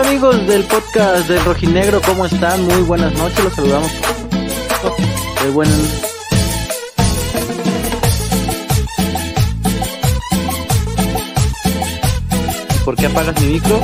¿Qué 0.00 0.06
tal 0.06 0.14
amigos 0.14 0.46
del 0.46 0.64
podcast 0.64 1.28
del 1.28 1.44
Rojinegro? 1.44 2.00
¿Cómo 2.00 2.24
están? 2.24 2.62
Muy 2.62 2.80
buenas 2.84 3.12
noches, 3.18 3.44
los 3.44 3.52
saludamos. 3.52 3.92
Qué 5.42 5.50
buen... 5.50 5.68
¿Por 12.82 12.96
qué 12.96 13.06
apagas 13.08 13.38
mi 13.42 13.48
micro? 13.48 13.78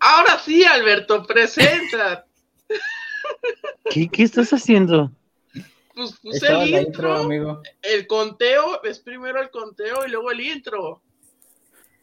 Ahora 0.00 0.38
sí, 0.42 0.64
Alberto, 0.64 1.22
presenta. 1.26 2.24
¿Qué, 3.90 4.08
qué 4.08 4.22
estás 4.22 4.54
haciendo? 4.54 5.12
Pues 5.94 6.18
puse 6.20 6.46
el 6.46 6.68
intro, 6.68 7.14
amigo. 7.14 7.62
El 7.82 8.06
conteo, 8.06 8.82
es 8.82 8.98
primero 9.00 9.40
el 9.40 9.50
conteo 9.50 10.06
y 10.06 10.10
luego 10.10 10.30
el 10.30 10.40
intro. 10.40 11.02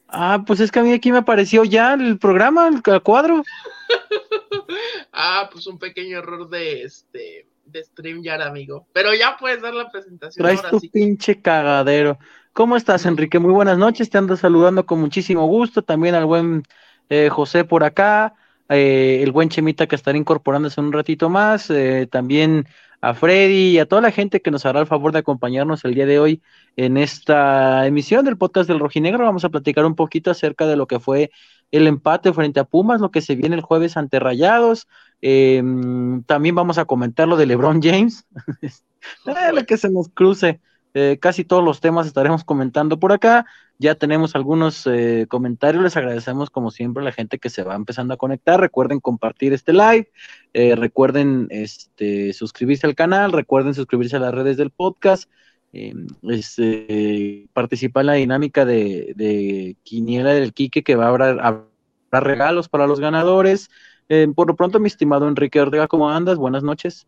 Ah, 0.07 0.43
pues 0.45 0.59
es 0.59 0.71
que 0.71 0.79
a 0.79 0.83
mí 0.83 0.91
aquí 0.91 1.11
me 1.11 1.19
apareció 1.19 1.63
ya 1.63 1.93
el 1.93 2.17
programa, 2.17 2.67
el 2.67 3.01
cuadro. 3.01 3.43
ah, 5.13 5.49
pues 5.51 5.67
un 5.67 5.77
pequeño 5.77 6.17
error 6.17 6.49
de 6.49 6.83
este 6.83 7.47
de 7.71 7.83
stream 7.83 8.23
ya, 8.23 8.35
amigo. 8.35 8.87
Pero 8.93 9.13
ya 9.13 9.37
puedes 9.37 9.61
dar 9.61 9.73
la 9.73 9.89
presentación. 9.89 10.43
Traes 10.43 10.61
tu 10.69 10.79
pinche 10.91 11.41
cagadero. 11.41 12.17
¿Cómo 12.53 12.75
estás, 12.75 13.05
Enrique? 13.05 13.39
Muy 13.39 13.51
buenas 13.51 13.77
noches. 13.77 14.09
Te 14.09 14.17
ando 14.17 14.35
saludando 14.35 14.85
con 14.85 14.99
muchísimo 14.99 15.45
gusto. 15.45 15.83
También 15.83 16.15
al 16.15 16.25
buen 16.25 16.63
eh, 17.09 17.29
José 17.29 17.63
por 17.63 17.83
acá. 17.83 18.33
Eh, 18.69 19.21
el 19.23 19.31
buen 19.31 19.49
Chemita 19.49 19.87
que 19.87 19.95
estará 19.95 20.17
incorporándose 20.17 20.79
en 20.81 20.87
un 20.87 20.93
ratito 20.93 21.29
más. 21.29 21.69
Eh, 21.69 22.07
también 22.11 22.67
a 23.01 23.13
Freddy 23.13 23.71
y 23.71 23.79
a 23.79 23.85
toda 23.85 24.01
la 24.01 24.11
gente 24.11 24.41
que 24.41 24.51
nos 24.51 24.65
hará 24.65 24.81
el 24.81 24.87
favor 24.87 25.11
de 25.11 25.19
acompañarnos 25.19 25.85
el 25.85 25.95
día 25.95 26.05
de 26.05 26.19
hoy 26.19 26.41
en 26.75 26.97
esta 26.97 27.85
emisión 27.87 28.25
del 28.25 28.37
podcast 28.37 28.67
del 28.67 28.79
Rojinegro. 28.79 29.23
Vamos 29.23 29.45
a 29.45 29.49
platicar 29.49 29.85
un 29.85 29.95
poquito 29.95 30.31
acerca 30.31 30.67
de 30.67 30.75
lo 30.75 30.87
que 30.87 30.99
fue 30.99 31.31
el 31.71 31.87
empate 31.87 32.33
frente 32.33 32.59
a 32.59 32.65
Pumas, 32.65 32.99
lo 32.99 33.11
que 33.11 33.21
se 33.21 33.35
viene 33.35 33.55
el 33.55 33.61
jueves 33.61 33.95
ante 33.95 34.19
Rayados. 34.19 34.87
Em, 35.21 36.23
también 36.23 36.55
vamos 36.55 36.77
a 36.77 36.85
comentar 36.85 37.27
lo 37.27 37.37
de 37.37 37.45
LeBron 37.45 37.81
James, 37.81 38.25
lo 39.25 39.65
que 39.65 39.77
se 39.77 39.89
nos 39.89 40.09
cruce. 40.09 40.59
Eh, 40.93 41.19
casi 41.21 41.45
todos 41.45 41.63
los 41.63 41.81
temas 41.81 42.07
estaremos 42.07 42.43
comentando 42.43 42.99
por 42.99 43.11
acá. 43.11 43.45
Ya 43.81 43.95
tenemos 43.95 44.35
algunos 44.35 44.85
eh, 44.87 45.25
comentarios. 45.29 45.81
Les 45.81 45.95
agradecemos, 45.95 46.49
como 46.49 46.69
siempre, 46.69 46.99
a 47.01 47.05
la 47.05 47.13
gente 47.13 47.39
que 47.39 47.49
se 47.49 47.63
va 47.63 47.75
empezando 47.75 48.13
a 48.13 48.17
conectar. 48.17 48.59
Recuerden 48.59 48.99
compartir 48.99 49.53
este 49.53 49.71
live. 49.71 50.11
Eh, 50.53 50.75
recuerden 50.75 51.47
este, 51.49 52.33
suscribirse 52.33 52.85
al 52.85 52.95
canal. 52.95 53.31
Recuerden 53.31 53.73
suscribirse 53.73 54.17
a 54.17 54.19
las 54.19 54.33
redes 54.33 54.57
del 54.57 54.71
podcast. 54.71 55.29
Este, 55.71 57.47
participar 57.53 58.01
en 58.01 58.07
la 58.07 58.13
dinámica 58.13 58.65
de, 58.65 59.77
Quiniela 59.83 60.33
del 60.33 60.53
Quique, 60.53 60.83
que 60.83 60.95
va 60.97 61.05
a 61.05 61.47
haber, 61.47 61.63
regalos 62.11 62.67
para 62.67 62.85
los 62.85 62.99
ganadores. 62.99 63.69
por 64.35 64.47
lo 64.47 64.57
pronto, 64.57 64.81
mi 64.81 64.87
estimado 64.87 65.25
Enrique 65.25 65.61
Ortega, 65.61 65.87
¿cómo 65.87 66.09
andas? 66.09 66.37
Buenas 66.37 66.63
noches. 66.63 67.07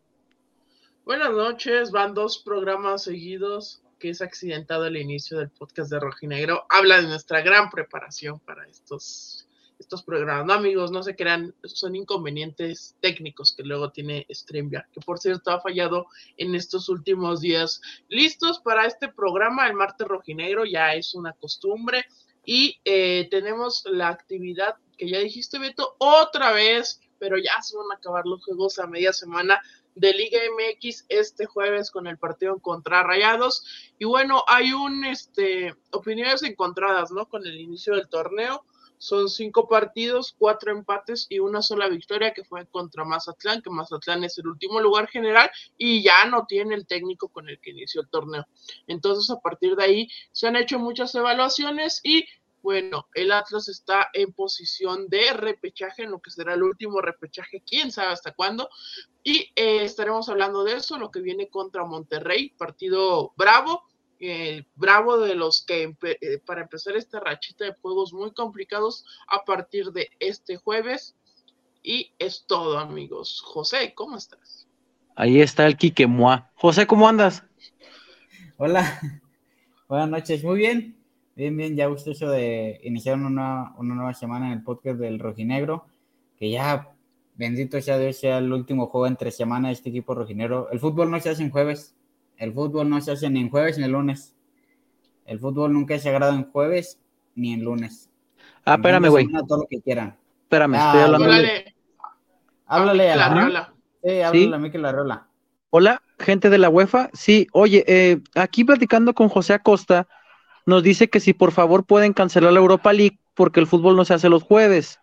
Buenas 1.03 1.33
noches, 1.33 1.91
van 1.91 2.13
dos 2.13 2.37
programas 2.37 3.03
seguidos 3.03 3.81
que 4.01 4.09
es 4.09 4.21
accidentado 4.21 4.87
el 4.87 4.97
inicio 4.97 5.37
del 5.37 5.51
podcast 5.51 5.91
de 5.91 5.99
Rojinegro. 5.99 6.65
Habla 6.69 7.01
de 7.01 7.07
nuestra 7.07 7.41
gran 7.41 7.69
preparación 7.69 8.39
para 8.39 8.67
estos, 8.67 9.47
estos 9.77 10.01
programas. 10.01 10.47
No, 10.47 10.53
amigos, 10.53 10.89
no 10.89 11.03
se 11.03 11.15
crean, 11.15 11.53
son 11.63 11.95
inconvenientes 11.95 12.95
técnicos 12.99 13.53
que 13.55 13.61
luego 13.61 13.91
tiene 13.91 14.25
StreamYard, 14.33 14.89
que 14.91 15.01
por 15.01 15.19
cierto 15.19 15.51
ha 15.51 15.61
fallado 15.61 16.07
en 16.37 16.55
estos 16.55 16.89
últimos 16.89 17.41
días. 17.41 17.79
Listos 18.09 18.59
para 18.59 18.87
este 18.87 19.07
programa, 19.07 19.67
el 19.67 19.75
martes 19.75 20.07
Rojinegro, 20.07 20.65
ya 20.65 20.95
es 20.95 21.13
una 21.13 21.33
costumbre. 21.33 22.05
Y 22.43 22.81
eh, 22.83 23.27
tenemos 23.29 23.83
la 23.85 24.07
actividad 24.07 24.77
que 24.97 25.07
ya 25.11 25.19
dijiste, 25.19 25.59
Beto, 25.59 25.95
otra 25.99 26.53
vez, 26.53 26.99
pero 27.19 27.37
ya 27.37 27.61
se 27.61 27.77
van 27.77 27.85
a 27.91 27.97
acabar 27.97 28.25
los 28.25 28.43
juegos 28.43 28.79
a 28.79 28.87
media 28.87 29.13
semana 29.13 29.61
de 29.95 30.13
Liga 30.13 30.39
MX 30.57 31.05
este 31.09 31.45
jueves 31.45 31.91
con 31.91 32.07
el 32.07 32.17
partido 32.17 32.59
contra 32.59 33.03
Rayados. 33.03 33.93
Y 33.99 34.05
bueno, 34.05 34.43
hay 34.47 34.73
un, 34.73 35.05
este, 35.05 35.75
opiniones 35.91 36.43
encontradas, 36.43 37.11
¿no? 37.11 37.27
Con 37.27 37.45
el 37.45 37.59
inicio 37.59 37.95
del 37.95 38.09
torneo. 38.09 38.65
Son 39.01 39.29
cinco 39.29 39.67
partidos, 39.67 40.35
cuatro 40.37 40.71
empates 40.71 41.25
y 41.27 41.39
una 41.39 41.63
sola 41.63 41.89
victoria 41.89 42.33
que 42.35 42.43
fue 42.43 42.67
contra 42.67 43.03
Mazatlán, 43.03 43.63
que 43.63 43.71
Mazatlán 43.71 44.23
es 44.23 44.37
el 44.37 44.45
último 44.45 44.79
lugar 44.79 45.07
general 45.07 45.49
y 45.75 46.03
ya 46.03 46.25
no 46.25 46.45
tiene 46.45 46.75
el 46.75 46.85
técnico 46.85 47.27
con 47.27 47.49
el 47.49 47.59
que 47.59 47.71
inició 47.71 48.01
el 48.01 48.09
torneo. 48.09 48.45
Entonces, 48.85 49.27
a 49.31 49.39
partir 49.39 49.75
de 49.75 49.83
ahí 49.83 50.07
se 50.31 50.47
han 50.47 50.55
hecho 50.55 50.77
muchas 50.77 51.15
evaluaciones 51.15 51.99
y 52.03 52.25
bueno, 52.61 53.07
el 53.13 53.31
Atlas 53.31 53.67
está 53.69 54.09
en 54.13 54.33
posición 54.33 55.07
de 55.07 55.33
repechaje, 55.33 56.03
en 56.03 56.11
lo 56.11 56.19
que 56.19 56.31
será 56.31 56.53
el 56.53 56.63
último 56.63 57.01
repechaje, 57.01 57.63
quién 57.65 57.91
sabe 57.91 58.13
hasta 58.13 58.33
cuándo. 58.33 58.69
Y 59.23 59.51
eh, 59.55 59.83
estaremos 59.83 60.29
hablando 60.29 60.63
de 60.63 60.73
eso, 60.73 60.97
lo 60.97 61.11
que 61.11 61.21
viene 61.21 61.49
contra 61.49 61.85
Monterrey, 61.85 62.49
partido 62.57 63.33
bravo, 63.35 63.83
eh, 64.19 64.65
bravo 64.75 65.17
de 65.17 65.33
los 65.33 65.63
que 65.65 65.95
eh, 66.03 66.39
para 66.45 66.61
empezar 66.61 66.95
esta 66.95 67.19
rachita 67.19 67.65
de 67.65 67.73
juegos 67.81 68.13
muy 68.13 68.31
complicados 68.31 69.05
a 69.27 69.43
partir 69.43 69.91
de 69.91 70.09
este 70.19 70.57
jueves. 70.57 71.15
Y 71.83 72.13
es 72.19 72.45
todo, 72.45 72.77
amigos. 72.77 73.41
José, 73.43 73.93
¿cómo 73.95 74.17
estás? 74.17 74.67
Ahí 75.15 75.41
está 75.41 75.65
el 75.65 75.77
Quique 75.77 76.07
José, 76.53 76.85
¿cómo 76.85 77.07
andas? 77.07 77.43
Hola, 78.57 78.99
buenas 79.87 80.09
noches, 80.09 80.43
muy 80.43 80.57
bien. 80.59 81.00
Bien, 81.35 81.55
bien, 81.55 81.75
ya 81.77 81.87
gustoso 81.87 82.29
de 82.29 82.81
iniciar 82.83 83.17
una, 83.17 83.73
una 83.77 83.95
nueva 83.95 84.13
semana 84.13 84.47
en 84.47 84.53
el 84.53 84.63
podcast 84.63 84.99
del 84.99 85.17
Rojinegro, 85.17 85.85
que 86.37 86.51
ya, 86.51 86.89
bendito 87.35 87.79
sea 87.81 87.97
Dios, 87.97 88.17
sea 88.17 88.39
el 88.39 88.51
último 88.51 88.87
juego 88.87 89.07
entre 89.07 89.31
semana 89.31 89.69
de 89.69 89.75
este 89.75 89.89
equipo 89.89 90.13
rojinegro. 90.13 90.69
El 90.71 90.79
fútbol 90.79 91.09
no 91.09 91.19
se 91.21 91.29
hace 91.29 91.43
en 91.43 91.49
jueves, 91.49 91.95
el 92.37 92.53
fútbol 92.53 92.89
no 92.89 92.99
se 92.99 93.11
hace 93.11 93.29
ni 93.29 93.39
en 93.39 93.49
jueves 93.49 93.77
ni 93.77 93.85
en 93.85 93.91
lunes. 93.91 94.35
El 95.25 95.39
fútbol 95.39 95.71
nunca 95.71 95.97
se 95.99 96.09
agrada 96.09 96.35
en 96.35 96.51
jueves 96.51 96.99
ni 97.35 97.53
en 97.53 97.63
lunes. 97.63 98.09
Ah, 98.65 98.75
espérame, 98.75 99.07
güey. 99.09 99.27
Todo 99.47 99.59
lo 99.59 99.67
que 99.69 99.79
quieran. 99.79 100.17
Espérame, 100.43 100.75
ah, 100.75 100.87
estoy 100.87 101.01
hablando. 101.01 101.25
Háblale, 101.25 101.75
háblale 102.65 103.11
a 103.11 103.15
la, 103.15 103.29
rola. 103.29 103.73
Sí, 104.03 104.21
háblale 104.21 104.55
a 104.55 104.59
mí 104.59 104.69
que 104.69 104.77
la 104.77 104.91
rola. 104.91 105.27
Hola, 105.69 106.01
gente 106.19 106.49
de 106.49 106.57
la 106.57 106.69
UEFA. 106.69 107.09
Sí, 107.13 107.47
oye, 107.53 107.85
eh, 107.87 108.19
aquí 108.35 108.65
platicando 108.65 109.13
con 109.13 109.29
José 109.29 109.53
Acosta 109.53 110.09
nos 110.65 110.83
dice 110.83 111.09
que 111.09 111.19
si 111.19 111.33
por 111.33 111.51
favor 111.51 111.85
pueden 111.85 112.13
cancelar 112.13 112.53
la 112.53 112.59
Europa 112.59 112.93
League 112.93 113.19
porque 113.33 113.59
el 113.59 113.67
fútbol 113.67 113.95
no 113.95 114.05
se 114.05 114.13
hace 114.13 114.29
los 114.29 114.43
jueves. 114.43 114.99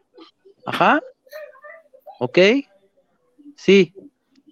Ajá. 0.67 1.01
Ok. 2.19 2.39
Sí. 3.57 3.95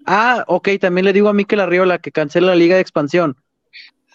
Ah, 0.06 0.44
ok, 0.46 0.70
también 0.80 1.04
le 1.04 1.12
digo 1.12 1.28
a 1.28 1.32
Mikel 1.32 1.60
Arriola 1.60 1.98
que 1.98 2.12
cancele 2.12 2.46
la 2.46 2.54
liga 2.54 2.76
de 2.76 2.82
expansión. 2.82 3.36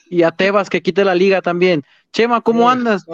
Y 0.10 0.24
a 0.24 0.32
Tebas 0.32 0.70
que 0.70 0.82
quite 0.82 1.06
la 1.06 1.16
liga 1.16 1.42
también. 1.42 1.84
Chema, 2.12 2.42
¿cómo 2.42 2.70
andas? 2.70 3.06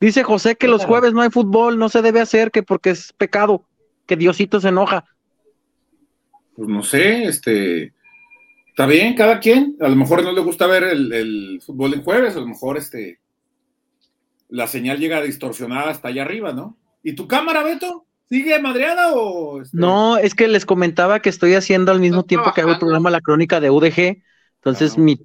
Dice 0.00 0.22
José 0.22 0.56
que 0.56 0.68
los 0.68 0.84
jueves 0.84 1.12
no 1.12 1.22
hay 1.22 1.30
fútbol, 1.30 1.78
no 1.78 1.88
se 1.88 2.02
debe 2.02 2.20
hacer, 2.20 2.50
que 2.50 2.62
porque 2.62 2.90
es 2.90 3.12
pecado, 3.12 3.64
que 4.06 4.16
Diosito 4.16 4.60
se 4.60 4.68
enoja. 4.68 5.04
Pues 6.54 6.68
no 6.68 6.82
sé, 6.82 7.24
este, 7.24 7.92
Está 8.78 8.86
bien, 8.86 9.16
cada 9.16 9.40
quien. 9.40 9.76
A 9.80 9.88
lo 9.88 9.96
mejor 9.96 10.22
no 10.22 10.30
le 10.30 10.40
gusta 10.40 10.68
ver 10.68 10.84
el, 10.84 11.60
fútbol 11.66 11.94
en 11.94 12.04
jueves, 12.04 12.36
a 12.36 12.38
lo 12.38 12.46
mejor 12.46 12.78
este 12.78 13.18
la 14.50 14.68
señal 14.68 15.00
llega 15.00 15.20
distorsionada 15.20 15.90
hasta 15.90 16.06
allá 16.06 16.22
arriba, 16.22 16.52
¿no? 16.52 16.78
¿Y 17.02 17.14
tu 17.14 17.26
cámara, 17.26 17.64
Beto? 17.64 18.06
¿Sigue 18.28 18.60
madreada 18.60 19.14
o...? 19.14 19.62
Este? 19.62 19.76
No, 19.76 20.16
es 20.16 20.36
que 20.36 20.46
les 20.46 20.64
comentaba 20.64 21.20
que 21.20 21.28
estoy 21.28 21.54
haciendo 21.54 21.90
al 21.90 21.98
mismo 21.98 22.22
tiempo 22.22 22.52
que 22.54 22.60
hago 22.60 22.70
el 22.70 22.78
programa 22.78 23.10
La 23.10 23.20
Crónica 23.20 23.58
de 23.58 23.70
UDG, 23.70 24.22
entonces 24.54 24.96
mi 24.96 25.18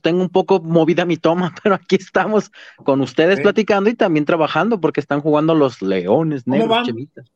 tengo 0.00 0.22
un 0.22 0.30
poco 0.30 0.62
movida 0.62 1.04
mi 1.04 1.18
toma, 1.18 1.54
pero 1.62 1.74
aquí 1.74 1.96
estamos 1.96 2.50
con 2.76 3.02
ustedes 3.02 3.42
platicando 3.42 3.90
y 3.90 3.94
también 3.94 4.24
trabajando 4.24 4.80
porque 4.80 5.00
están 5.00 5.20
jugando 5.20 5.54
los 5.54 5.82
Leones 5.82 6.46
Negros, 6.46 6.86
Chemitas. 6.86 7.30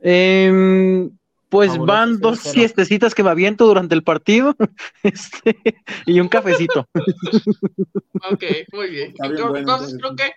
Eh, 0.00 1.10
pues 1.54 1.78
van 1.78 2.18
dos 2.18 2.40
siestecitas 2.40 3.14
que 3.14 3.22
me 3.22 3.30
aviento 3.30 3.64
durante 3.64 3.94
el 3.94 4.02
partido 4.02 4.56
este, 5.04 5.56
y 6.04 6.18
un 6.18 6.26
cafecito. 6.26 6.88
ok, 8.28 8.44
muy 8.72 8.90
bien. 8.90 9.14
Entonces 9.22 9.96
creo 10.00 10.16
que 10.16 10.32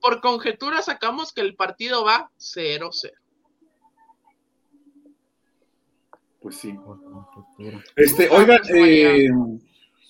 por 0.00 0.20
conjetura 0.20 0.80
sacamos 0.80 1.32
que 1.32 1.40
el 1.40 1.56
partido 1.56 2.04
va 2.04 2.30
0-0. 2.38 3.10
Pues 6.40 6.56
sí. 6.56 6.78
Este, 7.96 8.28
oiga, 8.30 8.60
eh, 8.72 9.28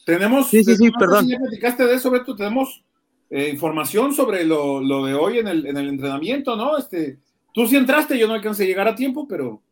tenemos. 0.04 0.50
Sí, 0.50 0.62
sí, 0.62 0.76
sí, 0.76 0.90
perdón. 0.90 1.26
ya 1.26 1.38
platicaste 1.38 1.86
de 1.86 1.94
eso, 1.94 2.10
Beto, 2.10 2.36
tenemos 2.36 2.84
eh, 3.30 3.48
información 3.48 4.12
sobre 4.12 4.44
lo, 4.44 4.82
lo, 4.82 5.06
de 5.06 5.14
hoy 5.14 5.38
en 5.38 5.48
el, 5.48 5.66
en 5.66 5.78
el 5.78 5.88
entrenamiento, 5.88 6.54
¿no? 6.54 6.76
Este, 6.76 7.18
tú 7.54 7.66
sí 7.66 7.76
entraste, 7.76 8.18
yo 8.18 8.28
no 8.28 8.34
alcancé 8.34 8.64
a 8.64 8.66
llegar 8.66 8.88
a 8.88 8.94
tiempo, 8.94 9.26
pero. 9.26 9.62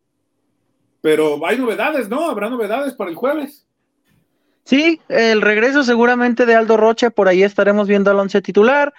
Pero 1.00 1.44
hay 1.46 1.58
novedades, 1.58 2.08
¿no? 2.08 2.28
Habrá 2.28 2.48
novedades 2.50 2.94
para 2.94 3.10
el 3.10 3.16
jueves. 3.16 3.66
Sí, 4.64 5.00
el 5.08 5.40
regreso 5.40 5.82
seguramente 5.82 6.44
de 6.44 6.54
Aldo 6.54 6.76
Rocha, 6.76 7.10
por 7.10 7.28
ahí 7.28 7.42
estaremos 7.42 7.88
viendo 7.88 8.10
al 8.10 8.18
once 8.18 8.42
titular. 8.42 8.92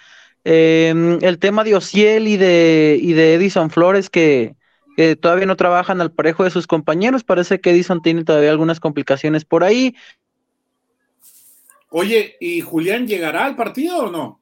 Eh, 0.44 1.20
el 1.22 1.40
tema 1.40 1.64
de 1.64 1.76
Ociel 1.76 2.28
y 2.28 2.38
de, 2.38 2.98
y 3.00 3.14
de 3.14 3.36
Edison 3.36 3.70
Flores 3.70 4.10
que, 4.10 4.56
que, 4.96 5.16
todavía 5.16 5.46
no 5.46 5.58
trabajan 5.58 6.02
al 6.02 6.12
parejo 6.12 6.44
de 6.44 6.50
sus 6.50 6.66
compañeros. 6.66 7.24
Parece 7.24 7.60
que 7.62 7.72
Edison 7.72 8.02
tiene 8.02 8.24
todavía 8.24 8.50
algunas 8.50 8.80
complicaciones 8.80 9.46
por 9.46 9.64
ahí. 9.64 9.96
Oye, 11.90 12.38
¿y 12.40 12.62
Julián 12.62 13.08
llegará 13.08 13.46
al 13.46 13.56
partido 13.56 14.06
o 14.06 14.12
no? 14.12 14.40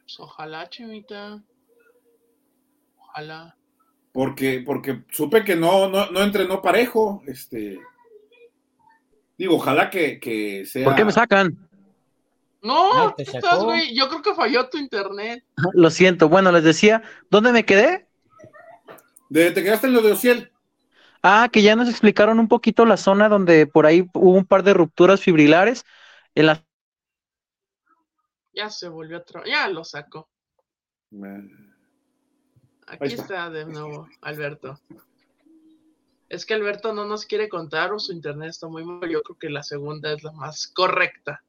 Pues 0.00 0.20
ojalá, 0.20 0.68
Chimita. 0.68 1.42
Ojalá. 2.98 3.57
Porque, 4.18 4.64
porque 4.66 5.04
supe 5.12 5.44
que 5.44 5.54
no, 5.54 5.88
no, 5.88 6.10
no 6.10 6.22
entrenó 6.22 6.60
parejo. 6.60 7.22
Este. 7.28 7.78
Digo, 9.36 9.54
ojalá 9.54 9.90
que, 9.90 10.18
que 10.18 10.66
sea. 10.66 10.84
¿Por 10.84 10.96
qué 10.96 11.04
me 11.04 11.12
sacan? 11.12 11.56
No, 12.60 13.10
no 13.10 13.14
estás, 13.16 13.62
güey. 13.62 13.94
Yo 13.94 14.08
creo 14.08 14.20
que 14.20 14.34
falló 14.34 14.68
tu 14.68 14.76
internet. 14.76 15.44
Lo 15.72 15.88
siento. 15.90 16.28
Bueno, 16.28 16.50
les 16.50 16.64
decía, 16.64 17.04
¿dónde 17.30 17.52
me 17.52 17.64
quedé? 17.64 18.08
De, 19.28 19.52
te 19.52 19.62
quedaste 19.62 19.86
en 19.86 19.92
lo 19.92 20.02
de 20.02 20.10
Ociel. 20.10 20.50
Ah, 21.22 21.48
que 21.52 21.62
ya 21.62 21.76
nos 21.76 21.88
explicaron 21.88 22.40
un 22.40 22.48
poquito 22.48 22.84
la 22.86 22.96
zona 22.96 23.28
donde 23.28 23.68
por 23.68 23.86
ahí 23.86 24.10
hubo 24.14 24.32
un 24.32 24.46
par 24.46 24.64
de 24.64 24.74
rupturas 24.74 25.20
fibrilares. 25.20 25.84
En 26.34 26.46
la... 26.46 26.64
Ya 28.52 28.68
se 28.68 28.88
volvió 28.88 29.18
otro. 29.18 29.44
Ya 29.44 29.68
lo 29.68 29.84
sacó. 29.84 30.28
Aquí 32.88 33.14
está. 33.14 33.22
está 33.22 33.50
de 33.50 33.66
nuevo, 33.66 34.08
Alberto. 34.22 34.80
Es 36.28 36.44
que 36.44 36.54
Alberto 36.54 36.92
no 36.92 37.04
nos 37.04 37.24
quiere 37.24 37.48
contar 37.48 37.92
o 37.92 37.98
su 37.98 38.12
internet 38.12 38.50
está 38.50 38.68
muy 38.68 38.84
mal. 38.84 39.08
Yo 39.08 39.22
creo 39.22 39.38
que 39.38 39.50
la 39.50 39.62
segunda 39.62 40.12
es 40.12 40.22
la 40.22 40.32
más 40.32 40.68
correcta. 40.68 41.42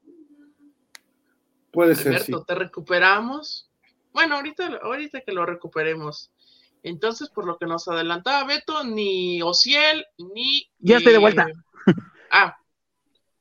Puede 1.72 1.94
Alberto, 1.94 2.12
ser. 2.12 2.22
Sí. 2.24 2.34
¿te 2.48 2.56
recuperamos? 2.56 3.70
Bueno, 4.14 4.36
ahorita, 4.36 4.80
ahorita 4.82 5.22
que 5.22 5.32
lo 5.32 5.46
recuperemos. 5.46 6.32
Entonces, 6.84 7.30
por 7.30 7.46
lo 7.46 7.58
que 7.58 7.66
nos 7.66 7.88
adelantaba 7.88 8.48
Beto, 8.48 8.84
ni 8.84 9.42
Ociel, 9.42 10.06
ni. 10.18 10.70
Ya 10.80 10.98
estoy 10.98 11.14
de 11.14 11.20
vuelta. 11.20 11.48
ah. 12.32 12.58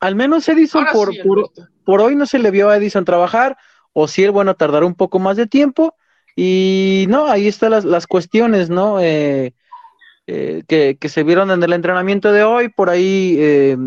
Al 0.01 0.15
menos 0.15 0.47
Edison, 0.47 0.85
por, 0.91 1.13
sí, 1.13 1.21
por, 1.23 1.51
por, 1.83 2.01
hoy 2.01 2.15
no 2.15 2.25
se 2.25 2.39
le 2.39 2.51
vio 2.51 2.69
a 2.69 2.77
Edison 2.77 3.05
trabajar. 3.05 3.57
Ociel, 3.93 4.31
bueno, 4.31 4.55
tardará 4.55 4.85
un 4.85 4.95
poco 4.95 5.19
más 5.19 5.37
de 5.37 5.47
tiempo. 5.47 5.95
Y 6.41 7.05
no, 7.09 7.27
ahí 7.27 7.49
están 7.49 7.71
las, 7.71 7.83
las 7.83 8.07
cuestiones, 8.07 8.69
¿no? 8.69 9.01
Eh, 9.01 9.53
eh, 10.25 10.63
que, 10.69 10.97
que, 10.97 11.09
se 11.09 11.23
vieron 11.23 11.51
en 11.51 11.61
el 11.61 11.73
entrenamiento 11.73 12.31
de 12.31 12.43
hoy. 12.43 12.69
Por 12.69 12.89
ahí 12.89 13.35
eh, 13.37 13.77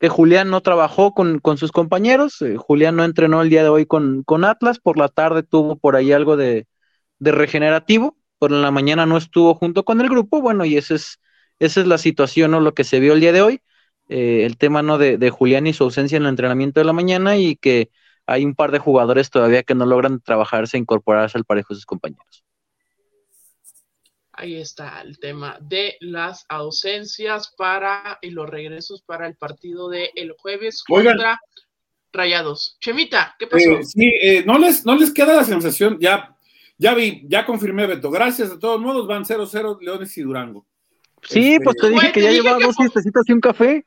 que 0.00 0.08
Julián 0.08 0.50
no 0.50 0.60
trabajó 0.60 1.14
con, 1.14 1.38
con 1.38 1.56
sus 1.56 1.70
compañeros. 1.70 2.42
Eh, 2.42 2.56
Julián 2.56 2.96
no 2.96 3.04
entrenó 3.04 3.42
el 3.42 3.48
día 3.48 3.62
de 3.62 3.68
hoy 3.68 3.86
con, 3.86 4.24
con, 4.24 4.44
Atlas. 4.44 4.80
Por 4.80 4.98
la 4.98 5.08
tarde 5.08 5.44
tuvo 5.44 5.76
por 5.76 5.94
ahí 5.94 6.10
algo 6.10 6.36
de, 6.36 6.66
de, 7.20 7.30
regenerativo. 7.30 8.16
Por 8.40 8.50
la 8.50 8.72
mañana 8.72 9.06
no 9.06 9.16
estuvo 9.16 9.54
junto 9.54 9.84
con 9.84 10.00
el 10.00 10.08
grupo. 10.08 10.40
Bueno, 10.42 10.64
y 10.64 10.76
esa 10.76 10.96
es, 10.96 11.20
esa 11.60 11.80
es 11.80 11.86
la 11.86 11.98
situación, 11.98 12.50
¿no? 12.50 12.58
Lo 12.58 12.74
que 12.74 12.82
se 12.82 12.98
vio 12.98 13.12
el 13.12 13.20
día 13.20 13.32
de 13.32 13.42
hoy. 13.42 13.60
Eh, 14.08 14.44
el 14.46 14.56
tema, 14.58 14.82
¿no? 14.82 14.98
De, 14.98 15.16
de 15.16 15.30
Julián 15.30 15.68
y 15.68 15.72
su 15.74 15.84
ausencia 15.84 16.16
en 16.16 16.24
el 16.24 16.30
entrenamiento 16.30 16.80
de 16.80 16.86
la 16.86 16.92
mañana 16.92 17.36
y 17.36 17.54
que 17.54 17.90
hay 18.28 18.44
un 18.44 18.54
par 18.54 18.70
de 18.70 18.78
jugadores 18.78 19.30
todavía 19.30 19.62
que 19.62 19.74
no 19.74 19.86
logran 19.86 20.20
trabajarse 20.20 20.76
e 20.76 20.80
incorporarse 20.80 21.38
al 21.38 21.46
parejo 21.46 21.72
de 21.72 21.76
sus 21.76 21.86
compañeros. 21.86 22.44
Ahí 24.32 24.56
está 24.56 25.00
el 25.00 25.18
tema 25.18 25.56
de 25.60 25.96
las 26.00 26.44
ausencias 26.48 27.54
para 27.56 28.18
y 28.20 28.30
los 28.30 28.48
regresos 28.48 29.02
para 29.02 29.26
el 29.26 29.34
partido 29.34 29.88
del 29.88 30.10
el 30.14 30.32
jueves 30.38 30.84
contra 30.84 31.10
Oigan. 31.10 31.36
Rayados. 32.12 32.76
Chemita, 32.80 33.34
¿qué 33.38 33.46
pasó? 33.46 33.70
Eh, 33.70 33.82
sí, 33.82 34.12
eh, 34.22 34.44
no, 34.46 34.58
les, 34.58 34.84
no 34.84 34.94
les 34.94 35.12
queda 35.12 35.34
la 35.34 35.44
sensación, 35.44 35.98
ya, 35.98 36.36
ya 36.76 36.94
vi, 36.94 37.24
ya 37.28 37.46
confirmé, 37.46 37.86
Beto. 37.86 38.10
Gracias, 38.10 38.50
de 38.50 38.58
todos 38.58 38.78
modos 38.78 39.06
van 39.06 39.24
0-0 39.24 39.80
Leones 39.80 40.16
y 40.18 40.22
Durango. 40.22 40.66
Sí, 41.22 41.54
este, 41.54 41.64
pues 41.64 41.76
te 41.76 41.88
dije 41.90 42.12
que 42.12 42.22
ya 42.22 42.30
llevaba 42.30 42.58
dos 42.58 42.76
fiestecitas 42.76 43.22
y 43.28 43.32
un 43.32 43.40
café. 43.40 43.84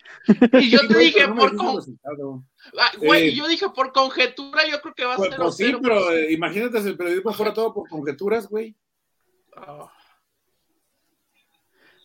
Y 0.54 0.70
yo 0.70 0.80
te 0.88 0.98
dije 0.98 1.28
por 1.30 1.56
con... 1.56 1.80
ah, 2.04 2.92
güey, 2.98 3.30
eh, 3.30 3.34
yo 3.34 3.48
dije 3.48 3.68
por 3.74 3.92
conjetura, 3.92 4.68
yo 4.70 4.82
creo 4.82 4.94
que 4.94 5.06
va 5.06 5.14
a 5.14 5.18
pues, 5.18 5.30
ser. 5.30 5.40
Pues 5.40 5.56
sí, 5.56 5.74
pero 5.82 6.12
eh, 6.12 6.32
imagínate 6.34 6.82
si 6.82 6.88
el 6.90 6.98
periodismo 6.98 7.34
fuera 7.34 7.54
todo 7.54 7.74
por 7.74 7.88
conjeturas, 7.90 8.48
güey. 8.48 8.76
Oh. 9.56 9.90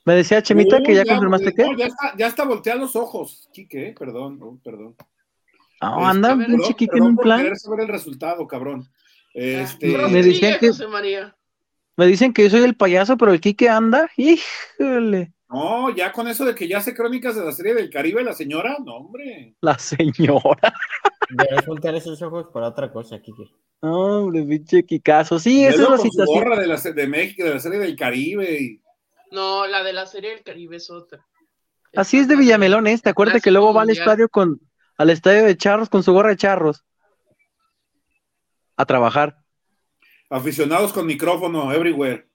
Me 0.05 0.15
decía 0.15 0.43
Chemita 0.43 0.79
Uh, 0.79 0.83
que 0.85 0.95
ya, 0.95 1.05
ya, 1.05 1.15
confirmaste 1.15 1.47
no, 1.47 1.53
que. 1.53 1.77
ya 1.77 1.87
está, 1.87 2.17
ya 2.17 2.27
está 2.29 2.45
voltea 2.45 2.77
los 2.77 2.95
ojos. 2.95 3.49
Quique, 3.53 3.95
perdón, 3.99 4.39
oh, 4.41 4.59
perdón. 4.63 4.95
No, 5.83 5.97
Este, 5.99 6.05
anda, 6.11 6.29
perdón, 6.37 6.47
pinche 6.47 6.75
Quique 6.75 6.85
en 6.85 6.91
perdón 6.91 7.09
un 7.09 7.17
por 7.17 7.25
plan. 7.25 7.57
saber 7.57 7.81
el 7.81 7.89
resultado, 7.89 8.47
cabrón. 8.47 8.89
Este, 9.35 9.93
Pero 9.93 10.09
me 10.09 10.23
decían 10.23 10.59
que- 10.61 10.69
José 10.69 10.87
María. 10.87 11.36
Me 11.97 12.07
dicen 12.07 12.33
que 12.33 12.45
yo 12.45 12.51
soy 12.51 12.63
el 12.63 12.77
payaso, 12.77 13.17
pero 13.17 13.33
el 13.33 13.41
Quique 13.41 13.69
anda. 13.69 14.11
Híjole, 14.17 15.33
no, 15.49 15.95
ya 15.95 16.13
con 16.13 16.27
eso 16.27 16.45
de 16.45 16.55
que 16.55 16.67
ya 16.67 16.79
hace 16.79 16.95
crónicas 16.95 17.37
de 17.37 17.45
la 17.45 17.53
serie 17.53 17.75
del 17.75 17.89
Caribe, 17.89 18.25
la 18.25 18.33
señora, 18.33 18.77
no, 18.85 18.97
hombre. 18.97 19.55
la 19.61 19.79
señora. 19.79 20.75
Debes 21.31 21.67
voltear 21.67 21.95
esos 21.95 22.21
ojos 22.23 22.49
para 22.53 22.69
otra 22.69 22.91
cosa, 22.93 23.21
Kike. 23.21 23.45
Hombre, 23.81 24.43
pinche 24.43 24.85
Kikazo. 24.85 25.39
Sí, 25.39 25.65
esa 25.65 25.83
es 25.83 25.91
la 25.91 25.99
situación. 25.99 26.45
gorra 26.45 26.59
de, 26.59 26.67
la, 26.67 26.77
de 26.77 27.07
México, 27.07 27.45
de 27.45 27.55
la 27.55 27.61
serie 27.61 27.79
del 27.79 27.97
Caribe. 27.97 28.61
Y, 28.61 28.83
No, 29.31 29.67
la 29.67 29.83
de 29.83 29.93
la 29.93 30.07
serie 30.07 30.31
del 30.31 30.43
Caribe 30.43 30.77
es 30.77 30.91
otra. 30.91 31.25
Así 31.95 32.19
es 32.19 32.29
de 32.29 32.37
Villamelón 32.37 32.87
este. 32.87 33.11
Acuérdate 33.11 33.41
que 33.41 33.51
luego 33.51 33.73
va 33.73 33.83
al 33.83 33.91
estadio 33.91 34.29
con, 34.29 34.61
al 34.99 35.11
estadio 35.11 35.45
de 35.45 35.57
charros 35.57 35.89
con 35.89 36.03
su 36.03 36.13
gorra 36.13 36.31
de 36.31 36.37
charros. 36.37 36.85
A 38.77 38.85
trabajar. 38.85 39.39
Aficionados 40.31 40.93
con 40.93 41.07
micrófono, 41.07 41.73
everywhere. 41.73 42.27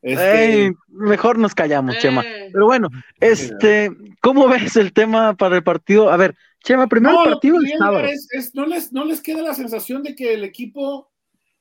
Este, 0.00 0.64
Ey, 0.66 0.72
mejor 0.88 1.38
nos 1.38 1.54
callamos, 1.54 1.94
Eh. 1.94 1.98
Chema. 2.00 2.22
Pero 2.52 2.66
bueno, 2.66 2.88
este, 3.20 3.90
¿cómo 4.20 4.48
ves 4.48 4.76
el 4.76 4.92
tema 4.92 5.34
para 5.36 5.56
el 5.56 5.62
partido? 5.62 6.10
A 6.10 6.16
ver, 6.16 6.34
Chema, 6.64 6.88
primero 6.88 7.14
no, 7.14 7.24
el 7.24 7.30
partido 7.32 7.56
el 7.58 7.64
viene 7.64 7.78
sábado. 7.78 8.04
es- 8.06 8.28
es- 8.32 8.54
no, 8.54 8.66
les, 8.66 8.92
no 8.92 9.04
les 9.04 9.20
queda 9.20 9.42
la 9.42 9.54
sensación 9.54 10.02
de 10.02 10.14
que 10.16 10.34
el 10.34 10.42
equipo 10.44 11.10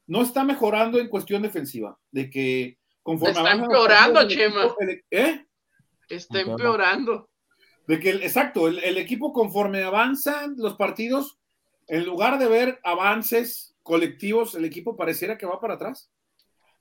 no 0.08 0.24
está 0.24 0.44
mejorando 0.44 1.00
en 1.00 1.08
cuestión 1.08 1.44
defensiva, 1.44 1.98
de 2.12 2.30
que 2.30 2.78
conforme 3.04 3.34
Está 3.38 3.51
empeorando, 3.51 4.28
Chema. 4.28 4.63
equipo- 4.63 4.75
el- 4.80 5.04
¿eh? 5.12 5.46
Está 6.10 6.42
empeorando. 6.42 7.30
De 7.88 8.00
que, 8.00 8.10
el- 8.10 8.24
exacto, 8.24 8.68
el, 8.68 8.80
el 8.80 8.98
equipo 8.98 9.34
conforme 9.34 9.84
avanzan 9.84 10.56
los 10.58 10.75
partidos, 10.75 11.40
en 11.88 12.06
lugar 12.06 12.40
de 12.40 12.48
ver 12.48 12.80
avances 12.84 13.71
colectivos, 13.84 14.56
el 14.56 14.66
equipo 14.66 14.96
pareciera 14.96 15.38
que 15.38 15.46
va 15.46 15.60
para 15.60 15.76
atrás. 15.76 16.12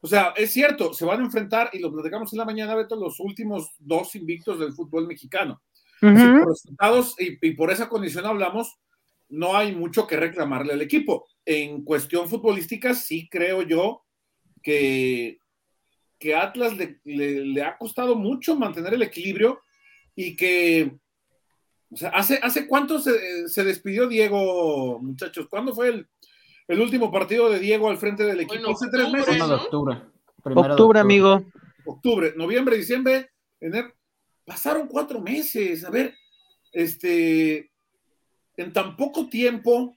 O 0.00 0.06
sea, 0.06 0.32
es 0.36 0.52
cierto, 0.52 0.94
se 0.94 1.04
van 1.04 1.20
a 1.20 1.24
enfrentar, 1.24 1.70
y 1.72 1.78
lo 1.78 1.92
platicamos 1.92 2.32
en 2.32 2.38
la 2.38 2.44
mañana, 2.46 2.74
Beto, 2.74 2.96
los 2.96 3.20
últimos 3.20 3.72
dos 3.78 4.14
invictos 4.14 4.58
del 4.58 4.72
fútbol 4.72 5.06
mexicano. 5.06 5.60
Por 6.40 6.48
resultados 6.48 7.14
y, 7.18 7.38
y 7.46 7.52
por 7.52 7.70
esa 7.70 7.88
condición 7.88 8.24
hablamos, 8.24 8.78
no 9.28 9.56
hay 9.56 9.74
mucho 9.74 10.06
que 10.06 10.16
reclamarle 10.16 10.72
al 10.72 10.80
equipo. 10.80 11.26
En 11.44 11.84
cuestión 11.84 12.28
futbolística, 12.28 12.94
sí 12.94 13.28
creo 13.28 13.60
yo 13.62 14.02
que, 14.62 15.38
que 16.18 16.34
Atlas 16.34 16.76
le, 16.76 17.00
le- 17.04 17.44
le 17.44 17.62
ha 17.62 17.76
costado 17.76 18.14
mucho 18.16 18.56
mantener 18.56 18.94
el 18.94 19.02
equilibrio 19.02 19.60
y 20.16 20.34
que, 20.34 20.96
o 21.90 21.96
sea, 21.96 22.08
¿hace, 22.10 22.40
hace 22.42 22.66
cuánto 22.66 22.98
se, 22.98 23.48
se 23.48 23.64
despidió 23.64 24.08
Diego, 24.08 24.98
muchachos? 25.00 25.46
¿Cuándo 25.48 25.74
fue 25.74 25.88
el, 25.88 26.08
el 26.70 26.80
último 26.80 27.10
partido 27.10 27.50
de 27.50 27.58
Diego 27.58 27.90
al 27.90 27.96
frente 27.96 28.22
del 28.22 28.40
equipo? 28.40 28.62
Bueno, 28.62 28.70
hace 28.70 28.88
tres 28.90 29.10
meses. 29.10 29.40
Octubre. 29.42 30.02
Primero 30.42 30.68
de 30.68 30.72
Octubre, 30.72 31.00
amigo. 31.00 31.44
octubre, 31.84 32.32
noviembre, 32.36 32.76
diciembre, 32.76 33.30
enero. 33.60 33.92
Pasaron 34.44 34.86
cuatro 34.86 35.20
meses. 35.20 35.84
A 35.84 35.90
ver, 35.90 36.14
este, 36.72 37.70
en 38.56 38.72
tan 38.72 38.96
poco 38.96 39.28
tiempo, 39.28 39.96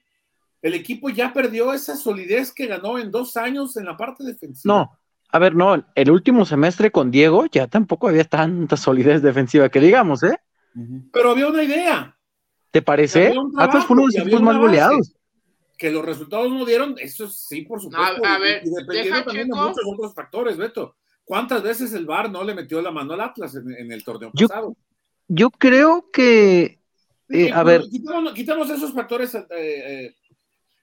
el 0.63 0.73
equipo 0.73 1.09
ya 1.09 1.31
perdió 1.31 1.73
esa 1.73 1.95
solidez 1.95 2.51
que 2.51 2.65
ganó 2.65 2.97
en 2.97 3.11
dos 3.11 3.37
años 3.37 3.77
en 3.77 3.85
la 3.85 3.95
parte 3.95 4.23
defensiva. 4.23 4.73
No, 4.73 4.99
a 5.29 5.39
ver, 5.39 5.55
no, 5.55 5.85
el 5.93 6.11
último 6.11 6.43
semestre 6.43 6.91
con 6.91 7.11
Diego 7.11 7.45
ya 7.51 7.67
tampoco 7.67 8.07
había 8.07 8.23
tanta 8.23 8.77
solidez 8.77 9.21
defensiva 9.21 9.69
que 9.69 9.79
digamos, 9.79 10.23
¿eh? 10.23 10.37
Pero 11.11 11.29
había 11.29 11.47
una 11.47 11.61
idea, 11.61 12.17
¿Te 12.71 12.81
parece? 12.81 13.31
Atlas 13.59 13.85
fue 13.85 13.95
uno 13.95 14.07
de 14.07 14.17
los 14.17 14.27
equipos 14.27 14.41
más 14.41 14.55
base. 14.55 14.65
goleados. 14.65 15.15
Que 15.83 15.91
los 15.91 16.05
resultados 16.05 16.49
no 16.49 16.63
dieron, 16.63 16.95
eso 16.97 17.27
sí, 17.27 17.63
por 17.63 17.81
supuesto. 17.81 18.23
a 18.25 18.37
y- 18.37 18.41
ver, 18.41 18.61
y 18.65 18.69
dependiendo 18.69 18.93
deja 19.15 19.25
también 19.25 19.47
de 19.49 19.53
checo. 19.53 19.67
muchos 19.67 19.83
otros 19.85 20.13
factores, 20.13 20.55
Beto. 20.55 20.95
¿Cuántas 21.25 21.61
veces 21.61 21.91
el 21.93 22.05
VAR 22.05 22.31
no 22.31 22.41
le 22.41 22.53
metió 22.55 22.81
la 22.81 22.89
mano 22.89 23.13
al 23.13 23.19
Atlas 23.19 23.53
en, 23.55 23.69
en 23.75 23.91
el 23.91 24.01
torneo 24.01 24.31
Yo- 24.33 24.47
pasado? 24.47 24.77
Yo 25.27 25.49
creo 25.51 26.09
que, 26.09 26.79
Eh, 27.29 27.51
a 27.51 27.63
bueno, 27.63 27.81
ver. 27.81 27.89
Quitamos, 27.89 28.33
quitamos 28.33 28.69
esos 28.69 28.93
factores. 28.93 29.35
eh, 29.35 29.45
eh, 29.51 30.15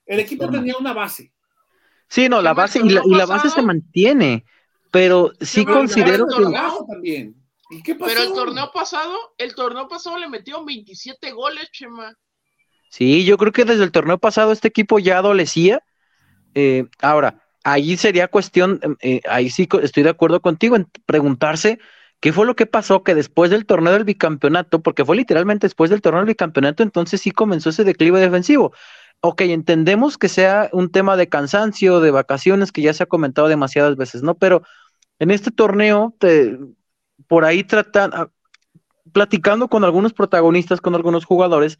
el 0.04 0.20
equipo 0.20 0.50
tenía 0.50 0.74
una 0.78 0.92
base. 0.92 1.32
sí, 2.06 2.28
no, 2.28 2.42
la 2.42 2.52
base, 2.52 2.80
y 2.80 2.90
la, 2.90 3.00
y 3.06 3.10
la 3.12 3.20
torneo 3.20 3.26
base 3.28 3.48
se 3.48 3.62
mantiene, 3.62 4.44
pero 4.90 5.32
sí 5.40 5.60
el 5.60 5.66
considero 5.66 6.26
torneo 6.26 6.50
que... 6.86 6.92
también. 6.92 7.34
¿Y 7.70 7.82
qué 7.82 7.94
pasó? 7.94 8.12
Pero 8.12 8.22
el 8.28 8.32
torneo 8.34 8.70
pasado, 8.70 9.16
el 9.38 9.54
torneo 9.54 9.88
pasado 9.88 10.18
le 10.18 10.28
metió 10.28 10.62
27 10.62 11.30
goles, 11.32 11.70
Chema. 11.72 12.14
Sí, 12.90 13.24
yo 13.24 13.38
creo 13.38 13.52
que 13.52 13.64
desde 13.64 13.84
el 13.84 13.92
torneo 13.92 14.18
pasado 14.18 14.50
este 14.52 14.68
equipo 14.68 14.98
ya 14.98 15.18
adolecía. 15.18 15.82
Eh, 16.54 16.86
ahora, 17.00 17.44
ahí 17.62 17.96
sería 17.96 18.26
cuestión, 18.28 18.80
eh, 19.00 19.20
ahí 19.28 19.48
sí 19.48 19.68
estoy 19.82 20.02
de 20.02 20.10
acuerdo 20.10 20.42
contigo 20.42 20.74
en 20.74 20.88
preguntarse 21.06 21.78
qué 22.20 22.32
fue 22.32 22.46
lo 22.46 22.56
que 22.56 22.66
pasó 22.66 23.04
que 23.04 23.14
después 23.14 23.50
del 23.50 23.64
torneo 23.64 23.92
del 23.92 24.04
bicampeonato, 24.04 24.82
porque 24.82 25.04
fue 25.04 25.16
literalmente 25.16 25.66
después 25.66 25.88
del 25.88 26.02
torneo 26.02 26.22
del 26.22 26.28
bicampeonato, 26.28 26.82
entonces 26.82 27.20
sí 27.20 27.30
comenzó 27.30 27.70
ese 27.70 27.84
declive 27.84 28.20
defensivo. 28.20 28.72
Ok, 29.20 29.42
entendemos 29.42 30.18
que 30.18 30.28
sea 30.28 30.68
un 30.72 30.90
tema 30.90 31.16
de 31.16 31.28
cansancio, 31.28 32.00
de 32.00 32.10
vacaciones, 32.10 32.72
que 32.72 32.82
ya 32.82 32.92
se 32.92 33.04
ha 33.04 33.06
comentado 33.06 33.48
demasiadas 33.48 33.96
veces, 33.96 34.22
¿no? 34.24 34.34
Pero 34.36 34.62
en 35.20 35.30
este 35.30 35.52
torneo, 35.52 36.14
te, 36.18 36.58
por 37.28 37.44
ahí 37.44 37.62
tratan, 37.64 38.10
ah, 38.14 38.30
platicando 39.12 39.68
con 39.68 39.84
algunos 39.84 40.12
protagonistas, 40.12 40.80
con 40.80 40.94
algunos 40.96 41.24
jugadores, 41.24 41.78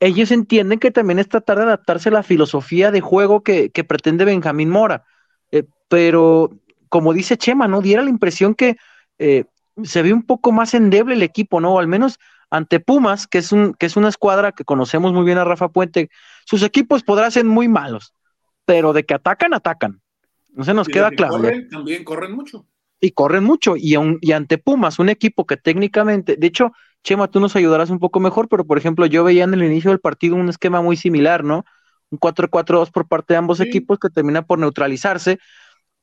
ellos 0.00 0.30
entienden 0.30 0.78
que 0.78 0.90
también 0.90 1.18
es 1.18 1.28
tratar 1.28 1.58
de 1.58 1.64
adaptarse 1.64 2.08
a 2.10 2.12
la 2.12 2.22
filosofía 2.22 2.90
de 2.90 3.00
juego 3.00 3.42
que, 3.42 3.70
pretende 3.88 4.24
Benjamín 4.24 4.70
Mora. 4.70 5.04
Eh, 5.50 5.64
pero, 5.88 6.50
como 6.88 7.12
dice 7.12 7.36
Chema, 7.36 7.68
¿no? 7.68 7.80
Diera 7.80 8.02
la 8.02 8.10
impresión 8.10 8.54
que 8.54 8.76
eh, 9.18 9.44
se 9.82 10.02
ve 10.02 10.12
un 10.12 10.22
poco 10.22 10.52
más 10.52 10.74
endeble 10.74 11.14
el 11.14 11.22
equipo, 11.22 11.60
¿no? 11.60 11.74
O 11.74 11.78
al 11.78 11.88
menos 11.88 12.18
ante 12.50 12.80
Pumas, 12.80 13.26
que 13.26 13.38
es, 13.38 13.52
un, 13.52 13.74
que 13.74 13.86
es 13.86 13.96
una 13.96 14.08
escuadra 14.08 14.52
que 14.52 14.64
conocemos 14.64 15.12
muy 15.12 15.24
bien 15.24 15.38
a 15.38 15.44
Rafa 15.44 15.68
Puente, 15.68 16.10
sus 16.44 16.62
equipos 16.62 17.02
podrán 17.02 17.32
ser 17.32 17.44
muy 17.44 17.68
malos, 17.68 18.14
pero 18.64 18.92
de 18.92 19.04
que 19.04 19.14
atacan, 19.14 19.54
atacan. 19.54 20.00
No 20.52 20.64
se 20.64 20.72
nos 20.72 20.88
queda 20.88 21.10
claro. 21.10 21.42
también 21.70 22.04
corren 22.04 22.32
mucho. 22.32 22.66
Y 23.00 23.10
corren 23.10 23.44
mucho. 23.44 23.76
Y, 23.76 23.94
y 24.22 24.32
ante 24.32 24.58
Pumas, 24.58 24.98
un 24.98 25.08
equipo 25.08 25.46
que 25.46 25.56
técnicamente, 25.56 26.36
de 26.36 26.46
hecho, 26.46 26.72
Chema, 27.06 27.28
tú 27.28 27.38
nos 27.38 27.54
ayudarás 27.54 27.90
un 27.90 28.00
poco 28.00 28.18
mejor, 28.18 28.48
pero 28.48 28.64
por 28.64 28.78
ejemplo, 28.78 29.06
yo 29.06 29.22
veía 29.22 29.44
en 29.44 29.54
el 29.54 29.62
inicio 29.62 29.90
del 29.92 30.00
partido 30.00 30.34
un 30.34 30.48
esquema 30.48 30.82
muy 30.82 30.96
similar, 30.96 31.44
¿no? 31.44 31.64
Un 32.10 32.18
4-4-2 32.18 32.90
por 32.90 33.06
parte 33.06 33.34
de 33.34 33.38
ambos 33.38 33.60
equipos 33.60 34.00
que 34.00 34.10
termina 34.10 34.42
por 34.42 34.58
neutralizarse. 34.58 35.38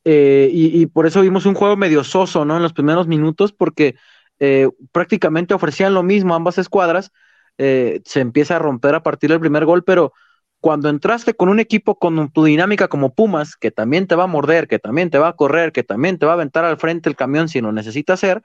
Eh, 0.04 0.48
y, 0.50 0.86
por 0.86 1.06
eso 1.06 1.20
vimos 1.20 1.44
un 1.44 1.52
juego 1.52 1.76
medio 1.76 2.04
soso, 2.04 2.46
¿no? 2.46 2.56
En 2.56 2.62
los 2.62 2.72
primeros 2.72 3.06
minutos, 3.06 3.52
porque 3.52 3.96
eh, 4.38 4.70
prácticamente 4.92 5.52
ofrecían 5.52 5.92
lo 5.92 6.02
mismo 6.02 6.34
ambas 6.34 6.56
escuadras. 6.56 7.12
Eh, 7.58 8.00
se 8.06 8.20
empieza 8.20 8.56
a 8.56 8.58
romper 8.58 8.94
a 8.94 9.02
partir 9.02 9.28
del 9.28 9.40
primer 9.40 9.66
gol, 9.66 9.84
pero 9.84 10.14
cuando 10.60 10.88
entraste 10.88 11.34
con 11.34 11.50
un 11.50 11.60
equipo 11.60 11.98
con 11.98 12.30
tu 12.30 12.44
dinámica 12.44 12.88
como 12.88 13.14
Pumas, 13.14 13.56
que 13.56 13.70
también 13.70 14.06
te 14.06 14.14
va 14.14 14.24
a 14.24 14.26
morder, 14.26 14.68
que 14.68 14.78
también 14.78 15.10
te 15.10 15.18
va 15.18 15.28
a 15.28 15.36
correr, 15.36 15.70
que 15.72 15.82
también 15.82 16.18
te 16.18 16.24
va 16.24 16.32
a 16.32 16.36
aventar 16.36 16.64
al 16.64 16.78
frente 16.78 17.10
el 17.10 17.16
camión 17.16 17.50
si 17.50 17.60
lo 17.60 17.72
necesita 17.72 18.14
hacer, 18.14 18.42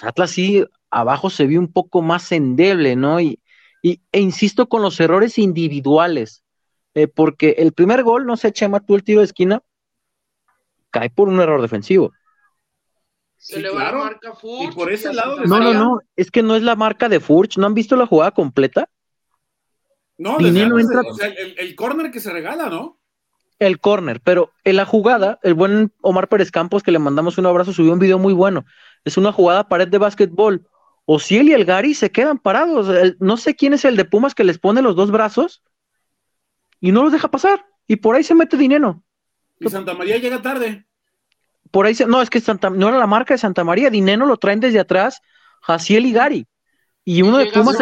pues 0.00 0.08
Atlas 0.08 0.30
sí 0.30 0.64
abajo 0.90 1.30
se 1.30 1.46
vio 1.46 1.60
un 1.60 1.72
poco 1.72 2.02
más 2.02 2.32
endeble, 2.32 2.96
¿no? 2.96 3.20
Y, 3.20 3.40
y 3.82 4.00
e 4.12 4.20
insisto 4.20 4.68
con 4.68 4.82
los 4.82 4.98
errores 5.00 5.38
individuales, 5.38 6.42
eh, 6.94 7.06
porque 7.06 7.56
el 7.58 7.72
primer 7.72 8.02
gol, 8.02 8.26
no 8.26 8.36
sé, 8.36 8.52
Chema, 8.52 8.80
tú 8.80 8.94
el 8.94 9.04
tiro 9.04 9.20
de 9.20 9.26
esquina, 9.26 9.62
cae 10.90 11.10
por 11.10 11.28
un 11.28 11.40
error 11.40 11.60
defensivo. 11.60 12.12
Se 13.36 13.60
le 13.60 13.70
va 13.70 13.84
la 13.84 13.92
marca 13.92 14.34
Furch. 14.34 14.72
Y 14.72 14.74
por 14.74 14.92
ese 14.92 15.14
lado. 15.14 15.44
No, 15.44 15.60
no, 15.60 15.72
no, 15.72 16.00
es 16.16 16.30
que 16.30 16.42
no 16.42 16.56
es 16.56 16.62
la 16.62 16.76
marca 16.76 17.08
de 17.08 17.20
Furch. 17.20 17.56
¿No 17.56 17.66
han 17.66 17.74
visto 17.74 17.96
la 17.96 18.06
jugada 18.06 18.32
completa? 18.32 18.90
No, 20.18 20.38
entra... 20.38 21.00
o 21.06 21.14
sea, 21.14 21.28
el, 21.28 21.58
el 21.58 21.74
corner 21.74 22.10
que 22.10 22.20
se 22.20 22.30
regala, 22.30 22.68
¿no? 22.68 22.99
El 23.60 23.78
corner, 23.78 24.20
pero 24.20 24.52
en 24.64 24.76
la 24.76 24.84
jugada, 24.84 25.38
el 25.42 25.54
buen 25.54 25.92
Omar 26.00 26.28
Pérez 26.28 26.50
Campos, 26.50 26.82
que 26.82 26.90
le 26.90 26.98
mandamos 26.98 27.38
un 27.38 27.46
abrazo, 27.46 27.72
subió 27.72 27.92
un 27.92 27.98
video 28.00 28.18
muy 28.18 28.32
bueno. 28.32 28.64
Es 29.04 29.16
una 29.16 29.32
jugada 29.32 29.68
pared 29.68 29.86
de 29.86 29.98
básquetbol 29.98 30.66
Ociel 31.04 31.48
y 31.48 31.52
el 31.52 31.64
Gary 31.64 31.94
se 31.94 32.10
quedan 32.10 32.38
parados. 32.38 32.88
no 33.20 33.36
sé 33.36 33.54
quién 33.54 33.72
es 33.72 33.84
el 33.84 33.96
de 33.96 34.04
Pumas 34.04 34.34
que 34.34 34.44
les 34.44 34.58
pone 34.58 34.82
los 34.82 34.96
dos 34.96 35.10
brazos 35.10 35.62
y 36.80 36.90
no 36.90 37.02
los 37.02 37.12
deja 37.12 37.30
pasar. 37.30 37.66
Y 37.86 37.96
por 37.96 38.16
ahí 38.16 38.24
se 38.24 38.34
mete 38.34 38.56
dinero. 38.56 39.02
Y 39.58 39.68
Santa 39.68 39.94
María 39.94 40.16
llega 40.16 40.40
tarde. 40.40 40.86
Por 41.70 41.86
ahí 41.86 41.94
se, 41.94 42.06
no, 42.06 42.22
es 42.22 42.30
que 42.30 42.40
Santa, 42.40 42.70
no 42.70 42.88
era 42.88 42.98
la 42.98 43.06
marca 43.06 43.34
de 43.34 43.38
Santa 43.38 43.62
María, 43.62 43.90
dinero 43.90 44.26
lo 44.26 44.36
traen 44.38 44.60
desde 44.60 44.80
atrás, 44.80 45.20
Jaciel 45.60 46.06
y 46.06 46.12
Gary. 46.12 46.46
Y 47.04 47.22
uno 47.22 47.38
de 47.38 47.46
Pumas. 47.46 47.76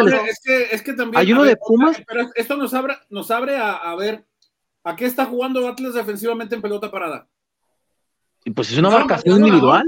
es, 0.71 0.81
que, 0.81 0.93
también. 0.93 1.17
Hay 1.19 1.31
uno 1.31 1.43
de 1.43 1.55
Pumas. 1.55 2.01
Pero 2.07 2.29
esto 2.35 2.57
nos 2.57 2.73
abre, 2.73 2.97
nos 3.09 3.29
abre 3.31 3.57
a, 3.57 3.95
ver 3.95 4.25
a 4.83 4.95
qué 4.95 5.05
está 5.05 5.25
jugando 5.25 5.67
Atlas 5.67 5.93
defensivamente 5.93 6.55
en 6.55 6.61
pelota 6.61 6.91
parada. 6.91 7.27
Y 8.45 8.51
pues 8.51 8.71
es 8.71 8.77
una 8.77 8.89
marcación 8.89 9.39
individual. 9.39 9.83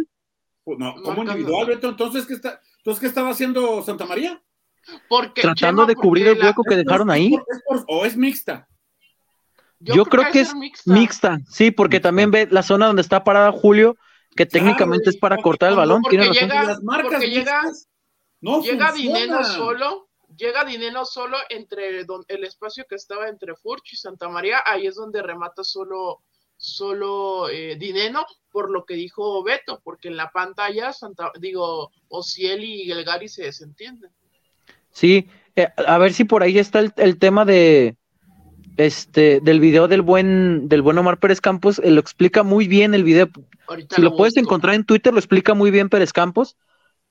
No, 0.66 0.96
como 1.02 1.24
individual, 1.24 1.68
Beto. 1.68 1.90
Entonces, 1.90 2.26
¿qué 2.26 2.34
está? 2.34 2.62
Entonces, 2.78 3.00
¿qué 3.00 3.08
estaba 3.08 3.30
haciendo 3.30 3.82
Santa 3.82 4.06
María? 4.06 4.42
Porque, 5.08 5.42
Tratando 5.42 5.86
de 5.86 5.96
cubrir 5.96 6.28
el 6.28 6.44
hueco 6.44 6.64
que 6.64 6.76
dejaron 6.76 7.10
ahí. 7.10 7.36
¿O 7.88 8.06
es 8.06 8.18
mixta? 8.18 8.68
Yo, 9.80 10.06
creo, 10.06 10.32
que, 10.32 10.42
es 10.42 10.54
mixta. 10.86 11.40
sí, 11.50 11.72
porque 11.72 12.00
también 12.00 12.30
ve 12.30 12.48
la 12.52 12.62
zona 12.62 12.86
donde 12.86 13.02
está 13.02 13.24
parada 13.24 13.52
Julio, 13.52 13.98
que 14.36 14.46
técnicamente 14.46 15.10
es 15.10 15.18
para 15.18 15.38
cortar 15.38 15.70
el 15.70 15.76
balón. 15.76 16.04
Porque 16.04 16.18
llega, 16.18 16.64
las 16.64 16.84
marcas 16.84 17.14
porque 17.14 17.30
llega, 17.30 17.64
no 18.42 18.62
llega 18.62 18.92
dinero 18.92 19.44
solo, 19.44 20.10
llega 20.38 20.66
dinero 20.66 21.06
solo 21.06 21.38
entre 21.50 22.02
el 22.02 22.44
espacio 22.44 22.86
que 22.88 22.96
estaba 22.96 23.28
entre 23.28 23.56
Furch 23.56 23.94
y 23.94 23.96
Santa 23.98 24.30
María, 24.30 24.62
ahí 24.66 24.88
es 24.88 24.96
donde 24.96 25.22
remata 25.22 25.64
solo 25.64 26.22
solo 26.62 27.50
eh, 27.50 27.76
Dineno, 27.76 28.24
por 28.52 28.70
lo 28.70 28.86
que 28.86 28.94
dijo 28.94 29.44
Beto, 29.44 29.82
porque 29.84 30.10
en 30.10 30.16
la 30.16 30.30
pantalla, 30.30 30.94
Santa, 30.94 31.32
digo, 31.40 31.92
Ociel 32.08 32.64
y 32.64 32.88
Gary 33.04 33.28
se 33.28 33.46
desentienden. 33.46 34.12
Sí, 34.92 35.28
eh, 35.56 35.70
a 35.76 35.98
ver 35.98 36.14
si 36.14 36.24
por 36.24 36.44
ahí 36.44 36.60
está 36.60 36.80
el, 36.80 37.18
tema 37.18 37.46
de 37.46 37.98
este 38.78 39.40
del 39.42 39.60
video 39.60 39.88
del 39.88 40.04
buen 40.04 40.70
del 40.70 40.82
buen 40.82 40.98
Omar 41.00 41.20
Pérez 41.20 41.42
Campos, 41.42 41.82
él 41.84 41.96
lo 41.96 42.02
explica 42.02 42.44
muy 42.44 42.68
bien 42.68 42.94
el 42.94 43.04
video. 43.04 43.30
si 43.90 44.02
lo, 44.02 44.16
puedes 44.16 44.38
encontrar 44.38 44.76
en 44.76 44.86
Twitter, 44.86 45.14
lo 45.14 45.20
explica 45.20 45.56
muy 45.56 45.72
bien 45.72 45.90
Pérez 45.90 46.14
Campos. 46.14 46.58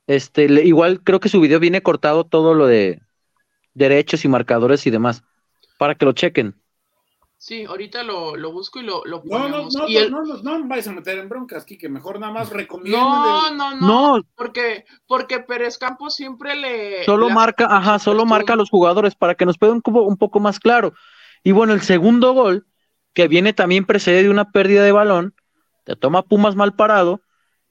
Este, 0.07 0.45
igual 0.65 1.03
creo 1.03 1.19
que 1.19 1.29
su 1.29 1.41
video 1.41 1.59
viene 1.59 1.83
cortado 1.83 2.25
todo 2.25 2.55
lo 2.55 2.67
de 2.67 3.03
derechos 3.75 4.25
y 4.25 4.29
marcadores 4.29 4.87
y 4.87 4.91
demás, 4.91 5.23
para 5.79 5.95
que 5.95 6.05
lo 6.05 6.13
chequen. 6.13 6.55
Sí, 7.43 7.65
ahorita 7.65 8.03
lo, 8.03 8.37
lo 8.37 8.53
busco 8.53 8.81
y 8.81 8.83
lo, 8.83 9.03
lo 9.07 9.23
ponemos. 9.23 9.75
No, 9.75 9.89
no, 9.89 9.89
no, 9.89 10.25
no, 10.25 10.43
no, 10.43 10.59
no, 10.59 10.69
vais 10.69 10.87
a 10.87 10.93
meter 10.93 11.19
en 11.19 11.29
broncas, 11.31 11.65
que 11.65 11.89
mejor 11.89 12.21
nada 12.21 12.35
más 12.35 12.51
recomiendo. 12.51 13.01
No, 13.01 13.51
no, 13.51 13.75
no, 13.77 14.23
porque, 14.35 14.85
porque 15.07 15.41
Pérez 15.41 15.79
Campos 15.79 16.15
siempre 16.15 16.55
le... 16.55 17.03
Solo 17.05 17.31
marca, 17.31 17.67
ajá, 17.75 17.99
solo 17.99 18.27
marca 18.27 18.53
a 18.53 18.57
los 18.57 18.69
jugadores 18.69 19.15
para 19.15 19.37
que 19.37 19.47
nos 19.47 19.57
quede 19.57 19.71
un, 19.71 19.81
un 19.83 20.17
poco 20.19 20.39
más 20.39 20.61
claro. 20.61 20.93
Y 21.43 21.53
bueno, 21.53 21.73
el 21.73 21.81
segundo 21.81 22.35
gol, 22.35 22.67
que 23.15 23.27
viene 23.27 23.55
también 23.55 23.87
precede 23.87 24.23
de 24.23 24.29
una 24.29 24.51
pérdida 24.53 24.85
de 24.85 24.93
balón, 24.93 25.35
te 25.85 25.97
toma 25.97 26.21
Pumas 26.21 26.57
mal 26.57 26.75
parado, 26.75 27.23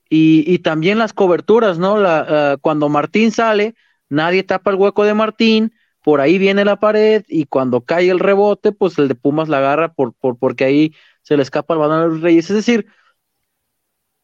y, 0.08 0.52
y 0.52 0.58
también 0.58 0.98
las 0.98 1.12
coberturas, 1.12 1.78
¿no? 1.78 1.96
La, 1.96 2.26
ah, 2.28 2.56
cuando 2.60 2.88
Martín 2.88 3.30
sale, 3.30 3.76
nadie 4.08 4.42
tapa 4.42 4.72
el 4.72 4.76
hueco 4.76 5.04
de 5.04 5.14
Martín, 5.14 5.72
por 6.02 6.20
ahí 6.20 6.38
viene 6.38 6.64
la 6.64 6.80
pared 6.80 7.24
y 7.28 7.46
cuando 7.46 7.82
cae 7.84 8.10
el 8.10 8.18
rebote, 8.18 8.72
pues 8.72 8.98
el 8.98 9.08
de 9.08 9.14
Pumas 9.14 9.48
la 9.48 9.58
agarra 9.58 9.92
por, 9.94 10.14
por, 10.14 10.38
porque 10.38 10.64
ahí 10.64 10.94
se 11.22 11.36
le 11.36 11.42
escapa 11.42 11.74
el 11.74 11.80
balón 11.80 12.00
a 12.00 12.06
los 12.06 12.20
Reyes. 12.22 12.50
Es 12.50 12.56
decir, 12.56 12.86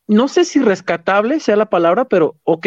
no 0.07 0.29
sé 0.29 0.45
si 0.45 0.61
rescatable 0.61 1.41
sea 1.41 1.57
la 1.57 1.71
palabra, 1.71 2.07
pero 2.07 2.37
ok, 2.45 2.67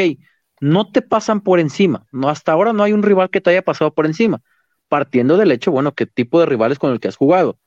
no 0.59 0.91
te 0.91 1.01
pasan 1.01 1.41
por 1.41 1.59
encima. 1.59 2.05
No, 2.11 2.29
hasta 2.29 2.51
ahora 2.51 2.73
no 2.73 2.83
hay 2.83 2.93
un 2.93 3.03
rival 3.03 3.29
que 3.29 3.41
te 3.41 3.49
haya 3.51 3.61
pasado 3.63 3.93
por 3.93 4.05
encima. 4.05 4.41
Partiendo 4.89 5.37
del 5.37 5.51
hecho, 5.51 5.71
bueno, 5.71 5.93
qué 5.93 6.05
tipo 6.05 6.39
de 6.39 6.45
rivales 6.45 6.79
con 6.79 6.91
el 6.91 6.99
que 6.99 7.07
has 7.07 7.15
jugado. 7.15 7.57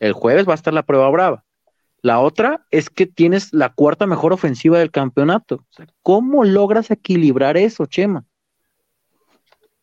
El 0.00 0.12
jueves 0.14 0.48
va 0.48 0.52
a 0.52 0.56
estar 0.56 0.74
la 0.74 0.84
prueba 0.84 1.10
brava. 1.10 1.44
La 2.02 2.20
otra 2.20 2.66
es 2.70 2.90
que 2.90 3.06
tienes 3.06 3.52
la 3.54 3.70
cuarta 3.74 4.06
mejor 4.06 4.32
ofensiva 4.32 4.78
del 4.78 4.92
campeonato. 4.92 5.66
¿Cómo 6.02 6.44
logras 6.44 6.90
equilibrar 6.92 7.56
eso, 7.56 7.86
Chema? 7.86 8.26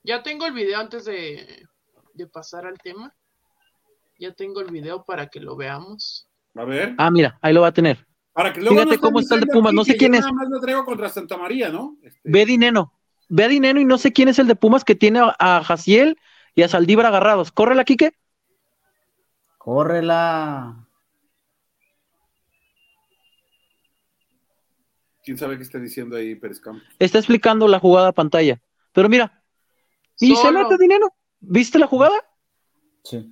Ya 0.05 0.21
tengo 0.21 0.45
el 0.45 0.53
video 0.53 0.79
antes 0.79 1.05
de, 1.05 1.67
pasar 2.31 2.67
al 2.67 2.77
tema. 2.77 3.11
Ya 4.19 4.31
tengo 4.33 4.61
el 4.61 4.69
video 4.69 5.03
para 5.03 5.27
que 5.27 5.39
lo 5.39 5.55
veamos. 5.55 6.29
A 6.53 6.63
ver. 6.63 6.93
Ah, 6.99 7.09
mira, 7.09 7.39
ahí 7.41 7.53
lo 7.53 7.61
va 7.61 7.69
a 7.69 7.73
tener. 7.73 8.05
Para 8.31 8.53
que 8.53 8.61
Fíjate 8.61 8.99
cómo 8.99 9.19
está 9.19 9.33
el 9.33 9.41
de 9.41 9.47
Pumas, 9.47 9.73
no 9.73 9.83
sé 9.83 9.97
quién 9.97 10.13
es. 10.13 10.21
Nada 10.21 10.33
más 10.33 10.47
lo 10.47 10.61
traigo 10.61 10.85
contra 10.85 11.09
Santa 11.09 11.37
María, 11.37 11.69
¿no? 11.69 11.97
Este... 12.03 12.19
Ve 12.23 12.45
Dineno. 12.45 12.93
Ve 13.29 13.45
a 13.45 13.47
Dineno 13.47 13.79
y 13.79 13.85
no 13.85 13.97
sé 13.97 14.13
quién 14.13 14.27
es 14.27 14.37
el 14.37 14.47
de 14.47 14.55
Pumas 14.55 14.83
que 14.83 14.93
tiene 14.93 15.21
a, 15.39 15.63
Jaciel 15.63 16.19
y 16.53 16.61
a 16.61 16.67
Saldívar 16.67 17.07
agarrados. 17.07 17.51
¿Córrela, 17.51 17.83
Quique? 17.83 18.15
Córrela. 19.57 20.87
¿Quién 25.23 25.39
sabe 25.39 25.57
qué 25.57 25.63
está 25.63 25.79
diciendo 25.79 26.15
ahí 26.15 26.35
Pérez 26.35 26.59
Campos? 26.59 26.83
Está 26.99 27.17
explicando 27.17 27.67
la 27.67 27.79
jugada 27.79 28.09
a 28.09 28.13
pantalla. 28.13 28.61
Pero 28.93 29.09
mira, 29.09 29.41
y 30.19 30.35
se 30.35 30.51
mete 30.51 30.77
dinero. 30.77 31.13
¿Viste 31.39 31.79
la 31.79 31.87
jugada? 31.87 32.15
Sí. 33.03 33.31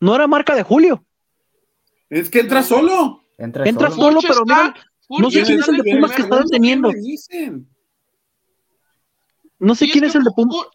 No 0.00 0.14
era 0.14 0.26
marca 0.26 0.54
de 0.54 0.62
Julio. 0.62 1.04
Es 2.08 2.30
que 2.30 2.40
entra 2.40 2.62
solo. 2.62 3.22
Entra, 3.36 3.68
entra 3.68 3.90
solo, 3.90 4.20
pero 4.20 4.44
mira, 4.44 4.74
No 5.08 5.30
sé 5.30 5.42
quién 5.42 5.60
es 5.60 5.68
el 5.68 5.76
de 5.78 5.92
Pumas 5.92 6.12
que 6.12 6.22
está 6.22 6.38
deteniendo. 6.38 6.90
No 9.58 9.74
sé 9.74 9.88
quién 9.90 10.04
es 10.04 10.14
el 10.14 10.24
de 10.24 10.30
Pumas. 10.30 10.66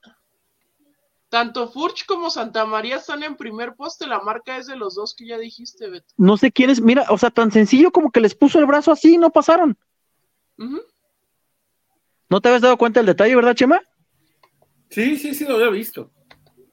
Tanto 1.29 1.67
Furch 1.67 2.05
como 2.05 2.29
Santa 2.29 2.63
María 2.63 2.97
están 2.97 3.23
en 3.23 3.35
primer 3.35 3.73
poste, 3.73 4.05
la 4.05 4.19
marca 4.19 4.57
es 4.57 4.67
de 4.67 4.75
los 4.75 4.93
dos 4.93 5.15
que 5.17 5.25
ya 5.25 5.39
dijiste, 5.39 5.89
Beto. 5.89 6.13
No 6.15 6.37
sé 6.37 6.51
quién 6.51 6.69
es, 6.69 6.79
mira, 6.79 7.07
o 7.09 7.17
sea, 7.17 7.31
tan 7.31 7.51
sencillo 7.51 7.91
como 7.91 8.11
que 8.11 8.19
les 8.19 8.35
puso 8.35 8.59
el 8.59 8.67
brazo 8.67 8.91
así 8.91 9.15
y 9.15 9.17
no 9.17 9.31
pasaron. 9.31 9.75
¿No 12.29 12.39
te 12.39 12.49
habías 12.49 12.61
dado 12.61 12.77
cuenta 12.77 12.99
del 12.99 13.07
detalle, 13.07 13.35
verdad, 13.35 13.55
Chema? 13.55 13.81
Sí, 14.93 15.17
sí, 15.17 15.33
sí, 15.33 15.45
lo 15.45 15.55
había 15.55 15.71
visto. 15.71 16.11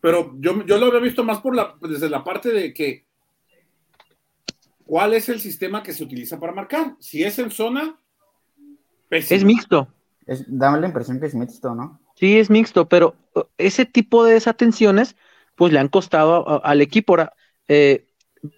Pero 0.03 0.35
yo, 0.39 0.63
yo 0.67 0.77
lo 0.77 0.87
había 0.87 1.01
visto 1.01 1.25
más 1.25 1.39
por 1.41 1.57
la, 1.57 1.75
desde 1.81 2.11
la 2.11 2.23
parte 2.23 2.51
de 2.51 2.75
que 2.75 3.07
¿cuál 4.85 5.15
es 5.15 5.31
el 5.31 5.41
sistema 5.41 5.83
que 5.83 5.95
se 5.95 6.05
utiliza 6.05 6.39
para 6.39 6.53
marcar? 6.53 6.97
Si 6.99 7.23
es 7.23 7.39
en 7.39 7.51
zona, 7.51 7.99
es 9.11 9.43
mixto. 9.43 9.89
Es, 10.27 10.45
dame 10.47 10.81
la 10.81 10.89
impresión 10.89 11.19
que 11.19 11.27
es 11.27 11.35
mixto, 11.35 11.75
¿no? 11.75 11.99
Sí, 12.15 12.39
es 12.39 12.51
mixto, 12.51 12.89
pero 12.89 13.17
uh, 13.35 13.41
ese 13.57 13.87
tipo 13.87 14.23
de 14.25 14.35
desatenciones, 14.35 15.17
pues 15.55 15.73
le 15.73 15.79
han 15.79 15.89
costado 15.89 16.63
al 16.63 16.83
equipo. 16.83 17.15
Ahora, 17.15 17.33
eh, 17.69 18.07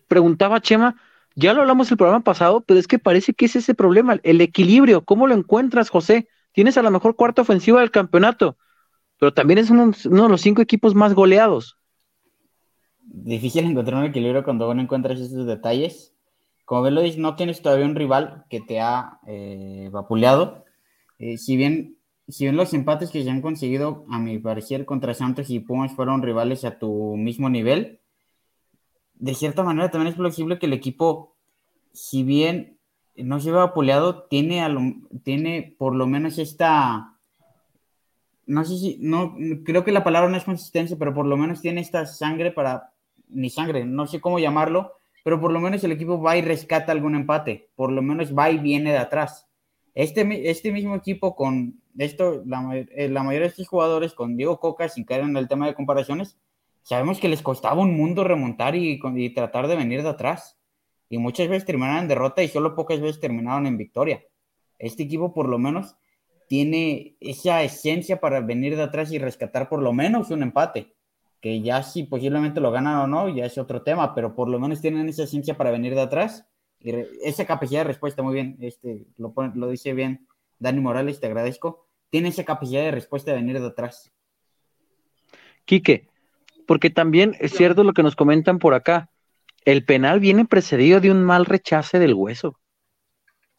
preguntaba 0.08 0.60
Chema, 0.60 1.00
ya 1.36 1.54
lo 1.54 1.60
hablamos 1.60 1.88
el 1.90 1.96
programa 1.96 2.24
pasado, 2.24 2.62
pero 2.62 2.80
es 2.80 2.88
que 2.88 2.98
parece 2.98 3.32
que 3.32 3.44
es 3.44 3.54
ese 3.54 3.74
problema, 3.74 4.18
el 4.24 4.40
equilibrio. 4.40 5.04
¿Cómo 5.04 5.28
lo 5.28 5.34
encuentras, 5.34 5.88
José? 5.88 6.28
Tienes 6.50 6.76
a 6.76 6.82
la 6.82 6.90
mejor 6.90 7.14
cuarta 7.14 7.42
ofensiva 7.42 7.80
del 7.80 7.92
campeonato, 7.92 8.56
pero 9.22 9.32
también 9.32 9.58
es 9.58 9.70
uno, 9.70 9.92
de 9.92 10.28
los 10.28 10.40
cinco 10.40 10.62
equipos 10.62 10.96
más 10.96 11.14
goleados. 11.14 11.78
Difícil 13.04 13.64
encontrar 13.64 14.00
un 14.00 14.06
equilibrio 14.06 14.42
cuando 14.42 14.68
uno 14.68 14.82
encuentras 14.82 15.20
esos 15.20 15.46
detalles. 15.46 16.12
Como 16.64 16.90
lo 16.90 17.02
dices, 17.02 17.20
no 17.20 17.36
tienes 17.36 17.62
todavía 17.62 17.86
un 17.86 17.94
rival 17.94 18.42
que 18.50 18.60
te 18.60 18.80
ha 18.80 19.20
eh, 19.28 19.90
vapuleado. 19.92 20.64
Eh, 21.20 21.38
si 21.38 21.56
bien 21.56 21.98
si 22.26 22.46
bien 22.46 22.56
los 22.56 22.74
empates 22.74 23.12
que 23.12 23.22
se 23.22 23.30
han 23.30 23.42
conseguido, 23.42 24.06
a 24.10 24.18
mi 24.18 24.40
parecer, 24.40 24.86
contra 24.86 25.14
Santos 25.14 25.50
y 25.50 25.60
Pumas 25.60 25.94
fueron 25.94 26.20
rivales 26.22 26.64
a 26.64 26.80
tu 26.80 27.16
mismo 27.16 27.48
nivel, 27.48 28.00
de 29.14 29.34
cierta 29.34 29.62
manera 29.62 29.92
también 29.92 30.08
es 30.08 30.18
plausible 30.18 30.58
que 30.58 30.66
el 30.66 30.72
equipo, 30.72 31.36
si 31.92 32.24
bien 32.24 32.76
no 33.14 33.38
se 33.38 33.52
va 33.52 33.62
apoleado, 33.62 34.24
tiene, 34.24 34.66
tiene 35.22 35.76
por 35.78 35.94
lo 35.94 36.08
menos 36.08 36.38
esta, 36.38 37.11
no 38.52 38.64
sé 38.66 38.76
si, 38.76 38.98
no, 39.00 39.34
creo 39.64 39.82
que 39.82 39.92
la 39.92 40.04
palabra 40.04 40.28
no 40.28 40.36
es 40.36 40.44
consistencia, 40.44 40.96
pero 40.98 41.14
por 41.14 41.24
lo 41.24 41.38
menos 41.38 41.62
tiene 41.62 41.80
esta 41.80 42.04
sangre 42.04 42.50
para, 42.50 42.92
ni 43.28 43.48
sangre, 43.48 43.86
no 43.86 44.06
sé 44.06 44.20
cómo 44.20 44.38
llamarlo, 44.38 44.92
pero 45.24 45.40
por 45.40 45.52
lo 45.52 45.58
menos 45.58 45.82
el 45.84 45.92
equipo 45.92 46.20
va 46.20 46.36
y 46.36 46.42
rescata 46.42 46.92
algún 46.92 47.14
empate, 47.14 47.70
por 47.76 47.90
lo 47.90 48.02
menos 48.02 48.36
va 48.36 48.50
y 48.50 48.58
viene 48.58 48.92
de 48.92 48.98
atrás. 48.98 49.48
Este, 49.94 50.50
este 50.50 50.70
mismo 50.70 50.94
equipo 50.94 51.34
con 51.34 51.80
esto, 51.96 52.42
la, 52.44 52.76
eh, 52.76 53.08
la 53.08 53.22
mayoría 53.22 53.46
de 53.46 53.52
estos 53.52 53.68
jugadores, 53.68 54.12
con 54.12 54.36
Diego 54.36 54.60
Coca, 54.60 54.86
sin 54.90 55.04
caer 55.04 55.22
en 55.22 55.36
el 55.38 55.48
tema 55.48 55.66
de 55.66 55.74
comparaciones, 55.74 56.38
sabemos 56.82 57.20
que 57.20 57.30
les 57.30 57.40
costaba 57.40 57.80
un 57.80 57.96
mundo 57.96 58.22
remontar 58.22 58.76
y, 58.76 59.00
y 59.14 59.30
tratar 59.30 59.66
de 59.66 59.76
venir 59.76 60.02
de 60.02 60.10
atrás. 60.10 60.58
Y 61.08 61.16
muchas 61.16 61.48
veces 61.48 61.64
terminaron 61.64 62.02
en 62.02 62.08
derrota 62.08 62.42
y 62.42 62.48
solo 62.48 62.74
pocas 62.74 63.00
veces 63.00 63.18
terminaron 63.18 63.66
en 63.66 63.78
victoria. 63.78 64.22
Este 64.78 65.04
equipo 65.04 65.32
por 65.32 65.48
lo 65.48 65.58
menos 65.58 65.96
tiene 66.48 67.16
esa 67.20 67.62
esencia 67.62 68.20
para 68.20 68.40
venir 68.40 68.76
de 68.76 68.82
atrás 68.82 69.12
y 69.12 69.18
rescatar 69.18 69.68
por 69.68 69.82
lo 69.82 69.92
menos 69.92 70.30
un 70.30 70.42
empate. 70.42 70.94
Que 71.40 71.60
ya 71.60 71.82
si 71.82 72.04
posiblemente 72.04 72.60
lo 72.60 72.70
ganan 72.70 72.98
o 72.98 73.06
no, 73.06 73.28
ya 73.28 73.46
es 73.46 73.58
otro 73.58 73.82
tema, 73.82 74.14
pero 74.14 74.34
por 74.34 74.48
lo 74.48 74.60
menos 74.60 74.80
tienen 74.80 75.08
esa 75.08 75.24
esencia 75.24 75.56
para 75.56 75.70
venir 75.70 75.94
de 75.94 76.02
atrás 76.02 76.46
esa 77.22 77.44
capacidad 77.44 77.80
de 77.80 77.84
respuesta, 77.84 78.22
muy 78.22 78.34
bien, 78.34 78.56
este, 78.60 79.06
lo, 79.16 79.32
lo 79.54 79.68
dice 79.68 79.92
bien 79.94 80.26
Dani 80.58 80.80
Morales, 80.80 81.20
te 81.20 81.26
agradezco. 81.26 81.86
Tiene 82.10 82.28
esa 82.28 82.44
capacidad 82.44 82.82
de 82.82 82.90
respuesta 82.90 83.30
de 83.30 83.38
venir 83.38 83.60
de 83.60 83.66
atrás. 83.66 84.12
Quique, 85.64 86.08
porque 86.66 86.90
también 86.90 87.36
es 87.40 87.52
cierto 87.52 87.84
lo 87.84 87.92
que 87.92 88.02
nos 88.02 88.16
comentan 88.16 88.58
por 88.58 88.74
acá. 88.74 89.10
El 89.64 89.84
penal 89.84 90.20
viene 90.20 90.44
precedido 90.44 91.00
de 91.00 91.10
un 91.10 91.22
mal 91.22 91.46
rechace 91.46 91.98
del 91.98 92.14
hueso. 92.14 92.58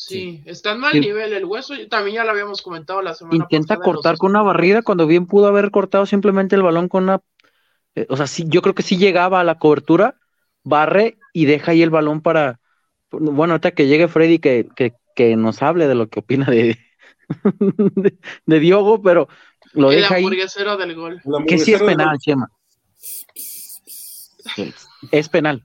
Sí, 0.05 0.41
está 0.45 0.73
en 0.73 0.79
mal 0.79 0.99
nivel 0.99 1.31
el 1.31 1.45
hueso, 1.45 1.73
también 1.89 2.15
ya 2.15 2.23
lo 2.25 2.31
habíamos 2.31 2.61
comentado 2.61 3.01
la 3.01 3.13
semana 3.13 3.37
Intenta 3.37 3.77
cortar 3.77 4.17
con 4.17 4.31
una 4.31 4.41
barrida 4.41 4.81
cuando 4.81 5.07
bien 5.07 5.27
pudo 5.27 5.47
haber 5.47 5.71
cortado 5.71 6.05
simplemente 6.05 6.55
el 6.55 6.61
balón 6.61 6.89
con 6.89 7.03
una. 7.03 7.21
Eh, 7.95 8.05
o 8.09 8.17
sea, 8.17 8.27
sí, 8.27 8.43
yo 8.47 8.61
creo 8.61 8.75
que 8.75 8.83
sí 8.83 8.97
llegaba 8.97 9.39
a 9.39 9.45
la 9.45 9.59
cobertura, 9.59 10.17
barre 10.63 11.17
y 11.31 11.45
deja 11.45 11.71
ahí 11.71 11.81
el 11.81 11.89
balón 11.89 12.21
para, 12.21 12.59
bueno, 13.11 13.53
ahorita 13.53 13.71
que 13.71 13.87
llegue 13.87 14.09
Freddy 14.09 14.39
que, 14.39 14.67
que, 15.15 15.35
nos 15.37 15.61
hable 15.61 15.87
de 15.87 15.95
lo 15.95 16.09
que 16.09 16.19
opina 16.19 16.45
de, 16.51 16.77
de, 18.45 18.59
Diogo, 18.59 19.01
pero 19.01 19.29
lo 19.71 19.89
el 19.89 20.01
deja 20.01 20.15
ahí. 20.15 20.25
del 20.25 20.95
gol. 20.95 21.21
Que 21.47 21.57
sí 21.57 21.73
es 21.73 21.81
penal, 21.81 22.17
Chema. 22.19 22.49
Es 25.11 25.29
penal. 25.29 25.63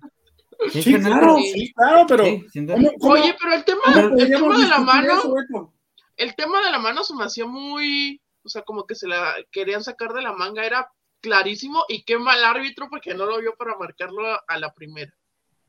Sí, 0.72 0.94
claro, 0.94 1.36
sí, 1.38 1.72
claro, 1.72 2.04
pero. 2.08 2.24
Oye, 2.24 3.36
pero 3.40 3.54
el 3.54 3.64
tema, 3.64 3.82
el 4.18 4.30
tema 4.30 4.58
de 4.58 4.68
la 4.68 4.78
mano. 4.78 5.72
el 6.16 6.34
tema 6.34 6.60
de 6.64 6.70
la 6.70 6.78
mano 6.78 7.04
se 7.04 7.14
me 7.14 7.24
hacía 7.24 7.46
muy. 7.46 8.20
O 8.42 8.48
sea, 8.48 8.62
como 8.62 8.86
que 8.86 8.94
se 8.94 9.06
la 9.06 9.34
querían 9.52 9.84
sacar 9.84 10.12
de 10.12 10.22
la 10.22 10.32
manga, 10.32 10.64
era 10.64 10.90
clarísimo. 11.20 11.84
Y 11.88 12.02
qué 12.02 12.18
mal 12.18 12.42
árbitro 12.44 12.88
porque 12.90 13.14
no 13.14 13.26
lo 13.26 13.38
vio 13.38 13.54
para 13.56 13.76
marcarlo 13.76 14.22
a 14.46 14.58
la 14.58 14.72
primera. 14.74 15.14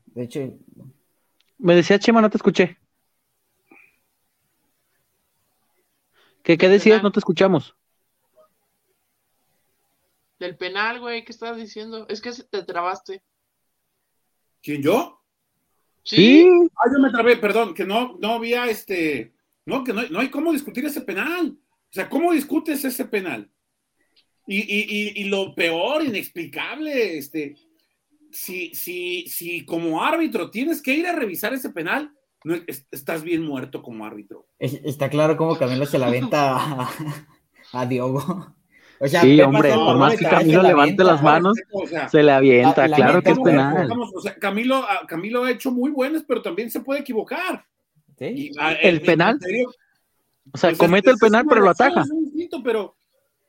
De 0.06 0.24
hecho, 0.24 0.40
me 1.58 1.76
decía 1.76 1.98
Chema, 1.98 2.20
no 2.20 2.30
te 2.30 2.38
escuché. 2.38 2.78
¿Qué, 6.42 6.58
qué 6.58 6.68
decías? 6.68 7.02
No 7.02 7.12
te 7.12 7.20
escuchamos. 7.20 7.76
Del 10.38 10.56
penal, 10.56 11.00
güey, 11.00 11.24
¿qué 11.24 11.32
estás 11.32 11.56
diciendo? 11.56 12.06
Es 12.08 12.22
que 12.22 12.32
te 12.32 12.62
trabaste. 12.64 13.22
¿Quién, 14.62 14.82
yo? 14.82 15.22
Sí. 16.02 16.48
Ah, 16.76 16.88
yo 16.92 16.98
me 17.00 17.10
trabé, 17.10 17.36
perdón, 17.36 17.74
que 17.74 17.84
no, 17.84 18.16
no 18.20 18.34
había 18.34 18.66
este. 18.66 19.34
No, 19.66 19.84
que 19.84 19.92
no, 19.92 20.02
no 20.08 20.20
hay 20.20 20.28
cómo 20.28 20.52
discutir 20.52 20.84
ese 20.84 21.02
penal. 21.02 21.56
O 21.58 21.92
sea, 21.92 22.08
¿cómo 22.08 22.32
discutes 22.32 22.84
ese 22.84 23.04
penal? 23.04 23.50
Y, 24.46 24.58
y, 24.58 24.86
y, 24.88 25.22
y 25.22 25.24
lo 25.24 25.54
peor, 25.54 26.04
inexplicable, 26.04 27.18
este, 27.18 27.56
si, 28.32 28.74
si, 28.74 29.28
si 29.28 29.64
como 29.64 30.02
árbitro 30.02 30.50
tienes 30.50 30.82
que 30.82 30.94
ir 30.94 31.06
a 31.06 31.14
revisar 31.14 31.52
ese 31.52 31.70
penal, 31.70 32.12
no, 32.44 32.56
estás 32.90 33.22
bien 33.22 33.42
muerto 33.42 33.82
como 33.82 34.04
árbitro. 34.04 34.46
está 34.58 35.10
claro 35.10 35.36
cómo 35.36 35.58
Camilo 35.58 35.86
se 35.86 35.98
la 35.98 36.10
venta 36.10 36.88
a, 37.72 37.86
Diogo. 37.86 38.54
O 39.02 39.08
sea, 39.08 39.22
sí, 39.22 39.40
hombre, 39.40 39.72
por 39.72 39.96
más 39.96 40.14
que 40.14 40.26
Camilo 40.26 40.62
levante 40.62 41.02
las 41.02 41.22
manos, 41.22 41.58
se 42.10 42.22
le 42.22 42.32
avienta, 42.32 42.86
claro 42.86 43.22
que 43.22 43.30
es 43.30 43.38
penal. 43.38 43.88
Camilo, 44.38 44.84
Camilo 45.08 45.44
ha 45.44 45.50
hecho 45.50 45.70
muy 45.70 45.90
buenas, 45.90 46.22
pero 46.28 46.42
también 46.42 46.70
se 46.70 46.80
puede 46.80 47.00
equivocar. 47.00 47.64
Ah, 48.58 48.72
el 48.72 49.00
penal. 49.00 49.38
o 50.52 50.58
sea, 50.58 50.70
pues 50.70 50.78
comete 50.78 51.10
el 51.10 51.16
penal, 51.16 51.46
pero 51.48 51.62
lo 51.62 51.70
ataja. 51.70 52.04
pero 52.62 52.94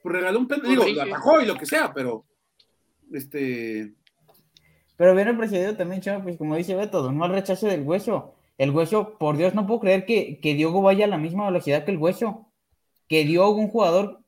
pues, 0.02 0.16
regaló 0.16 0.40
un 0.40 0.48
penal, 0.48 0.70
digo, 0.70 0.86
lo 0.88 1.02
atajó 1.02 1.42
y 1.42 1.46
lo 1.46 1.56
que 1.56 1.66
sea, 1.66 1.94
pero 1.94 2.24
este 3.12 3.94
pero 4.96 5.16
viene 5.16 5.34
precedido 5.34 5.76
también, 5.76 6.00
chaval, 6.00 6.22
pues 6.22 6.38
como 6.38 6.56
dice 6.56 6.76
Beto, 6.76 7.08
un 7.08 7.18
mal 7.18 7.32
rechazo 7.32 7.66
del 7.66 7.82
hueso. 7.82 8.36
El 8.60 8.70
hueso, 8.70 9.18
por 9.18 9.36
Dios, 9.36 9.56
no 9.56 9.66
puedo 9.66 9.80
creer 9.80 10.06
que, 10.06 10.40
que 10.40 10.54
Diogo 10.54 10.84
vaya 10.84 11.06
a 11.06 11.08
la 11.08 11.18
misma 11.18 11.48
velocidad 11.48 11.84
que 11.84 11.92
el 11.92 11.98
hueso. 11.98 12.46
Que 13.10 13.26
Diogo, 13.26 13.56
un 13.56 13.70
jugador 13.70 14.21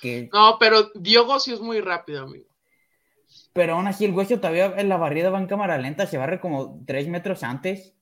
que... 0.00 0.28
No, 0.32 0.56
pero 0.58 0.90
Diogo 0.94 1.38
sí 1.40 1.52
es 1.52 1.60
muy 1.60 1.80
rápido, 1.80 2.24
amigo. 2.24 2.46
Pero 3.52 3.74
aún 3.74 3.86
así 3.86 4.04
el 4.04 4.12
hueso 4.12 4.38
todavía 4.38 4.74
en 4.76 4.88
la 4.88 4.96
barrida 4.96 5.30
va 5.30 5.38
en 5.38 5.46
cámara 5.46 5.78
lenta, 5.78 6.06
se 6.06 6.18
barre 6.18 6.40
como 6.40 6.82
tres 6.86 7.08
metros 7.08 7.42
antes. 7.42 7.94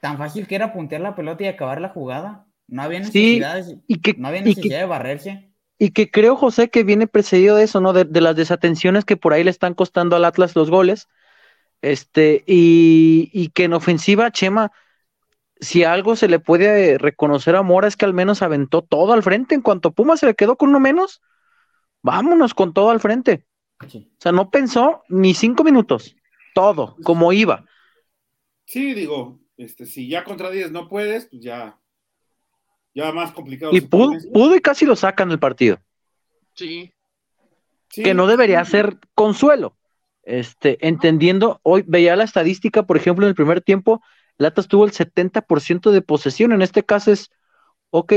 Tan 0.00 0.18
fácil 0.18 0.46
que 0.46 0.56
era 0.56 0.72
puntear 0.72 1.00
la 1.00 1.14
pelota 1.14 1.44
y 1.44 1.46
acabar 1.46 1.80
la 1.80 1.88
jugada. 1.88 2.46
No 2.66 2.82
había 2.82 3.00
necesidad, 3.00 3.64
y 3.86 4.00
que, 4.00 4.14
no 4.14 4.28
había 4.28 4.42
necesidad 4.42 4.80
de 4.80 4.86
barrerse. 4.86 5.50
Y 5.78 5.90
que 5.90 6.10
creo, 6.10 6.36
José, 6.36 6.70
que 6.70 6.82
viene 6.82 7.06
precedido 7.06 7.56
de 7.56 7.64
eso, 7.64 7.80
¿no? 7.80 7.92
De, 7.92 8.20
las 8.20 8.36
desatenciones 8.36 9.04
que 9.04 9.16
por 9.16 9.32
ahí 9.32 9.44
le 9.44 9.50
están 9.50 9.74
costando 9.74 10.16
al 10.16 10.24
Atlas 10.24 10.56
los 10.56 10.70
goles. 10.70 11.08
Este, 11.82 12.42
y, 12.46 13.48
que 13.50 13.64
en 13.64 13.74
ofensiva, 13.74 14.30
Chema, 14.30 14.72
si 15.64 15.84
algo 15.84 16.16
se 16.16 16.28
le 16.28 16.38
puede 16.38 16.98
reconocer 16.98 17.56
a 17.56 17.62
Mora 17.62 17.88
es 17.88 17.96
que 17.96 18.04
al 18.04 18.14
menos 18.14 18.42
aventó 18.42 18.82
todo 18.82 19.12
al 19.12 19.22
frente. 19.22 19.54
En 19.54 19.62
cuanto 19.62 19.92
Puma 19.92 20.16
se 20.16 20.26
le 20.26 20.34
quedó 20.34 20.56
con 20.56 20.68
uno 20.68 20.80
menos, 20.80 21.22
vámonos 22.02 22.54
con 22.54 22.72
todo 22.72 22.90
al 22.90 23.00
frente. 23.00 23.46
O 23.80 23.88
sea, 24.18 24.32
no 24.32 24.50
pensó 24.50 25.02
ni 25.08 25.34
cinco 25.34 25.64
minutos, 25.64 26.16
todo, 26.54 26.96
como 27.02 27.32
iba. 27.32 27.64
Sí, 28.66 28.94
digo, 28.94 29.40
este, 29.56 29.84
si 29.84 30.08
ya 30.08 30.24
contra 30.24 30.50
10 30.50 30.70
no 30.70 30.88
puedes, 30.88 31.26
pues 31.26 31.42
ya 31.42 31.78
ya 32.94 33.12
más 33.12 33.32
complicado. 33.32 33.72
Y 33.74 33.80
pudo, 33.80 34.54
y 34.54 34.60
casi 34.60 34.86
lo 34.86 34.96
sacan 34.96 35.28
del 35.28 35.40
partido. 35.40 35.80
Sí. 36.54 36.92
Que 37.88 38.14
no 38.14 38.26
debería 38.26 38.64
ser 38.64 38.98
consuelo. 39.14 39.76
Este, 40.22 40.78
entendiendo, 40.86 41.60
hoy 41.62 41.84
veía 41.86 42.16
la 42.16 42.24
estadística, 42.24 42.84
por 42.84 42.96
ejemplo, 42.96 43.26
en 43.26 43.30
el 43.30 43.34
primer 43.34 43.60
tiempo, 43.60 44.00
el 44.38 44.46
Atlas 44.46 44.68
tuvo 44.68 44.84
el 44.84 44.92
70% 44.92 45.90
de 45.90 46.02
posesión. 46.02 46.52
En 46.52 46.62
este 46.62 46.84
caso 46.84 47.12
es, 47.12 47.30
ok, 47.90 48.12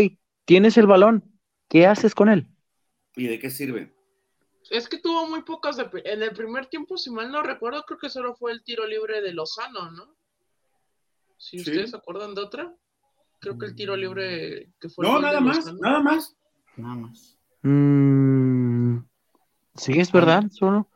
tienes 0.45 0.77
el 0.77 0.87
balón, 0.87 1.23
¿qué 1.67 1.85
haces 1.85 2.15
con 2.15 2.29
él? 2.29 2.47
¿Y 3.15 3.27
de 3.27 3.39
qué 3.39 3.49
sirve? 3.49 3.93
Es 4.69 4.89
que 4.89 4.97
tuvo 4.97 5.27
muy 5.27 5.43
pocas. 5.43 5.77
en 5.79 6.23
el 6.23 6.31
primer 6.31 6.67
tiempo, 6.67 6.97
si 6.97 7.09
mal 7.09 7.31
no 7.31 7.41
recuerdo, 7.41 7.83
creo 7.83 7.99
que 7.99 8.09
solo 8.09 8.35
fue 8.35 8.51
el 8.51 8.63
tiro 8.63 8.85
libre 8.85 9.21
de 9.21 9.33
Lozano, 9.33 9.91
¿no? 9.91 10.15
Si 11.37 11.59
ustedes 11.59 11.91
se 11.91 11.97
acuerdan 11.97 12.35
de 12.35 12.41
otra. 12.41 12.75
Creo 13.39 13.57
que 13.57 13.67
el 13.67 13.75
tiro 13.75 13.95
libre 13.95 14.71
que 14.79 14.89
fue. 14.89 15.05
No, 15.05 15.19
nada 15.19 15.39
más, 15.39 15.71
nada 15.75 16.01
más. 16.01 16.35
Nada 16.75 16.95
más. 16.95 17.37
Mm, 17.61 18.97
sí, 19.75 19.99
es 19.99 20.11
verdad, 20.11 20.43
solo. 20.51 20.89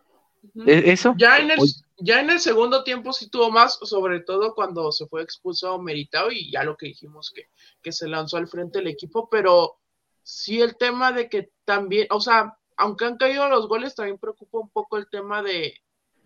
¿E-, 0.65 0.91
¿Eso? 0.91 1.13
Ya 1.17 1.37
en, 1.37 1.51
el, 1.51 1.59
ya 2.01 2.19
en 2.19 2.29
el 2.29 2.39
segundo 2.39 2.83
tiempo 2.83 3.13
sí 3.13 3.29
tuvo 3.29 3.51
más, 3.51 3.79
sobre 3.81 4.21
todo 4.21 4.53
cuando 4.55 4.91
se 4.91 5.07
fue 5.07 5.21
expulsado 5.21 5.81
Meritao 5.81 6.31
y 6.31 6.51
ya 6.51 6.63
lo 6.63 6.75
que 6.75 6.87
dijimos 6.87 7.31
que, 7.33 7.49
que 7.81 7.91
se 7.91 8.07
lanzó 8.07 8.37
al 8.37 8.47
frente 8.47 8.79
del 8.79 8.87
equipo, 8.87 9.29
pero 9.29 9.79
sí 10.23 10.61
el 10.61 10.77
tema 10.77 11.11
de 11.11 11.29
que 11.29 11.51
también, 11.65 12.07
o 12.09 12.19
sea, 12.19 12.57
aunque 12.77 13.05
han 13.05 13.17
caído 13.17 13.47
los 13.49 13.67
goles, 13.67 13.95
también 13.95 14.17
preocupa 14.17 14.59
un 14.59 14.69
poco 14.69 14.97
el 14.97 15.07
tema 15.09 15.41
de, 15.43 15.75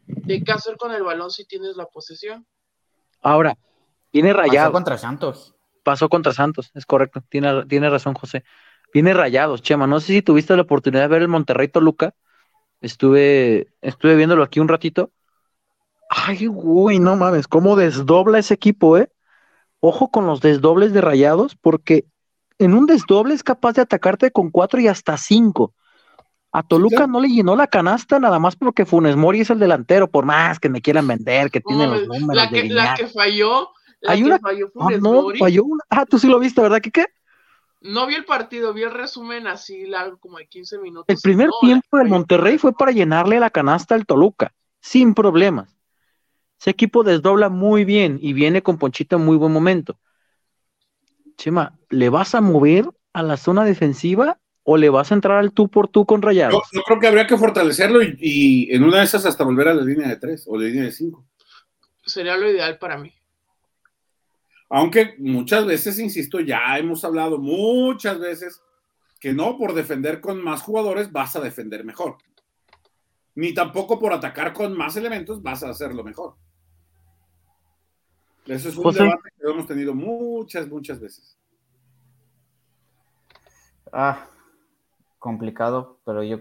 de 0.07 0.43
qué 0.43 0.51
hacer 0.51 0.77
con 0.77 0.91
el 0.91 1.03
balón 1.03 1.31
si 1.31 1.45
tienes 1.45 1.75
la 1.75 1.85
posesión. 1.85 2.45
Ahora, 3.21 3.57
tiene 4.11 4.33
rayado. 4.33 4.67
Pasó 4.67 4.73
contra 4.73 4.97
Santos. 4.97 5.55
Pasó 5.83 6.09
contra 6.09 6.33
Santos, 6.33 6.71
es 6.73 6.85
correcto. 6.85 7.21
Tiene, 7.29 7.65
tiene 7.65 7.89
razón, 7.89 8.13
José. 8.13 8.43
Viene 8.93 9.13
rayados, 9.13 9.61
Chema. 9.61 9.87
No 9.87 9.99
sé 9.99 10.13
si 10.13 10.21
tuviste 10.21 10.55
la 10.55 10.61
oportunidad 10.61 11.01
de 11.01 11.07
ver 11.09 11.21
el 11.21 11.27
Monterrey 11.27 11.67
Toluca. 11.67 12.15
Estuve, 12.79 13.73
estuve 13.81 14.15
viéndolo 14.15 14.43
aquí 14.43 14.59
un 14.59 14.67
ratito. 14.67 15.11
Ay, 16.09 16.47
güey, 16.47 16.99
no 16.99 17.15
mames, 17.15 17.47
cómo 17.47 17.75
desdobla 17.75 18.39
ese 18.39 18.53
equipo, 18.53 18.97
¿eh? 18.97 19.09
Ojo 19.81 20.09
con 20.11 20.27
los 20.27 20.41
desdobles 20.41 20.93
de 20.93 21.01
rayados, 21.01 21.55
porque 21.55 22.05
en 22.59 22.73
un 22.73 22.85
desdoble 22.87 23.33
es 23.33 23.43
capaz 23.43 23.73
de 23.73 23.83
atacarte 23.83 24.31
con 24.31 24.51
cuatro 24.51 24.79
y 24.81 24.87
hasta 24.87 25.17
cinco. 25.17 25.73
A 26.51 26.63
Toluca 26.63 27.07
no 27.07 27.19
le 27.19 27.29
llenó 27.29 27.55
la 27.55 27.67
canasta 27.67 28.19
nada 28.19 28.39
más 28.39 28.55
porque 28.55 28.85
Funes 28.85 29.15
Mori 29.17 29.41
es 29.41 29.49
el 29.49 29.59
delantero, 29.59 30.09
por 30.09 30.25
más 30.25 30.59
que 30.59 30.69
me 30.69 30.81
quieran 30.81 31.07
vender, 31.07 31.51
que 31.51 31.61
tiene 31.61 31.87
los 31.87 32.07
números. 32.07 32.35
La 32.35 32.49
que, 32.49 32.69
la 32.69 32.95
que 32.95 33.07
falló, 33.07 33.71
la 34.01 34.11
Hay 34.13 34.19
que 34.19 34.25
una... 34.25 34.39
falló 34.39 34.67
Ah, 34.67 34.71
Funes 34.73 35.01
no, 35.01 35.11
Mori. 35.13 35.39
falló 35.39 35.63
una. 35.65 35.83
Ah, 35.89 36.05
tú 36.05 36.19
sí 36.19 36.27
lo 36.27 36.39
viste, 36.39 36.61
¿verdad? 36.61 36.81
¿Qué 36.81 36.91
qué? 36.91 37.05
No 37.81 38.07
vi 38.07 38.15
el 38.15 38.25
partido, 38.25 38.73
vi 38.73 38.83
el 38.83 38.91
resumen 38.91 39.47
así 39.47 39.85
largo, 39.85 40.17
como 40.17 40.37
de 40.37 40.47
15 40.47 40.77
minutos. 40.79 41.05
El 41.07 41.21
primer 41.21 41.47
No, 41.49 41.59
tiempo 41.61 41.97
del 41.97 42.07
Monterrey 42.09 42.57
fue 42.57 42.73
para 42.73 42.91
llenarle 42.91 43.39
la 43.39 43.49
canasta 43.49 43.95
al 43.95 44.05
Toluca, 44.05 44.53
sin 44.81 45.13
problemas. 45.13 45.74
Ese 46.59 46.69
equipo 46.71 47.03
desdobla 47.03 47.49
muy 47.49 47.85
bien 47.85 48.19
y 48.21 48.33
viene 48.33 48.61
con 48.63 48.77
Ponchito 48.77 49.17
en 49.17 49.25
muy 49.25 49.37
buen 49.37 49.51
momento. 49.51 49.99
Chema, 51.37 51.77
¿le 51.89 52.09
vas 52.09 52.33
a 52.35 52.41
mover 52.41 52.89
a 53.13 53.23
la 53.23 53.37
zona 53.37 53.65
defensiva 53.65 54.39
o 54.63 54.77
le 54.77 54.89
vas 54.89 55.11
a 55.11 55.15
entrar 55.15 55.37
al 55.37 55.51
tú 55.51 55.69
por 55.69 55.87
tú 55.87 56.05
con 56.05 56.21
Yo, 56.21 56.27
Rayados? 56.27 56.63
yo 56.71 56.81
creo 56.81 56.99
que 56.99 57.07
habría 57.07 57.27
que 57.27 57.37
fortalecerlo 57.37 58.01
y, 58.01 58.17
y 58.19 58.75
en 58.75 58.83
una 58.83 58.99
de 58.99 59.03
esas 59.03 59.25
hasta 59.25 59.43
volver 59.43 59.67
a 59.67 59.73
la 59.73 59.83
línea 59.83 60.07
de 60.07 60.17
tres 60.17 60.45
o 60.47 60.57
la 60.57 60.65
línea 60.65 60.83
de 60.83 60.91
cinco. 60.91 61.25
Sería 62.05 62.37
lo 62.37 62.49
ideal 62.49 62.77
para 62.77 62.97
mí. 62.97 63.13
Aunque 64.69 65.15
muchas 65.19 65.65
veces, 65.65 65.99
insisto, 65.99 66.39
ya 66.39 66.77
hemos 66.77 67.03
hablado 67.05 67.37
muchas 67.37 68.19
veces 68.19 68.61
que 69.19 69.33
no 69.33 69.57
por 69.57 69.73
defender 69.73 70.21
con 70.21 70.43
más 70.43 70.61
jugadores 70.61 71.11
vas 71.11 71.35
a 71.35 71.41
defender 71.41 71.83
mejor. 71.83 72.17
Ni 73.35 73.53
tampoco 73.53 73.99
por 73.99 74.13
atacar 74.13 74.53
con 74.53 74.75
más 74.77 74.95
elementos 74.95 75.41
vas 75.43 75.63
a 75.63 75.69
hacerlo 75.69 76.03
mejor. 76.03 76.35
Eso 78.45 78.69
es 78.69 78.77
un 78.77 78.83
José. 78.83 79.03
debate 79.03 79.29
que 79.37 79.49
hemos 79.49 79.67
tenido 79.67 79.93
muchas, 79.93 80.67
muchas 80.69 80.99
veces. 80.99 81.37
Ah, 83.91 84.27
complicado, 85.19 85.99
pero 86.05 86.23
yo, 86.23 86.39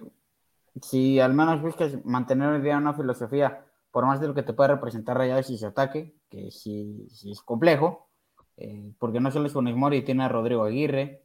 si 0.83 1.21
al 1.21 1.35
menos 1.35 1.63
buscas 1.63 2.05
mantener 2.05 2.49
hoy 2.51 2.61
día 2.61 2.77
una 2.77 2.95
filosofía, 2.95 3.65
por 3.91 4.07
más 4.07 4.21
de 4.21 4.29
lo 4.29 4.35
que 4.35 4.43
te 4.43 4.53
pueda 4.53 4.75
representar 4.75 5.17
Rayados 5.17 5.51
y 5.51 5.59
su 5.59 5.67
ataque, 5.67 6.15
que 6.29 6.51
sí, 6.51 7.09
sí 7.11 7.31
es 7.31 7.41
complejo, 7.43 8.09
eh, 8.57 8.93
porque 8.99 9.21
no 9.21 9.31
solo 9.31 9.47
es 9.47 9.53
Funes 9.53 9.77
Mori, 9.77 10.05
tiene 10.05 10.25
a 10.25 10.29
Rodrigo 10.29 10.65
Aguirre, 10.65 11.23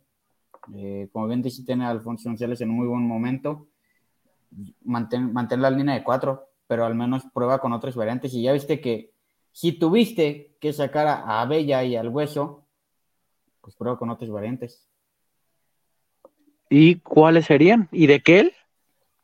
eh, 0.76 1.10
como 1.12 1.28
bien 1.28 1.42
dice, 1.42 1.64
tiene 1.64 1.86
a 1.86 1.90
Alfonso 1.90 2.30
González 2.30 2.62
en 2.62 2.70
un 2.70 2.76
muy 2.76 2.88
buen 2.88 3.08
momento, 3.08 3.68
mantén, 4.84 5.32
mantén 5.34 5.62
la 5.62 5.70
línea 5.70 5.96
de 5.96 6.04
cuatro, 6.04 6.50
pero 6.68 6.86
al 6.86 6.96
menos 6.96 7.24
prueba 7.34 7.60
con 7.60 7.74
otras 7.74 7.96
variantes, 7.96 8.34
y 8.34 8.44
ya 8.44 8.54
viste 8.54 8.80
que 8.82 9.14
si 9.52 9.74
tuviste 9.74 10.56
que 10.60 10.74
sacar 10.74 11.08
a 11.08 11.42
Abella 11.42 11.84
y 11.84 11.96
al 11.96 12.10
Hueso, 12.10 12.66
pues 13.62 13.76
prueba 13.76 13.98
con 13.98 14.10
otras 14.10 14.30
variantes. 14.30 14.88
¿Y 16.70 16.96
cuáles 17.00 17.46
serían? 17.46 17.90
¿Y 17.92 18.08
de 18.08 18.22
qué 18.22 18.40
él? 18.40 18.54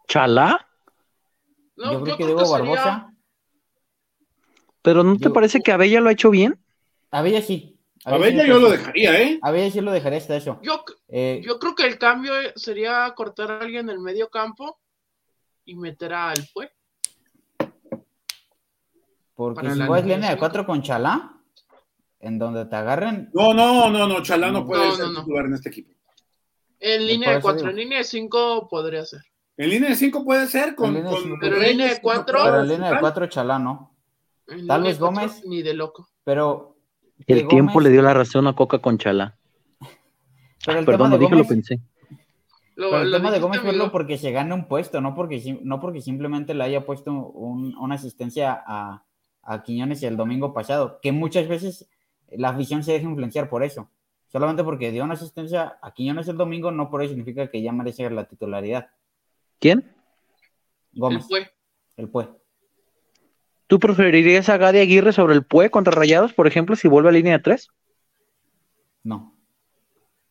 ¿Chalá? 0.08 0.68
No, 1.76 1.94
yo 1.94 2.04
creo 2.04 2.18
que 2.18 2.26
Diego 2.26 2.46
sería- 2.46 2.60
Barbosa. 2.60 3.14
¿Pero 4.82 5.04
no 5.04 5.18
te 5.18 5.30
parece 5.30 5.62
que 5.62 5.72
Abella 5.72 6.00
lo 6.00 6.10
ha 6.10 6.14
hecho 6.14 6.30
bien? 6.30 6.60
Abella 7.12 7.42
sí. 7.42 7.72
A 8.04 8.18
Bella 8.20 8.44
sí 8.44 8.50
yo 8.50 8.60
lo 8.60 8.70
dejaría, 8.70 9.20
¿eh? 9.20 9.40
Abella 9.42 9.72
sí 9.72 9.82
lo 9.82 9.92
dejaría 9.92 10.20
hasta 10.20 10.36
eso. 10.36 10.60
Yo, 10.62 10.84
Eh, 11.08 11.42
yo 11.44 11.58
creo 11.58 11.74
que 11.74 11.88
el 11.88 11.98
cambio 11.98 12.34
sería 12.56 13.12
cortar 13.16 13.50
a 13.52 13.60
alguien 13.62 13.90
en 13.90 13.96
el 13.96 14.00
medio 14.00 14.30
campo 14.30 14.80
y 15.66 15.76
meter 15.76 16.14
al 16.14 16.38
Pue. 16.54 16.72
porque 19.34 19.70
si 19.72 19.80
vas 19.80 20.02
línea 20.04 20.18
de 20.18 20.28
cinco. 20.28 20.40
cuatro 20.40 20.66
con 20.66 20.82
Chalá, 20.82 21.34
en 22.20 22.40
donde 22.40 22.66
te 22.66 22.76
agarren, 22.76 23.30
No, 23.34 23.54
no, 23.54 23.90
no, 23.90 24.08
no, 24.08 24.22
Chalá 24.24 24.52
no 24.52 24.66
puede 24.66 24.86
No, 24.88 24.96
ser 24.96 25.08
no, 25.10 25.40
en 25.46 25.54
este 25.54 25.70
equipo. 25.70 25.92
En 26.80 27.06
línea 27.08 27.30
de 27.32 27.42
parece 27.42 27.44
4, 27.44 27.62
bien. 27.64 27.70
en 27.70 27.76
línea 27.78 27.98
de 28.00 28.04
5 28.04 28.68
podría 28.70 29.06
ser. 29.06 29.22
En 29.58 29.70
línea 29.70 29.90
de 29.90 29.96
cinco 29.96 30.26
puede 30.26 30.48
ser 30.48 30.76
con, 30.76 30.94
En 30.98 31.08
cinco 31.08 31.38
Pero 31.40 31.56
en 31.56 31.62
línea 31.70 31.88
de 31.94 32.02
cuatro- 32.02 32.40
pero 32.44 32.60
en 32.60 32.68
línea 32.68 32.92
de 32.92 33.00
cuatro 33.00 33.26
Chalá 33.28 33.58
no. 33.58 33.96
En 34.48 34.68
Tal 34.68 34.84
vez 34.84 34.98
cuatro, 34.98 35.16
Gómez. 35.22 35.44
Ni 35.46 35.62
de 35.64 35.74
loco. 35.74 36.10
Pero 36.26 36.76
El 37.26 37.48
tiempo 37.48 37.72
Gómez- 37.80 37.84
le 37.84 37.90
dio 37.92 38.02
la 38.02 38.14
razón 38.14 38.48
a 38.48 38.54
Coca 38.56 38.80
con 38.80 38.98
Chalá. 38.98 39.38
pero 40.66 40.80
el 40.80 40.86
Perdón, 40.86 40.98
tema 40.98 41.10
lo 41.12 41.18
de 41.18 41.20
dije, 41.20 41.36
lo 41.38 41.48
pensé. 41.48 41.80
Lo, 42.76 42.90
pero 42.92 43.02
el 43.04 43.12
lo 43.12 43.18
tema 43.18 43.32
de 43.32 43.40
Gómez 43.40 43.60
amigo. 43.62 43.92
porque 43.92 44.18
se 44.18 44.32
gane 44.32 44.54
un 44.54 44.68
puesto, 44.68 45.00
no 45.02 45.16
porque, 45.16 45.60
no 45.64 45.80
porque 45.80 46.02
simplemente 46.02 46.54
le 46.54 46.64
haya 46.64 46.86
puesto 46.86 47.12
un- 47.14 47.76
una 47.78 47.96
asistencia 47.96 48.64
a, 48.68 49.06
a 49.44 49.64
Quiñones 49.64 50.04
el 50.04 50.18
domingo 50.18 50.54
pasado, 50.54 51.00
que 51.02 51.12
muchas 51.12 51.48
veces 51.48 51.90
la 52.32 52.50
afición 52.50 52.84
se 52.84 52.92
deja 52.94 53.06
influenciar 53.08 53.50
por 53.50 53.64
eso. 53.64 53.90
Solamente 54.28 54.64
porque 54.66 54.92
dio 54.92 55.04
una 55.06 55.14
asistencia 55.14 55.78
a 55.82 55.94
Quiñones 55.94 56.28
el 56.28 56.36
domingo, 56.36 56.72
no 56.72 56.90
por 56.90 57.02
eso 57.02 57.10
significa 57.10 57.48
que 57.50 57.62
ya 57.62 57.72
merece 57.72 58.10
la 58.10 58.26
titularidad. 58.26 58.90
¿Quién? 59.60 59.96
El 60.94 61.00
Gómez, 61.00 61.26
Pue. 61.28 61.50
el 61.98 62.10
Pue. 62.10 62.30
¿Tú 63.68 63.80
preferirías 63.80 64.50
a 64.50 64.58
Gadi 64.58 64.80
Aguirre 64.80 65.14
sobre 65.14 65.34
el 65.34 65.46
Pue 65.46 65.70
contra 65.72 65.94
Rayados, 65.94 66.34
por 66.34 66.48
ejemplo, 66.48 66.76
si 66.76 66.88
vuelve 66.90 67.10
a 67.10 67.14
línea 67.14 67.34
de 67.38 67.44
tres? 67.44 67.70
No. 69.04 69.35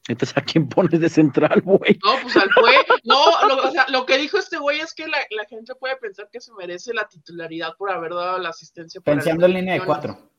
Entonces, 0.07 0.37
¿a 0.37 0.43
quién 0.43 0.69
pones 0.69 1.01
de 1.01 1.09
central, 1.09 1.63
güey? 1.63 1.99
No, 2.05 2.13
pues 2.23 2.37
al 2.37 2.51
Pue. 2.51 2.73
No, 3.05 3.49
lo, 3.49 3.69
o 3.69 3.71
sea, 3.71 3.87
lo 3.89 4.05
que 4.05 4.19
dijo 4.19 4.39
este 4.39 4.59
güey 4.59 4.81
es 4.81 4.93
que 4.93 5.07
la, 5.09 5.17
la 5.31 5.45
gente 5.47 5.75
puede 5.75 5.97
pensar 5.97 6.29
que 6.31 6.41
se 6.41 6.53
merece 6.53 6.93
la 6.93 7.09
titularidad 7.09 7.75
por 7.79 7.91
haber 7.91 8.13
dado 8.13 8.39
la 8.39 8.51
asistencia. 8.51 9.01
Pensando 9.01 9.47
en 9.47 9.55
línea 9.55 9.75
de 9.75 9.85
cuatro. 9.85 10.31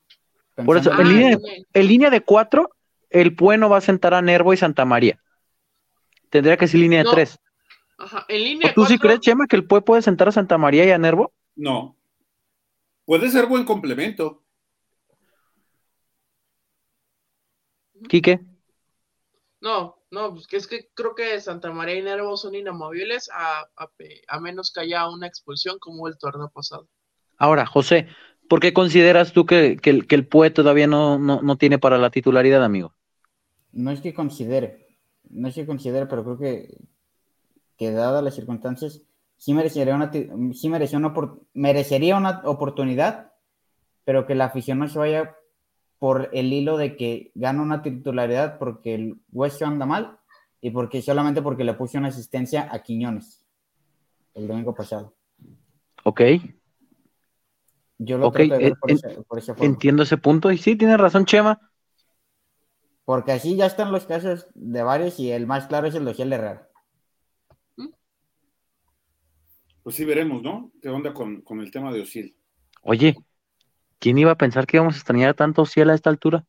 Por 0.63 0.77
eso, 0.77 0.91
en 0.91 1.09
línea, 1.09 1.29
de, 1.37 1.65
en 1.73 1.87
línea 1.87 2.09
de 2.11 2.21
cuatro, 2.21 2.69
el 3.09 3.35
Pue 3.35 3.57
no 3.57 3.67
va 3.67 3.77
a 3.77 3.81
sentar 3.81 4.13
a 4.13 4.21
Nervo 4.21 4.53
y 4.53 4.57
Santa 4.57 4.85
María. 4.85 5.19
Tendría 6.29 6.57
que 6.57 6.67
ser 6.67 6.79
línea 6.79 6.99
de 6.99 7.05
No, 7.05 7.11
tres. 7.11 7.39
Ajá, 7.97 8.25
en 8.27 8.43
línea 8.43 8.67
¿O 8.67 8.69
de 8.69 8.73
tú 8.75 8.85
sí 8.85 8.99
crees, 8.99 9.19
Chema, 9.19 9.47
que 9.47 9.55
el 9.55 9.65
Pue 9.65 9.81
puede 9.81 10.03
sentar 10.03 10.27
a 10.27 10.31
Santa 10.31 10.57
María 10.59 10.85
y 10.85 10.91
a 10.91 10.97
Nervo? 10.97 11.33
No. 11.55 11.97
Puede 13.05 13.29
ser 13.29 13.47
buen 13.47 13.65
complemento. 13.65 14.43
Quique. 18.07 18.39
No, 19.65 19.97
no, 20.11 20.31
pues 20.31 20.45
que 20.45 20.57
es 20.57 20.67
que 20.67 20.91
creo 20.93 21.15
que 21.15 21.41
Santa 21.41 21.71
María 21.71 21.95
y 21.95 22.03
Nervo 22.03 22.37
son 22.37 22.53
inamovibles 22.53 23.31
a, 23.33 23.67
a 24.27 24.39
menos 24.39 24.71
que 24.71 24.81
haya 24.81 25.09
una 25.09 25.25
expulsión 25.25 25.79
como 25.79 26.07
el 26.07 26.19
torneo 26.19 26.51
pasado. 26.53 26.87
Ahora, 27.39 27.65
José, 27.65 28.07
¿por 28.47 28.59
qué 28.59 28.73
consideras 28.73 29.33
tú 29.33 29.47
que, 29.47 29.77
que 29.81 29.89
el, 29.89 30.05
que 30.05 30.13
el 30.13 30.27
Pue 30.27 30.51
todavía 30.51 30.85
no, 30.85 31.17
no, 31.17 31.41
no 31.41 31.57
tiene 31.57 31.79
para 31.79 31.97
la 31.97 32.11
titularidad, 32.11 32.63
amigo? 32.63 32.93
No 33.71 33.89
es 33.89 34.01
que 34.01 34.13
considere, 34.13 34.99
no 35.31 35.47
es 35.47 35.55
que 35.55 35.65
considere, 35.65 36.05
pero 36.05 36.23
creo 36.23 36.37
que, 36.37 36.77
que 37.75 37.89
dadas 37.89 38.23
las 38.23 38.35
circunstancias, 38.35 39.01
sí 39.35 39.55
merecería 39.55 39.95
una, 39.95 40.11
sí 40.53 40.69
mereció 40.69 40.99
una, 40.99 41.11
merecería 41.55 42.17
una 42.17 42.43
oportunidad, 42.45 43.33
pero 44.03 44.27
que 44.27 44.35
la 44.35 44.45
afición 44.45 44.77
no 44.77 44.87
se 44.87 44.99
vaya 44.99 45.35
por 45.99 46.29
el 46.33 46.51
hilo 46.53 46.77
de 46.77 46.95
que 46.97 47.31
gana 47.35 47.61
una 47.61 47.81
titularidad 47.81 48.57
porque 48.59 48.95
el 48.95 49.19
West 49.31 49.61
anda 49.61 49.85
mal 49.85 50.19
y 50.61 50.71
porque 50.71 51.01
solamente 51.01 51.41
porque 51.41 51.63
le 51.63 51.73
puse 51.73 51.97
una 51.97 52.09
asistencia 52.09 52.67
a 52.71 52.83
Quiñones 52.83 53.45
el 54.33 54.47
domingo 54.47 54.73
pasado. 54.75 55.15
Ok. 56.03 56.21
Yo 57.97 58.17
lo 58.17 58.27
Ok, 58.27 58.35
trato 58.37 58.53
de 58.55 58.59
ver 58.59 58.67
en- 58.69 58.75
por, 58.75 58.91
ese- 58.91 59.21
por 59.23 59.39
esa 59.39 59.55
forma. 59.55 59.73
Entiendo 59.73 60.03
ese 60.03 60.17
punto 60.17 60.51
y 60.51 60.57
sí, 60.57 60.75
tiene 60.75 60.97
razón 60.97 61.25
Chema. 61.25 61.59
Porque 63.05 63.31
así 63.31 63.55
ya 63.55 63.67
están 63.67 63.91
los 63.91 64.05
casos 64.05 64.47
de 64.55 64.83
varios 64.83 65.19
y 65.19 65.31
el 65.31 65.47
más 65.47 65.67
claro 65.67 65.87
es 65.87 65.95
el 65.95 66.05
de 66.05 66.11
Ociel 66.11 66.33
Herrera. 66.33 66.69
Pues 69.83 69.95
sí 69.95 70.03
veremos, 70.05 70.41
¿no? 70.41 70.71
¿Qué 70.81 70.89
onda 70.89 71.13
con, 71.13 71.41
con 71.41 71.59
el 71.61 71.71
tema 71.71 71.93
de 71.93 72.01
Osil? 72.01 72.35
Oye, 72.81 73.15
¿quién 73.99 74.17
iba 74.17 74.31
a 74.31 74.37
pensar 74.37 74.65
que 74.67 74.77
íbamos 74.77 74.95
a 74.95 74.97
extrañar 74.97 75.33
tanto 75.33 75.65
Ciel 75.65 75.89
a 75.89 75.95
esta 75.95 76.09
altura? 76.09 76.45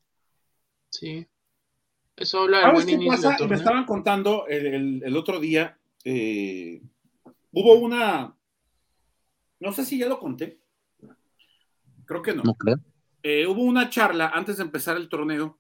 Sí. 0.91 1.27
Eso 2.17 2.41
habla 2.43 2.59
del 2.59 2.67
¿Sabes 2.69 2.85
buen 2.87 3.01
inicio 3.01 3.29
pasa? 3.31 3.37
del 3.39 3.49
Me 3.51 3.57
estaban 3.57 3.85
contando 3.85 4.47
el, 4.47 4.67
el- 4.67 5.03
el 5.05 5.17
otro 5.17 5.39
día, 5.39 5.79
eh, 6.05 6.81
hubo 7.53 7.75
una, 7.75 8.35
no 9.61 9.73
sé 9.73 9.85
si 9.85 9.99
ya 9.99 10.09
lo 10.09 10.19
conté, 10.19 10.59
creo 12.07 12.23
que 12.23 12.35
no. 12.35 12.43
No 12.43 12.55
creo. 12.55 12.77
Eh, 13.23 13.47
hubo 13.47 13.63
una 13.63 13.91
charla 13.91 14.29
antes 14.29 14.57
de 14.57 14.63
empezar 14.63 14.97
el 14.97 15.09
torneo 15.09 15.59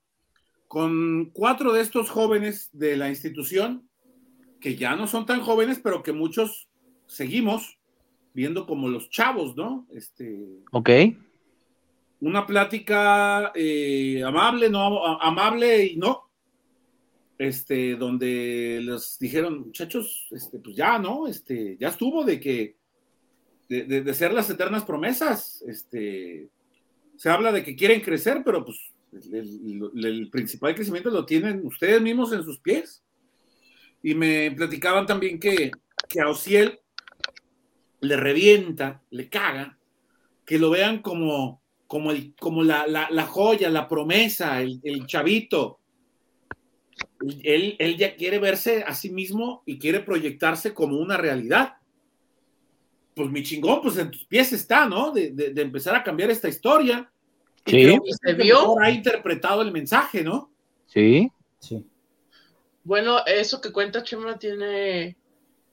con 0.68 1.31
cuatro 1.33 1.72
de 1.72 1.81
estos 1.83 2.11
jóvenes 2.11 2.70
de 2.72 2.96
la 2.96 3.09
institución, 3.11 3.88
que 4.61 4.77
ya 4.77 4.96
no 4.96 5.07
son 5.07 5.27
tan 5.27 5.40
jóvenes, 5.42 5.79
pero 5.83 6.03
que 6.03 6.12
muchos 6.12 6.68
seguimos 7.07 7.79
viendo 8.33 8.66
como 8.66 8.88
los 8.88 9.11
chavos, 9.11 9.57
¿no? 9.57 9.87
Este, 9.90 10.46
Ok. 10.72 10.90
Una 12.20 12.46
plática 12.46 13.52
eh, 13.55 14.22
amable, 14.24 14.70
no 14.70 15.20
amable 15.20 15.85
y 15.85 15.96
no, 15.96 16.31
este, 17.38 17.96
donde 17.96 18.81
les 18.83 19.18
dijeron, 19.18 19.61
muchachos, 19.66 20.29
este, 20.31 20.59
pues 20.59 20.76
ya, 20.76 20.98
¿no? 20.98 21.29
Este, 21.29 21.76
ya 21.79 21.88
estuvo 21.88 22.24
de 22.24 22.40
que, 22.40 22.76
de, 23.68 24.14
ser 24.14 24.33
las 24.33 24.48
eternas 24.48 24.85
promesas, 24.85 25.62
este, 25.66 26.48
se 27.16 27.31
habla 27.31 27.52
de 27.52 27.62
que 27.62 27.76
quieren 27.76 28.00
crecer, 28.00 28.42
pero 28.44 28.64
pues 28.64 28.79
el 29.12 30.29
principal 30.31 30.74
crecimiento 30.74 31.11
lo 31.11 31.26
tienen 31.26 31.64
ustedes 31.66 32.00
mismos 32.00 32.33
en 32.33 32.44
sus 32.44 32.59
pies. 32.61 33.02
Y 34.02 34.14
me 34.14 34.50
platicaban 34.52 35.07
también 35.07 35.40
que, 35.40 35.72
que 36.09 36.20
a 36.20 36.29
Ociel 36.29 36.79
le 38.00 38.16
revienta, 38.16 39.02
le 39.11 39.29
caga, 39.29 39.79
que 40.44 40.59
lo 40.59 40.70
vean 40.70 41.02
como, 41.02 41.61
como, 41.87 42.11
el, 42.11 42.35
como 42.40 42.62
la, 42.62 42.87
la- 42.87 43.09
la 43.11 43.27
joya, 43.27 43.68
la 43.70 43.88
promesa, 43.88 44.61
el, 44.62 44.81
el 44.83 45.07
chavito. 45.07 45.79
Él, 47.42 47.77
él 47.79 47.96
ya 47.96 48.14
quiere 48.16 48.38
verse 48.38 48.83
a 48.87 48.94
sí 48.94 49.11
mismo 49.11 49.62
y 49.66 49.79
quiere 49.79 50.01
proyectarse 50.01 50.72
como 50.75 50.99
una 50.99 51.16
realidad. 51.16 51.75
Pues 53.14 53.31
mi 53.31 53.42
chingón, 53.42 53.81
pues 53.83 53.96
en 53.99 54.11
tus 54.11 54.25
pies 54.27 54.53
está, 54.53 54.87
¿no? 54.88 55.11
De, 55.12 55.31
de- 55.31 55.51
de 55.55 55.62
empezar 55.62 55.94
a 55.96 56.03
cambiar 56.05 56.31
esta 56.31 56.49
historia. 56.49 57.11
Y 57.64 57.70
Sí. 57.70 57.83
creo 57.83 58.03
que 58.03 58.09
¿Y 58.09 58.11
es 58.12 58.18
se 58.22 58.33
vio? 58.35 58.61
mejor 58.61 58.85
ha 58.85 58.90
interpretado 58.90 59.62
el 59.62 59.72
mensaje, 59.72 60.22
¿no? 60.22 60.53
Sí. 60.87 61.31
Sí. 61.59 61.85
Bueno, 62.85 63.25
eso 63.27 63.61
que 63.61 63.72
cuenta 63.72 64.03
Chema 64.05 64.38
tiene, 64.38 65.16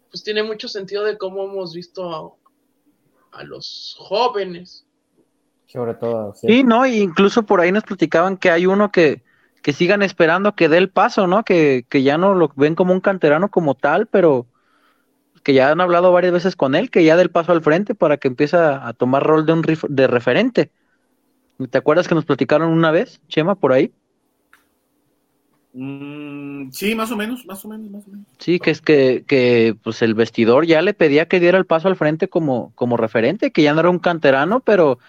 pues 0.09 0.23
tiene 0.23 0.41
mucho 0.41 0.67
sentido 0.67 1.03
de 1.03 1.17
cómo 1.17 1.43
hemos 1.43 1.73
visto 1.75 2.39
a, 3.31 3.39
a 3.39 3.43
los 3.43 3.95
jóvenes. 3.99 4.85
Sobre 5.73 5.95
todo. 5.95 6.29
Ociel. 6.29 6.53
Sí, 6.53 6.63
no, 6.63 6.85
y 6.85 6.97
incluso 6.97 7.43
por 7.47 7.59
ahí 7.59 7.71
nos 7.71 7.83
platicaban 7.83 8.37
que 8.37 8.51
hay 8.51 8.67
uno 8.67 8.91
que, 8.91 9.23
que 9.63 9.73
sigan 9.73 10.03
esperando 10.03 10.53
que 10.55 10.69
dé 10.69 10.77
el 10.77 10.91
paso, 10.91 11.25
¿no? 11.25 11.43
Que, 11.43 11.85
que 11.89 12.03
ya 12.03 12.19
no 12.19 12.35
lo 12.35 12.53
ven 12.55 12.75
como 12.75 12.93
un 12.93 13.01
canterano 13.01 13.49
como 13.49 13.73
tal, 13.73 14.05
pero 14.05 14.45
que 15.43 15.53
ya 15.55 15.71
han 15.71 15.81
hablado 15.81 16.11
varias 16.11 16.31
veces 16.31 16.55
con 16.55 16.75
él, 16.75 16.91
que 16.91 17.03
ya 17.03 17.15
dé 17.15 17.23
el 17.23 17.31
paso 17.31 17.51
al 17.51 17.63
frente 17.63 17.95
para 17.95 18.17
que 18.17 18.27
empiece 18.27 18.55
a, 18.55 18.87
a 18.87 18.93
tomar 18.93 19.23
rol 19.23 19.45
de 19.47 19.53
un 19.53 19.63
rif- 19.63 19.87
de 19.89 20.07
referente. 20.07 20.71
¿Te 21.69 21.77
acuerdas 21.77 22.07
que 22.07 22.15
nos 22.15 22.25
platicaron 22.25 22.69
una 22.69 22.91
vez, 22.91 23.19
Chema, 23.27 23.55
por 23.55 23.73
ahí? 23.73 23.91
Mm, 25.73 26.69
sí, 26.71 26.93
más 26.93 27.11
o 27.11 27.17
menos, 27.17 27.45
más 27.45 27.65
o 27.65 27.67
menos, 27.67 27.89
más 27.89 28.07
o 28.07 28.11
menos. 28.11 28.27
Sí, 28.39 28.59
que 28.59 28.71
es 28.71 28.81
que, 28.81 29.23
que 29.27 29.75
pues 29.83 30.01
el 30.01 30.13
vestidor 30.13 30.65
ya 30.65 30.81
le 30.81 30.93
pedía 30.93 31.27
que 31.27 31.39
diera 31.39 31.57
el 31.57 31.65
paso 31.65 31.87
al 31.87 31.95
frente 31.95 32.27
como, 32.27 32.73
como 32.75 32.95
referente, 32.95 33.51
que 33.51 33.63
ya 33.63 33.73
no 33.73 33.79
era 33.79 33.89
un 33.89 33.99
canterano, 33.99 34.59
pero 34.59 34.99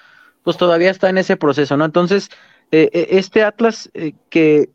pues 0.44 0.58
todavía 0.58 0.92
está 0.92 1.10
en 1.10 1.18
ese 1.18 1.38
proceso, 1.38 1.76
¿no? 1.78 1.86
Entonces, 1.86 2.30
eh, 2.72 2.90
eh, 2.94 3.08
este 3.12 3.44
Atlas 3.44 3.90
eh, 3.94 4.14
que, 4.30 4.70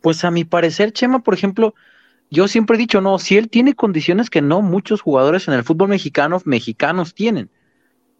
pues 0.00 0.24
a 0.24 0.30
mi 0.30 0.44
parecer, 0.44 0.92
Chema, 0.92 1.20
por 1.22 1.34
ejemplo, 1.34 1.74
yo 2.30 2.48
siempre 2.48 2.76
he 2.76 2.80
dicho, 2.80 3.00
no, 3.00 3.18
si 3.20 3.38
él 3.38 3.50
tiene 3.50 3.74
condiciones 3.74 4.30
que 4.30 4.42
no 4.42 4.62
muchos 4.62 5.02
jugadores 5.02 5.48
en 5.48 5.54
el 5.54 5.64
fútbol 5.64 5.88
mexicano, 5.90 6.40
mexicanos 6.44 7.14
tienen. 7.14 7.50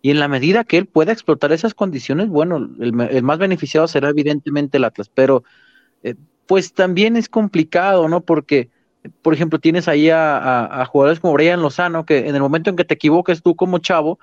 Y 0.02 0.12
en 0.12 0.20
la 0.20 0.28
medida 0.28 0.64
que 0.64 0.78
él 0.78 0.86
pueda 0.86 1.12
explotar 1.12 1.52
esas 1.52 1.74
condiciones, 1.74 2.28
bueno, 2.28 2.56
el, 2.80 2.92
más 3.24 3.38
beneficiado 3.38 3.88
será 3.88 4.10
evidentemente 4.10 4.78
el 4.78 4.84
Atlas, 4.84 5.10
pero 5.14 5.44
eh, 6.02 6.16
pues 6.46 6.74
también 6.74 7.16
es 7.16 7.28
complicado, 7.28 8.08
¿no? 8.08 8.22
Porque, 8.22 8.70
por 9.22 9.34
ejemplo, 9.34 9.58
tienes 9.60 9.88
ahí 9.88 10.10
a, 10.10 10.38
a- 10.38 10.82
a 10.82 10.86
jugadores 10.86 11.20
como 11.20 11.34
Brian 11.34 11.62
Lozano, 11.62 12.06
que 12.06 12.28
en 12.28 12.34
el 12.36 12.42
momento 12.42 12.70
en 12.70 12.76
que 12.76 12.84
te 12.84 12.94
equivoques 12.94 13.42
tú 13.42 13.56
como 13.56 13.78
chavo, 13.78 14.18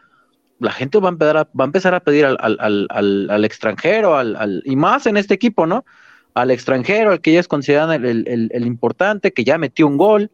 la 0.63 0.71
gente 0.71 0.99
va 0.99 1.09
a 1.09 1.11
empezar 1.11 1.37
a, 1.37 1.47
empezar 1.63 1.93
a 1.95 1.99
pedir 1.99 2.25
al, 2.25 2.37
al, 2.39 2.87
al, 2.89 3.29
al- 3.29 3.45
extranjero, 3.45 4.15
al, 4.17 4.61
y 4.65 4.75
más 4.75 5.05
en 5.05 5.17
este 5.17 5.33
equipo, 5.33 5.65
¿no? 5.67 5.85
Al 6.33 6.51
extranjero, 6.51 7.11
al 7.11 7.21
que 7.21 7.31
ellos 7.31 7.47
consideran 7.47 7.91
el, 7.91 8.27
el- 8.27 8.65
importante, 8.65 9.33
que 9.33 9.43
ya 9.43 9.57
metió 9.57 9.85
un 9.87 9.97
gol. 9.97 10.31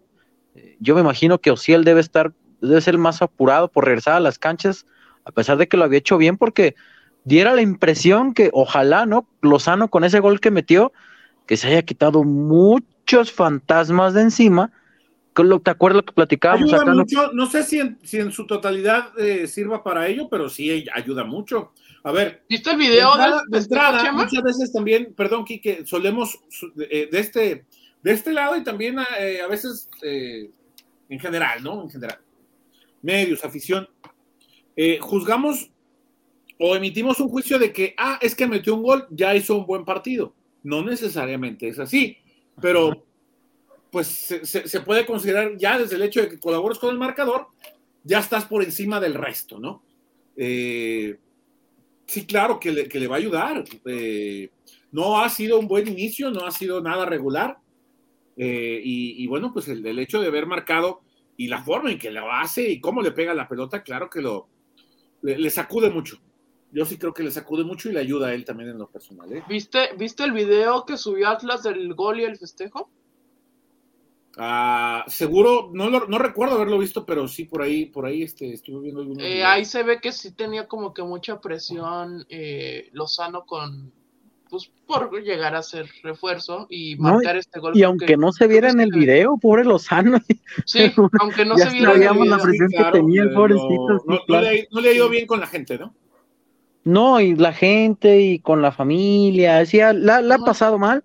Yo 0.80 0.96
me 0.96 1.02
imagino 1.02 1.40
que 1.40 1.52
Ociel 1.52 1.84
debe 1.84 2.02
estar, 2.02 2.32
debe 2.62 2.82
ser 2.82 2.98
más 2.98 3.22
apurado 3.22 3.68
por 3.70 3.86
regresar 3.86 4.16
a 4.16 4.20
las 4.20 4.40
canchas, 4.40 4.86
a 5.26 5.32
pesar 5.32 5.58
de 5.58 5.68
que 5.68 5.78
lo 5.78 5.84
había 5.84 6.00
hecho 6.00 6.18
bien, 6.18 6.38
porque 6.38 6.76
diera 7.24 7.54
la 7.54 7.62
impresión 7.62 8.34
que 8.34 8.50
ojalá, 8.54 9.06
¿no? 9.06 9.28
Lozano 9.42 9.90
con 9.90 10.04
ese 10.04 10.20
gol 10.20 10.40
que 10.40 10.52
metió, 10.52 10.92
que 11.48 11.58
se 11.58 11.68
haya 11.68 11.82
quitado 11.82 12.24
muchos 12.24 13.32
fantasmas 13.32 14.14
de 14.14 14.22
encima. 14.22 14.72
¿Te 15.64 15.72
acuerdas 15.72 15.98
lo 15.98 16.06
que 16.06 16.14
platicábamos 16.14 16.70
Ayuda 16.70 16.82
acá? 16.82 16.92
no? 16.92 16.98
mucho, 16.98 17.32
no 17.34 17.46
sé 17.50 17.64
si 17.64 17.80
en, 17.80 18.00
si 18.04 18.18
en 18.18 18.32
su 18.32 18.46
totalidad 18.46 19.18
eh, 19.20 19.48
sirva 19.48 19.84
para 19.84 20.08
ello, 20.08 20.28
pero 20.30 20.50
sí 20.50 20.86
ayuda 20.94 21.24
mucho. 21.24 21.74
A 22.04 22.12
ver, 22.12 22.44
¿Viste 22.50 22.72
el 22.72 22.78
de 22.78 22.84
video 22.86 23.12
entrada, 23.12 23.42
del 23.48 23.52
de 23.52 23.58
entrada, 23.60 24.12
muchas 24.14 24.44
veces 24.44 24.72
también, 24.72 25.14
perdón, 25.16 25.44
Quique, 25.46 25.86
solemos 25.86 26.40
eh, 26.90 27.10
de 27.12 27.20
este, 27.20 27.66
de 28.02 28.12
este 28.12 28.32
lado 28.32 28.56
y 28.56 28.64
también 28.64 28.98
eh, 29.20 29.42
a 29.42 29.48
veces 29.48 29.90
eh, 30.02 30.50
en 31.10 31.20
general, 31.20 31.62
¿no? 31.64 31.84
En 31.84 31.90
general. 31.90 32.20
Medios, 33.02 33.44
afición. 33.44 33.88
eh, 34.76 34.98
juzgamos 35.02 35.72
o 36.58 36.76
emitimos 36.76 37.20
un 37.20 37.30
juicio 37.30 37.58
de 37.60 37.72
que, 37.72 37.96
ah, 37.98 38.20
es 38.22 38.36
que 38.36 38.48
metió 38.48 38.76
un 38.76 38.84
gol, 38.84 39.08
ya 39.12 39.36
hizo 39.36 39.58
un 39.58 39.66
buen 39.66 39.86
partido. 39.86 40.34
No 40.64 40.84
necesariamente 40.84 41.68
es 41.70 41.80
así, 41.80 42.18
pero 42.62 43.06
pues 43.92 44.08
se, 44.08 44.46
se- 44.46 44.80
puede 44.82 45.06
considerar 45.06 45.58
ya 45.58 45.78
desde 45.80 45.96
el 45.96 46.04
hecho 46.04 46.22
de 46.22 46.30
que 46.30 46.40
colabores 46.40 46.78
con 46.80 46.92
el 46.92 46.98
marcador, 46.98 47.48
ya 48.04 48.20
estás 48.20 48.46
por 48.46 48.64
encima 48.64 49.00
del 49.00 49.14
resto, 49.16 49.60
¿no? 49.60 49.84
Eh, 50.38 51.18
sí, 52.06 52.26
claro 52.26 52.60
que 52.60 52.72
le, 52.72 52.88
que 52.88 53.00
le 53.00 53.08
va 53.08 53.16
a 53.16 53.20
ayudar. 53.20 53.64
Eh, 53.86 54.50
no 54.92 55.20
ha 55.20 55.30
sido 55.30 55.60
un 55.60 55.68
buen 55.68 55.88
inicio, 55.88 56.32
no 56.32 56.46
ha 56.46 56.52
sido 56.52 56.82
nada 56.82 57.06
regular. 57.06 57.58
Eh, 58.38 58.82
y, 58.84 59.28
bueno, 59.28 59.52
pues 59.52 59.68
el, 59.68 59.86
el 59.86 60.00
hecho 60.00 60.22
de 60.22 60.28
haber 60.28 60.46
marcado 60.46 61.02
y 61.36 61.48
la 61.48 61.62
forma 61.62 61.92
en 61.92 62.00
que 62.00 62.10
lo 62.10 62.32
hace 62.32 62.70
y 62.70 62.80
cómo 62.80 63.02
le 63.02 63.12
pega 63.12 63.34
la 63.34 63.48
pelota, 63.50 63.84
claro 63.84 64.10
que 64.10 64.22
lo 64.22 64.48
le, 65.22 65.38
le 65.38 65.50
sacude 65.50 65.90
mucho. 65.90 66.22
Yo 66.72 66.86
sí 66.86 66.98
creo 66.98 67.14
que 67.14 67.24
le 67.24 67.32
sacude 67.32 67.64
mucho 67.64 67.90
y 67.90 67.94
le 67.94 68.00
ayuda 68.00 68.28
a 68.28 68.34
él 68.34 68.46
también 68.46 68.70
en 68.70 68.78
lo 68.78 68.88
personal. 68.90 69.32
¿eh? 69.34 69.44
¿Viste, 69.50 69.90
¿Viste 69.98 70.24
el 70.24 70.32
video 70.32 70.86
que 70.86 70.98
subió 70.98 71.28
Atlas 71.30 71.64
del 71.64 71.94
gol 71.96 72.20
y 72.20 72.24
el 72.24 72.38
festejo? 72.38 72.90
Ah, 74.38 75.04
seguro, 75.08 75.70
no, 75.74 75.90
lo- 75.90 76.08
no 76.08 76.18
recuerdo 76.18 76.56
haberlo 76.56 76.78
visto, 76.80 77.06
pero 77.06 77.28
sí 77.28 77.46
por 77.46 77.62
ahí, 77.62 77.86
por 77.88 78.06
ahí 78.06 78.24
este, 78.24 78.54
estuve 78.54 78.82
viendo 78.84 79.02
algunos 79.02 79.24
Eh, 79.24 79.44
ahí 79.44 79.66
se 79.66 79.84
ve 79.84 80.00
que 80.00 80.12
sí 80.12 80.32
tenía 80.32 80.68
como 80.68 80.94
que 80.94 81.04
mucha 81.04 81.42
presión 81.42 82.26
eh, 82.30 82.90
Lozano 82.94 83.46
con 83.46 83.92
pues 84.50 84.72
por 84.88 85.12
llegar 85.22 85.56
a 85.56 85.62
ser 85.62 85.88
refuerzo 86.02 86.66
y 86.72 86.96
No, 86.96 87.12
marcar 87.14 87.38
este 87.38 87.60
gol. 87.60 87.78
Y 87.78 87.84
aunque 87.84 88.18
no 88.18 88.32
se 88.32 88.48
viera 88.48 88.70
en 88.70 88.80
el 88.80 88.92
video, 88.92 89.38
pobre 89.38 89.64
Lozano, 89.64 90.20
Sí, 90.66 90.80
aunque 91.22 91.46
no 91.46 91.56
ya 91.58 91.66
se 91.70 91.72
viera 91.72 91.92
en 91.92 91.96
el 91.98 92.02
sabíamos 92.02 92.28
la 92.28 92.36
video. 92.38 92.46
presión 92.46 92.70
que 92.70 92.84
tenía 92.92 93.22
el 93.24 93.30
eh, 93.30 93.34
pobrecito, 93.36 93.94
no- 93.94 94.00
sí, 94.00 94.08
no, 94.08 94.20
no 94.28 94.42
le, 94.42 94.50
ha- 94.50 94.64
no 94.72 94.82
le 94.82 94.90
ha 94.90 94.94
ido 94.94 95.10
bien 95.10 95.28
con 95.28 95.40
la 95.40 95.48
gente, 95.48 95.78
¿no? 95.78 95.94
No, 96.84 97.20
y 97.20 97.36
la 97.36 97.54
gente 97.54 98.22
y 98.22 98.40
con 98.40 98.62
la 98.62 98.72
familia, 98.72 99.58
decía, 99.58 99.94
la, 99.94 100.22
la 100.22 100.36
ha 100.36 100.40
pasado 100.40 100.80
mal 100.80 101.04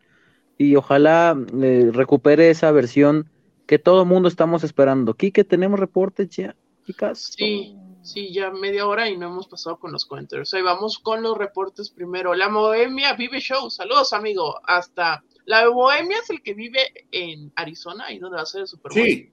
y 0.58 0.76
ojalá 0.76 1.36
eh, 1.62 1.90
recupere 1.92 2.50
esa 2.50 2.70
versión 2.70 3.30
que 3.66 3.78
todo 3.78 4.04
mundo 4.04 4.28
estamos 4.28 4.64
esperando. 4.64 5.14
Quique, 5.14 5.44
tenemos 5.44 5.80
reportes 5.80 6.28
ya, 6.30 6.54
chicas. 6.86 7.32
Sí, 7.36 7.76
sí, 8.02 8.32
ya 8.32 8.50
media 8.50 8.86
hora 8.86 9.08
y 9.08 9.16
no 9.16 9.26
hemos 9.26 9.48
pasado 9.48 9.78
con 9.78 9.92
los 9.92 10.04
comentarios. 10.04 10.52
Ahí 10.54 10.62
vamos 10.62 10.98
con 10.98 11.22
los 11.22 11.36
reportes 11.36 11.90
primero. 11.90 12.34
La 12.34 12.48
Bohemia 12.48 13.14
vive 13.14 13.40
show. 13.40 13.70
Saludos, 13.70 14.12
amigo. 14.12 14.60
Hasta 14.64 15.24
la 15.46 15.68
Bohemia 15.68 16.18
es 16.22 16.30
el 16.30 16.42
que 16.42 16.54
vive 16.54 16.80
en 17.10 17.52
Arizona, 17.56 18.06
ahí 18.06 18.18
donde 18.18 18.36
va 18.36 18.42
a 18.42 18.46
ser 18.46 18.62
el 18.62 18.66
Super 18.66 18.92
Bowl. 18.92 19.04
Sí, 19.04 19.30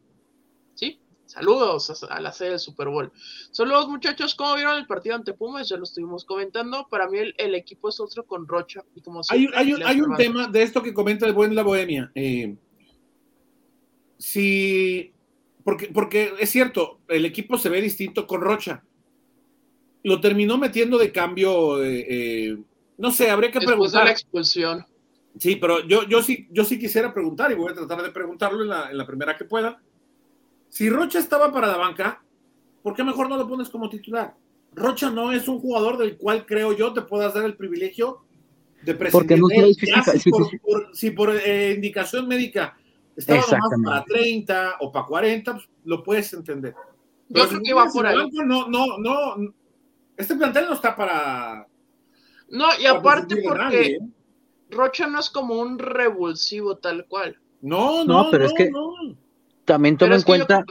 Sí, 0.74 1.00
Saludos 1.32 2.04
a 2.10 2.20
la 2.20 2.34
sede 2.34 2.50
del 2.50 2.60
Super 2.60 2.90
Bowl. 2.90 3.10
Saludos 3.52 3.88
muchachos, 3.88 4.36
¿cómo 4.36 4.54
vieron 4.56 4.76
el 4.76 4.86
partido 4.86 5.16
ante 5.16 5.32
Pumas? 5.32 5.70
Ya 5.70 5.78
lo 5.78 5.84
estuvimos 5.84 6.26
comentando. 6.26 6.86
Para 6.90 7.08
mí 7.08 7.20
el, 7.20 7.56
equipo 7.56 7.88
es 7.88 8.02
otro 8.02 8.26
con 8.26 8.46
Rocha. 8.46 8.84
Y 8.96 9.02
como 9.02 9.22
hay, 9.30 9.48
hay, 9.56 10.02
un, 10.02 10.18
tema 10.18 10.48
de 10.48 10.62
esto 10.62 10.84
que 10.84 10.94
comenta 10.94 11.26
el 11.26 11.32
buen 11.32 11.56
La 11.56 11.64
Bohemia. 11.64 12.12
Eh, 12.16 12.58
si, 14.18 15.14
porque, 15.64 15.88
porque 15.94 16.34
es 16.38 16.50
cierto, 16.50 17.00
el 17.08 17.24
equipo 17.24 17.58
se 17.58 17.70
ve 17.70 17.82
distinto 17.82 18.28
con 18.28 18.42
Rocha. 18.42 18.84
Lo 20.04 20.20
terminó 20.20 20.58
metiendo 20.58 20.98
de 20.98 21.14
cambio, 21.14 21.82
eh, 21.82 22.08
eh, 22.10 22.58
no 22.98 23.10
sé, 23.12 23.32
habría 23.32 23.52
que 23.52 23.60
Después 23.60 23.76
preguntar. 23.76 24.02
De 24.02 24.06
la 24.08 24.12
expulsión. 24.12 24.86
Sí, 25.40 25.56
pero 25.56 25.88
yo, 25.88 26.04
yo, 26.10 26.22
sí, 26.22 26.50
yo 26.52 26.66
sí 26.66 26.78
quisiera 26.78 27.14
preguntar 27.14 27.54
y 27.54 27.56
voy 27.56 27.72
a 27.72 27.76
tratar 27.76 28.04
de 28.04 28.12
preguntarlo 28.12 28.64
en 28.64 28.68
la, 28.68 28.92
en 28.92 28.98
la 28.98 29.08
primera 29.08 29.38
que 29.38 29.46
pueda 29.46 29.82
si 30.72 30.90
Rocha 30.90 31.20
estaba 31.20 31.52
para 31.52 31.68
la 31.68 31.76
banca, 31.76 32.24
¿por 32.82 32.96
qué 32.96 33.04
mejor 33.04 33.28
no 33.28 33.36
lo 33.36 33.48
pones 33.48 33.70
como 33.70 33.90
titular? 33.90 34.34
Rocha 34.74 35.10
no 35.10 35.34
es 35.34 35.50
un 35.50 35.60
jugador 35.60 35.98
del 35.98 36.18
cual 36.18 36.46
creo 36.46 36.72
yo 36.72 36.94
te 36.94 37.02
puedas 37.02 37.34
dar 37.34 37.44
el 37.44 37.58
privilegio 37.58 38.22
de 38.82 38.96
presentar. 38.96 39.38
No 39.38 39.48
si, 40.94 41.12
por, 41.12 41.36
eh, 41.36 41.74
indicación 41.76 42.26
médica 42.26 42.78
estaba 43.18 43.42
más 43.42 43.82
para 43.84 44.06
30 44.06 44.76
o 44.80 44.92
para 44.94 45.06
40, 45.06 45.54
pues, 45.56 45.70
lo 45.84 46.04
puedes 46.04 46.32
entender. 46.32 46.74
yo 47.28 47.50
creo 47.50 47.62
que 47.62 47.74
va 47.74 47.88
por 47.88 48.08
ahí. 48.08 48.30
No, 48.32 48.70
no, 48.70 48.98
no. 48.98 49.54
Este 50.16 50.36
plantel 50.36 50.68
no 50.68 50.76
está 50.76 50.96
para. 50.96 51.68
No, 52.48 52.68
y 52.80 52.86
aparte 52.86 53.42
porque 53.44 53.82
¿eh? 53.88 54.00
Rocha 54.70 55.06
no 55.08 55.20
es 55.20 55.30
como 55.30 55.56
un 55.60 55.78
revulsivo 55.78 56.78
tal 56.78 57.06
cual. 57.08 57.38
No, 57.62 58.06
no, 58.06 58.24
no, 58.24 58.32
pero 58.32 58.46
es 58.46 58.54
que 58.54 58.72
también 59.72 59.96
toma 59.96 60.16
en 60.16 60.24
cuenta. 60.24 60.66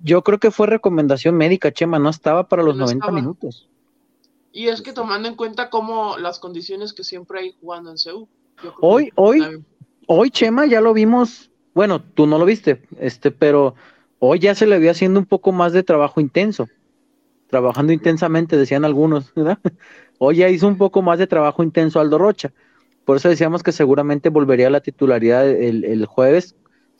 Yo 0.00 0.22
creo, 0.22 0.38
que 0.38 0.50
fue 0.50 0.66
recomendación 0.66 1.36
médica, 1.36 1.72
Chema, 1.72 1.98
no 1.98 2.10
estaba 2.10 2.48
para 2.50 2.62
los 2.62 2.76
90 2.76 3.10
minutos. 3.12 3.66
Y 4.52 4.68
es 4.68 4.82
que 4.82 4.92
tomando 4.92 5.26
en 5.26 5.36
cuenta 5.36 5.70
como 5.70 6.18
las 6.18 6.38
condiciones 6.38 6.92
que 6.92 7.02
siempre 7.02 7.40
hay 7.40 7.56
jugando 7.58 7.90
en 7.90 7.96
CEU. 7.96 8.28
Hoy, 8.82 9.10
hoy, 9.14 9.64
hoy, 10.06 10.30
Chema, 10.30 10.66
ya 10.66 10.82
lo 10.82 10.92
vimos. 10.92 11.50
Bueno, 11.72 12.02
tú 12.02 12.26
no 12.26 12.38
lo 12.38 12.44
viste, 12.44 12.82
este, 13.00 13.30
pero 13.30 13.74
hoy 14.18 14.38
ya 14.38 14.54
se 14.54 14.66
le 14.66 14.74
había 14.74 14.90
haciendo 14.90 15.18
un 15.18 15.26
poco 15.26 15.50
más 15.50 15.72
de 15.72 15.82
trabajo 15.82 16.20
intenso. 16.20 16.68
Trabajando 17.48 17.94
intensamente, 17.94 18.58
decían 18.58 18.84
algunos, 18.84 19.32
¿verdad? 19.34 19.58
Hoy 20.18 20.36
ya 20.36 20.48
hizo 20.50 20.68
un 20.68 20.76
poco 20.76 21.00
más 21.00 21.18
de 21.18 21.26
trabajo 21.26 21.62
intenso 21.62 22.00
Aldo 22.00 22.18
Rocha. 22.18 22.52
Por 23.06 23.16
eso 23.16 23.30
decíamos 23.30 23.62
que 23.62 23.72
seguramente 23.72 24.28
volvería 24.28 24.66
a 24.66 24.70
la 24.70 24.80
titularidad 24.80 25.48
el 25.48 26.06
jueves 26.06 26.54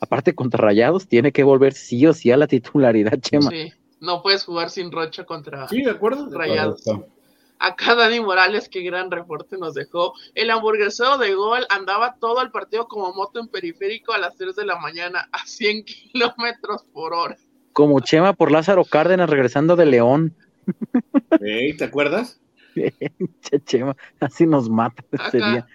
aparte 0.05 0.33
contra 0.33 0.61
Rayados, 0.61 1.07
tiene 1.07 1.31
que 1.31 1.43
volver 1.43 1.73
sí 1.73 2.05
o 2.07 2.13
sí 2.13 2.31
a 2.31 2.37
la 2.37 2.47
titularidad, 2.47 3.19
Chema. 3.19 3.49
Sí, 3.49 3.73
no 3.99 4.21
puedes 4.21 4.43
jugar 4.43 4.69
sin 4.69 4.91
Rocha 4.91 5.25
contra 5.25 5.67
sí, 5.67 5.83
de 5.83 5.91
acuerdo, 5.91 6.29
Rayados. 6.31 6.83
Acá 7.57 7.95
Dani 7.95 8.19
Morales, 8.19 8.67
qué 8.69 8.81
gran 8.81 9.09
reporte 9.09 9.57
nos 9.57 9.73
dejó. 9.73 10.13
El 10.33 10.51
hamburguesero 10.51 11.17
de 11.17 11.33
gol 11.33 11.65
andaba 11.69 12.15
todo 12.19 12.41
el 12.41 12.51
partido 12.51 12.87
como 12.87 13.13
moto 13.13 13.39
en 13.39 13.47
periférico 13.47 14.11
a 14.13 14.17
las 14.17 14.35
3 14.35 14.55
de 14.55 14.65
la 14.65 14.77
mañana 14.77 15.29
a 15.31 15.45
100 15.45 15.85
kilómetros 15.85 16.83
por 16.93 17.13
hora. 17.13 17.37
Como 17.71 17.99
Chema 18.01 18.33
por 18.33 18.51
Lázaro 18.51 18.83
Cárdenas 18.83 19.29
regresando 19.29 19.75
de 19.75 19.85
León. 19.85 20.35
¿te 21.39 21.83
acuerdas? 21.83 22.41
Chema, 23.65 23.95
así 24.19 24.45
nos 24.45 24.69
mata 24.69 25.03
ese 25.11 25.37
día. 25.37 25.67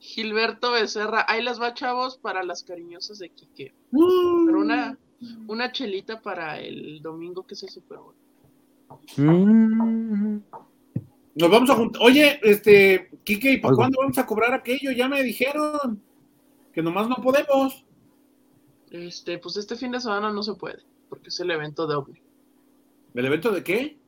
Gilberto 0.00 0.72
Becerra, 0.72 1.26
ahí 1.28 1.42
las 1.42 1.60
va, 1.60 1.74
chavos, 1.74 2.16
para 2.16 2.42
las 2.42 2.64
cariñosas 2.64 3.18
de 3.18 3.28
Quique. 3.28 3.74
Pero 3.92 4.60
una, 4.60 4.98
una 5.46 5.70
chelita 5.72 6.22
para 6.22 6.58
el 6.58 7.02
domingo 7.02 7.46
que 7.46 7.54
es 7.54 7.62
el 7.62 7.68
Super 7.68 7.98
Bowl. 7.98 8.14
Mm. 9.18 10.38
Nos 11.34 11.50
vamos 11.50 11.70
a 11.70 11.74
juntar. 11.74 12.02
Oye, 12.02 12.40
este, 12.42 13.10
Quique, 13.24 13.52
¿y 13.52 13.58
para 13.58 13.74
cuándo 13.74 13.98
vamos 14.00 14.16
a 14.16 14.26
cobrar 14.26 14.54
aquello? 14.54 14.90
Ya 14.90 15.06
me 15.06 15.22
dijeron 15.22 16.02
que 16.72 16.82
nomás 16.82 17.06
no 17.06 17.16
podemos. 17.16 17.84
Este, 18.90 19.38
pues 19.38 19.58
este 19.58 19.76
fin 19.76 19.92
de 19.92 20.00
semana 20.00 20.32
no 20.32 20.42
se 20.42 20.54
puede, 20.54 20.82
porque 21.10 21.28
es 21.28 21.38
el 21.40 21.50
evento 21.50 21.86
de 21.86 21.94
OVNI. 21.94 22.22
¿El 23.14 23.26
evento 23.26 23.50
de 23.50 23.62
qué? 23.62 23.98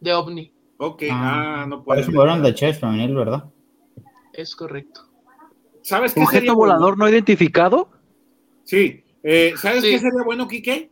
De 0.00 0.12
OVNI. 0.12 0.52
Ok, 0.78 1.04
ah, 1.10 1.62
ah 1.62 1.66
no 1.66 1.84
puede. 1.84 2.00
Parece 2.00 2.12
fueron 2.16 2.42
de 2.42 2.52
chess 2.52 2.80
femenil, 2.80 3.14
¿verdad? 3.14 3.44
Es 4.32 4.54
correcto. 4.56 5.06
¿Sabes 5.86 6.14
qué 6.14 6.20
¿Objeto 6.20 6.56
volador 6.56 6.98
no 6.98 7.08
identificado? 7.08 7.88
Sí. 8.64 9.04
Eh, 9.22 9.54
¿Sabes 9.56 9.84
qué 9.84 10.00
sería 10.00 10.24
bueno, 10.24 10.48
Quique? 10.48 10.90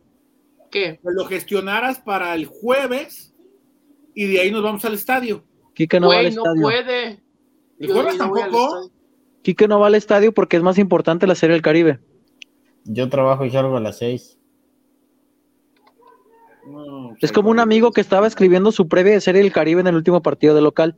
¿Qué? 0.71 0.99
Que 1.03 1.09
lo 1.13 1.25
gestionaras 1.25 1.99
para 1.99 2.33
el 2.33 2.45
jueves 2.45 3.35
y 4.13 4.25
de 4.27 4.39
ahí 4.39 4.51
nos 4.51 4.63
vamos 4.63 4.85
al 4.85 4.93
estadio. 4.93 5.43
Quique 5.73 5.99
no 5.99 6.07
va 6.07 6.19
al 6.19 6.27
estadio. 6.27 6.53
no 6.55 6.61
puede. 6.61 7.21
¿El 7.77 7.91
jueves 7.91 8.17
tampoco? 8.17 8.89
Quique 9.41 9.67
no 9.67 9.81
va 9.81 9.87
al 9.87 9.95
estadio 9.95 10.33
porque 10.33 10.55
es 10.55 10.63
más 10.63 10.77
importante 10.77 11.27
la 11.27 11.35
Serie 11.35 11.55
del 11.55 11.61
Caribe. 11.61 11.99
Yo 12.85 13.09
trabajo 13.09 13.43
y 13.43 13.51
salgo 13.51 13.75
a 13.75 13.81
las 13.81 13.97
seis. 13.97 14.39
es 17.19 17.33
como 17.33 17.49
un 17.49 17.59
amigo 17.59 17.91
que 17.91 17.99
estaba 17.99 18.27
escribiendo 18.27 18.71
su 18.71 18.87
previa 18.87 19.11
de 19.11 19.19
Serie 19.19 19.41
del 19.41 19.51
Caribe 19.51 19.81
en 19.81 19.87
el 19.87 19.95
último 19.95 20.21
partido 20.21 20.55
de 20.55 20.61
local. 20.61 20.97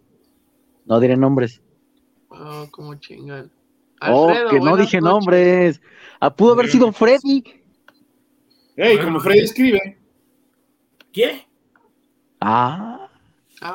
No 0.85 0.99
diré 0.99 1.17
nombres. 1.17 1.63
Ah, 2.29 2.67
como 2.69 2.93
chingan 2.93 3.56
oh, 4.01 4.33
que 4.49 4.59
no 4.59 4.77
dije 4.77 5.01
nombres. 5.01 5.81
Ah, 6.19 6.33
pudo 6.33 6.53
haber 6.53 6.69
sido 6.69 6.91
Freddy. 6.91 7.43
Ey, 8.75 8.99
como 8.99 9.19
Freddy 9.19 9.39
escribe. 9.39 9.97
¿Qué? 11.11 11.47
Ah. 12.39 13.09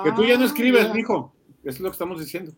Que 0.05 0.13
tú 0.13 0.25
ya 0.25 0.39
no 0.39 0.45
escribes, 0.45 0.89
ah. 0.93 0.99
hijo. 0.99 1.35
Eso 1.65 1.77
es 1.77 1.81
lo 1.81 1.89
que 1.91 1.95
estamos 1.95 2.21
diciendo. 2.21 2.53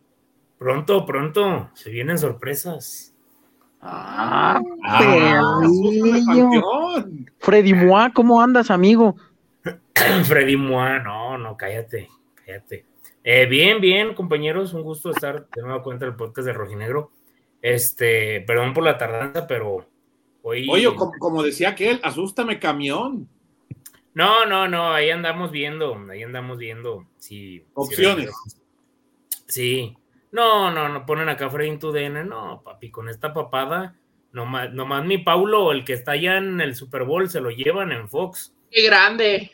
Pronto, 0.57 1.05
pronto. 1.05 1.69
Se 1.73 1.89
vienen 1.89 2.17
sorpresas. 2.17 3.15
Ah, 3.81 4.59
ah 4.83 5.61
Freddy 7.39 7.73
Moa, 7.73 8.11
¿cómo 8.11 8.41
andas, 8.41 8.71
amigo? 8.71 9.15
Freddy 10.25 10.57
Moa, 10.57 10.99
no, 10.99 11.37
no, 11.37 11.55
cállate, 11.55 12.09
cállate. 12.33 12.85
Eh, 13.23 13.45
bien, 13.45 13.81
bien, 13.81 14.15
compañeros, 14.15 14.73
un 14.73 14.81
gusto 14.81 15.11
estar 15.11 15.47
de 15.55 15.61
nuevo 15.61 15.83
cuenta 15.83 16.05
del 16.05 16.15
podcast 16.15 16.47
de 16.47 16.53
Rojinegro. 16.53 17.11
Este, 17.65 18.41
perdón 18.41 18.75
por 18.75 18.83
la 18.83 18.95
tardanza, 18.95 19.47
pero 19.47 19.87
hoy. 20.43 20.67
Oye, 20.69 20.87
como, 20.93 21.41
decía 21.41 21.69
aquel, 21.69 21.99
asústame 22.03 22.59
camión. 22.59 23.27
No, 24.13 24.45
no, 24.45 24.67
no, 24.67 24.93
ahí 24.93 25.09
andamos 25.09 25.49
viendo, 25.49 25.97
ahí 26.11 26.21
andamos 26.21 26.59
viendo 26.59 27.07
si. 27.17 27.65
Opciones. 27.73 28.29
sí. 29.47 29.97
No, 30.31 30.69
no, 30.69 30.89
no 30.89 31.07
ponen 31.07 31.27
acá 31.27 31.49
Freddy 31.49 31.79
tu 31.79 31.91
DN, 31.91 32.23
no, 32.25 32.61
papi, 32.63 32.91
con 32.91 33.09
esta 33.09 33.33
papada, 33.33 33.95
nomás, 34.31 34.71
nomás 34.71 35.03
mi 35.03 35.17
Paulo, 35.17 35.71
el 35.71 35.83
que 35.85 35.93
está 35.93 36.11
allá 36.11 36.37
en 36.37 36.61
el 36.61 36.75
Super 36.75 37.03
Bowl, 37.03 37.31
se 37.31 37.41
lo 37.41 37.49
llevan 37.49 37.91
en 37.91 38.07
Fox. 38.07 38.53
¡Qué 38.69 38.83
grande! 38.83 39.51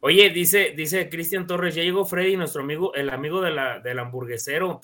Oye, 0.00 0.30
dice, 0.30 0.72
dice 0.76 1.08
Cristian 1.08 1.46
Torres, 1.46 1.76
ya 1.76 1.84
llegó 1.84 2.04
Freddy, 2.04 2.36
nuestro 2.36 2.62
amigo, 2.62 2.92
el 2.94 3.10
amigo 3.10 3.40
de 3.40 3.52
la, 3.52 3.78
del 3.78 4.00
hamburguesero. 4.00 4.80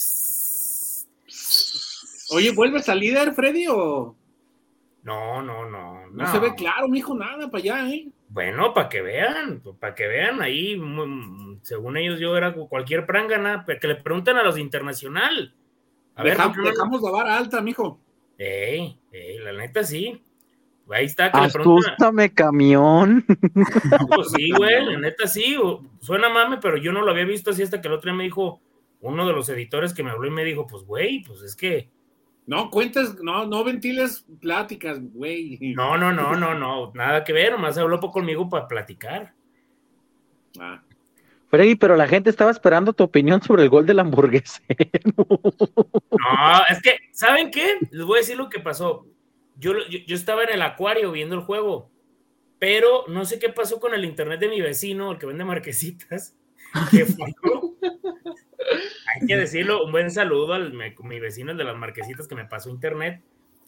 Oye, 2.31 2.53
¿vuelves 2.53 2.88
al 2.88 3.01
líder, 3.01 3.33
Freddy, 3.35 3.67
o...? 3.69 4.14
No, 5.03 5.43
no, 5.43 5.69
no, 5.69 6.07
no. 6.09 6.33
se 6.33 6.38
ve 6.38 6.55
claro, 6.55 6.88
mijo, 6.88 7.14
nada 7.14 7.51
para 7.51 7.62
allá, 7.62 7.91
¿eh? 7.91 8.09
Bueno, 8.29 8.74
para 8.74 8.91
que 8.91 9.01
vean, 9.01 9.62
para 9.81 9.95
que 9.95 10.07
vean 10.07 10.43
ahí, 10.43 10.79
según 11.62 11.97
ellos 11.97 12.20
yo 12.20 12.37
era 12.37 12.53
cualquier 12.53 13.07
prangana, 13.07 13.64
que 13.64 13.89
le 13.89 13.95
pregunten 13.95 14.37
a 14.37 14.43
los 14.43 14.59
internacional. 14.59 15.55
A 16.14 16.22
ver, 16.22 16.37
dejamos 16.37 17.01
la 17.01 17.11
vara 17.11 17.39
alta, 17.39 17.62
mijo. 17.62 18.01
Ey, 18.37 19.01
ey, 19.12 19.39
la 19.39 19.53
neta 19.53 19.83
sí. 19.83 20.22
Ahí 20.91 21.07
está, 21.07 21.31
que 21.31 21.39
Asústame, 21.39 22.33
camión. 22.33 23.24
pues 24.14 24.31
sí, 24.33 24.51
güey, 24.51 24.85
la 24.85 24.99
neta 24.99 25.26
sí. 25.26 25.57
Suena 26.01 26.29
mame, 26.29 26.59
pero 26.61 26.76
yo 26.76 26.93
no 26.93 27.03
lo 27.03 27.11
había 27.11 27.24
visto 27.24 27.51
así 27.51 27.62
hasta 27.62 27.81
que 27.81 27.89
el 27.89 27.95
otro 27.95 28.11
día 28.11 28.16
me 28.16 28.24
dijo 28.24 28.61
uno 29.01 29.26
de 29.26 29.33
los 29.33 29.49
editores 29.49 29.95
que 29.95 30.03
me 30.03 30.11
habló 30.11 30.26
y 30.26 30.33
me 30.33 30.45
dijo, 30.45 30.66
pues, 30.66 30.85
güey, 30.85 31.22
pues 31.22 31.43
es 31.43 31.55
que 31.57 31.89
no, 32.49 32.70
cuentas, 32.70 33.14
no, 33.22 33.46
no 33.46 33.62
ventiles 33.62 34.24
pláticas, 34.40 34.99
güey. 35.12 35.59
No, 35.76 35.99
no, 35.99 36.11
no, 36.11 36.34
no, 36.34 36.55
no, 36.55 36.90
nada 36.94 37.22
que 37.22 37.34
ver, 37.34 37.53
nomás 37.53 37.76
habló 37.76 38.01
conmigo 38.01 38.49
para 38.49 38.66
platicar. 38.66 39.34
Ah. 40.59 40.82
Freddy, 41.51 41.74
pero 41.74 41.94
la 41.94 42.09
gente 42.09 42.30
estaba 42.30 42.51
esperando 42.51 42.94
tu 42.94 43.05
opinión 43.05 43.42
sobre 43.42 43.64
el 43.64 43.68
gol 43.68 43.84
del 43.84 43.99
hamburguesa. 43.99 44.62
No, 46.11 46.62
es 46.68 46.82
que, 46.82 46.96
¿saben 47.12 47.51
qué? 47.51 47.78
Les 47.90 48.05
voy 48.05 48.16
a 48.16 48.20
decir 48.20 48.36
lo 48.36 48.49
que 48.49 48.61
pasó. 48.61 49.07
Yo, 49.57 49.72
yo, 49.88 49.99
yo, 50.07 50.16
estaba 50.16 50.42
en 50.44 50.55
el 50.55 50.62
acuario 50.62 51.12
viendo 51.12 51.34
el 51.34 51.42
juego, 51.42 51.90
pero 52.59 53.05
no 53.09 53.24
sé 53.24 53.38
qué 53.38 53.51
pasó 53.51 53.78
con 53.78 53.94
el 53.94 54.05
internet 54.05 54.40
de 54.40 54.49
mi 54.49 54.61
vecino, 54.61 55.12
el 55.12 55.18
que 55.18 55.26
vende 55.26 55.44
marquesitas, 55.44 56.34
que 56.90 57.07
hay 59.14 59.26
que 59.26 59.36
decirlo, 59.36 59.84
un 59.84 59.92
buen 59.92 60.11
saludo 60.11 60.54
al 60.54 60.72
mi 60.72 61.20
vecino, 61.20 61.52
el 61.52 61.59
de 61.59 61.64
las 61.64 61.76
marquesitas 61.76 62.28
que 62.28 62.34
me 62.34 62.44
pasó 62.44 62.70
internet. 62.70 63.22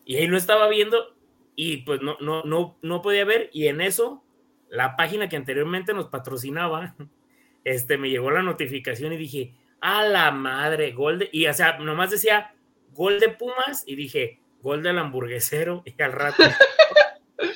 Y 0.04 0.16
ahí 0.16 0.26
lo 0.26 0.36
estaba 0.36 0.68
viendo 0.68 1.16
y 1.56 1.78
pues 1.78 2.00
no, 2.02 2.16
no, 2.20 2.42
no, 2.42 2.78
no 2.82 3.02
podía 3.02 3.24
ver. 3.24 3.50
Y 3.52 3.68
en 3.68 3.80
eso 3.80 4.24
la 4.68 4.96
página 4.96 5.28
que 5.28 5.36
anteriormente 5.36 5.92
nos 5.92 6.08
patrocinaba, 6.08 6.94
este, 7.64 7.98
me 7.98 8.10
llegó 8.10 8.30
la 8.30 8.42
notificación 8.42 9.12
y 9.12 9.16
dije, 9.16 9.54
a 9.80 10.04
la 10.04 10.30
madre, 10.30 10.92
gol 10.92 11.20
de, 11.20 11.28
y 11.32 11.46
o 11.46 11.54
sea, 11.54 11.78
nomás 11.78 12.10
decía 12.10 12.54
gol 12.92 13.18
de 13.18 13.30
Pumas 13.30 13.84
y 13.86 13.96
dije, 13.96 14.40
gol 14.62 14.82
del 14.82 14.98
hamburguesero 14.98 15.82
y 15.86 16.00
al 16.02 16.12
rato 16.12 16.42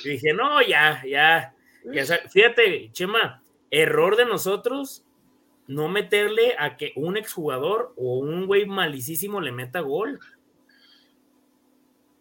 y 0.03 0.09
dije, 0.09 0.33
no, 0.33 0.61
ya, 0.61 1.03
ya, 1.05 1.53
ya, 1.91 2.03
fíjate, 2.29 2.89
Chema, 2.91 3.43
error 3.69 4.15
de 4.15 4.25
nosotros 4.25 5.04
no 5.67 5.89
meterle 5.89 6.55
a 6.59 6.77
que 6.77 6.93
un 6.95 7.17
exjugador 7.17 7.93
o 7.97 8.17
un 8.17 8.45
güey 8.45 8.65
malicísimo 8.65 9.41
le 9.41 9.51
meta 9.51 9.79
gol. 9.81 10.19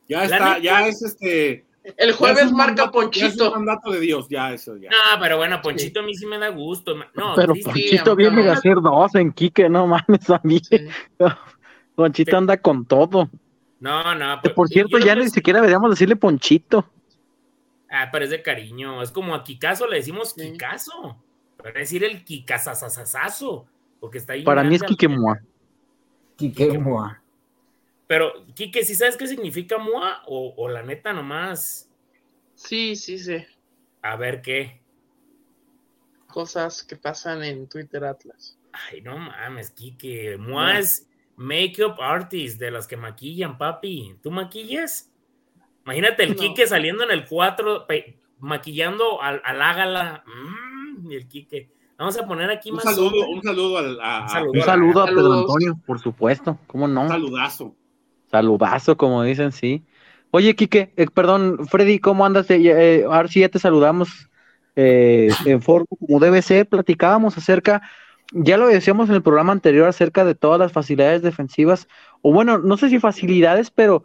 Ya 0.08 0.24
está, 0.24 0.58
ya 0.58 0.86
es 0.86 1.02
este. 1.02 1.64
El 1.96 2.12
jueves 2.12 2.50
marca 2.50 2.90
Ponchito. 2.90 3.26
es 3.26 3.40
un 3.40 3.50
mandato 3.50 3.90
de 3.90 4.00
Dios, 4.00 4.26
ya 4.30 4.52
eso, 4.52 4.76
ya. 4.76 4.88
No, 4.88 5.20
pero 5.20 5.36
bueno, 5.36 5.60
Ponchito 5.60 6.00
a 6.00 6.02
mí 6.02 6.14
sí 6.14 6.24
me 6.24 6.38
da 6.38 6.48
gusto. 6.48 6.94
No, 7.14 7.34
pero 7.36 7.54
Ponchito 7.62 8.16
viene 8.16 8.42
de 8.42 8.50
hacer 8.50 8.76
dos 8.76 9.14
en 9.14 9.32
Quique, 9.32 9.68
no 9.68 9.86
mames 9.86 10.30
a 10.30 10.40
mí. 10.44 10.60
Ponchito 11.94 12.36
anda 12.38 12.56
con 12.56 12.86
todo. 12.86 13.28
No, 13.80 14.14
no. 14.14 14.40
Pues, 14.42 14.54
por 14.54 14.68
cierto, 14.68 14.98
ya 14.98 15.14
ni 15.14 15.28
siquiera 15.28 15.60
deberíamos 15.60 15.90
decirle 15.90 16.16
Ponchito. 16.16 16.90
Ah, 17.90 18.08
pero 18.10 18.24
es 18.24 18.30
de 18.30 18.42
cariño. 18.42 19.02
Es 19.02 19.10
como 19.10 19.34
a 19.34 19.44
Kikazo 19.44 19.86
le 19.86 19.98
decimos 19.98 20.32
Kikazo. 20.34 21.22
Para 21.64 21.80
decir 21.80 22.04
el 22.04 22.26
Kikazazazazo. 22.26 23.66
Porque 23.98 24.18
está 24.18 24.34
ahí. 24.34 24.42
Para 24.42 24.62
mí 24.62 24.74
es 24.74 24.82
Kikemua. 24.82 25.40
Kikemua. 26.36 27.22
Pero, 28.06 28.44
Kike, 28.54 28.84
¿sí 28.84 28.94
sabes 28.94 29.16
qué 29.16 29.26
significa 29.26 29.78
Mua? 29.78 30.20
O, 30.26 30.68
la 30.68 30.82
neta 30.82 31.14
nomás. 31.14 31.90
Sí, 32.54 32.96
sí, 32.96 33.18
sí. 33.18 33.46
A 34.02 34.16
ver 34.16 34.42
qué. 34.42 34.82
Cosas 36.26 36.82
que 36.82 36.96
pasan 36.96 37.42
en 37.42 37.66
Twitter 37.66 38.04
Atlas. 38.04 38.58
Ay, 38.70 39.00
no 39.00 39.16
mames, 39.16 39.70
Kike. 39.70 40.36
Mua 40.36 40.78
es 40.78 41.08
Makeup 41.36 41.98
artist, 41.98 42.60
de 42.60 42.72
las 42.72 42.86
que 42.86 42.98
maquillan, 42.98 43.56
papi. 43.56 44.18
¿Tú 44.22 44.30
maquillas? 44.30 45.10
Imagínate 45.86 46.24
el 46.24 46.36
Quique 46.36 46.66
saliendo 46.66 47.04
en 47.04 47.10
el 47.10 47.26
4, 47.26 47.86
maquillando 48.40 49.22
al, 49.22 49.40
al 49.44 49.62
Ágala. 49.62 50.24
Mm, 50.26 50.73
y 51.10 51.14
el 51.14 51.28
Quique. 51.28 51.70
Vamos 51.98 52.18
a 52.18 52.26
poner 52.26 52.50
aquí 52.50 52.70
un 52.70 52.76
más. 52.76 52.84
Saludo, 52.84 53.28
un 53.28 53.42
saludo 53.42 53.78
al, 53.78 53.98
a, 54.00 54.42
un 54.42 54.60
saludo, 54.62 55.02
a 55.02 55.06
Pedro 55.06 55.32
Antonio, 55.32 55.80
por 55.86 56.00
supuesto. 56.00 56.58
¿Cómo 56.66 56.88
no? 56.88 57.02
Un 57.02 57.08
saludazo. 57.08 57.74
Saludazo, 58.30 58.96
como 58.96 59.22
dicen, 59.22 59.52
sí. 59.52 59.84
Oye, 60.30 60.56
Quique, 60.56 60.92
eh, 60.96 61.06
perdón, 61.12 61.66
Freddy, 61.68 62.00
¿cómo 62.00 62.26
andas? 62.26 62.50
Eh, 62.50 62.60
eh, 62.60 63.04
ahora 63.04 63.28
sí 63.28 63.40
ya 63.40 63.48
te 63.48 63.58
saludamos 63.60 64.28
en 64.76 65.62
forma 65.62 65.86
como 66.00 66.18
debe 66.18 66.42
ser. 66.42 66.68
Platicábamos 66.68 67.38
acerca 67.38 67.82
ya 68.32 68.56
lo 68.56 68.66
decíamos 68.66 69.08
en 69.08 69.14
el 69.14 69.22
programa 69.22 69.52
anterior 69.52 69.88
acerca 69.88 70.24
de 70.24 70.34
todas 70.34 70.58
las 70.58 70.72
facilidades 70.72 71.22
defensivas, 71.22 71.88
o 72.20 72.32
bueno, 72.32 72.58
no 72.58 72.76
sé 72.76 72.88
si 72.88 72.98
facilidades, 72.98 73.70
pero 73.70 74.04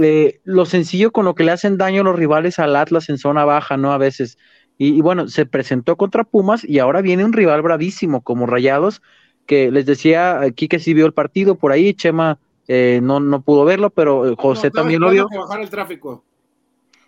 eh, 0.00 0.40
lo 0.44 0.64
sencillo 0.64 1.10
con 1.10 1.24
lo 1.24 1.34
que 1.34 1.44
le 1.44 1.52
hacen 1.52 1.76
daño 1.76 2.02
a 2.02 2.04
los 2.04 2.16
rivales 2.16 2.58
al 2.58 2.76
Atlas 2.76 3.08
en 3.08 3.18
zona 3.18 3.44
baja, 3.44 3.76
¿no? 3.76 3.92
A 3.92 3.98
veces. 3.98 4.38
Y, 4.80 5.00
bueno, 5.00 5.26
se 5.28 5.44
presentó 5.44 5.96
contra 5.96 6.22
Pumas 6.22 6.64
y 6.64 6.78
ahora 6.78 7.02
viene 7.02 7.24
un 7.24 7.32
rival 7.32 7.62
bravísimo 7.62 8.22
como 8.22 8.46
Rayados, 8.46 9.02
que 9.44 9.72
les 9.72 9.86
decía 9.86 10.40
aquí 10.40 10.68
que 10.68 10.78
sí 10.78 10.94
vio 10.94 11.04
el 11.04 11.12
partido 11.12 11.56
por 11.56 11.72
ahí, 11.72 11.94
Chema 11.94 12.38
eh, 12.68 13.00
no, 13.02 13.18
no 13.18 13.40
pudo 13.42 13.64
verlo, 13.64 13.90
pero 13.90 14.28
eh, 14.30 14.36
José 14.38 14.70
también 14.70 15.00
lo 15.00 15.10
vio. 15.10 15.28
bajar 15.28 15.60
el 15.60 15.68
tráfico. 15.70 16.22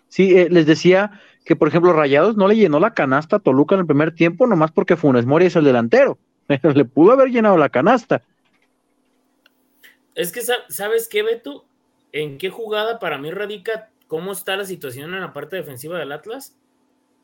Sí, 0.09 0.33
les 0.49 0.65
decía 0.65 1.21
que, 1.45 1.55
por 1.55 1.69
ejemplo, 1.69 1.93
Rayados 1.93 2.35
no 2.35 2.47
le 2.47 2.57
llenó 2.57 2.79
la 2.79 2.93
canasta 2.93 3.37
a 3.37 3.39
Toluca 3.39 3.75
en 3.75 3.81
el 3.81 3.87
primer 3.87 4.13
tiempo, 4.13 4.45
nomás 4.47 4.71
porque 4.71 4.97
Funes 4.97 5.25
Mori 5.25 5.45
es 5.45 5.55
el 5.55 5.63
delantero. 5.63 6.17
Le 6.75 6.85
pudo 6.85 7.13
haber 7.13 7.29
llenado 7.29 7.57
la 7.57 7.69
canasta. 7.69 8.21
Es 10.15 10.31
que, 10.31 10.41
¿sabes 10.41 11.07
qué, 11.07 11.23
Beto? 11.23 11.65
¿En 12.11 12.37
qué 12.37 12.49
jugada 12.49 12.99
para 12.99 13.17
mí 13.17 13.31
radica 13.31 13.89
cómo 14.07 14.33
está 14.33 14.57
la 14.57 14.65
situación 14.65 15.13
en 15.13 15.21
la 15.21 15.31
parte 15.31 15.55
defensiva 15.55 15.97
del 15.97 16.11
Atlas? 16.11 16.57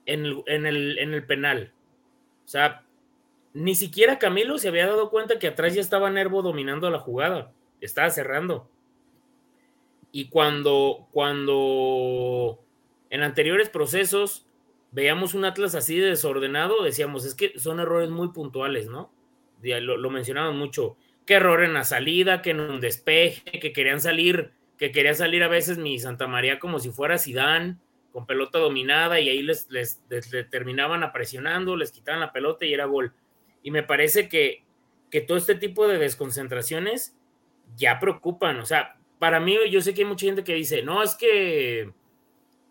En 0.08 0.26
el, 0.26 0.44
en 0.48 0.66
el, 0.66 0.98
en 0.98 1.14
el 1.14 1.24
penal. 1.24 1.72
O 2.46 2.48
sea, 2.48 2.84
ni 3.54 3.76
siquiera 3.76 4.20
Camilo 4.20 4.58
se 4.58 4.70
había 4.70 4.88
dado 4.88 5.10
cuenta 5.10 5.38
que 5.38 5.48
atrás 5.48 5.76
ya 5.76 5.82
estaba 5.82 6.10
Nervo 6.10 6.42
dominando 6.42 6.90
la 6.90 7.00
jugada. 7.00 7.52
Estaba 7.82 8.10
cerrando. 8.10 8.70
Y 10.12 10.30
cuando, 10.30 11.08
cuando 11.12 12.60
en 13.10 13.22
anteriores 13.22 13.70
procesos 13.70 14.48
veíamos 14.92 15.34
un 15.34 15.46
Atlas 15.46 15.76
así 15.76 15.98
de 15.98 16.08
desordenado, 16.08 16.84
decíamos, 16.84 17.26
es 17.26 17.36
que 17.36 17.60
son 17.60 17.80
errores 17.80 18.10
muy 18.10 18.30
puntuales, 18.30 18.88
¿no? 18.88 19.12
Lo, 19.62 19.98
lo 19.98 20.10
mencionaban 20.10 20.58
mucho, 20.58 20.98
que 21.26 21.36
error 21.36 21.64
en 21.64 21.74
la 21.74 21.84
salida, 21.84 22.42
que 22.42 22.52
en 22.52 22.60
un 22.60 22.80
despeje, 22.80 23.60
que 23.60 23.74
querían 23.74 24.00
salir, 24.00 24.52
que 24.78 24.92
quería 24.92 25.14
salir 25.14 25.44
a 25.44 25.48
veces 25.48 25.78
mi 25.78 26.00
Santa 26.00 26.28
María 26.28 26.60
como 26.60 26.80
si 26.80 26.90
fuera 26.90 27.18
Sidán, 27.18 27.80
con 28.18 28.26
pelota 28.26 28.58
dominada, 28.58 29.20
y 29.20 29.30
ahí 29.30 29.44
les, 29.44 29.68
terminaban 30.50 31.12
presionando, 31.12 31.78
les 31.78 31.92
quitaban 31.92 32.20
la 32.20 32.34
pelota 32.34 32.66
y 32.66 32.74
era 32.74 32.86
gol. 32.86 33.14
Y 33.62 33.70
me 33.70 33.84
parece 33.84 34.28
que, 34.28 34.66
que 35.12 35.22
todo 35.22 35.38
este 35.38 35.54
tipo 35.54 35.88
de 35.88 36.00
desconcentraciones 36.00 37.16
ya 37.76 38.00
preocupan. 38.00 38.58
O 38.58 38.66
sea, 38.66 38.98
para 39.20 39.40
mí, 39.40 39.56
yo 39.70 39.82
sé 39.82 39.94
que 39.94 40.02
hay 40.02 40.08
mucha 40.08 40.26
gente 40.26 40.44
que 40.44 40.56
dice, 40.56 40.82
no, 40.82 41.04
es 41.04 41.14
que 41.14 41.92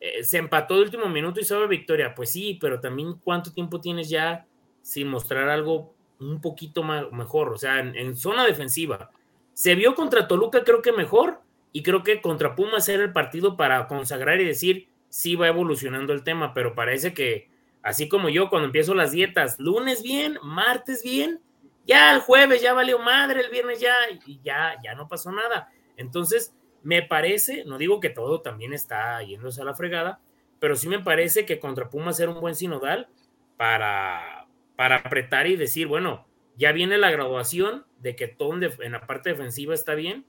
eh, 0.01 0.25
se 0.25 0.39
empató 0.39 0.75
de 0.75 0.83
último 0.83 1.09
minuto 1.09 1.39
y 1.39 1.45
sabe 1.45 1.69
victoria. 1.69 2.13
Pues 2.13 2.33
sí, 2.33 2.59
pero 2.61 2.81
también 2.81 3.15
cuánto 3.15 3.53
tiempo 3.53 3.81
tienes 3.81 4.09
ya 4.09 4.49
sin 4.83 5.07
mostrar 5.07 5.49
algo 5.49 5.95
un 6.19 6.41
poquito 6.41 6.83
más, 6.83 7.05
mejor, 7.13 7.53
o 7.53 7.57
sea, 7.57 7.79
en, 7.79 8.17
zona 8.17 8.45
defensiva. 8.45 9.13
Se 9.53 9.77
vio 9.77 9.95
contra 9.95 10.27
Toluca, 10.27 10.65
creo 10.65 10.83
que 10.83 10.91
mejor, 10.91 11.41
y 11.71 11.85
creo 11.85 12.03
que 12.03 12.21
contra 12.21 12.57
Pumas 12.57 12.89
era 12.89 13.05
el 13.05 13.13
partido 13.13 13.57
para 13.57 13.87
consagrar 13.87 14.41
y 14.41 14.45
decir, 14.45 14.89
sí 15.17 15.35
va 15.35 15.49
evolucionando 15.49 16.13
el 16.13 16.23
tema, 16.23 16.53
pero 16.53 16.75
parece 16.75 17.15
que, 17.15 17.49
así 17.83 18.07
como 18.07 18.29
yo, 18.29 18.51
cuando 18.51 18.67
empiezo 18.67 18.95
las 18.95 19.13
dietas, 19.13 19.59
lunes 19.59 20.03
bien, 20.03 20.39
martes 20.43 21.03
bien, 21.03 21.41
ya 21.87 22.15
el 22.15 22.21
jueves 22.21 22.61
ya 22.61 22.75
valió 22.75 22.99
madre, 22.99 23.41
el 23.41 23.51
viernes 23.51 23.81
ya, 23.81 23.95
y 24.27 24.41
ya, 24.43 24.77
ya 24.85 24.95
no 24.95 25.09
pasó 25.09 25.33
nada. 25.33 25.73
Entonces, 25.97 26.55
me 26.83 27.01
parece, 27.01 27.65
no 27.65 27.79
digo 27.79 27.99
que 27.99 28.11
todo 28.11 28.43
también 28.43 28.75
está 28.75 29.23
yéndose 29.23 29.63
a 29.63 29.65
la 29.65 29.73
fregada, 29.73 30.21
pero 30.59 30.77
sí 30.77 30.87
me 30.87 30.99
parece 30.99 31.47
que 31.47 31.61
contra 31.61 31.89
Pumas 31.89 32.21
era 32.21 32.33
un 32.33 32.43
buen 32.43 32.55
sinodal 32.55 33.09
para, 33.57 34.47
para 34.77 34.97
apretar 34.97 35.47
y 35.47 35.57
decir, 35.57 35.87
bueno, 35.87 36.27
ya 36.59 36.73
viene 36.73 36.99
la 36.99 37.11
graduación 37.11 37.87
de 38.01 38.17
que 38.17 38.29
todo 38.29 38.53
en 38.53 38.93
la 38.93 39.07
parte 39.07 39.31
defensiva 39.31 39.73
está 39.73 39.95
bien 39.95 40.27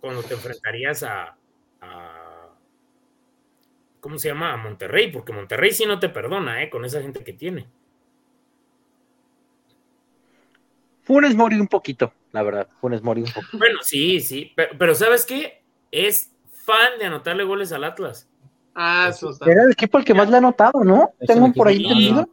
cuando 0.00 0.22
te 0.22 0.32
enfrentarías 0.32 1.02
a, 1.02 1.36
¿cómo 4.02 4.18
se 4.18 4.28
llama? 4.28 4.52
A 4.52 4.56
Monterrey, 4.56 5.12
porque 5.12 5.32
Monterrey 5.32 5.70
sí 5.70 5.86
no 5.86 6.00
te 6.00 6.08
perdona, 6.08 6.62
¿eh? 6.62 6.68
Con 6.68 6.84
esa 6.84 7.00
gente 7.00 7.22
que 7.22 7.32
tiene. 7.32 7.68
Funes 11.04 11.36
Mori 11.36 11.58
un 11.58 11.68
poquito, 11.68 12.12
la 12.32 12.42
verdad, 12.42 12.68
Funes 12.80 13.00
Mori 13.00 13.22
un 13.22 13.32
poquito. 13.32 13.58
Bueno, 13.58 13.78
sí, 13.82 14.20
sí, 14.20 14.52
pero, 14.76 14.94
¿sabes 14.94 15.24
qué? 15.24 15.62
Es 15.92 16.32
fan 16.50 16.98
de 16.98 17.06
anotarle 17.06 17.44
goles 17.44 17.70
al 17.70 17.84
Atlas. 17.84 18.28
Ah, 18.74 19.06
eso 19.08 19.30
está. 19.30 19.50
Era 19.50 19.62
el 19.62 19.72
equipo 19.72 19.98
el 19.98 20.04
que 20.04 20.14
más 20.14 20.28
le 20.28 20.34
ha 20.34 20.38
anotado, 20.38 20.82
¿no? 20.82 21.12
Tengo 21.24 21.52
por 21.52 21.68
ahí 21.68 21.84
entendido. 21.84 22.28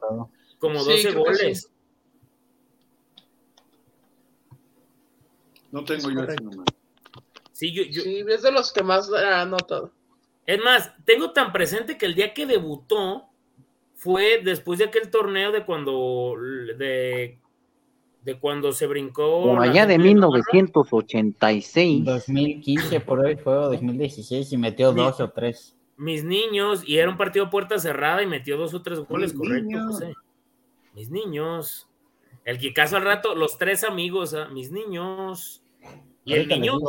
Como 0.58 0.84
12 0.84 1.12
goles. 1.12 1.72
No 5.72 5.84
tengo 5.84 6.10
yo 6.10 6.24
ese 6.24 6.44
número. 6.44 6.64
Sí, 7.52 7.72
yo, 7.74 7.84
sí, 7.84 8.26
es 8.28 8.42
de 8.42 8.52
los 8.52 8.74
que 8.74 8.82
más 8.82 9.12
ha 9.14 9.42
anotado. 9.42 9.92
Es 10.50 10.60
más, 10.64 10.92
tengo 11.06 11.32
tan 11.32 11.52
presente 11.52 11.96
que 11.96 12.08
el 12.08 12.16
día 12.16 12.34
que 12.34 12.48
debutó 12.48 13.30
fue 13.94 14.42
después 14.44 14.80
de 14.80 14.86
aquel 14.86 15.12
torneo 15.12 15.52
de 15.52 15.64
cuando 15.64 16.34
de, 16.76 17.38
de 18.24 18.40
cuando 18.40 18.72
se 18.72 18.88
brincó. 18.88 19.44
Por 19.44 19.62
allá 19.62 19.86
de 19.86 20.00
1986. 20.00 22.04
2015, 22.04 23.00
por 23.02 23.24
ahí 23.24 23.36
fue 23.36 23.54
2016 23.54 24.52
y 24.52 24.58
metió 24.58 24.92
dos 24.92 25.20
o 25.20 25.30
tres. 25.30 25.78
Mis 25.98 26.24
niños, 26.24 26.82
y 26.84 26.98
era 26.98 27.12
un 27.12 27.18
partido 27.18 27.52
puerta 27.52 27.78
cerrada 27.78 28.24
y 28.24 28.26
metió 28.26 28.58
dos 28.58 28.74
o 28.74 28.82
tres 28.82 29.02
goles, 29.02 29.34
correcto, 29.34 29.78
José 29.86 30.16
mis 30.96 31.12
niños. 31.12 31.88
El 32.44 32.58
que 32.58 32.74
caso 32.74 32.98
al 32.98 33.04
rato, 33.04 33.36
los 33.36 33.60
tres 33.60 33.84
amigos, 33.84 34.34
¿ah? 34.34 34.50
mis 34.50 34.72
niños. 34.72 35.62
Y 36.26 36.34
el 36.34 36.48
niño. 36.48 36.80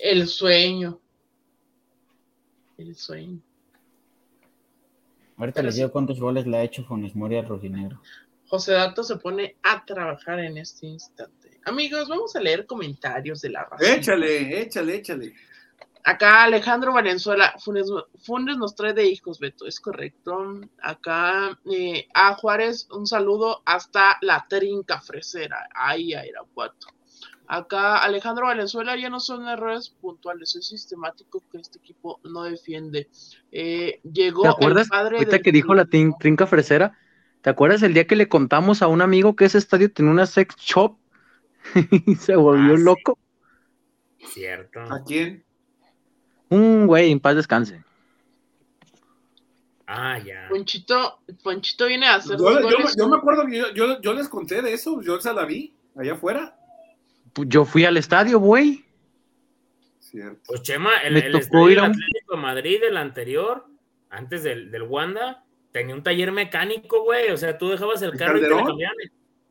El 0.00 0.28
sueño. 0.28 1.00
El 2.80 2.96
sueño. 2.96 3.40
Ahorita 5.36 5.62
les 5.62 5.76
digo 5.76 5.90
cuántos 5.90 6.18
goles 6.18 6.46
le 6.46 6.56
ha 6.56 6.62
hecho 6.62 6.84
Funes 6.84 7.14
Mori 7.14 7.36
al 7.36 7.46
Rojinegro. 7.46 8.00
José 8.46 8.72
Dato 8.72 9.04
se 9.04 9.16
pone 9.16 9.56
a 9.62 9.84
trabajar 9.84 10.40
en 10.40 10.56
este 10.58 10.86
instante. 10.86 11.60
Amigos, 11.64 12.08
vamos 12.08 12.34
a 12.36 12.40
leer 12.40 12.66
comentarios 12.66 13.40
de 13.42 13.50
la 13.50 13.64
raza. 13.64 13.94
Échale, 13.94 14.62
échale, 14.62 14.96
échale. 14.96 15.34
Acá 16.02 16.44
Alejandro 16.44 16.94
Valenzuela, 16.94 17.54
Funes, 17.58 18.56
nos 18.56 18.74
trae 18.74 18.94
de 18.94 19.06
hijos, 19.06 19.38
Beto, 19.38 19.66
es 19.66 19.78
correcto. 19.78 20.60
Acá 20.82 21.58
eh, 21.70 22.08
a 22.14 22.34
Juárez, 22.34 22.88
un 22.90 23.06
saludo 23.06 23.62
hasta 23.66 24.16
la 24.22 24.46
trinca 24.48 25.00
fresera, 25.00 25.68
ahí 25.74 26.14
a 26.14 26.26
Irapuato. 26.26 26.88
Acá 27.52 27.96
Alejandro 27.96 28.46
Valenzuela 28.46 28.96
ya 28.96 29.10
no 29.10 29.18
son 29.18 29.48
errores 29.48 29.88
puntuales, 29.88 30.54
es 30.54 30.68
sistemático 30.68 31.42
que 31.50 31.58
este 31.58 31.78
equipo 31.78 32.20
no 32.22 32.44
defiende. 32.44 33.08
Eh, 33.50 33.98
llegó 34.04 34.42
¿Te 34.42 34.48
acuerdas, 34.50 34.86
el 34.86 34.90
padre 34.90 35.16
ahorita 35.16 35.40
que 35.40 35.50
dijo 35.50 35.74
la 35.74 35.84
trinca 35.84 36.46
fresera? 36.46 36.96
¿Te 37.40 37.50
acuerdas 37.50 37.82
el 37.82 37.92
día 37.92 38.06
que 38.06 38.14
le 38.14 38.28
contamos 38.28 38.82
a 38.82 38.86
un 38.86 39.02
amigo 39.02 39.34
que 39.34 39.46
ese 39.46 39.58
estadio 39.58 39.92
tenía 39.92 40.12
una 40.12 40.26
sex 40.26 40.54
shop 40.58 40.96
y 42.06 42.14
se 42.14 42.36
volvió 42.36 42.74
ah, 42.74 42.78
loco? 42.78 43.18
Cierto. 44.28 44.82
¿A 44.82 45.02
quién? 45.02 45.44
Un 46.50 46.86
güey, 46.86 47.10
en 47.10 47.18
paz 47.18 47.34
descanse. 47.34 47.82
Ah, 49.88 50.20
ya. 50.20 50.46
Ponchito, 50.50 51.18
Ponchito 51.42 51.88
viene 51.88 52.06
a 52.06 52.14
hacer. 52.14 52.38
Yo, 52.38 52.60
yo, 52.96 53.08
me 53.08 53.16
acuerdo 53.16 53.44
que 53.46 53.58
yo, 53.74 54.00
yo, 54.00 54.12
les 54.14 54.28
conté 54.28 54.62
de 54.62 54.72
eso, 54.72 55.02
yo 55.02 55.16
esa 55.16 55.32
la 55.32 55.44
vi, 55.46 55.74
allá 55.96 56.12
afuera. 56.12 56.59
Pues 57.32 57.48
yo 57.48 57.64
fui 57.64 57.84
al 57.84 57.96
estadio, 57.96 58.38
güey. 58.38 58.84
Cierto. 59.98 60.40
Pues 60.46 60.62
Chema, 60.62 60.96
el, 61.04 61.16
el 61.16 61.34
estadio 61.36 61.84
Atlético 61.84 62.34
de 62.34 62.40
Madrid, 62.40 62.82
el 62.82 62.96
anterior, 62.96 63.66
antes 64.10 64.42
del, 64.42 64.70
del 64.70 64.82
Wanda, 64.82 65.44
tenía 65.72 65.94
un 65.94 66.02
taller 66.02 66.32
mecánico, 66.32 67.04
güey. 67.04 67.30
O 67.30 67.36
sea, 67.36 67.56
tú 67.56 67.68
dejabas 67.68 68.02
el, 68.02 68.16
carro 68.16 68.38
y 68.38 68.42
te 68.42 68.48
lo 68.48 68.64
cambiaban. 68.64 68.96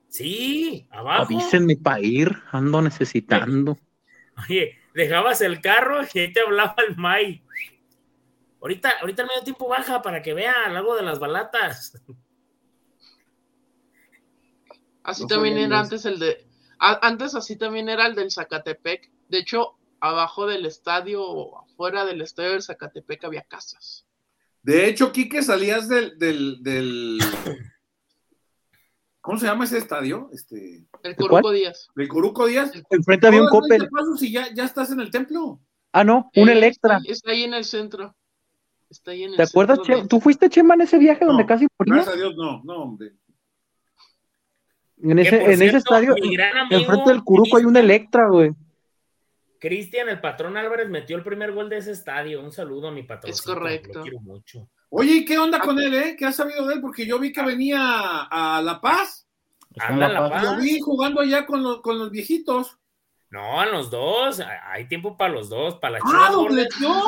Sí, 0.09 0.87
abajo. 0.89 1.23
Avísenme 1.23 1.77
para 1.77 2.01
ir, 2.01 2.35
ando 2.51 2.81
necesitando. 2.81 3.77
Oye, 4.43 4.79
dejabas 4.93 5.41
el 5.41 5.61
carro 5.61 6.01
y 6.13 6.19
ahí 6.19 6.33
te 6.33 6.41
hablaba 6.41 6.75
el 6.87 6.97
May. 6.97 7.43
Ahorita, 8.61 8.91
ahorita 9.01 9.21
el 9.21 9.27
medio 9.29 9.43
tiempo 9.43 9.67
baja 9.69 10.01
para 10.01 10.21
que 10.21 10.33
vea 10.33 10.53
algo 10.65 10.95
de 10.95 11.03
las 11.03 11.19
balatas. 11.19 12.01
Así 15.03 15.25
también 15.27 15.57
era 15.57 15.79
antes 15.79 16.05
el 16.05 16.19
de. 16.19 16.45
Antes 16.79 17.35
así 17.35 17.57
también 17.57 17.89
era 17.89 18.07
el 18.07 18.15
del 18.15 18.31
Zacatepec. 18.31 19.11
De 19.27 19.39
hecho, 19.39 19.75
abajo 19.99 20.47
del 20.47 20.65
estadio 20.65 21.21
o 21.23 21.59
afuera 21.59 22.05
del 22.05 22.21
estadio 22.21 22.51
del 22.51 22.63
Zacatepec 22.63 23.23
había 23.25 23.43
casas. 23.43 24.05
De 24.63 24.87
hecho, 24.87 25.11
Quique, 25.11 25.41
salías 25.41 25.87
del, 25.87 26.17
del, 26.17 26.61
del, 26.63 27.19
¿Cómo 29.21 29.37
se 29.37 29.45
llama 29.45 29.65
ese 29.65 29.77
estadio? 29.77 30.29
Este... 30.33 30.85
El 31.03 31.15
Coruco 31.15 31.51
Díaz. 31.51 31.89
El 31.95 32.07
Coruco 32.07 32.47
Díaz. 32.47 32.71
Enfrente 32.89 33.27
había 33.27 33.43
un 33.43 33.49
Coppel. 33.49 33.87
Si 34.17 34.31
ya, 34.31 34.53
ya 34.53 34.65
estás 34.65 34.91
en 34.91 35.01
el 35.01 35.11
templo. 35.11 35.59
Ah, 35.91 36.03
no, 36.03 36.31
un 36.35 36.49
eh, 36.49 36.53
Electra. 36.53 36.99
Está, 37.05 37.31
ahí 37.31 37.43
en 37.43 37.53
el 37.53 37.65
centro. 37.65 38.15
Está 38.89 39.11
ahí 39.11 39.23
en 39.23 39.31
el 39.31 39.37
¿Te 39.37 39.43
acuerdas, 39.43 39.81
Che? 39.81 40.07
¿Tú 40.07 40.19
fuiste, 40.19 40.49
Chema, 40.49 40.75
en 40.75 40.81
ese 40.81 40.97
viaje 40.97 41.25
donde 41.25 41.45
casi 41.45 41.67
morías? 41.77 42.05
Gracias 42.05 42.15
a 42.15 42.17
Dios, 42.17 42.35
no, 42.37 42.63
no, 42.63 42.83
hombre. 42.83 43.13
En 45.01 45.19
ese, 45.19 45.53
en 45.53 45.61
ese 45.61 45.77
estadio, 45.77 46.15
enfrente 46.69 47.09
del 47.09 47.23
Curuco 47.23 47.57
hay 47.57 47.65
un 47.65 47.77
Electra, 47.77 48.27
güey. 48.27 48.51
Cristian, 49.59 50.09
el 50.09 50.21
patrón 50.21 50.57
Álvarez 50.57 50.89
metió 50.89 51.17
el 51.17 51.23
primer 51.23 51.51
gol 51.51 51.69
de 51.69 51.77
ese 51.77 51.91
estadio. 51.91 52.41
Un 52.41 52.51
saludo 52.51 52.87
a 52.87 52.91
mi 52.91 53.03
patrón. 53.03 53.31
Es 53.31 53.41
correcto. 53.41 53.99
Lo 53.99 54.03
quiero 54.03 54.19
mucho. 54.21 54.69
Oye, 54.89 55.17
¿y 55.17 55.25
qué 55.25 55.37
onda 55.37 55.59
con 55.59 55.79
él, 55.79 55.93
eh? 55.93 56.15
¿Qué 56.17 56.25
has 56.25 56.35
sabido 56.35 56.65
de 56.65 56.75
él? 56.75 56.81
Porque 56.81 57.05
yo 57.05 57.19
vi 57.19 57.31
que 57.31 57.43
venía 57.43 57.79
a 57.79 58.61
La 58.61 58.81
Paz. 58.81 59.27
Anda 59.79 60.09
La 60.09 60.29
Paz. 60.29 60.43
Lo 60.43 60.57
vi 60.57 60.79
jugando 60.79 61.21
allá 61.21 61.45
con, 61.45 61.61
los, 61.61 61.81
con 61.81 61.99
los 61.99 62.09
viejitos. 62.09 62.77
No, 63.29 63.59
a 63.59 63.65
los 63.67 63.91
dos. 63.91 64.41
Hay 64.65 64.87
tiempo 64.87 65.15
para 65.15 65.33
los 65.33 65.49
dos, 65.49 65.75
para 65.75 65.93
la 65.93 65.99
¡Ah, 66.03 66.29
dobleteó! 66.31 67.03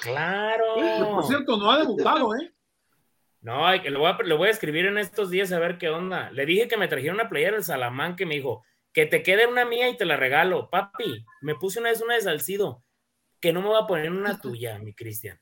Claro. 0.00 0.76
Por 1.14 1.24
cierto, 1.24 1.56
no 1.56 1.70
ha 1.70 1.78
debutado, 1.78 2.34
¿eh? 2.36 2.52
No, 3.42 3.54
lo 3.76 3.98
voy, 3.98 4.10
a, 4.10 4.18
lo 4.22 4.36
voy 4.36 4.48
a 4.48 4.52
escribir 4.52 4.86
en 4.86 4.98
estos 4.98 5.28
días 5.28 5.50
a 5.50 5.58
ver 5.58 5.76
qué 5.76 5.88
onda. 5.88 6.30
Le 6.30 6.46
dije 6.46 6.68
que 6.68 6.76
me 6.76 6.86
trajera 6.86 7.12
una 7.12 7.28
playera 7.28 7.56
del 7.56 7.64
Salamán 7.64 8.14
que 8.14 8.24
me 8.24 8.36
dijo 8.36 8.62
que 8.92 9.04
te 9.06 9.24
quede 9.24 9.48
una 9.48 9.64
mía 9.64 9.88
y 9.88 9.96
te 9.96 10.04
la 10.04 10.16
regalo. 10.16 10.70
Papi, 10.70 11.24
me 11.40 11.56
puse 11.56 11.80
una 11.80 11.90
vez 11.90 12.00
una 12.00 12.14
de 12.14 12.20
Salcido, 12.20 12.84
que 13.40 13.52
no 13.52 13.60
me 13.60 13.68
va 13.68 13.80
a 13.80 13.86
poner 13.88 14.12
una 14.12 14.40
tuya, 14.40 14.78
mi 14.78 14.94
Cristian. 14.94 15.40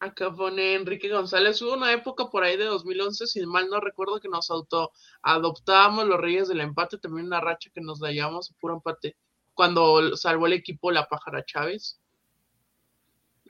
Acá 0.00 0.32
pone 0.32 0.74
Enrique 0.74 1.08
González. 1.08 1.62
Hubo 1.62 1.74
una 1.74 1.92
época 1.92 2.28
por 2.28 2.42
ahí 2.42 2.56
de 2.56 2.64
2011, 2.64 3.28
si 3.28 3.46
mal 3.46 3.68
no 3.68 3.80
recuerdo, 3.80 4.20
que 4.20 4.28
nos 4.28 4.50
auto 4.50 4.90
adoptábamos 5.22 6.06
los 6.06 6.20
Reyes 6.20 6.48
del 6.48 6.60
Empate. 6.60 6.98
También 6.98 7.26
una 7.26 7.40
racha 7.40 7.70
que 7.72 7.80
nos 7.80 8.00
hallamos, 8.00 8.52
puro 8.60 8.74
empate. 8.74 9.16
Cuando 9.54 10.16
salvó 10.16 10.46
el 10.46 10.54
equipo 10.54 10.90
La 10.90 11.06
Pájara 11.06 11.44
Chávez. 11.44 11.97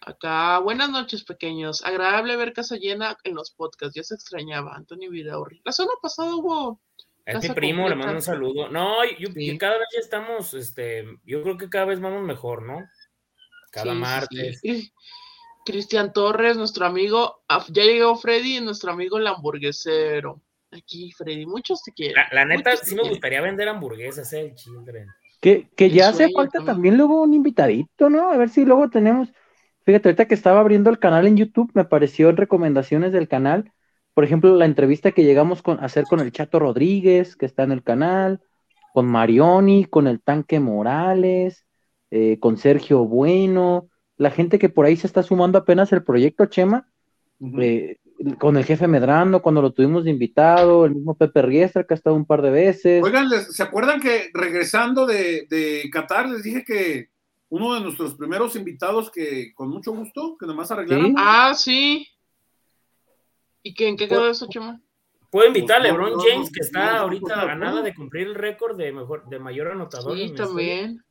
Acá, 0.05 0.59
buenas 0.59 0.90
noches, 0.90 1.24
pequeños. 1.24 1.84
Agradable 1.84 2.36
ver 2.36 2.53
casa 2.53 2.76
llena 2.76 3.16
en 3.24 3.34
los 3.34 3.51
podcasts. 3.51 3.94
Ya 3.94 4.03
se 4.03 4.14
extrañaba, 4.14 4.74
Antonio 4.74 5.11
Vidaurri. 5.11 5.61
La 5.64 5.72
semana 5.72 5.94
pasada 6.01 6.34
hubo. 6.34 6.80
A 7.26 7.38
mi 7.38 7.49
primo 7.51 7.88
le 7.88 7.94
mando 7.94 8.14
un 8.14 8.22
saludo. 8.22 8.68
No, 8.70 9.05
yo, 9.18 9.28
cada 9.59 9.78
vez 9.78 9.88
ya 9.94 10.01
estamos, 10.01 10.55
este, 10.55 11.05
yo 11.24 11.42
creo 11.42 11.59
que 11.59 11.68
cada 11.68 11.84
vez 11.84 12.01
vamos 12.01 12.22
mejor, 12.22 12.62
¿no? 12.62 12.88
Cada 13.70 13.92
martes. 13.92 14.62
Cristian 15.66 16.14
Torres, 16.14 16.57
nuestro 16.57 16.86
amigo, 16.86 17.42
ah, 17.46 17.62
ya 17.68 17.82
llegó 17.82 18.16
Freddy, 18.16 18.61
nuestro 18.61 18.92
amigo 18.92 19.18
el 19.18 19.26
hamburguesero. 19.26 20.40
Aquí, 20.70 21.12
Freddy, 21.12 21.44
muchos 21.44 21.82
te 21.82 21.92
quieren. 21.92 22.24
La, 22.32 22.46
neta, 22.46 22.74
sí 22.76 22.94
me 22.94 23.07
gustaría 23.07 23.42
vender 23.42 23.68
hamburguesas, 23.68 24.32
eh, 24.32 24.55
children. 24.55 25.09
Que, 25.42 25.68
que 25.76 25.90
ya 25.90 26.09
hace 26.09 26.30
falta 26.30 26.64
también. 26.64 26.96
luego 26.96 27.20
un 27.22 27.34
invitadito, 27.34 28.09
¿no? 28.09 28.30
A 28.30 28.38
ver 28.38 28.49
si 28.49 28.64
luego 28.64 28.88
tenemos. 28.88 29.28
Fíjate, 29.89 30.11
ahorita 30.11 30.28
que 30.28 30.34
estaba 30.34 30.61
abriendo 30.61 30.91
el 30.91 30.99
canal 30.99 31.26
en 31.26 31.39
YouTube, 31.39 31.70
me 31.72 31.80
apareció 31.80 32.28
en 32.28 32.36
recomendaciones 32.36 33.11
del 33.11 33.26
canal. 33.26 33.72
Por 34.12 34.22
ejemplo, 34.22 34.55
la 34.55 34.66
entrevista 34.66 35.12
que 35.12 35.24
llegamos 35.24 35.62
a 35.64 35.72
hacer 35.82 36.05
con 36.05 36.20
el 36.20 36.30
Chato 36.30 36.59
Rodríguez, 36.59 37.36
que 37.36 37.47
está 37.47 37.62
en 37.62 37.72
el 37.72 37.82
canal, 37.82 38.43
con 38.93 39.07
Marioni, 39.07 39.86
con 39.86 40.07
el 40.07 40.20
Tanque 40.20 40.61
Morales, 40.61 41.64
eh, 42.11 42.39
con 42.39 42.59
Sergio 42.59 43.07
Bueno 43.07 43.89
la 44.18 44.30
gente 44.30 44.59
que 44.59 44.68
por 44.68 44.84
ahí 44.84 44.95
se 44.97 45.07
está 45.07 45.22
sumando 45.22 45.57
apenas 45.57 45.91
el 45.93 46.03
proyecto 46.03 46.45
Chema, 46.45 46.86
eh, 47.59 47.97
con 48.39 48.59
el 48.59 48.64
jefe 48.66 48.86
Medrano, 48.89 49.41
cuando 49.41 49.62
lo 49.62 49.72
tuvimos 49.72 50.05
de 50.05 50.11
invitado, 50.11 50.84
el 50.84 50.97
mismo 50.97 51.14
Pepe 51.14 51.41
Riestra, 51.41 51.84
que 51.84 51.95
ha 51.95 51.97
estado 51.97 52.14
un 52.14 52.26
par 52.26 52.43
de 52.43 52.51
veces. 52.51 53.03
Oigan, 53.03 53.30
¿se 53.30 53.62
acuerdan 53.62 54.01
que 54.01 54.28
regresando 54.34 55.07
de, 55.07 55.47
de, 55.49 55.89
Qatar 55.91 56.28
les 56.28 56.43
dije 56.43 56.62
que 56.62 57.09
uno 57.51 57.74
de 57.74 57.80
nuestros 57.80 58.14
primeros 58.14 58.55
invitados 58.57 59.11
que 59.11 59.53
con 59.55 59.68
mucho 59.68 59.92
gusto, 59.92 60.36
que 60.38 60.46
nomás 60.46 60.70
arreglaron? 60.70 61.14
Ah, 61.16 61.55
sí. 61.55 62.07
¿Y 63.62 63.74
qué, 63.74 63.88
en 63.88 63.96
qué 63.96 64.09
quedó 64.09 64.28
eso, 64.28 64.46
Chema? 64.49 64.80
Puedo 65.30 65.49
invitar 65.49 65.78
a 65.78 65.80
pues, 65.80 65.92
LeBron 65.92 66.20
James, 66.20 66.51
que 66.51 66.61
está 66.61 66.99
ahorita 66.99 67.44
ganada 67.44 67.82
de 67.82 67.94
cumplir 67.94 68.28
el 68.28 68.34
récord 68.34 68.76
de 68.76 68.92
mejor, 68.92 69.28
de 69.28 69.38
mayor 69.38 69.68
anotador. 69.68 70.16
Sí, 70.16 70.34
también. 70.34 71.05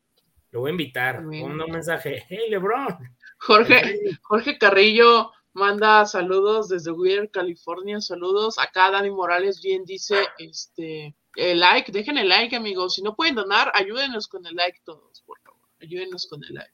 Lo 0.51 0.61
voy 0.61 0.69
a 0.69 0.71
invitar. 0.71 1.23
Manda 1.23 1.65
un 1.65 1.71
mensaje. 1.71 2.25
Hey, 2.27 2.49
Lebron. 2.49 2.97
Jorge, 3.39 4.17
Jorge 4.23 4.57
Carrillo 4.57 5.31
manda 5.53 6.05
saludos 6.05 6.69
desde 6.69 6.91
Weir, 6.91 7.29
California. 7.31 8.01
Saludos. 8.01 8.57
Acá 8.57 8.89
Dani 8.89 9.11
Morales 9.11 9.61
bien 9.61 9.83
dice, 9.85 10.27
este, 10.39 11.15
el 11.35 11.59
like, 11.59 11.91
dejen 11.91 12.17
el 12.17 12.29
like, 12.29 12.55
amigos. 12.55 12.95
Si 12.95 13.03
no 13.03 13.15
pueden 13.15 13.35
donar, 13.35 13.71
ayúdenos 13.75 14.27
con 14.27 14.45
el 14.45 14.55
like 14.55 14.79
todos, 14.83 15.21
por 15.21 15.39
favor. 15.41 15.46
Ayúdenos 15.81 16.27
con 16.27 16.43
el 16.43 16.55
like. 16.55 16.73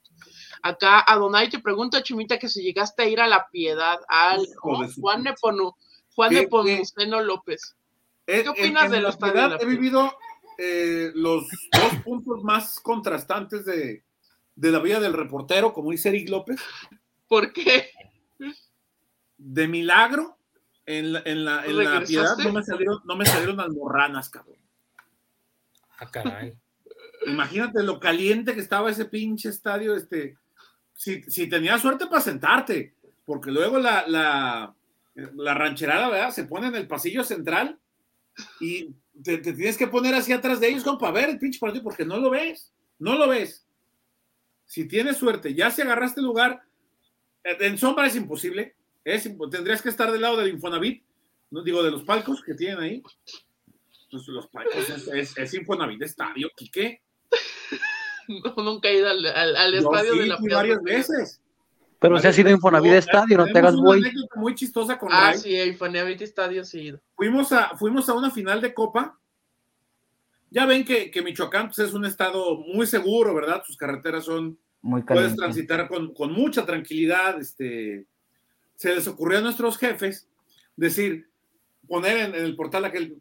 Acá 0.62 1.00
Adonai 1.02 1.50
te 1.50 1.60
pregunta, 1.60 2.02
Chumita, 2.02 2.40
que 2.40 2.48
si 2.48 2.64
llegaste 2.64 3.04
a 3.04 3.08
ir 3.08 3.20
a 3.20 3.28
la 3.28 3.48
piedad 3.52 4.00
al 4.08 4.46
Juan 4.96 5.24
Neponu, 5.24 5.74
Juan 6.16 6.34
Nepomuceno 6.34 7.22
López. 7.22 7.76
¿Qué 8.26 8.48
opinas 8.48 8.90
de 8.90 9.02
la 9.02 9.12
piedad? 9.12 9.62
He 9.62 9.66
vivido 9.66 10.14
eh, 10.58 11.12
los 11.16 11.48
dos 11.72 12.02
puntos 12.04 12.44
más 12.44 12.80
contrastantes 12.80 13.66
de, 13.66 14.04
la 14.56 14.80
vida 14.80 15.00
del 15.00 15.14
reportero, 15.14 15.74
como 15.74 15.92
dice 15.92 16.10
Eric 16.10 16.30
López. 16.30 16.62
¿Por 17.28 17.52
qué? 17.52 17.90
De 19.38 19.68
milagro, 19.68 20.38
en 20.86 21.14
la, 21.14 21.22
en 21.26 21.46
la, 21.46 21.64
piedad 22.06 22.38
no 22.38 22.54
me, 22.54 22.64
salieron, 22.64 23.02
no 23.04 23.16
me 23.16 23.26
salieron 23.26 23.60
almorranas, 23.60 24.30
cabrón. 24.30 24.60
Ah, 25.98 26.10
caray. 26.10 26.58
Imagínate 27.26 27.84
lo 27.84 28.00
caliente 28.00 28.54
que 28.54 28.62
estaba 28.62 28.92
ese 28.92 29.06
pinche 29.06 29.50
estadio. 29.50 29.96
Este, 29.96 30.38
si, 30.96 31.24
si 31.24 31.48
tenías 31.48 31.82
suerte 31.82 32.08
para 32.08 32.22
sentarte, 32.22 32.96
porque 33.26 33.52
luego 33.52 33.80
la, 33.80 34.06
la, 34.08 34.76
la 35.16 35.54
rancherada, 35.54 36.10
¿verdad? 36.10 36.32
Se 36.32 36.46
pone 36.46 36.68
en 36.68 36.76
el 36.76 36.88
pasillo 36.88 37.24
central 37.24 37.80
y 38.60 38.96
te, 39.22 39.38
tienes 39.38 39.78
que 39.78 39.88
poner 39.88 40.16
así 40.16 40.32
atrás 40.32 40.60
de 40.60 40.70
ellos, 40.70 40.84
como 40.84 40.98
para 40.98 41.14
ver 41.14 41.30
el 41.30 41.40
pinche 41.40 41.60
partido, 41.60 41.84
porque 41.84 42.06
no 42.06 42.18
lo 42.18 42.30
ves, 42.30 42.72
no 43.00 43.16
lo 43.16 43.28
ves. 43.28 43.66
Si 44.66 44.88
tienes 44.88 45.18
suerte, 45.18 45.54
ya 45.54 45.70
si 45.70 45.82
agarraste 45.82 46.22
lugar, 46.22 46.64
eh, 47.44 47.58
en 47.60 47.78
sombra 47.78 48.08
es 48.08 48.16
imposible, 48.16 48.76
es, 49.04 49.30
tendrías 49.52 49.82
que 49.82 49.90
estar 49.90 50.12
del 50.12 50.22
lado 50.22 50.38
del 50.38 50.50
Infonavit, 50.50 51.04
no 51.52 51.62
digo 51.62 51.84
de 51.84 51.92
los 51.92 52.04
palcos 52.04 52.42
que 52.42 52.56
tienen 52.56 52.80
ahí. 52.80 53.04
Los 54.10 54.48
palcos 54.48 54.90
es, 55.14 55.38
es, 55.38 55.54
Infonavit 55.54 56.02
Estadio, 56.02 56.50
Quique. 56.56 57.03
No, 58.28 58.64
nunca 58.64 58.88
he 58.88 58.98
ido 58.98 59.10
al, 59.10 59.26
al, 59.26 59.56
al 59.56 59.72
Yo 59.74 59.80
estadio 59.80 60.14
sí, 60.14 60.20
de 60.20 60.26
la 60.28 60.38
fui 60.38 60.46
Piedad. 60.48 60.60
varias 60.62 60.82
veces. 60.84 61.42
Pero 62.00 62.18
si 62.20 62.28
ha 62.28 62.34
sido 62.34 62.50
Infonavit 62.52 62.94
Estadio, 62.94 63.38
no 63.38 63.46
te 63.46 63.58
hagas 63.60 63.76
güey. 63.76 64.02
muy 64.36 64.56
chistosa 64.56 64.98
con 64.98 65.10
Ah, 65.12 65.32
Ray. 65.32 65.40
sí, 65.40 65.62
Infonavit 65.62 66.22
Estadio 66.22 66.64
sí 66.64 66.80
he 66.80 66.84
ido. 66.84 67.02
Fuimos 67.16 67.52
a, 67.52 67.76
fuimos 67.78 68.08
a 68.10 68.14
una 68.14 68.32
final 68.32 68.62
de 68.62 68.74
Copa. 68.74 69.18
Ya 70.50 70.66
ven 70.66 70.86
que, 70.86 71.12
que 71.12 71.22
Michoacán 71.22 71.68
pues, 71.68 71.80
es 71.80 71.94
un 71.94 72.06
estado 72.06 72.58
muy 72.58 72.86
seguro, 72.88 73.34
¿verdad? 73.34 73.62
Sus 73.66 73.76
carreteras 73.76 74.24
son, 74.26 74.58
Muy 74.82 75.02
puedes 75.04 75.36
transitar 75.36 75.88
con, 75.90 76.14
con 76.14 76.32
mucha 76.32 76.66
tranquilidad. 76.66 77.40
Este, 77.42 78.06
se 78.76 78.96
les 78.96 79.08
ocurrió 79.08 79.40
a 79.40 79.42
nuestros 79.42 79.78
jefes 79.78 80.28
decir, 80.76 81.28
poner 81.88 82.18
en, 82.18 82.36
en 82.36 82.46
el 82.46 82.56
portal 82.56 82.86
aquel 82.86 83.14
"Eh, 83.14 83.18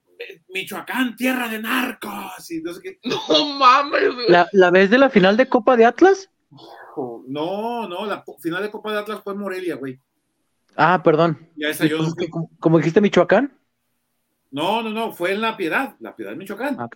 Michoacán, 0.49 1.17
tierra 1.17 1.49
de 1.49 1.61
narcos. 1.61 2.51
Y 2.51 2.63
no 2.63 2.73
sé 2.73 2.81
qué. 2.83 2.99
No 3.29 3.55
mames, 3.59 4.15
güey. 4.15 4.29
¿La, 4.29 4.49
¿La 4.53 4.71
vez 4.71 4.91
de 4.91 4.99
la 4.99 5.11
final 5.11 5.37
de 5.37 5.49
Copa 5.49 5.77
de 5.77 5.85
Atlas? 5.85 6.31
No, 7.27 7.89
no, 7.89 8.07
la 8.07 8.25
final 8.41 8.63
de 8.63 8.71
Copa 8.71 8.93
de 8.93 8.99
Atlas 8.99 9.21
fue 9.23 9.33
en 9.33 9.39
Morelia, 9.39 9.77
güey. 9.77 9.99
Ah, 10.77 11.03
perdón. 11.03 11.49
Ya 11.57 11.69
esa 11.69 11.87
yo 11.87 11.99
no 11.99 12.05
Como, 12.05 12.49
fui. 12.49 12.57
como 12.59 12.79
dijiste 12.79 13.01
Michoacán. 13.01 13.59
No, 14.51 14.83
no, 14.83 14.91
no, 14.91 15.13
fue 15.13 15.33
en 15.33 15.41
La 15.41 15.57
Piedad, 15.57 15.97
La 16.01 16.15
Piedad, 16.15 16.37
Michoacán. 16.37 16.77
Ah. 16.79 16.89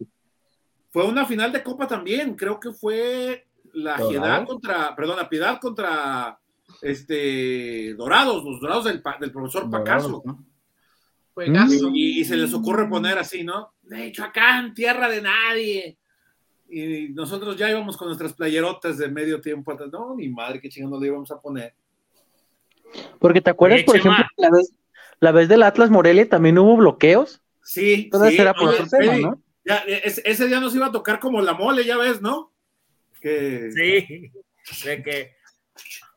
Fue 0.90 1.04
una 1.06 1.26
final 1.26 1.52
de 1.52 1.62
Copa 1.62 1.86
también, 1.86 2.34
creo 2.34 2.60
que 2.60 2.72
fue 2.72 3.46
la. 3.72 3.96
Piedad 3.96 4.46
contra, 4.46 4.94
perdón, 4.94 5.16
la 5.16 5.28
Piedad 5.28 5.58
contra 5.60 6.38
este 6.82 7.94
Dorados, 7.94 8.44
los 8.44 8.60
Dorados 8.60 8.84
del, 8.84 9.02
profesor 9.32 9.70
Pacaso. 9.70 10.22
¿no? 10.24 10.45
Juegazo. 11.36 11.90
Y, 11.92 12.20
y 12.20 12.24
se 12.24 12.34
les 12.34 12.54
ocurre 12.54 12.88
poner 12.88 13.18
así, 13.18 13.44
¿no? 13.44 13.74
Michoacán, 13.82 14.72
tierra 14.72 15.06
de 15.06 15.20
nadie. 15.20 15.98
Y 16.70 17.10
nosotros 17.10 17.58
ya 17.58 17.70
íbamos 17.70 17.98
con 17.98 18.08
nuestras 18.08 18.32
playerotas 18.32 18.96
de 18.96 19.08
medio 19.10 19.38
tiempo 19.42 19.70
atrás. 19.70 19.90
No, 19.92 20.14
ni 20.16 20.30
madre, 20.30 20.62
qué 20.62 20.70
chingón 20.70 20.98
le 20.98 21.08
íbamos 21.08 21.30
a 21.30 21.38
poner. 21.38 21.74
Porque 23.18 23.42
te 23.42 23.50
acuerdas, 23.50 23.80
Oye, 23.80 23.84
por 23.84 24.00
Chema. 24.00 24.14
ejemplo, 24.14 24.34
la 24.38 24.50
vez, 24.50 24.72
la 25.20 25.32
vez 25.32 25.48
del 25.50 25.62
Atlas 25.62 25.90
Morelia 25.90 26.26
también 26.26 26.56
hubo 26.56 26.74
bloqueos. 26.78 27.42
Sí, 27.62 28.08
Todo 28.10 28.30
sí. 28.30 28.36
será 28.36 28.54
por 28.54 28.68
Oye, 28.68 28.78
otro 28.78 28.88
tema, 28.88 29.04
Freddy, 29.04 29.24
¿no? 29.24 29.42
ya, 29.62 29.76
ese, 29.86 30.22
ese 30.24 30.46
día 30.46 30.58
nos 30.58 30.74
iba 30.74 30.86
a 30.86 30.92
tocar 30.92 31.20
como 31.20 31.42
la 31.42 31.52
mole, 31.52 31.84
ya 31.84 31.98
ves, 31.98 32.22
¿no? 32.22 32.50
Que... 33.20 33.70
Sí, 33.72 34.32
de 34.86 35.02
que 35.02 35.36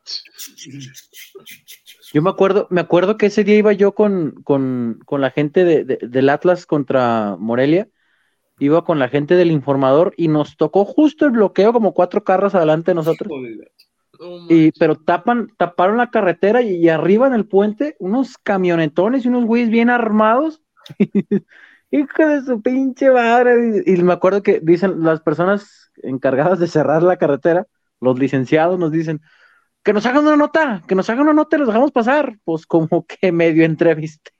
Yo 2.12 2.22
me 2.22 2.30
acuerdo, 2.30 2.66
me 2.70 2.80
acuerdo 2.80 3.16
que 3.16 3.26
ese 3.26 3.44
día 3.44 3.56
iba 3.56 3.72
yo 3.72 3.94
con, 3.94 4.42
con, 4.42 5.00
con 5.06 5.20
la 5.20 5.30
gente 5.30 5.64
de- 5.64 5.84
de- 5.84 5.98
del 6.02 6.28
Atlas 6.28 6.66
contra 6.66 7.36
Morelia, 7.38 7.88
iba 8.58 8.84
con 8.84 8.98
la 8.98 9.08
gente 9.08 9.36
del 9.36 9.50
informador 9.50 10.12
y 10.16 10.28
nos 10.28 10.56
tocó 10.56 10.84
justo 10.84 11.24
el 11.26 11.32
bloqueo 11.32 11.72
como 11.72 11.94
cuatro 11.94 12.24
carros 12.24 12.54
adelante 12.54 12.90
de 12.90 12.96
nosotros. 12.96 13.32
Y, 14.50 14.72
pero 14.72 14.96
tapan, 14.96 15.48
taparon 15.56 15.96
la 15.96 16.10
carretera 16.10 16.60
y, 16.62 16.88
arriba 16.88 17.26
en 17.26 17.34
el 17.34 17.46
puente 17.46 17.96
unos 18.00 18.36
camionetones 18.36 19.24
y 19.24 19.28
unos 19.28 19.44
güeyes 19.46 19.70
bien 19.70 19.88
armados. 19.88 20.60
Hijo 21.90 22.26
de 22.26 22.42
su 22.42 22.60
pinche 22.60 23.10
madre. 23.10 23.82
Y, 23.86 23.94
y 23.94 24.02
me 24.02 24.12
acuerdo 24.12 24.42
que 24.42 24.60
dicen 24.60 25.02
las 25.02 25.20
personas 25.20 25.90
encargadas 26.02 26.58
de 26.58 26.66
cerrar 26.66 27.02
la 27.02 27.16
carretera, 27.16 27.66
los 28.00 28.18
licenciados 28.18 28.78
nos 28.78 28.92
dicen 28.92 29.20
que 29.82 29.92
nos 29.92 30.06
hagan 30.06 30.24
una 30.26 30.36
nota, 30.36 30.82
que 30.86 30.94
nos 30.94 31.08
hagan 31.10 31.22
una 31.24 31.32
nota 31.34 31.56
y 31.56 31.60
los 31.60 31.68
dejamos 31.68 31.92
pasar. 31.92 32.38
Pues 32.44 32.66
como 32.66 32.88
que 33.06 33.32
medio 33.32 33.64
entrevisté. 33.64 34.32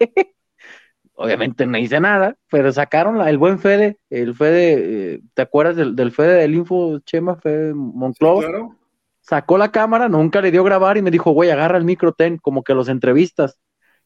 Obviamente 1.14 1.66
no 1.66 1.76
hice 1.78 2.01
nada, 2.01 2.36
pero 2.51 2.72
sacaron 2.72 3.18
la- 3.18 3.28
el 3.28 3.36
buen 3.38 3.59
Fede, 3.59 3.99
el 4.09 4.34
Fede, 4.34 5.14
eh, 5.16 5.20
¿te 5.34 5.43
acuerdas 5.43 5.76
del, 5.76 5.95
del 5.95 6.12
Fede 6.12 6.34
del 6.41 6.55
Info 6.55 6.99
Chema, 7.01 7.36
Fede 7.36 7.74
Monclova? 7.74 8.41
Claro. 8.41 8.76
sacó 9.20 9.59
la 9.59 9.70
cámara, 9.70 10.09
nunca 10.09 10.41
le 10.41 10.51
dio 10.51 10.64
grabar 10.64 10.97
y 10.97 11.03
me 11.03 11.11
dijo, 11.11 11.32
güey, 11.32 11.51
agarra 11.51 11.78
el 11.78 11.84
micro, 11.84 12.12
ten, 12.12 12.38
como 12.38 12.62
que 12.64 12.74
los 12.74 12.88
entrevistas. 12.88 13.59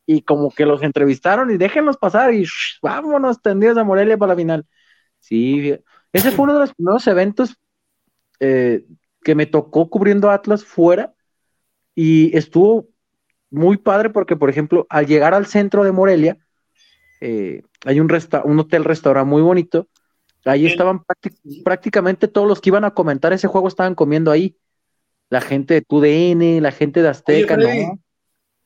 Y 0.07 0.23
como 0.23 0.51
que 0.51 0.67
los 0.67 0.83
entrevistaron 0.83 1.51
y 1.51 1.57
déjenlos 1.57 1.97
pasar 1.99 2.35
y 2.35 2.45
shh, 2.45 2.79
vámonos 2.83 3.41
tendidos 3.43 3.79
a 3.79 3.85
Morelia 3.85 4.19
para 4.19 4.33
la 4.35 4.37
final. 4.37 4.67
Sí, 5.21 5.77
ese 6.13 6.33
fue 6.33 6.45
uno 6.45 6.55
de 6.55 6.61
los 6.61 6.75
primeros 6.75 7.07
eventos 7.07 7.57
eh, 8.41 8.85
que 9.23 9.35
me 9.35 9.47
tocó 9.47 9.89
cubriendo 9.91 10.31
Atlas 10.31 10.65
fuera 10.65 11.14
y 11.95 12.37
estuvo 12.37 12.89
muy 13.51 13.77
padre 13.77 14.11
porque, 14.11 14.37
por 14.37 14.51
ejemplo, 14.51 14.87
al 14.91 15.07
llegar 15.07 15.35
al 15.35 15.47
centro 15.47 15.85
de 15.85 15.93
Morelia, 15.93 16.37
eh, 17.21 17.63
hay 17.85 18.01
un, 18.01 18.09
resta 18.09 18.43
un 18.45 18.59
hotel 18.59 18.85
restaurante 18.85 19.29
muy 19.31 19.43
bonito. 19.43 19.89
Ahí 20.45 20.67
estaban 20.67 21.01
prácti- 21.01 21.63
prácticamente 21.63 22.29
todos 22.29 22.47
los 22.47 22.61
que 22.61 22.71
iban 22.71 22.85
a 22.85 22.91
comentar 22.93 23.33
ese 23.33 23.47
juego 23.49 23.69
estaban 23.69 23.95
comiendo 23.95 24.31
ahí. 24.31 24.57
La 25.31 25.41
gente 25.41 25.75
de 25.75 25.81
TUDN, 25.83 26.61
la 26.61 26.71
gente 26.71 27.01
de 27.01 27.09
Azteca, 27.09 27.55
Oye, 27.55 27.65
Freddy. 27.65 27.87
¿no? 27.87 27.99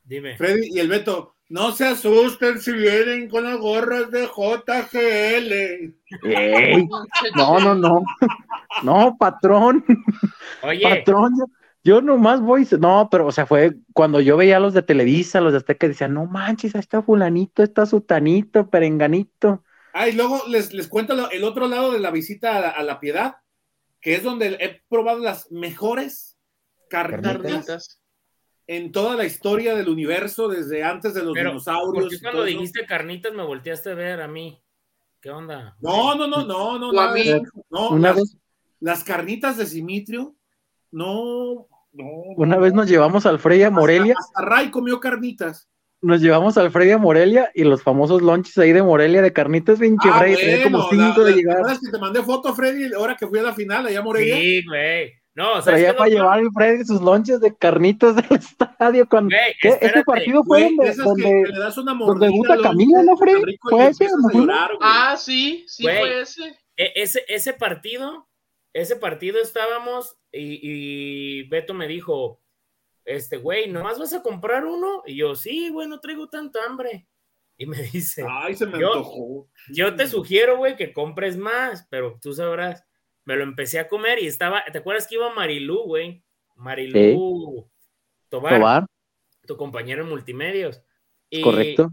dime. 0.03 0.37
Freddy 0.37 0.69
y 0.75 0.79
el 0.79 0.89
Beto, 0.89 1.35
no 1.47 1.71
se 1.71 1.85
asusten 1.85 2.59
si 2.59 2.73
vienen 2.73 3.29
con 3.29 3.45
las 3.45 3.57
gorras 3.57 4.11
de 4.11 4.27
JGL. 4.27 5.53
Ey, 6.23 6.87
no, 7.35 7.59
no, 7.59 7.75
no. 7.75 8.03
No, 8.83 9.17
patrón, 9.17 9.83
Oye, 10.61 10.83
patrón. 10.83 11.33
Yo, 11.83 12.01
nomás 12.01 12.41
voy. 12.41 12.67
No, 12.79 13.07
pero, 13.09 13.27
o 13.27 13.31
sea, 13.31 13.45
fue 13.45 13.75
cuando 13.93 14.19
yo 14.21 14.35
veía 14.37 14.57
a 14.57 14.59
los 14.59 14.73
de 14.73 14.81
Televisa, 14.81 15.41
los 15.41 15.53
de 15.53 15.59
Azteca, 15.59 15.87
decían, 15.87 16.13
no 16.13 16.25
manches, 16.25 16.75
ahí 16.75 16.81
está 16.81 17.01
Fulanito, 17.01 17.63
está 17.63 17.85
Sutanito, 17.85 18.69
Perenganito. 18.69 19.63
Ah, 19.93 20.07
y 20.07 20.13
luego 20.13 20.41
les, 20.47 20.73
les 20.73 20.87
cuento 20.87 21.15
lo- 21.15 21.31
el 21.31 21.43
otro 21.43 21.67
lado 21.67 21.91
de 21.91 21.99
la 21.99 22.11
visita 22.11 22.57
a 22.57 22.59
la, 22.59 22.69
a 22.69 22.83
la 22.83 22.99
Piedad, 22.99 23.37
que 24.01 24.15
es 24.15 24.23
donde 24.23 24.57
he 24.59 24.81
probado 24.89 25.19
las 25.19 25.51
mejores 25.51 26.37
carnitas 26.89 28.01
en 28.67 28.91
toda 28.91 29.15
la 29.15 29.25
historia 29.25 29.75
del 29.75 29.89
universo, 29.89 30.47
desde 30.47 30.83
antes 30.83 31.13
de 31.13 31.23
los 31.23 31.33
pero 31.33 31.49
dinosaurios. 31.51 32.03
¿por 32.03 32.09
qué 32.09 32.15
y 32.17 32.19
cuando 32.21 32.43
dijiste 32.43 32.85
carnitas 32.85 33.33
me 33.33 33.43
volteaste 33.43 33.91
a 33.91 33.95
ver 33.95 34.21
a 34.21 34.27
mí? 34.27 34.61
¿Qué 35.21 35.31
onda? 35.31 35.75
No, 35.81 36.15
no, 36.15 36.27
no, 36.27 36.45
no, 36.45 36.77
no. 36.77 36.89
O 36.89 36.99
a 36.99 37.05
nada 37.05 37.13
mí. 37.13 37.23
de 37.23 37.37
eso. 37.37 37.65
No, 37.69 37.89
Una 37.89 38.13
las, 38.13 38.37
las 38.79 39.03
carnitas 39.03 39.57
de 39.57 39.65
Simitrio, 39.65 40.35
no, 40.91 41.67
no. 41.93 42.05
una 42.37 42.55
no. 42.55 42.61
vez 42.61 42.73
nos 42.73 42.87
llevamos 42.89 43.25
al 43.25 43.39
Freddy 43.39 43.63
a 43.63 43.71
Morelia, 43.71 44.15
Hasta 44.17 44.41
Ray 44.43 44.69
comió 44.71 44.99
carnitas. 44.99 45.67
nos 46.01 46.21
llevamos 46.21 46.57
al 46.57 46.71
Freddy 46.71 46.91
a 46.91 46.97
Morelia 46.97 47.51
y 47.53 47.63
los 47.63 47.83
famosos 47.83 48.21
lunches 48.21 48.57
ahí 48.57 48.71
de 48.71 48.83
Morelia 48.83 49.21
de 49.21 49.33
carnitas, 49.33 49.79
pinche 49.79 50.09
Ah, 50.11 50.19
Freddy, 50.19 50.35
tenía 50.37 50.63
como 50.63 50.77
bueno, 50.87 50.89
cinco 51.07 51.19
la- 51.21 51.25
de 51.25 51.31
la- 51.31 51.37
llegar. 51.37 51.55
¿te 51.55 51.59
acuerdas 51.61 51.79
que 51.83 51.91
te 51.91 51.97
mandé 51.99 52.23
foto, 52.23 52.53
Freddy, 52.53 52.93
ahora 52.93 53.15
que 53.17 53.27
fui 53.27 53.39
a 53.39 53.43
la 53.43 53.53
final 53.53 53.85
allá 53.85 53.99
a 53.99 54.03
Morelia? 54.03 54.35
Sí, 54.35 54.61
güey. 54.65 55.13
No, 55.35 55.53
¿sabes 55.61 55.65
Traía 55.65 55.91
qué, 55.91 55.93
para 55.97 56.09
doctor? 56.09 56.21
llevar 56.23 56.39
el 56.39 56.49
Freddy 56.53 56.85
sus 56.85 57.01
lonches 57.01 57.39
de 57.39 57.55
carnitas 57.55 58.15
del 58.15 58.25
estadio 58.39 59.07
cuando. 59.07 59.33
Ese 59.35 59.69
espérate. 59.69 60.03
partido 60.03 60.43
fue 60.43 60.63
Güey, 60.63 60.75
donde, 60.75 60.91
esas 60.91 61.05
donde- 61.05 61.23
que, 61.23 61.51
le 61.53 61.59
das 61.59 61.77
una 61.77 61.93
donde 61.93 62.25
debuta 62.27 62.57
Camila, 62.57 63.03
¿no, 63.03 63.15
Freddy? 63.17 63.57
¿Fue 63.61 63.87
ese 63.87 64.07
llorar. 64.33 64.71
Ah, 64.81 65.15
sí, 65.17 65.63
sí 65.67 65.83
Güey. 65.83 65.99
fue 65.99 66.21
ese. 66.21 66.43
E- 66.75 66.91
ese, 66.95 67.23
ese 67.27 67.53
partido, 67.53 68.27
ese 68.73 68.95
partido 68.95 69.39
estábamos 69.41 70.17
y, 70.31 70.59
y 70.61 71.43
Beto 71.49 71.73
me 71.73 71.87
dijo, 71.87 72.41
este, 73.05 73.37
güey, 73.37 73.69
¿nomás 73.69 73.97
vas 73.97 74.13
a 74.13 74.21
comprar 74.21 74.65
uno? 74.65 75.03
Y 75.05 75.15
yo, 75.15 75.35
sí, 75.35 75.69
güey, 75.69 75.87
no 75.87 75.99
traigo 75.99 76.27
tanta 76.29 76.63
hambre. 76.65 77.07
Y 77.57 77.65
me 77.65 77.81
dice, 77.91 78.23
Ay, 78.29 78.55
se 78.55 78.65
me 78.65 78.79
Yo- 78.79 78.93
antojó. 78.93 79.49
yo 79.69 79.95
te 79.95 80.07
sugiero, 80.07 80.57
güey, 80.57 80.75
que 80.75 80.93
compres 80.93 81.35
más, 81.37 81.87
pero 81.89 82.17
tú 82.21 82.33
sabrás. 82.33 82.85
Me 83.25 83.35
lo 83.35 83.43
empecé 83.43 83.79
a 83.79 83.87
comer 83.87 84.19
y 84.23 84.27
estaba, 84.27 84.63
¿te 84.71 84.77
acuerdas 84.77 85.07
que 85.07 85.15
iba 85.15 85.33
Marilú, 85.33 85.83
güey? 85.83 86.23
Marilú 86.55 87.69
Tobar, 88.29 88.59
Tobar, 88.59 88.85
tu 89.45 89.57
compañero 89.57 90.03
en 90.03 90.09
multimedios. 90.09 90.81
Y, 91.29 91.41
correcto. 91.41 91.91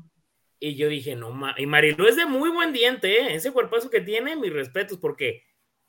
Y 0.59 0.77
yo 0.77 0.89
dije, 0.89 1.17
no, 1.17 1.31
ma 1.33 1.55
y 1.59 1.67
Marilú 1.67 2.07
es 2.07 2.17
de 2.17 2.27
muy 2.27 2.51
buen 2.51 2.73
diente, 2.73 3.21
¿eh? 3.21 3.35
ese 3.35 3.53
cuerpazo 3.53 3.91
que 3.91 4.01
tiene, 4.01 4.37
mis 4.37 4.53
respetos, 4.53 4.99
porque 4.99 5.43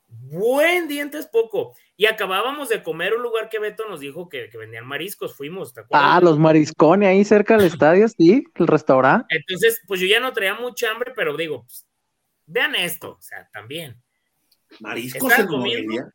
buen 0.08 0.88
diente 0.88 1.18
es 1.18 1.26
poco. 1.26 1.74
Y 1.96 2.06
acabábamos 2.06 2.68
de 2.68 2.82
comer 2.82 3.14
un 3.14 3.22
lugar 3.22 3.48
que 3.48 3.58
Beto 3.58 3.88
nos 3.88 4.00
dijo 4.00 4.28
que, 4.28 4.48
que 4.50 4.58
vendían 4.58 4.86
mariscos, 4.86 5.34
fuimos, 5.34 5.72
¿te 5.72 5.80
acuerdas? 5.80 6.08
Ah, 6.10 6.20
los 6.20 6.38
mariscones 6.38 7.08
ahí 7.08 7.24
cerca 7.24 7.56
del 7.56 7.66
estadio, 7.72 8.08
sí, 8.08 8.44
el 8.54 8.66
restaurante. 8.66 9.26
Entonces, 9.34 9.80
pues 9.86 10.00
yo 10.00 10.06
ya 10.06 10.20
no 10.20 10.32
traía 10.32 10.54
mucha 10.54 10.90
hambre, 10.90 11.12
pero 11.14 11.36
digo, 11.36 11.64
pues, 11.64 11.86
vean 12.46 12.74
esto, 12.74 13.16
o 13.18 13.22
sea, 13.22 13.48
también. 13.52 14.00
Mariscos 14.80 15.30
Estaba 15.30 15.42
en 15.42 15.48
comiendo. 15.48 15.92
Morelia. 15.92 16.14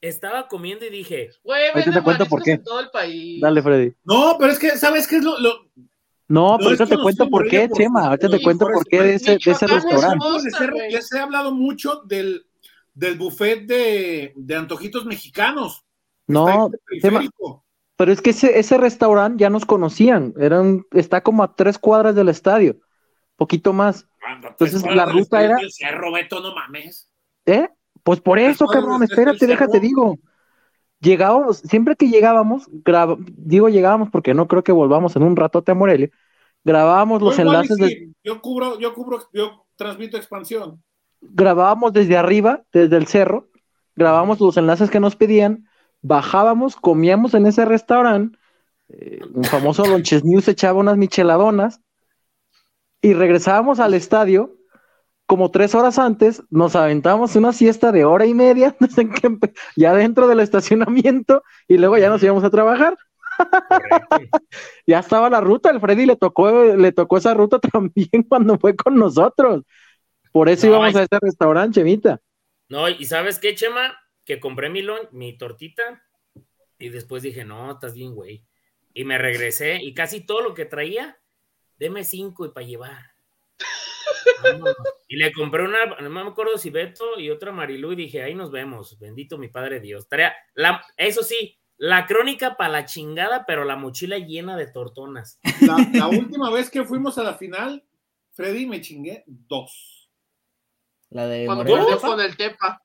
Estaba 0.00 0.48
comiendo 0.48 0.84
y 0.84 0.90
dije, 0.90 1.30
Güey, 1.42 1.72
te 1.72 2.02
cuento 2.02 2.26
por 2.26 2.42
qué. 2.42 2.52
en 2.52 2.62
todo 2.62 2.80
el 2.80 2.90
país. 2.90 3.40
Dale, 3.40 3.62
Freddy. 3.62 3.94
No, 4.04 4.36
pero 4.38 4.52
es 4.52 4.58
que, 4.58 4.76
¿sabes 4.76 5.08
qué 5.08 5.16
es 5.16 5.24
lo, 5.24 5.38
lo, 5.38 5.70
No, 6.28 6.56
pero 6.58 6.72
es 6.72 6.80
ahorita 6.80 6.96
te 6.96 7.02
cuento 7.02 7.30
por 7.30 7.48
qué, 7.48 7.66
por 7.66 7.78
Chema. 7.78 8.06
Ahorita 8.08 8.28
te 8.28 8.42
cuento 8.42 8.66
por 8.66 8.84
qué 8.84 9.02
de 9.02 9.14
ese, 9.14 9.38
de 9.38 9.50
ese 9.50 9.66
restaurante. 9.66 10.26
les 10.90 11.10
he 11.10 11.18
hablado 11.18 11.52
mucho 11.52 12.02
del, 12.04 12.46
del 12.94 13.18
buffet 13.18 13.66
de, 13.66 14.32
de 14.36 14.56
antojitos 14.56 15.04
mexicanos. 15.04 15.84
No, 16.26 16.70
pero 17.96 18.12
es 18.12 18.20
que 18.20 18.30
ese, 18.30 18.58
ese 18.58 18.78
restaurante 18.78 19.42
ya 19.42 19.50
nos 19.50 19.64
conocían. 19.66 20.34
Era 20.38 20.60
un- 20.60 20.86
está 20.92 21.22
como 21.22 21.42
a 21.42 21.54
tres 21.54 21.78
cuadras 21.78 22.14
del 22.14 22.28
estadio. 22.28 22.76
Poquito 23.36 23.72
más. 23.72 24.06
Anda, 24.26 24.48
Entonces, 24.48 24.82
la 24.94 25.06
ruta 25.06 25.44
era- 25.44 25.58
Cerro, 25.70 26.12
Beto, 26.12 26.40
no 26.40 26.54
mames. 26.54 27.08
¿Eh? 27.46 27.68
Pues 28.02 28.20
por 28.20 28.38
eso, 28.38 28.66
cabrón, 28.66 29.02
espérate, 29.02 29.46
déjate, 29.46 29.80
digo. 29.80 30.16
Llegábamos, 31.00 31.58
siempre 31.58 31.96
que 31.96 32.08
llegábamos, 32.08 32.66
graba- 32.70 33.16
digo 33.18 33.68
llegábamos 33.68 34.08
porque 34.10 34.32
no 34.32 34.48
creo 34.48 34.64
que 34.64 34.72
volvamos 34.72 35.14
en 35.16 35.22
un 35.22 35.36
ratote 35.36 35.72
a 35.72 35.74
Morelia, 35.74 36.08
grabábamos 36.64 37.20
los 37.20 37.38
enlaces, 37.38 37.76
de- 37.76 38.10
yo 38.24 38.40
cubro, 38.40 38.78
yo 38.80 38.94
cubro, 38.94 39.28
yo 39.32 39.66
transmito 39.76 40.16
expansión. 40.16 40.82
Grabábamos 41.30 41.92
desde 41.92 42.16
arriba, 42.16 42.64
desde 42.72 42.96
el 42.96 43.06
cerro, 43.06 43.48
grabábamos 43.96 44.40
los 44.40 44.56
enlaces 44.56 44.90
que 44.90 45.00
nos 45.00 45.16
pedían, 45.16 45.68
bajábamos, 46.02 46.76
comíamos 46.76 47.34
en 47.34 47.46
ese 47.46 47.64
restaurante, 47.64 48.38
eh, 48.88 49.20
un 49.32 49.44
famoso 49.44 49.84
Lonches 49.86 50.24
News 50.24 50.48
echaba 50.48 50.80
unas 50.80 50.96
micheladonas 50.96 51.80
y 53.00 53.14
regresábamos 53.14 53.80
al 53.80 53.94
estadio 53.94 54.56
como 55.26 55.50
tres 55.50 55.74
horas 55.74 55.98
antes, 55.98 56.42
nos 56.50 56.76
aventábamos 56.76 57.34
una 57.36 57.52
siesta 57.52 57.92
de 57.92 58.04
hora 58.04 58.26
y 58.26 58.34
media 58.34 58.76
ya 59.76 59.94
dentro 59.94 60.28
del 60.28 60.40
estacionamiento 60.40 61.42
y 61.66 61.78
luego 61.78 61.96
ya 61.96 62.10
nos 62.10 62.22
íbamos 62.22 62.44
a 62.44 62.50
trabajar. 62.50 62.96
Ya 64.86 65.00
estaba 65.00 65.30
la 65.30 65.40
ruta, 65.40 65.70
el 65.70 65.80
Freddy 65.80 66.06
le 66.06 66.14
tocó, 66.14 66.64
le 66.76 66.92
tocó 66.92 67.16
esa 67.16 67.34
ruta 67.34 67.58
también 67.72 68.22
cuando 68.28 68.58
fue 68.58 68.76
con 68.76 68.96
nosotros. 68.96 69.62
Por 70.34 70.48
eso 70.48 70.66
No, 70.66 70.72
íbamos 70.72 70.96
a 70.96 71.04
ese 71.04 71.18
restaurante, 71.22 71.78
Chemita. 71.78 72.20
No, 72.68 72.88
y 72.88 73.04
¿sabes 73.04 73.38
qué, 73.38 73.54
Chema? 73.54 73.96
Que 74.24 74.40
compré 74.40 74.68
mi, 74.68 74.82
lon- 74.82 75.08
mi 75.12 75.38
tortita 75.38 76.02
y 76.76 76.88
después 76.88 77.22
dije, 77.22 77.44
no, 77.44 77.70
estás 77.70 77.94
bien, 77.94 78.16
güey. 78.16 78.44
Y 78.92 79.04
me 79.04 79.16
regresé 79.16 79.78
y 79.80 79.94
casi 79.94 80.26
todo 80.26 80.40
lo 80.40 80.52
que 80.52 80.64
traía, 80.64 81.20
deme 81.78 82.02
cinco 82.02 82.46
y 82.46 82.50
para 82.50 82.66
llevar. 82.66 83.12
Vámonos. 84.42 84.74
y 85.08 85.18
le 85.18 85.32
compré 85.32 85.62
una, 85.62 85.86
no 86.00 86.10
me 86.10 86.22
acuerdo 86.22 86.58
si 86.58 86.70
Beto 86.70 87.16
y 87.20 87.30
otra 87.30 87.52
Marilú 87.52 87.92
y 87.92 87.96
dije, 87.96 88.20
ahí 88.24 88.34
nos 88.34 88.50
vemos, 88.50 88.98
bendito 88.98 89.38
mi 89.38 89.46
padre 89.46 89.78
Dios. 89.78 90.08
Tarea, 90.08 90.34
la, 90.54 90.84
eso 90.96 91.22
sí, 91.22 91.56
la 91.76 92.06
crónica 92.06 92.56
para 92.56 92.70
la 92.70 92.84
chingada, 92.86 93.44
pero 93.46 93.64
la 93.64 93.76
mochila 93.76 94.18
llena 94.18 94.56
de 94.56 94.66
tortonas. 94.66 95.38
La, 95.60 95.76
la 95.92 96.08
última 96.08 96.50
vez 96.50 96.70
que 96.70 96.82
fuimos 96.82 97.18
a 97.18 97.22
la 97.22 97.34
final, 97.34 97.84
Freddy 98.32 98.66
me 98.66 98.80
chingué 98.80 99.22
dos. 99.28 99.93
La 101.14 101.26
de 101.28 101.46
Cuando 101.46 101.64
perdió 101.64 102.00
con 102.00 102.20
el 102.20 102.36
Tepa. 102.36 102.82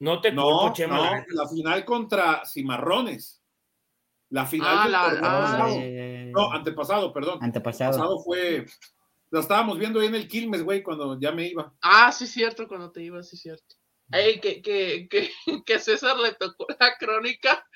No 0.00 0.20
te 0.20 0.30
No, 0.30 0.42
culpo, 0.42 0.74
Chema. 0.74 0.96
no, 0.96 1.24
la 1.30 1.48
final 1.48 1.84
contra 1.86 2.42
Cimarrones. 2.44 3.42
La 4.28 4.44
final 4.44 4.76
Ah, 4.78 4.82
del 4.82 4.92
la- 4.92 5.04
ah, 5.06 5.40
pasado. 5.40 5.76
Eh, 5.80 6.32
No, 6.34 6.52
antepasado, 6.52 7.12
perdón. 7.14 7.38
antepasado. 7.42 7.92
Pasado 7.92 8.18
fue. 8.20 8.66
La 9.30 9.40
estábamos 9.40 9.78
viendo 9.78 10.00
ahí 10.00 10.06
en 10.08 10.16
el 10.16 10.28
Quilmes, 10.28 10.62
güey, 10.62 10.82
cuando 10.82 11.18
ya 11.18 11.32
me 11.32 11.46
iba. 11.46 11.72
Ah, 11.80 12.12
sí, 12.12 12.26
cierto, 12.26 12.68
cuando 12.68 12.92
te 12.92 13.02
ibas, 13.02 13.28
sí, 13.28 13.36
cierto. 13.38 13.74
Ey, 14.12 14.38
que, 14.38 14.60
que, 14.60 15.08
que, 15.08 15.30
que 15.64 15.78
César 15.78 16.16
le 16.18 16.32
tocó 16.34 16.66
la 16.78 16.94
crónica 16.98 17.66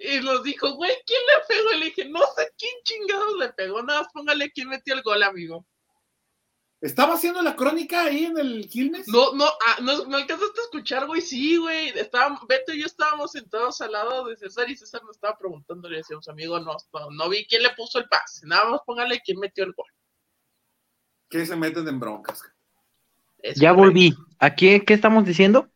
y 0.00 0.18
nos 0.24 0.42
dijo, 0.44 0.74
güey, 0.76 0.92
¿quién 1.06 1.20
le 1.26 1.54
pegó? 1.54 1.72
Y 1.74 1.78
le 1.78 1.86
dije, 1.86 2.08
no 2.08 2.20
sé 2.34 2.48
quién 2.58 2.72
chingados 2.84 3.36
le 3.38 3.50
pegó, 3.50 3.82
nada 3.82 4.00
más 4.02 4.12
póngale 4.14 4.50
quién 4.50 4.68
metió 4.70 4.94
el 4.94 5.02
gol, 5.02 5.22
amigo. 5.22 5.66
¿Estaba 6.80 7.14
haciendo 7.14 7.40
la 7.42 7.56
crónica 7.56 8.04
ahí 8.04 8.24
en 8.26 8.38
el 8.38 8.68
Quilmes? 8.68 9.08
No, 9.08 9.32
no, 9.34 9.46
ah, 9.46 9.78
no, 9.82 10.04
no 10.04 10.16
alcanzaste 10.16 10.60
a 10.60 10.64
escuchar, 10.64 11.06
güey, 11.06 11.22
sí, 11.22 11.56
güey. 11.56 11.88
Estábamos, 11.90 12.46
Beto 12.46 12.72
y 12.74 12.80
yo 12.80 12.86
estábamos 12.86 13.32
sentados 13.32 13.80
al 13.80 13.92
lado 13.92 14.26
de 14.26 14.36
César 14.36 14.68
y 14.70 14.76
César 14.76 15.02
nos 15.02 15.16
estaba 15.16 15.38
preguntando, 15.38 15.88
le 15.88 15.98
decíamos, 15.98 16.28
amigo, 16.28 16.60
no, 16.60 16.76
no, 16.92 17.10
no 17.10 17.28
vi 17.30 17.46
quién 17.46 17.62
le 17.62 17.70
puso 17.70 17.98
el 17.98 18.06
pase, 18.08 18.46
nada 18.46 18.68
más 18.68 18.80
póngale 18.86 19.22
quién 19.24 19.38
metió 19.40 19.64
el 19.64 19.72
gol. 19.72 19.86
Que 21.30 21.44
se 21.46 21.56
meten 21.56 21.88
en 21.88 21.98
broncas. 21.98 22.42
Es 23.38 23.58
Ya 23.58 23.70
correcto. 23.70 23.86
volví. 23.88 24.14
¿Aquí 24.38 24.80
qué 24.80 24.94
estamos 24.94 25.24
diciendo? 25.24 25.68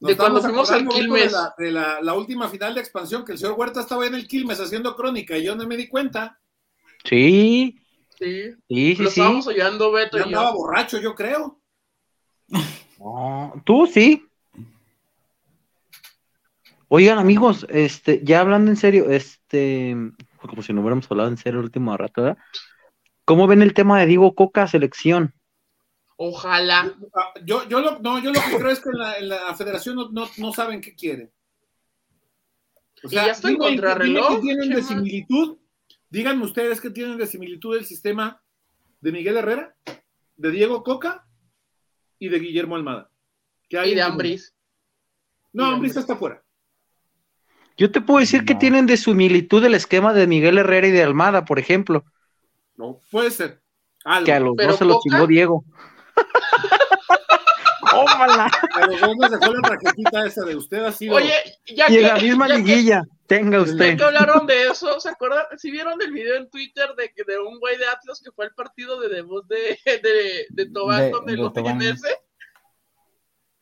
Nos 0.00 0.10
De 0.10 0.16
cuando 0.16 0.40
fuimos 0.40 0.70
al 0.70 0.86
Quilmes. 0.86 1.32
De, 1.32 1.38
la, 1.38 1.54
de 1.58 1.72
la- 1.72 2.00
la 2.02 2.14
última 2.14 2.48
final 2.48 2.74
de 2.74 2.80
expansión, 2.80 3.24
que 3.24 3.32
el 3.32 3.38
señor 3.38 3.54
Huerta 3.58 3.80
estaba 3.80 4.06
en 4.06 4.14
el 4.14 4.28
Quilmes 4.28 4.60
haciendo 4.60 4.94
crónica 4.96 5.36
y 5.36 5.44
yo 5.44 5.56
no 5.56 5.66
me 5.66 5.76
di 5.76 5.88
cuenta. 5.88 6.38
Sí, 7.04 7.78
Sí, 8.20 8.52
sí, 8.68 8.96
sí, 8.96 9.02
lo 9.02 9.10
sí. 9.10 9.20
estábamos 9.20 9.46
oyendo, 9.46 9.90
Beto 9.92 10.18
Ya 10.18 10.26
y 10.26 10.30
yo. 10.30 10.38
andaba 10.38 10.54
borracho, 10.54 10.98
yo 11.00 11.14
creo. 11.14 11.58
No, 12.98 13.54
Tú 13.64 13.86
sí. 13.86 14.26
Oigan, 16.88 17.18
amigos, 17.18 17.66
este, 17.70 18.20
ya 18.24 18.40
hablando 18.40 18.70
en 18.70 18.76
serio, 18.76 19.08
este, 19.10 19.96
como 20.40 20.60
si 20.62 20.72
no 20.72 20.80
hubiéramos 20.80 21.08
hablado 21.10 21.28
en 21.28 21.36
serio 21.36 21.60
el 21.60 21.66
último 21.66 21.96
rato, 21.96 22.22
¿verdad? 22.22 22.38
¿Cómo 23.24 23.46
ven 23.46 23.62
el 23.62 23.74
tema 23.74 24.00
de 24.00 24.06
Diego 24.06 24.34
Coca 24.34 24.66
selección? 24.66 25.32
Ojalá. 26.16 26.92
Yo, 27.44 27.66
yo, 27.68 27.80
lo, 27.80 28.00
no, 28.00 28.18
yo 28.18 28.32
lo 28.32 28.40
que 28.40 28.56
creo 28.58 28.70
es 28.70 28.80
que 28.80 28.90
en 28.90 28.98
la, 28.98 29.16
en 29.18 29.28
la 29.28 29.54
federación 29.54 29.96
no, 29.96 30.10
no, 30.10 30.28
no 30.36 30.52
saben 30.52 30.80
qué 30.80 30.94
quieren. 30.94 31.30
O 33.04 33.08
Y 33.08 33.14
ya 33.14 33.28
está 33.28 33.48
en 33.48 33.54
dime- 33.54 33.64
dime 33.70 33.76
contrarreloj, 33.78 34.34
qué 34.34 34.40
tienen 34.42 34.68
de 34.70 34.82
similitud. 34.82 35.56
Díganme 36.10 36.44
ustedes 36.44 36.80
qué 36.80 36.90
tienen 36.90 37.18
de 37.18 37.26
similitud 37.26 37.76
el 37.76 37.84
sistema 37.84 38.42
de 39.00 39.12
Miguel 39.12 39.36
Herrera, 39.36 39.74
de 40.36 40.50
Diego 40.50 40.82
Coca 40.82 41.24
y 42.18 42.28
de 42.28 42.38
Guillermo 42.40 42.74
Almada. 42.76 43.10
¿Qué 43.68 43.78
hay 43.78 43.92
Y 43.92 43.94
de? 43.94 44.02
Ambris. 44.02 44.54
No, 45.52 45.66
Ambriz. 45.66 45.96
está 45.96 46.16
fuera. 46.16 46.42
Yo 47.76 47.90
te 47.90 48.00
puedo 48.00 48.20
decir 48.20 48.44
que 48.44 48.54
No. 48.54 48.58
tienen 48.58 48.86
de 48.86 48.96
similitud 48.96 49.64
el 49.64 49.74
esquema 49.74 50.12
de 50.12 50.26
Miguel 50.26 50.58
Herrera 50.58 50.86
y 50.88 50.90
de 50.90 51.02
Almada, 51.02 51.44
por 51.44 51.58
ejemplo, 51.58 52.04
No, 52.76 53.00
puede 53.10 53.30
ser. 53.30 53.60
Algo. 54.04 54.24
que 54.24 54.32
a 54.32 54.40
los 54.40 54.54
Pero 54.56 54.70
dos 54.70 54.78
se 54.78 54.84
Coca- 54.86 55.00
chingó 55.02 55.26
Diego. 55.26 55.64
¡Tómala! 57.90 58.50
A 58.74 58.86
los 58.86 59.00
dos 59.00 59.16
nos 59.16 59.30
dejó 59.30 59.52
la 59.54 59.62
tarjetita 59.68 60.26
esa 60.26 60.44
de 60.44 60.56
usted 60.56 60.84
ha 60.84 60.92
sido. 60.92 61.16
Oye, 61.16 61.32
ya 61.66 61.86
Y 61.88 61.92
que, 61.94 62.00
en 62.00 62.06
la 62.08 62.14
misma 62.16 62.48
ya 62.48 62.56
que- 62.56 62.62
liguilla, 62.62 63.02
tenga 63.36 63.60
usted. 63.62 63.96
que 63.96 64.02
hablaron 64.04 64.46
de 64.46 64.66
eso, 64.68 64.98
¿se 65.00 65.08
acuerdan? 65.08 65.44
Si 65.56 65.70
vieron 65.70 66.00
el 66.02 66.10
video 66.12 66.36
en 66.36 66.50
Twitter 66.50 66.94
de, 66.96 67.12
de 67.26 67.38
un 67.38 67.58
güey 67.60 67.78
de 67.78 67.86
Atlas 67.86 68.20
que 68.24 68.32
fue 68.32 68.44
al 68.46 68.54
partido 68.54 69.00
de 69.00 69.08
debut 69.08 69.46
de, 69.46 69.78
de, 70.02 70.46
de 70.50 70.70
Tobán 70.70 71.00
De- 71.00 71.10
donde 71.10 71.32
de 71.32 71.38
lo? 71.38 71.52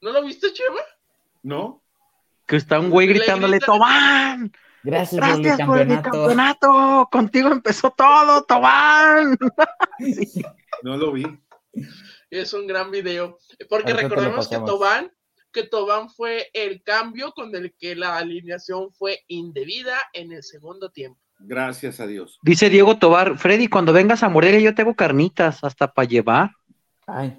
¿No 0.01 0.13
lo 0.13 0.25
viste, 0.25 0.53
Chema? 0.53 0.81
¿No? 1.43 1.83
Que 2.47 2.57
está 2.57 2.81
un 2.81 2.89
güey 2.91 3.07
Le 3.09 3.15
gritándole, 3.15 3.59
grita- 3.59 3.67
¡Tobán! 3.67 4.53
Gracias, 4.83 5.21
por 5.21 5.29
el 5.37 5.43
Gracias 5.43 5.67
por 5.69 5.81
el 5.81 5.89
campeonato. 5.89 6.11
campeonato. 6.11 7.09
Contigo 7.13 7.49
empezó 7.51 7.91
todo, 7.91 8.45
Tobán. 8.45 9.37
No 10.83 10.97
lo 10.97 11.13
vi. 11.13 11.27
Es 12.31 12.53
un 12.55 12.67
gran 12.67 12.91
video. 12.91 13.39
Porque 13.69 13.93
recordemos 13.93 14.49
que. 14.49 14.57
Tobán, 14.61 15.13
que 15.53 15.65
Tobán 15.65 16.11
fue 16.11 16.49
el 16.53 16.83
cambio 16.83 17.33
con 17.33 17.55
el 17.55 17.75
que 17.79 17.95
la 17.97 18.17
alineación 18.19 18.93
fue 18.93 19.21
indebida 19.29 19.97
en 20.13 20.33
el 20.33 20.43
segundo 20.43 20.91
tiempo. 20.91 21.19
Gracias 21.41 22.01
a 22.01 22.07
Dios. 22.07 22.39
Dice 22.43 22.69
Diego 22.69 22.99
Tobar, 22.99 23.39
Freddy, 23.39 23.69
cuando 23.69 23.93
vengas 23.93 24.23
a 24.23 24.29
Morelia 24.29 24.61
yo 24.61 24.75
tengo 24.75 24.95
carnitas 24.95 25.63
hasta 25.63 25.93
para 25.93 26.09
llevar. 26.09 26.51
Ay, 27.07 27.39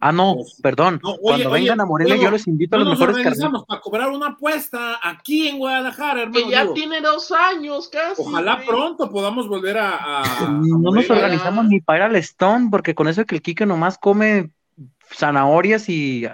Ah, 0.00 0.12
no, 0.12 0.36
Pues, 0.36 0.60
perdón. 0.62 1.00
no, 1.02 1.10
oye, 1.10 1.18
cuando 1.20 1.50
oye, 1.50 1.60
vengan 1.62 1.80
a 1.80 1.84
Morelia 1.84 2.14
Diego, 2.14 2.30
yo 2.30 2.36
les 2.36 2.46
invito 2.46 2.76
a 2.76 2.78
los 2.78 2.86
nos 2.88 3.00
mejores 3.00 3.16
carnitas. 3.16 3.32
organizamos 3.38 3.66
para 3.66 3.80
cobrar 3.80 4.10
una 4.10 4.28
apuesta 4.28 5.00
aquí 5.02 5.48
en 5.48 5.58
Guadalajara, 5.58 6.22
hermano. 6.22 6.44
Que 6.46 6.50
ya 6.52 6.60
Diego. 6.60 6.74
tiene 6.74 7.00
dos 7.00 7.32
años 7.32 7.88
casi. 7.88 8.22
Ojalá 8.22 8.54
güey. 8.54 8.66
pronto 8.68 9.10
podamos 9.10 9.48
volver 9.48 9.76
a. 9.78 9.96
a- 9.96 10.22
a 10.22 10.48
No 10.62 10.92
nos 10.92 11.10
organizamos 11.10 11.66
ni 11.66 11.80
para 11.80 11.98
ir 11.98 12.02
al 12.04 12.16
Stone, 12.16 12.68
porque 12.70 12.94
con 12.94 13.08
eso 13.08 13.24
que 13.26 13.34
el 13.34 13.42
Quique 13.42 13.66
nomás 13.66 13.98
come 13.98 14.50
zanahorias 15.12 15.88
y... 15.88 16.28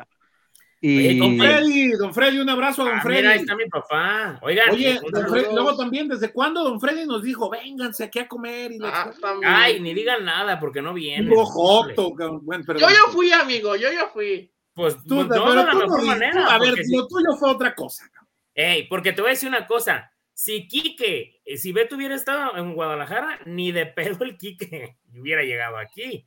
y... 0.87 0.99
Oye, 0.99 1.18
Don 1.18 1.39
Freddy, 1.39 1.91
don 1.93 2.14
Freddy, 2.14 2.39
un 2.41 2.49
abrazo 2.51 2.82
a 2.82 2.85
don 2.87 2.95
Ah, 2.99 3.03
Freddy. 3.03 3.20
mira, 3.22 3.30
ahí 3.32 3.39
está 3.41 3.57
mi 3.57 3.64
papá. 3.68 4.39
Oigan, 4.43 4.70
Oye, 4.70 5.01
don. 5.11 5.28
Freddy, 5.28 5.55
luego 5.55 5.76
también, 5.76 6.09
¿desde 6.09 6.32
cuándo 6.32 6.62
don 6.62 6.80
Freddy 6.80 7.07
nos 7.07 7.22
dijo, 7.22 7.49
vénganse 7.51 8.05
aquí 8.05 8.18
a 8.18 8.28
comer? 8.28 8.72
Y 8.72 8.78
Ah. 8.82 9.11
Ay, 9.45 9.80
ni 9.80 9.95
digan 9.95 10.24
nada 10.24 10.61
porque 10.61 10.82
no 10.82 10.93
vienen. 10.93 11.32
Joto. 11.35 12.12
Bueno, 12.43 12.64
perdón. 12.66 12.82
Yo 12.82 12.89
ya 12.91 13.12
fui, 13.12 13.32
amigo, 13.32 13.76
yo 13.76 13.91
ya 13.91 14.09
fui. 14.09 14.51
Pues 14.74 14.97
Tú, 15.07 15.22
no, 15.22 15.28
pero 15.28 15.51
de 15.51 15.55
la 15.64 15.70
tú 15.70 15.78
mejor 15.78 16.01
no- 16.01 16.07
manera. 16.07 16.47
a 16.55 16.59
ver, 16.59 16.74
si- 16.82 16.97
lo 16.97 17.07
tuyo 17.07 17.37
fue 17.39 17.51
otra 17.51 17.74
cosa. 17.74 18.05
cabrón. 18.12 18.28
Ey, 18.55 18.87
porque 18.89 19.12
te 19.12 19.20
voy 19.22 19.28
a 19.30 19.35
decir 19.35 19.49
una 19.49 19.66
cosa. 19.66 20.11
Si 20.37 20.66
Quique, 20.66 21.41
eh, 21.45 21.57
si 21.57 21.70
Beto 21.72 21.95
hubiera 21.95 22.16
estado 22.16 22.57
en 22.57 22.74
Guadalajara, 22.74 23.39
ni 23.47 23.70
de 23.70 23.87
pedo 23.87 24.24
el 24.24 24.37
Quique 24.37 24.97
hubiera 25.14 25.43
llegado 25.45 25.76
aquí. 25.78 26.26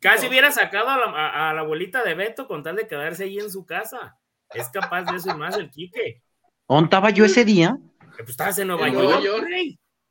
Casi 0.00 0.26
hubiera 0.28 0.50
sacado 0.52 0.88
a 0.88 0.96
la, 0.98 1.04
a- 1.06 1.50
a 1.50 1.54
la 1.54 1.60
abuelita 1.62 2.02
de 2.04 2.14
Beto 2.14 2.46
con 2.46 2.62
tal 2.62 2.76
de 2.76 2.86
quedarse 2.88 3.24
ahí 3.24 3.38
en 3.38 3.50
su 3.50 3.64
casa. 3.66 4.18
Es 4.54 4.68
capaz 4.68 5.02
de 5.04 5.16
eso 5.16 5.30
y 5.30 5.34
más 5.38 5.56
el 5.56 5.70
Quique. 5.70 6.22
¿Dónde 6.68 6.84
estaba 6.84 7.10
yo 7.10 7.24
ese 7.24 7.44
día? 7.44 7.76
Que, 8.16 8.22
pues 8.24 8.30
estabas 8.30 8.58
en 8.58 8.68
Nueva 8.68 8.88
En 8.88 8.94
York. 8.94 9.22
York. 9.22 9.46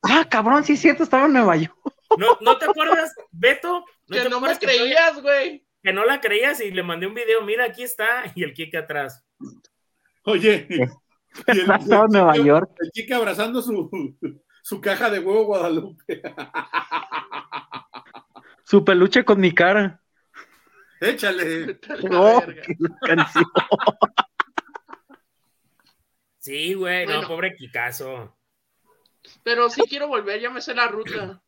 Ah, 0.04 0.26
cabrón, 0.30 0.64
sí 0.64 0.74
es 0.74 0.80
cierto, 0.82 1.04
estaba 1.04 1.26
en 1.26 1.34
Nueva 1.34 1.56
York. 1.58 1.76
¿No, 2.18 2.38
¿No 2.42 2.58
te 2.58 2.66
acuerdas, 2.66 3.14
Beto? 3.32 3.86
¿No 4.08 4.16
que 4.18 4.24
te 4.24 4.30
no 4.30 4.42
me 4.42 4.58
creías, 4.58 5.22
güey. 5.22 5.66
que 5.84 5.94
no 5.94 6.04
la 6.06 6.20
creías 6.20 6.60
y 6.62 6.72
le 6.72 6.84
mandé 6.84 7.08
un 7.08 7.14
video, 7.14 7.42
mira, 7.44 7.66
aquí 7.66 7.84
está, 7.84 8.24
y 8.36 8.44
el 8.44 8.54
Kike 8.54 8.78
atrás. 8.78 9.24
Oye. 10.24 10.68
y 10.70 10.82
el- 11.52 11.72
Estaba 11.72 12.06
en 12.06 12.12
Nueva 12.12 12.36
York. 12.38 12.72
El 12.80 12.92
chica 12.92 13.16
abrazando 13.18 13.62
su, 13.62 13.90
su 14.64 14.82
caja 14.82 15.10
de 15.10 15.20
huevo 15.20 15.46
Guadalupe. 15.46 16.22
Su 18.72 18.86
peluche 18.86 19.26
con 19.26 19.42
mi 19.42 19.54
cara. 19.54 20.02
Échale. 21.02 21.78
La 21.90 22.10
No, 22.10 22.42
canción. 23.02 23.46
Sí, 26.40 26.74
güey, 26.74 27.06
no, 27.06 27.28
pobre 27.28 27.54
Kikazo. 27.54 28.36
Pero 29.44 29.70
sí 29.70 29.82
quiero 29.88 30.08
volver, 30.08 30.40
ya 30.40 30.50
me 30.50 30.60
sé 30.62 30.74
la 30.74 30.88
ruta. 30.88 31.44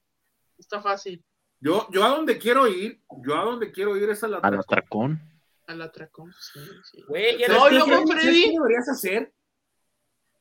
Está 0.57 0.81
fácil. 0.81 1.23
Yo, 1.59 1.87
yo 1.91 2.03
a 2.03 2.09
donde 2.09 2.37
quiero 2.37 2.67
ir, 2.67 3.01
yo 3.25 3.35
a 3.39 3.45
donde 3.45 3.71
quiero 3.71 3.97
ir 3.97 4.07
es 4.09 4.23
a 4.23 4.27
la 4.27 4.37
Al 4.37 4.59
atracón. 4.59 5.19
Al 5.65 5.81
atracón. 5.81 6.31
Sí, 6.33 6.59
sí. 6.91 7.03
Güey, 7.07 7.39
ya 7.39 7.47
No, 7.47 7.69
no, 7.69 7.71
y 7.71 7.87
luego 7.87 8.05
¿Sabes 8.05 8.23
qué 8.25 8.51
deberías 8.51 8.89
hacer? 8.89 9.33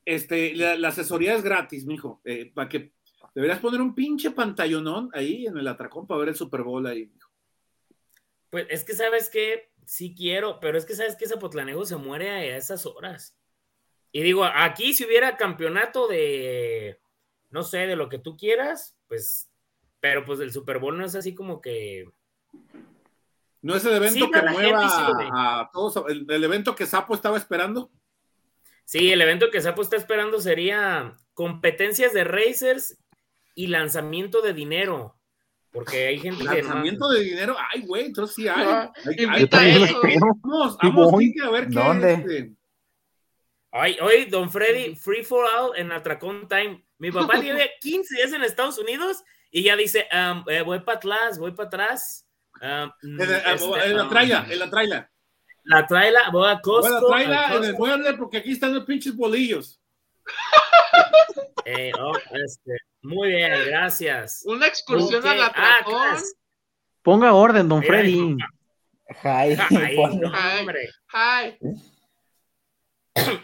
Este, 0.04 0.54
la, 0.56 0.76
la 0.76 0.88
asesoría 0.88 1.34
es 1.34 1.42
gratis, 1.42 1.86
mijo. 1.86 2.20
Eh, 2.24 2.52
para 2.52 2.68
que 2.68 2.92
deberías 3.34 3.60
poner 3.60 3.80
un 3.80 3.94
pinche 3.94 4.30
pantallonón 4.30 5.10
ahí 5.12 5.46
en 5.46 5.56
el 5.56 5.68
atracón 5.68 6.06
para 6.06 6.20
ver 6.20 6.28
el 6.30 6.36
Super 6.36 6.62
Bowl 6.62 6.86
ahí. 6.86 7.06
mijo. 7.06 7.30
Pues 8.50 8.66
es 8.68 8.84
que 8.84 8.94
sabes 8.94 9.30
que 9.30 9.72
sí 9.86 10.14
quiero, 10.14 10.60
pero 10.60 10.76
es 10.78 10.84
que 10.84 10.94
sabes 10.94 11.16
que 11.16 11.26
Zapotlanejo 11.26 11.84
se 11.86 11.96
muere 11.96 12.30
a 12.30 12.56
esas 12.56 12.86
horas. 12.86 13.36
Y 14.12 14.22
digo, 14.22 14.44
aquí 14.44 14.92
si 14.92 15.04
hubiera 15.06 15.36
campeonato 15.38 16.06
de, 16.06 17.00
no 17.50 17.62
sé, 17.62 17.86
de 17.86 17.96
lo 17.96 18.08
que 18.08 18.18
tú 18.18 18.36
quieras, 18.36 18.96
pues, 19.08 19.50
pero 20.00 20.24
pues 20.24 20.40
el 20.40 20.52
Super 20.52 20.78
Bowl 20.78 20.98
no 20.98 21.04
es 21.04 21.14
así 21.14 21.34
como 21.34 21.60
que, 21.62 22.04
No 23.62 23.74
es 23.74 23.84
el 23.86 23.94
evento 23.94 24.26
Sí, 24.26 24.30
que 24.30 24.42
mueva 24.42 24.88
gente 24.88 25.24
sí 25.24 25.28
a 25.32 25.70
todos, 25.72 26.04
el, 26.10 26.26
el 26.30 26.44
evento 26.44 26.74
que 26.74 26.86
Sapo 26.86 27.14
estaba 27.14 27.38
esperando. 27.38 27.90
sí, 28.84 29.10
el 29.12 29.22
evento 29.22 29.50
que 29.50 29.60
Sapo 29.62 29.80
está 29.82 29.96
esperando 29.96 30.40
sería 30.40 31.16
competencias 31.34 32.12
de 32.12 32.24
racers 32.24 32.98
y 33.55 33.66
lanzamiento 33.68 34.40
de 34.40 34.53
dinero, 34.53 35.16
porque 35.70 36.07
hay 36.09 36.18
gente 36.18 36.44
que... 36.44 36.62
Lanzamiento 36.62 37.09
de 37.09 37.20
dinero, 37.20 37.57
ay, 37.72 37.82
güey, 37.82 38.07
entonces 38.07 38.34
sí 38.36 38.48
hay. 38.48 38.64
Ah, 38.66 38.92
Hay- 39.07 39.26
hay- 39.28 39.44
a. 39.44 40.20
Vamos, 40.42 40.72
Sí 40.80 40.88
vamos, 40.88 41.12
a 41.44 41.50
ver 41.50 41.68
qué 41.68 41.74
¿Dónde? 41.74 42.12
este, 42.14 42.53
Ay, 43.70 43.96
oye, 44.03 44.26
don 44.26 44.50
Freddy, 44.50 44.94
free 44.96 45.24
for 45.24 45.46
all 45.46 45.72
en 45.76 45.92
Atracón 45.92 46.46
Time. 46.48 46.84
Mi 46.98 47.11
papá 47.11 47.40
tiene 47.40 47.70
15 47.80 48.16
días 48.16 48.32
en 48.32 48.42
Estados 48.44 48.78
Unidos 48.78 49.22
y 49.50 49.62
ya 49.62 49.76
dice, 49.76 50.07
um, 50.12 50.44
eh, 50.48 50.62
voy 50.62 50.80
para 50.80 50.98
atrás, 50.98 51.38
voy 51.38 51.53
para 51.53 51.68
atrás. 51.68 52.26
Um, 52.61 52.90
en, 53.03 53.16
la- 53.16 53.38
este, 53.55 53.86
en 53.90 53.96
la 53.96 54.05
um, 54.05 54.11
traila, 54.11 54.46
en 54.50 54.59
la 54.59 54.70
traila. 54.70 55.11
La 55.64 55.86
traila, 55.86 56.20
voy 56.32 56.42
a 56.42 56.44
Voy 56.44 56.50
a 56.50 56.55
la 56.55 56.61
Costco. 56.61 57.07
traila 57.09 57.46
en 57.46 57.53
el 57.53 57.59
Costco. 57.74 57.78
mueble 57.78 58.12
porque 58.14 58.36
aquí 58.38 58.53
están 58.53 58.74
los 58.74 58.84
pinches 58.84 59.14
bolillos. 59.16 59.80
Eh, 61.64 61.92
oh, 62.00 62.12
este, 62.44 62.76
muy 63.02 63.28
bien, 63.28 63.52
gracias. 63.66 64.42
Una 64.44 64.66
excursión 64.66 65.20
Ok, 65.20 65.26
al 65.26 65.40
ah. 65.40 66.18
Ponga 67.02 67.32
orden, 67.34 67.68
don 67.68 67.82
Freddy. 67.82 68.36
No, 69.24 69.30
Ay. 69.30 69.56
hombre. 70.60 70.88
Ay, 71.12 71.58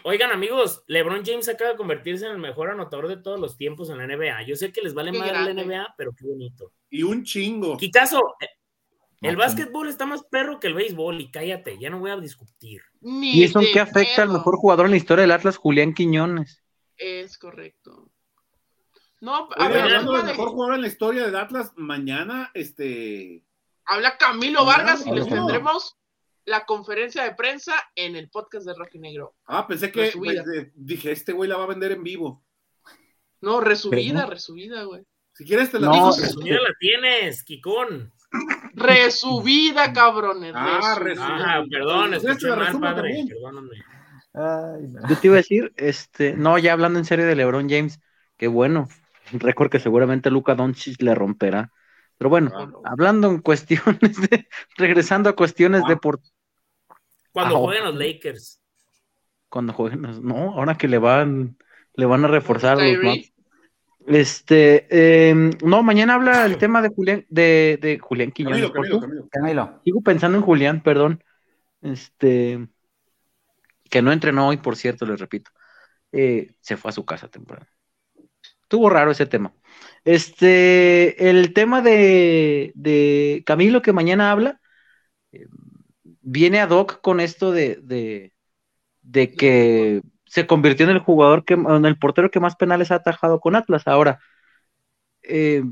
Oigan, 0.03 0.31
amigos, 0.31 0.83
LeBron 0.87 1.23
James 1.23 1.47
acaba 1.47 1.71
de 1.71 1.77
convertirse 1.77 2.25
en 2.25 2.31
el 2.31 2.39
mejor 2.39 2.71
anotador 2.71 3.07
de 3.07 3.17
todos 3.17 3.39
los 3.39 3.55
tiempos 3.55 3.89
en 3.89 3.99
la 3.99 4.07
NBA. 4.07 4.43
Yo 4.47 4.55
sé 4.55 4.71
que 4.71 4.81
les 4.81 4.95
vale 4.95 5.11
más 5.11 5.31
la. 5.31 5.53
NBA, 5.53 5.93
pero 5.95 6.11
qué 6.17 6.25
bonito. 6.25 6.71
Y 6.89 7.03
un 7.03 7.23
chingo. 7.23 7.77
Eh, 7.79 7.89
el 9.21 9.37
Machín. 9.37 9.37
básquetbol 9.37 9.89
está 9.89 10.05
más 10.05 10.23
perro 10.23 10.59
que 10.59 10.67
el 10.67 10.73
béisbol 10.73 11.21
y 11.21 11.29
cállate, 11.29 11.77
ya 11.77 11.89
no 11.89 11.99
voy 11.99 12.09
a 12.09 12.17
discutir. 12.17 12.81
ni 13.01 13.37
¿Y 13.37 13.43
eso 13.43 13.59
en 13.59 13.67
qué 13.73 13.79
afecta 13.79 14.23
al 14.23 14.29
mejor 14.29 14.55
jugador 14.55 14.85
en 14.85 14.91
la 14.91 14.97
historia 14.97 15.21
del 15.21 15.31
Atlas, 15.31 15.57
Julián 15.57 15.93
Quiñones? 15.93 16.63
Es 16.99 17.37
correcto. 17.37 18.11
No, 19.21 19.35
a 19.35 19.65
Oye, 19.65 19.69
ver, 19.73 19.81
hablando 19.83 20.13
del 20.13 20.25
de- 20.27 20.31
mejor 20.31 20.49
jugador 20.49 20.75
en 20.75 20.81
la 20.81 20.87
historia 20.87 21.25
del 21.25 21.35
Atlas, 21.35 21.71
mañana, 21.75 22.51
este. 22.53 23.43
habla 23.85 24.17
Camilo 24.17 24.63
Vargas 24.65 25.05
y 25.07 25.11
les 25.11 25.27
tendremos 25.27 25.97
la 26.45 26.65
conferencia 26.65 27.23
de 27.23 27.35
prensa 27.35 27.73
en 27.95 28.15
el 28.15 28.29
podcast 28.29 28.65
de 28.65 28.73
Rock 28.75 28.95
y 28.95 28.99
Negro. 28.99 29.35
Ah, 29.45 29.67
pensé 29.67 29.91
que. 29.91 30.05
Resubida. 30.05 30.43
pues, 30.43 30.57
eh, 30.57 30.71
dije, 30.75 31.11
este 31.11 31.33
güey 31.33 31.49
la 31.49 31.57
va 31.57 31.63
a 31.65 31.67
vender 31.67 31.91
en 31.93 32.03
vivo. 32.03 32.43
No, 33.41 33.59
resubida, 33.61 34.25
¿Qué? 34.25 34.29
resubida, 34.31 34.83
güey. 34.83 35.03
Si 35.33 35.45
quieres, 35.45 35.71
te 35.71 35.79
la 35.79 35.87
No. 35.87 36.11
Mira, 36.41 36.61
la 36.61 36.73
tienes, 36.79 37.43
Kikón. 37.43 38.11
Resubida, 38.73 39.93
cabrones. 39.93 40.53
Ah, 40.55 40.97
resubida. 40.99 41.57
Ah, 41.59 41.63
perdón, 41.69 42.13
escuché 42.13 42.47
mal, 42.49 42.79
padre. 42.79 42.95
también. 42.95 43.27
Perdóname. 43.27 43.69
Ay, 44.33 44.87
no. 44.89 45.07
Yo 45.09 45.17
te 45.17 45.27
iba 45.27 45.35
a 45.35 45.37
decir, 45.37 45.73
este, 45.75 46.33
no, 46.33 46.57
ya 46.57 46.73
hablando 46.73 46.99
en 46.99 47.05
serio 47.05 47.25
de 47.25 47.35
LeBron 47.35 47.69
James, 47.69 47.99
qué 48.37 48.47
bueno, 48.47 48.87
un 49.33 49.39
récord 49.39 49.69
que 49.69 49.79
seguramente 49.79 50.29
Luca 50.29 50.55
Doncic 50.55 51.01
le 51.01 51.15
romperá. 51.15 51.71
Pero 52.17 52.29
bueno, 52.29 52.51
hablando 52.83 53.29
en 53.29 53.39
cuestiones 53.39 53.99
de, 54.29 54.47
regresando 54.77 55.29
a 55.29 55.35
cuestiones 55.35 55.83
de 55.87 55.97
por 55.97 56.19
Cuando 57.31 57.55
Ah, 57.55 57.59
jueguen 57.59 57.83
los 57.85 57.95
Lakers. 57.95 58.61
cuando 59.49 59.73
jueguen, 59.73 60.01
los- 60.03 60.21
no, 60.21 60.53
ahora 60.53 60.75
que 60.75 60.87
le 60.87 60.97
van, 60.97 61.57
le 61.95 62.05
van 62.05 62.25
a 62.25 62.27
reforzar 62.27 62.77
los. 62.77 63.03
Mavs. 63.03 63.33
Este, 64.07 64.87
eh, 64.89 65.33
no, 65.63 65.83
mañana 65.83 66.15
habla 66.15 66.45
el 66.45 66.57
tema 66.57 66.81
de 66.81 66.89
Julián, 66.89 67.25
de, 67.29 67.77
de 67.81 67.99
Julián 67.99 68.31
Quiñones. 68.31 68.71
Camilo. 69.31 69.81
Sigo 69.83 70.01
pensando 70.01 70.37
en 70.37 70.43
Julián, 70.43 70.81
perdón. 70.81 71.23
Este, 71.81 72.67
que 73.89 74.01
no 74.01 74.11
entrenó 74.11 74.47
hoy, 74.47 74.57
por 74.57 74.75
cierto, 74.75 75.05
les 75.05 75.19
repito. 75.19 75.51
Eh, 76.11 76.53
se 76.61 76.77
fue 76.77 76.89
a 76.89 76.93
su 76.93 77.05
casa 77.05 77.27
temprano. 77.27 77.65
Estuvo 78.63 78.89
raro 78.89 79.11
ese 79.11 79.25
tema. 79.25 79.53
Este, 80.05 81.29
el 81.29 81.53
tema 81.53 81.81
de, 81.81 82.71
de 82.75 83.43
Camilo 83.45 83.81
que 83.81 83.93
mañana 83.93 84.31
habla, 84.31 84.59
eh, 85.31 85.47
viene 86.21 86.59
ad 86.61 86.69
hoc 86.69 87.01
con 87.01 87.19
esto 87.19 87.51
de, 87.51 87.79
de, 89.01 89.31
que 89.35 90.01
se 90.25 90.47
convirtió 90.47 90.85
en 90.85 90.91
el 90.91 90.99
jugador 90.99 91.45
que, 91.45 91.55
en 91.55 91.85
el 91.85 91.97
portero 91.97 92.29
que 92.31 92.39
más 92.39 92.55
penales 92.55 92.91
ha 92.91 92.95
atajado 92.95 93.39
con 93.39 93.55
Atlas. 93.55 93.87
Ahora, 93.87 94.19
eh, 95.23 95.63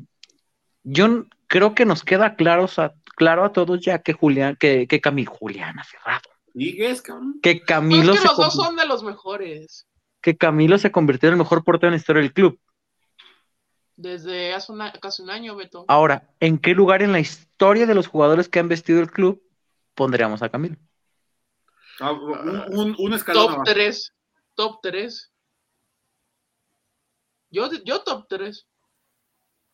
yo 0.83 1.25
creo 1.47 1.75
que 1.75 1.85
nos 1.85 2.03
queda 2.03 2.35
claros 2.35 2.79
a, 2.79 2.93
claro 3.15 3.43
a 3.43 3.51
todos 3.51 3.79
ya 3.81 3.99
que 3.99 4.13
Julián, 4.13 4.55
que, 4.59 4.87
que 4.87 5.01
Camilo, 5.01 5.31
Julián 5.31 5.79
Aferrado, 5.79 6.29
Sigues, 6.57 7.01
cabrón. 7.01 7.39
que 7.41 7.55
No, 7.55 7.61
Camilo, 7.65 8.13
es 8.13 8.19
que 8.19 8.27
se 8.27 8.27
los 8.27 8.37
dos 8.37 8.53
son 8.53 8.75
de 8.75 8.85
los 8.85 9.03
mejores. 9.03 9.87
que 10.21 10.35
Camilo 10.37 10.77
se 10.77 10.91
convirtió 10.91 11.29
en 11.29 11.33
el 11.33 11.39
mejor 11.39 11.63
portero 11.63 11.87
en 11.89 11.93
la 11.93 11.97
historia 11.97 12.21
del 12.21 12.33
club. 12.33 12.59
Desde 13.95 14.53
hace 14.53 14.71
una- 14.71 14.91
casi 14.93 15.21
un 15.23 15.29
año, 15.29 15.55
Beto. 15.55 15.85
Ahora, 15.87 16.29
¿en 16.39 16.57
qué 16.59 16.73
lugar 16.73 17.01
en 17.01 17.11
la 17.11 17.19
historia 17.19 17.85
de 17.85 17.95
los 17.95 18.07
jugadores 18.07 18.47
que 18.49 18.59
han 18.59 18.67
vestido 18.67 18.99
el 19.01 19.09
club 19.11 19.41
pondríamos 19.95 20.41
a 20.41 20.49
Camilo? 20.49 20.75
Ah, 21.99 22.11
un, 22.11 22.77
un, 22.77 22.95
un 22.99 23.13
escalón 23.13 23.43
Top 23.43 23.49
abajo. 23.55 23.63
3. 23.65 24.13
Top 24.55 24.79
3. 24.83 25.31
Yo, 27.49 27.69
yo 27.85 28.01
top 28.03 28.27
3. 28.29 28.67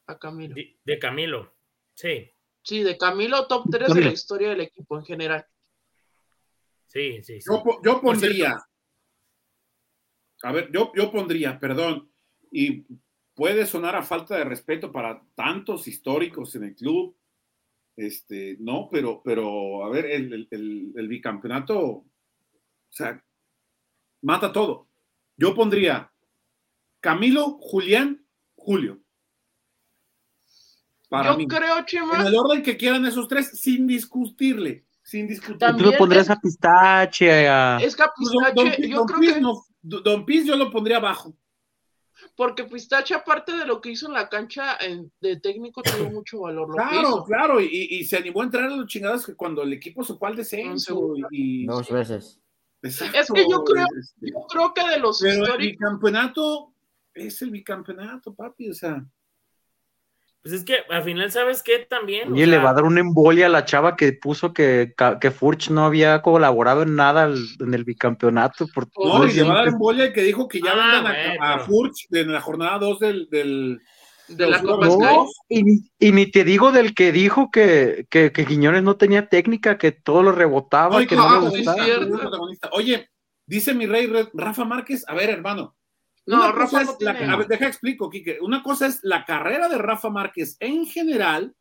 A 0.07 0.17
Camilo. 0.19 0.55
De, 0.55 0.77
de 0.84 0.99
Camilo. 0.99 1.53
Sí, 1.95 2.29
Sí, 2.65 2.81
de 2.84 2.97
Camilo, 2.97 3.45
top 3.47 3.65
3 3.69 3.93
de 3.93 4.01
la 4.01 4.11
historia 4.11 4.49
del 4.49 4.61
equipo 4.61 4.97
en 4.97 5.03
general. 5.05 5.45
Sí, 6.93 7.23
sí. 7.23 7.41
sí. 7.41 7.49
Yo, 7.49 7.63
yo 7.83 8.01
pondría. 8.01 8.57
A 10.43 10.51
ver, 10.51 10.71
yo, 10.71 10.91
yo 10.95 11.11
pondría, 11.11 11.59
perdón, 11.59 12.11
y 12.51 12.85
puede 13.33 13.65
sonar 13.65 13.95
a 13.95 14.03
falta 14.03 14.37
de 14.37 14.43
respeto 14.43 14.91
para 14.91 15.23
tantos 15.35 15.87
históricos 15.87 16.53
en 16.55 16.63
el 16.65 16.75
club. 16.75 17.15
Este, 17.95 18.57
no, 18.59 18.89
pero, 18.91 19.21
pero 19.23 19.85
a 19.85 19.89
ver, 19.89 20.05
el, 20.07 20.33
el- 20.33 20.47
el- 20.51 20.93
el 20.95 21.07
bicampeonato, 21.07 21.79
o 21.79 22.05
sea, 22.89 23.23
mata 24.21 24.51
todo. 24.51 24.87
Yo 25.37 25.53
pondría 25.55 26.11
Camilo, 26.99 27.57
Julián, 27.59 28.25
Julio. 28.55 28.99
Para 31.09 31.31
yo 31.31 31.37
mí. 31.37 31.47
creo, 31.47 31.77
En 31.77 31.85
Chema, 31.85 32.27
el 32.27 32.35
orden 32.35 32.63
que 32.63 32.75
quieran 32.77 33.05
esos 33.05 33.27
tres, 33.27 33.59
sin 33.59 33.85
discutirle. 33.87 34.85
Sin 35.04 35.28
discutir. 35.28 35.60
¿Tú 35.78 35.84
lo 35.84 35.97
pondrías 35.97 36.26
es- 36.26 36.30
a 36.32 36.39
Pistache, 36.39 37.47
a... 37.47 37.78
es 37.82 37.95
que 37.95 38.04
a 38.04 38.10
Pues, 38.16 38.30
don, 38.32 38.43
don- 38.56 38.66
Pistache, 38.66 38.89
yo 38.89 38.97
don 38.97 39.08
creo 39.08 39.20
Piz 39.20 39.34
que, 39.34 39.41
no- 39.41 39.64
don 39.82 40.26
Piz 40.26 40.45
yo 40.45 40.56
lo 40.56 40.72
pondría 40.72 40.97
abajo. 40.97 41.36
porque 42.36 42.64
Pistache, 42.64 43.14
aparte 43.14 43.56
de 43.56 43.66
lo 43.66 43.82
que 43.82 43.91
hizo 43.91 44.08
en 44.08 44.14
la 44.14 44.30
cancha 44.30 44.78
en- 44.80 45.12
de 45.20 45.39
técnico, 45.39 45.82
tuvo 45.84 45.84
mucho 46.12 46.39
valor. 46.41 46.70
Lo 46.70 46.76
que 46.76 46.82
Claro, 46.89 47.08
hizo. 47.10 47.24
claro, 47.26 47.62
y, 47.62 47.68
y 47.68 48.06
se 48.06 48.18
animó 48.18 48.41
a 48.41 48.45
entrar 48.45 48.64
a 48.64 48.76
los 48.76 48.88
chingados 48.88 49.26
que 49.26 49.36
cuando 49.36 49.62
el 49.64 49.74
equipo 49.74 50.04
se 50.04 50.14
fue 50.16 50.30
al 50.30 50.36
descenso. 50.38 51.14
Y, 51.32 51.66
Dos 51.66 51.89
veces. 51.91 52.39
Exacto, 52.82 53.18
Es 53.20 53.32
que 53.32 53.45
yo 53.49 53.64
creo- 53.64 53.86
este, 53.99 54.32
Yo 54.32 54.45
creo 54.49 54.74
que 54.74 54.88
de 54.89 54.99
los 54.99 55.20
pero 55.20 55.34
el 55.34 55.41
históricos, 55.41 55.72
bicampeonato 55.72 56.74
es 57.14 57.41
el 57.41 57.51
bicampeonato, 57.51 58.34
papi, 58.34 58.70
o 58.70 58.74
sea. 58.74 59.06
Pues 60.43 60.55
es 60.55 60.65
que 60.65 60.75
al 60.89 61.03
final, 61.03 61.31
¿sabes 61.31 61.63
qué? 61.63 61.79
También. 61.79 62.29
o 62.29 62.35
Oye, 62.35 62.45
le 62.45 62.57
va 62.57 62.71
a 62.71 62.73
dar 62.73 62.83
una 62.83 62.99
embolia 62.99 63.45
a 63.45 63.49
la 63.49 63.63
chava 63.63 63.95
que 63.95 64.11
puso 64.11 64.51
que, 64.51 64.93
que 65.21 65.31
Furch 65.31 65.69
no 65.69 65.85
había 65.85 66.21
colaborado 66.21 66.83
en 66.83 66.95
nada 66.95 67.23
al- 67.23 67.47
en 67.61 67.73
el 67.73 67.85
bicampeonato. 67.85 68.67
Por, 68.67 68.89
No, 68.97 69.19
no 69.19 69.25
y 69.25 69.31
le 69.33 69.43
va 69.43 69.53
a 69.53 69.55
dar 69.55 69.67
embolia 69.69 70.05
el 70.05 70.13
que 70.13 70.21
dijo 70.21 70.49
que 70.49 70.59
ya 70.59 70.73
Ah, 70.75 71.01
vendan 71.01 71.39
a, 71.41 71.59
Furch 71.59 72.07
en 72.11 72.33
la 72.33 72.41
jornada 72.41 72.77
2 72.77 72.99
del, 72.99 73.29
del, 73.29 73.79
De 74.27 74.47
la 74.47 74.59
Clausura 74.59 74.89
Copa. 74.89 75.05
No, 75.13 75.25
y, 75.47 75.63
ni- 75.63 75.89
y 75.97 76.11
ni 76.11 76.25
te 76.29 76.43
digo 76.43 76.73
del 76.73 76.93
que 76.93 77.13
dijo 77.13 77.49
que, 77.49 78.05
que, 78.09 78.33
que 78.33 78.45
Quiñones 78.45 78.83
no 78.83 78.97
tenía 78.97 79.29
técnica, 79.29 79.77
que 79.77 79.93
todo 79.93 80.23
lo 80.23 80.33
rebotaba, 80.33 80.97
Ay, 80.97 81.07
que 81.07 81.15
no 81.15 81.25
ah, 81.25 81.39
le 81.41 81.49
gustaba. 81.49 81.87
Oye, 82.73 83.09
dice 83.45 83.73
mi 83.73 83.85
rey 83.85 84.07
Re- 84.07 84.29
Rafa 84.33 84.65
Márquez, 84.65 85.05
a 85.07 85.13
ver, 85.13 85.29
hermano. 85.29 85.77
No, 86.26 86.38
una 86.38 86.51
Rafa 86.51 86.63
cosa 86.80 86.84
no 86.84 86.91
es 86.91 87.01
la- 87.01 87.34
a 87.34 87.36
ver, 87.38 87.47
deja 87.47 87.67
explico, 87.67 88.09
Quique. 88.09 88.38
Una 88.41 88.63
cosa 88.63 88.88
es 88.88 88.99
la 89.03 89.26
carrera 89.26 89.67
de 89.67 89.78
Rafa 89.78 90.09
Márquez 90.09 90.55
en 90.59 90.86
general. 90.86 91.53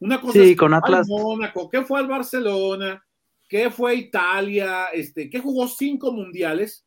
Una 0.00 0.20
cosa 0.20 0.34
Sí, 0.34 0.40
es 0.40 0.46
que 0.50 0.56
con 0.56 0.68
fue 0.70 0.78
Atlas. 0.78 1.00
al 1.00 1.06
Mónaco, 1.22 1.68
que 1.68 1.82
fue 1.82 1.98
al 1.98 2.06
Barcelona, 2.06 3.04
que 3.48 3.70
fue 3.70 3.90
a 3.90 3.94
Italia, 3.94 4.84
este, 4.92 5.28
que 5.28 5.40
jugó 5.40 5.66
cinco 5.66 6.12
mundiales. 6.12 6.84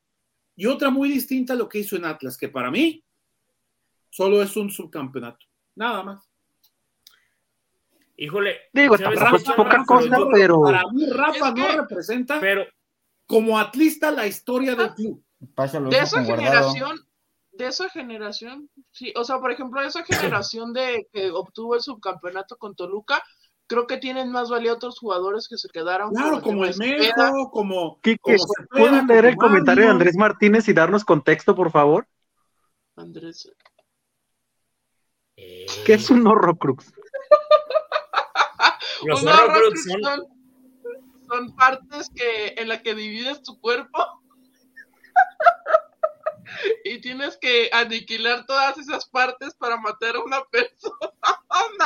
Y 0.55 0.65
otra 0.67 0.89
muy 0.89 1.09
distinta 1.09 1.53
a 1.53 1.55
lo 1.57 1.67
que 1.67 1.79
hizo 1.79 1.95
en 1.97 2.05
Atlas, 2.05 2.37
que 2.37 2.47
para 2.49 2.71
mí 2.71 3.03
solo 4.09 4.41
es 4.41 4.55
un 4.55 4.69
subcampeonato. 4.69 5.45
Nada 5.75 6.03
más. 6.03 6.29
Híjole. 8.17 8.57
Digo, 8.73 8.97
¿sabes 8.97 9.19
tampoco 9.19 9.31
qué, 9.31 9.37
es 9.37 9.43
Chema? 9.43 9.55
poca 9.55 9.85
cosa, 9.85 10.17
pero 10.31 10.61
Para 10.61 10.83
mí, 10.91 11.05
Rafa 11.09 11.47
Es 11.49 11.53
que- 11.55 11.61
no 11.61 11.81
representa 11.81 12.39
pero 12.39 12.65
como 13.25 13.57
atlista 13.57 14.11
la 14.11 14.27
historia 14.27 14.75
del 14.75 14.93
club. 14.93 15.23
De 15.41 15.99
esa 15.99 16.21
Guardado. 16.21 16.23
generación, 16.23 16.99
de 17.53 17.67
esa 17.67 17.89
generación, 17.89 18.69
sí, 18.91 19.11
o 19.15 19.23
sea, 19.23 19.39
por 19.39 19.51
ejemplo, 19.51 19.81
de 19.81 19.87
esa 19.87 20.03
generación 20.03 20.71
de 20.71 21.07
que 21.11 21.31
obtuvo 21.31 21.73
el 21.75 21.81
subcampeonato 21.81 22.57
con 22.57 22.75
Toluca, 22.75 23.23
creo 23.65 23.87
que 23.87 23.97
tienen 23.97 24.31
más 24.31 24.51
valía 24.51 24.73
otros 24.73 24.99
jugadores 24.99 25.47
que 25.49 25.57
se 25.57 25.67
quedaron. 25.69 26.13
Claro, 26.13 26.41
como 26.41 26.63
el. 26.65 26.77
Mejo, 26.77 27.49
como. 27.51 27.99
Quique, 28.01 28.19
como 28.19 28.37
Cepeda, 28.37 28.67
¿pueden 28.69 29.07
leer 29.07 29.25
el 29.25 29.35
comentario 29.35 29.85
de. 29.85 29.89
Andrés 29.89 30.15
Martínez 30.15 30.67
y 30.67 30.73
darnos 30.73 31.03
contexto, 31.03 31.55
por 31.55 31.71
favor? 31.71 32.07
Andrés. 32.95 33.51
eh, 35.37 35.65
¿Qué 35.85 35.93
es 35.93 36.09
un 36.11 36.27
horrocrux? 36.27 36.93
los 39.05 39.23
Horrocrux 39.23 39.83
son 39.83 40.01
son, 40.03 40.27
son 41.27 41.55
partes 41.55 42.11
que 42.13 42.53
en 42.57 42.67
la 42.67 42.83
que 42.83 42.93
divides 42.93 43.41
tu 43.41 43.59
cuerpo 43.59 44.20
y 46.83 46.99
tienes 47.01 47.37
que 47.37 47.69
aniquilar 47.71 48.45
todas 48.45 48.77
esas 48.77 49.05
partes 49.07 49.53
para 49.55 49.77
matar 49.77 50.15
a 50.15 50.23
una 50.23 50.43
persona. 50.45 50.95
No. 51.79 51.85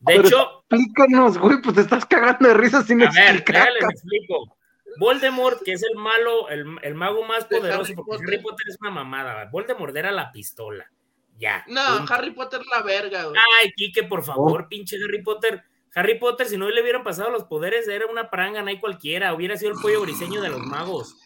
De 0.00 0.14
Pero 0.16 0.26
hecho, 0.26 0.64
Explícanos, 0.70 1.38
güey, 1.38 1.60
pues 1.62 1.76
te 1.76 1.82
estás 1.82 2.04
cagando 2.06 2.48
de 2.48 2.54
risa 2.54 2.82
sin 2.82 3.02
a 3.02 3.10
ver, 3.10 3.36
explicar. 3.36 3.68
déjales 3.72 3.82
explico. 3.94 4.56
Voldemort, 4.98 5.62
que 5.62 5.72
es 5.72 5.82
el 5.82 5.96
malo, 5.96 6.48
el, 6.48 6.66
el 6.82 6.94
mago 6.94 7.24
más 7.24 7.48
De 7.48 7.58
poderoso, 7.58 7.82
Harry 7.84 7.94
porque 7.94 8.10
Potter. 8.10 8.26
Harry 8.28 8.42
Potter 8.42 8.68
es 8.68 8.76
una 8.80 8.90
mamada. 8.90 9.48
Voldemort 9.50 9.96
era 9.96 10.10
la 10.10 10.32
pistola. 10.32 10.90
Ya. 11.38 11.64
No, 11.68 11.98
punto. 11.98 12.14
Harry 12.14 12.30
Potter 12.32 12.60
la 12.70 12.82
verga, 12.82 13.24
güey. 13.24 13.40
Ay, 13.60 13.72
Kike, 13.72 14.04
por 14.04 14.22
favor, 14.24 14.68
pinche 14.68 14.96
Harry 14.96 15.22
Potter. 15.22 15.62
Harry 15.94 16.18
Potter, 16.18 16.46
si 16.46 16.56
no 16.56 16.68
le 16.68 16.82
hubieran 16.82 17.04
pasado 17.04 17.30
los 17.30 17.44
poderes, 17.44 17.86
era 17.86 18.06
una 18.06 18.30
pranga, 18.30 18.62
no 18.62 18.68
hay 18.68 18.80
cualquiera. 18.80 19.34
Hubiera 19.34 19.56
sido 19.56 19.72
el 19.72 19.80
pollo 19.80 20.00
briseño 20.02 20.40
de 20.40 20.48
los 20.48 20.60
magos. 20.60 21.16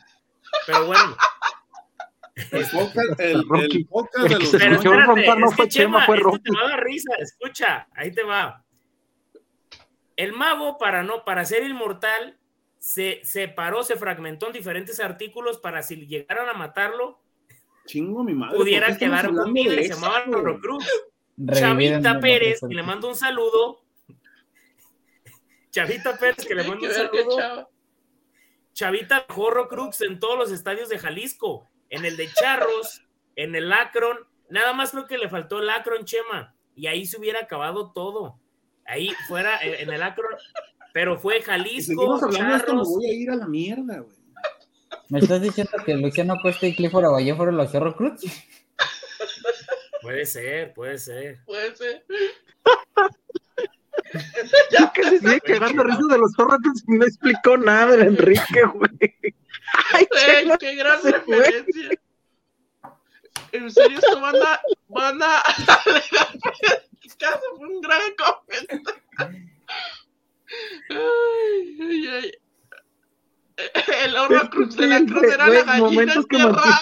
Pero 0.67 0.87
bueno, 0.87 1.17
El 2.37 2.67
podcast, 2.71 3.21
el, 3.21 3.37
el 3.37 3.87
podcast 3.87 4.29
de 4.29 4.35
El 4.35 4.39
que 4.39 4.39
los 4.39 4.51
se 4.51 4.59
pero 4.59 4.73
escuchó 4.73 4.91
espérate, 4.93 5.07
roncar 5.07 5.39
no 5.39 5.51
fue 5.51 5.69
Chema, 5.69 5.85
Chema, 5.85 6.07
fue 6.07 6.17
Rocky. 6.19 6.43
te 6.43 6.51
va 6.53 6.67
a 6.67 6.69
dar 6.71 6.85
risa. 6.85 7.15
Escucha, 7.19 7.89
ahí 7.95 8.13
te 8.13 8.23
va. 8.23 8.63
El 10.17 10.33
mago, 10.33 10.79
para 10.79 11.03
no, 11.03 11.25
para 11.25 11.45
ser 11.45 11.65
inmortal, 11.65 12.39
se 12.79 13.21
separó, 13.25 13.83
se 13.83 13.97
fragmentó 13.97 14.47
en 14.47 14.53
diferentes 14.53 15.01
artículos 15.01 15.59
para 15.59 15.83
si 15.83 16.07
llegaran 16.07 16.49
a 16.49 16.53
matarlo, 16.53 17.21
Chingo 17.87 18.23
mi 18.23 18.35
madre. 18.35 18.57
pudiera 18.57 18.89
¿por 18.89 18.99
qué 18.99 19.05
estamos 19.05 19.23
quedar 19.23 19.35
con 19.35 19.53
vida. 19.55 19.75
Se 19.75 19.89
llamaba 19.89 20.25
en 20.25 21.53
Chavita 21.53 22.21
Pérez, 22.21 22.61
que 22.61 22.75
le 22.75 22.83
mando 22.83 23.09
un 23.09 23.15
saludo. 23.15 23.83
Chavita 25.71 26.19
Pérez, 26.19 26.47
que 26.47 26.55
le 26.55 26.65
mando 26.65 26.87
un 26.87 26.93
saludo. 26.93 27.71
Chavita 28.77 29.25
Horrocrux 29.35 30.03
en 30.03 30.21
todos 30.21 30.39
los 30.39 30.53
estadios 30.53 30.91
de 30.91 30.99
Jalisco, 30.99 31.67
en 31.89 32.05
el 32.05 32.19
de 32.19 32.29
Charros, 32.31 33.03
en 33.37 33.57
el 33.57 33.73
Akron, 33.73 34.19
nada 34.51 34.75
más 34.75 34.91
creo 34.91 35.07
que 35.07 35.17
le 35.17 35.31
faltó 35.31 35.61
el 35.61 35.71
Akron, 35.71 36.05
Chema, 36.05 36.55
y 36.75 36.87
ahí 36.87 37.07
se 37.07 37.19
hubiera 37.19 37.41
acabado 37.41 37.93
todo. 37.93 38.39
Ahí 38.85 39.11
fuera, 39.29 39.59
en 39.63 39.91
el 39.91 40.03
Akron, 40.03 40.31
pero 40.93 41.19
fue 41.19 41.41
Jalisco, 41.41 42.17
hablando 42.23 42.39
me 42.39 42.59
Charros. 42.61 42.89
voy 42.89 43.07
a 43.07 43.15
ir 43.15 43.31
a 43.31 43.37
la 43.37 43.47
mierda, 43.47 44.01
güey. 44.01 44.15
¿Me 45.09 45.21
estás 45.21 45.41
diciendo 45.41 45.73
que 45.87 45.95
Luciano 45.95 46.37
Cuesta 46.43 46.67
y 46.67 46.77
Clifford 46.77 47.07
Aguayo 47.07 47.35
fueron 47.35 47.57
los 47.57 47.75
Horrocrux? 47.75 48.25
Puede 50.03 50.27
ser, 50.27 50.75
puede 50.75 50.99
ser. 50.99 51.43
Puede 51.47 51.75
ser. 51.75 52.05
Ya 54.71 54.93
que 54.93 55.03
se 55.05 55.19
sigue 55.21 55.41
cagando 55.41 55.83
de 55.83 55.89
risa 55.91 56.03
de 56.11 56.19
los 56.19 56.39
horrocrux 56.39 56.85
y 56.87 56.93
no 56.93 57.05
explicó 57.05 57.57
nada 57.57 57.95
el 57.95 58.03
Enrique, 58.03 58.63
güey. 58.75 58.91
Ay, 59.93 60.07
Ey, 60.11 60.43
Chema, 60.43 60.59
qué 60.59 60.75
gran 60.77 61.03
se 61.03 61.13
fue. 61.21 61.37
referencia. 61.39 61.91
En 63.53 63.71
serio, 63.71 63.99
esto 63.99 64.21
van 64.21 64.37
a. 64.37 64.61
Van 64.89 65.23
a. 65.23 65.43
Fue 67.19 67.67
un 67.69 67.81
gran 67.81 68.01
comentario. 68.17 69.03
Ay, 70.91 71.79
ay, 71.81 72.09
ay. 72.09 72.33
El 74.05 74.17
Horrocrux 74.17 74.77
de 74.77 74.87
la 74.87 74.99
cruz 75.01 75.23
era 75.33 75.49
la 75.49 75.63
gallina 75.63 76.13
enterrada. 76.13 76.81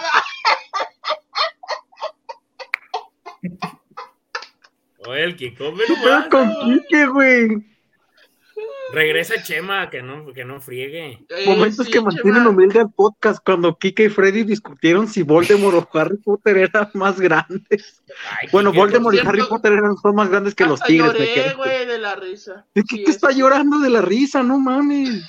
El 5.25 5.37
que 5.37 5.55
come 5.55 5.85
¿Qué 5.87 5.95
pedo 6.03 6.29
con. 6.31 6.51
Quique, 6.65 7.07
güey? 7.07 7.49
Regresa 8.93 9.43
Chema, 9.43 9.91
que 9.91 10.03
no, 10.03 10.33
que 10.33 10.45
no 10.45 10.61
friegue. 10.61 11.19
Eh, 11.29 11.45
Momentos 11.47 11.87
sí, 11.87 11.93
que 11.93 12.01
mantienen 12.01 12.35
Chema. 12.43 12.51
humilde 12.51 12.79
al 12.81 12.93
podcast 12.93 13.43
cuando 13.45 13.77
Kike 13.77 14.05
y 14.05 14.09
Freddy 14.09 14.45
discutieron 14.45 15.09
si 15.09 15.23
Voldemort 15.23 15.75
o 15.93 15.99
Harry 15.99 16.19
Potter 16.19 16.59
eran 16.59 16.91
más 16.93 17.19
grandes. 17.19 18.03
Ay, 18.41 18.49
Bueno, 18.53 18.73
Voldemort 18.73 19.17
y 19.17 19.19
Harry 19.27 19.43
Potter 19.49 19.73
eran, 19.73 19.97
son 19.97 20.15
más 20.15 20.29
grandes 20.29 20.55
que 20.55 20.67
los 20.67 20.81
tigres. 20.83 21.13
lloré, 21.13 21.55
güey, 21.55 21.87
de 21.87 21.99
la 21.99 22.15
risa. 22.15 22.67
¿De 22.75 22.83
Sí, 22.89 23.03
qué, 23.05 23.11
está 23.11 23.31
es- 23.31 23.37
llorando 23.37 23.81
de 23.81 23.91
la 23.91 24.03
risa? 24.03 24.43
No 24.45 24.61
mames. 24.61 25.25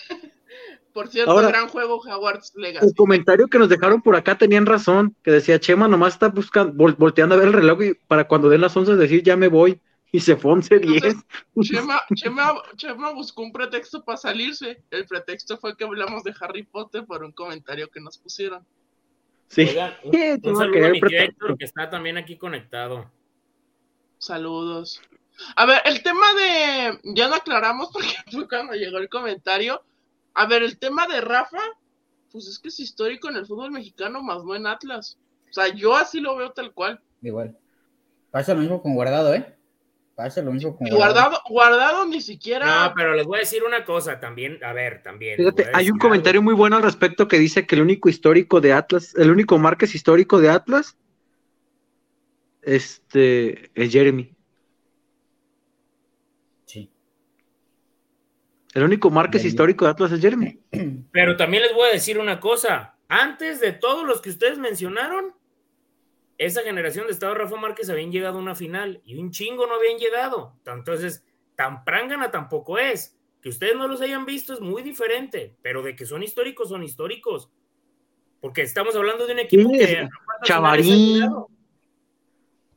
Por 0.95 1.09
cierto, 1.09 1.31
Ahora- 1.31 1.49
gran 1.49 1.67
juego 1.67 1.97
Hogwarts 1.97 2.53
Legacy. 2.55 2.87
El 2.87 2.95
comentario 2.95 3.47
que 3.47 3.59
nos 3.59 3.67
dejaron 3.67 4.01
por 4.01 4.15
acá 4.15 4.37
tenían 4.37 4.65
razón, 4.65 5.13
que 5.23 5.29
decía 5.31 5.59
Chema 5.59 5.89
nomás 5.89 6.13
está 6.13 6.29
buscando, 6.29 6.73
vol- 6.73 6.95
volteando 6.97 7.35
a 7.35 7.37
ver 7.37 7.47
el 7.49 7.53
reloj 7.53 7.83
y 7.83 7.93
para 8.07 8.29
cuando 8.29 8.47
den 8.47 8.61
las 8.61 8.77
11 8.77 8.95
decir 8.95 9.21
ya 9.21 9.35
me 9.35 9.49
voy. 9.49 9.79
Y 10.13 10.21
se 10.21 10.37
fue 10.37 10.53
11.10. 10.53 11.21
Chema, 11.63 11.99
Chema, 12.15 12.53
Chema 12.77 13.11
buscó 13.11 13.41
un 13.41 13.51
pretexto 13.51 14.05
para 14.05 14.17
salirse. 14.17 14.81
El 14.89 15.05
pretexto 15.05 15.57
fue 15.57 15.75
que 15.75 15.83
hablamos 15.83 16.23
de 16.23 16.33
Harry 16.39 16.63
Potter 16.63 17.03
por 17.05 17.25
un 17.25 17.33
comentario 17.33 17.89
que 17.89 17.99
nos 17.99 18.17
pusieron. 18.17 18.65
Sí. 19.49 19.63
Oigan, 19.63 19.93
un, 20.05 20.13
Sí, 20.13 20.17
un 20.31 20.41
tengo 20.41 20.59
saludo 20.59 20.71
que 20.73 20.79
a 20.79 20.81
ver 20.83 20.91
mi 20.93 21.01
tío. 21.01 21.19
Héctor, 21.19 21.57
que 21.57 21.65
está 21.65 21.89
también 21.89 22.17
aquí 22.17 22.37
conectado. 22.37 23.11
Saludos. 24.17 25.01
A 25.57 25.65
ver, 25.65 25.81
el 25.83 26.01
tema 26.01 26.25
de. 26.35 26.99
Ya 27.15 27.27
no 27.27 27.35
aclaramos 27.35 27.89
porque 27.91 28.07
fue 28.31 28.47
cuando 28.47 28.73
llegó 28.73 28.97
el 28.99 29.09
comentario. 29.09 29.83
A 30.35 30.45
ver, 30.45 30.63
el 30.63 30.77
tema 30.77 31.07
de 31.07 31.21
Rafa, 31.21 31.61
pues 32.31 32.47
es 32.47 32.59
que 32.59 32.67
es 32.67 32.79
histórico 32.79 33.29
en 33.29 33.37
el 33.37 33.45
fútbol 33.45 33.71
mexicano, 33.71 34.21
más 34.21 34.43
no 34.43 34.53
en 34.53 34.67
Atlas. 34.67 35.17
O 35.49 35.53
sea, 35.53 35.73
yo 35.73 35.95
así 35.95 36.19
lo 36.19 36.35
veo 36.35 36.51
tal 36.51 36.73
cual. 36.73 36.99
Igual. 37.21 37.57
Pasa 38.31 38.53
lo 38.53 38.59
mismo 38.59 38.81
con 38.81 38.93
Guardado, 38.93 39.33
¿eh? 39.33 39.55
Pasa 40.13 40.41
lo 40.41 40.51
mismo 40.51 40.75
con 40.75 40.89
Guardado. 40.89 41.13
Guardado, 41.13 41.41
guardado 41.49 42.05
ni 42.05 42.19
siquiera. 42.19 42.89
No, 42.89 42.93
pero 42.93 43.15
les 43.15 43.25
voy 43.25 43.37
a 43.37 43.39
decir 43.39 43.63
una 43.63 43.85
cosa 43.85 44.19
también. 44.19 44.61
A 44.61 44.73
ver, 44.73 45.01
también. 45.01 45.37
Fíjate, 45.37 45.69
hay 45.73 45.89
un 45.89 45.97
comentario 45.97 46.41
muy 46.41 46.53
bueno 46.53 46.75
al 46.75 46.83
respecto 46.83 47.29
que 47.29 47.39
dice 47.39 47.65
que 47.65 47.75
el 47.75 47.81
único 47.81 48.09
histórico 48.09 48.59
de 48.59 48.73
Atlas, 48.73 49.15
el 49.15 49.31
único 49.31 49.57
Márquez 49.57 49.95
histórico 49.95 50.41
de 50.41 50.49
Atlas, 50.49 50.97
este, 52.61 53.71
es 53.73 53.91
Jeremy. 53.91 54.34
El 58.75 58.83
único 58.83 59.09
Márquez 59.09 59.45
histórico 59.45 59.85
de 59.85 59.91
Atlas 59.91 60.11
es 60.11 60.19
Jeremy. 60.19 60.59
Pero 61.13 61.37
también 61.37 61.63
les 61.63 61.73
voy 61.73 61.87
a 61.87 61.93
decir 61.93 62.19
una 62.19 62.41
cosa. 62.41 62.97
Antes 63.07 63.61
de 63.61 63.71
todos 63.71 64.05
los 64.05 64.21
que 64.21 64.29
ustedes 64.29 64.57
mencionaron, 64.57 65.33
esa 66.37 66.61
generación 66.61 67.05
de 67.05 67.13
Estado 67.13 67.35
Rafa 67.35 67.55
Márquez 67.55 67.89
habían 67.89 68.11
llegado 68.11 68.37
a 68.37 68.41
una 68.41 68.53
final 68.53 69.01
y 69.05 69.15
un 69.17 69.31
chingo 69.31 69.65
no 69.65 69.75
habían 69.75 69.97
llegado. 69.97 70.57
Entonces, 70.65 71.23
tan 71.55 71.85
prángana 71.85 72.31
tampoco 72.31 72.77
es. 72.77 73.17
Que 73.41 73.47
ustedes 73.47 73.77
no 73.77 73.87
los 73.87 74.01
hayan 74.01 74.25
visto 74.25 74.53
es 74.53 74.59
muy 74.59 74.83
diferente, 74.83 75.55
pero 75.61 75.81
de 75.81 75.95
que 75.95 76.05
son 76.05 76.21
históricos, 76.21 76.67
son 76.67 76.83
históricos. 76.83 77.49
Porque 78.41 78.63
estamos 78.63 78.93
hablando 78.97 79.25
de 79.25 79.33
un 79.33 79.39
equipo 79.39 79.69
Sí, 79.69 79.77
que. 79.79 80.09
Chavarín. 80.43 81.31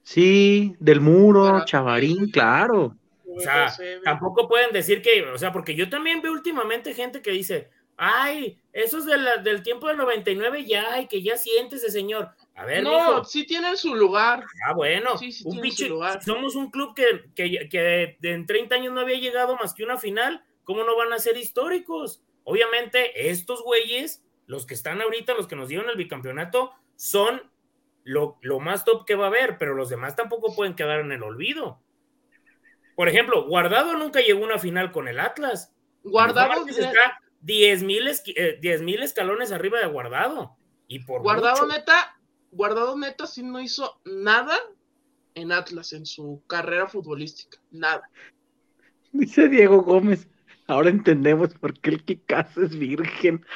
Sí, 0.04 0.76
del 0.78 1.00
muro, 1.00 1.64
Chavarín, 1.64 2.30
claro. 2.30 2.97
O 3.38 3.40
sea, 3.40 3.72
tampoco 4.04 4.48
pueden 4.48 4.72
decir 4.72 5.02
que, 5.02 5.22
o 5.22 5.38
sea, 5.38 5.52
porque 5.52 5.74
yo 5.74 5.88
también 5.88 6.20
veo 6.22 6.32
últimamente 6.32 6.94
gente 6.94 7.22
que 7.22 7.30
dice, 7.30 7.70
ay, 7.96 8.60
esos 8.72 9.06
de 9.06 9.16
la- 9.18 9.36
del 9.38 9.62
tiempo 9.62 9.88
del 9.88 9.96
99 9.96 10.64
ya, 10.64 11.00
y 11.00 11.06
que 11.08 11.22
ya 11.22 11.36
siéntese, 11.36 11.90
señor. 11.90 12.30
A 12.54 12.64
ver, 12.64 12.82
no, 12.82 12.90
mijo. 12.90 13.24
sí 13.24 13.44
tienen 13.46 13.76
su 13.76 13.94
lugar. 13.94 14.44
Ah, 14.66 14.72
bueno, 14.74 15.16
Sí, 15.18 15.30
sí 15.32 15.44
un 15.46 15.60
pinche- 15.60 15.88
lugar. 15.88 16.22
somos 16.22 16.54
un 16.56 16.70
club 16.70 16.94
que, 16.94 17.24
que, 17.34 17.68
que 17.68 18.16
en 18.22 18.46
30 18.46 18.74
años 18.74 18.92
no 18.92 19.00
había 19.00 19.18
llegado 19.18 19.56
más 19.56 19.74
que 19.74 19.84
una 19.84 19.96
final. 19.98 20.44
¿Cómo 20.64 20.84
no 20.84 20.96
van 20.96 21.12
a 21.12 21.18
ser 21.18 21.36
históricos? 21.36 22.22
Obviamente, 22.44 23.30
estos 23.30 23.62
güeyes, 23.62 24.22
los 24.46 24.66
que 24.66 24.74
están 24.74 25.00
ahorita, 25.00 25.34
los 25.34 25.46
que 25.46 25.56
nos 25.56 25.68
dieron 25.68 25.88
el 25.88 25.96
bicampeonato, 25.96 26.72
son 26.96 27.42
lo, 28.04 28.38
lo 28.42 28.58
más 28.60 28.84
top 28.84 29.04
que 29.06 29.14
va 29.14 29.24
a 29.24 29.28
haber, 29.28 29.58
pero 29.58 29.74
los 29.74 29.88
demás 29.88 30.16
tampoco 30.16 30.54
pueden 30.56 30.74
quedar 30.74 31.00
en 31.00 31.12
el 31.12 31.22
olvido. 31.22 31.80
Por 32.98 33.08
ejemplo, 33.08 33.46
Guardado 33.46 33.96
nunca 33.96 34.18
llegó 34.20 34.42
a 34.42 34.46
una 34.46 34.58
final 34.58 34.90
con 34.90 35.06
el 35.06 35.20
Atlas. 35.20 35.72
Guardado, 36.02 36.66
está 36.66 37.20
10 37.42 37.84
mil 37.84 38.08
escalones 39.04 39.52
arriba 39.52 39.78
de 39.78 39.86
Guardado. 39.86 40.56
Y 40.88 40.98
por 41.04 41.22
Guardado 41.22 41.62
mucho. 41.64 41.78
neta, 41.78 42.18
Guardado 42.50 42.98
neta 42.98 43.28
sí 43.28 43.44
no 43.44 43.60
hizo 43.60 44.00
nada 44.04 44.58
en 45.36 45.52
Atlas 45.52 45.92
en 45.92 46.06
su 46.06 46.42
carrera 46.48 46.88
futbolística. 46.88 47.58
Nada. 47.70 48.02
Dice 49.12 49.48
Diego 49.48 49.80
Gómez. 49.82 50.26
Ahora 50.66 50.90
entendemos 50.90 51.54
por 51.54 51.78
qué 51.78 51.90
el 51.90 52.04
Kikazo 52.04 52.64
es 52.64 52.76
virgen. 52.76 53.46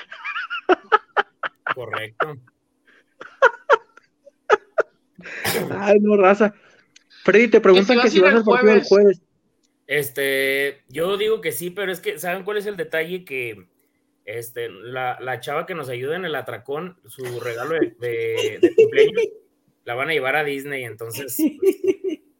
Correcto. 1.74 2.36
Ay, 5.80 5.98
no, 5.98 6.16
raza. 6.16 6.54
Freddy, 7.24 7.48
te 7.48 7.60
preguntan 7.60 7.96
vas 7.96 8.04
que 8.04 8.08
a 8.08 8.12
si 8.12 8.20
vas 8.20 8.30
el 8.30 8.38
al 8.38 8.44
partido 8.44 8.72
del 8.74 8.84
jueves. 8.84 9.20
Este, 9.94 10.80
yo 10.88 11.18
digo 11.18 11.42
que 11.42 11.52
sí, 11.52 11.68
pero 11.68 11.92
es 11.92 12.00
que, 12.00 12.18
¿saben 12.18 12.44
cuál 12.44 12.56
es 12.56 12.64
el 12.64 12.78
detalle? 12.78 13.26
Que 13.26 13.66
este, 14.24 14.70
la, 14.70 15.18
la 15.20 15.38
chava 15.40 15.66
que 15.66 15.74
nos 15.74 15.90
ayuda 15.90 16.16
en 16.16 16.24
el 16.24 16.34
atracón, 16.34 16.98
su 17.06 17.22
regalo 17.40 17.74
de, 17.74 17.94
de- 18.00 18.58
de 18.62 18.74
cumpleaños, 18.74 19.22
la 19.84 19.94
van 19.94 20.08
a 20.08 20.12
llevar 20.14 20.36
a 20.36 20.44
Disney, 20.44 20.84
entonces 20.84 21.36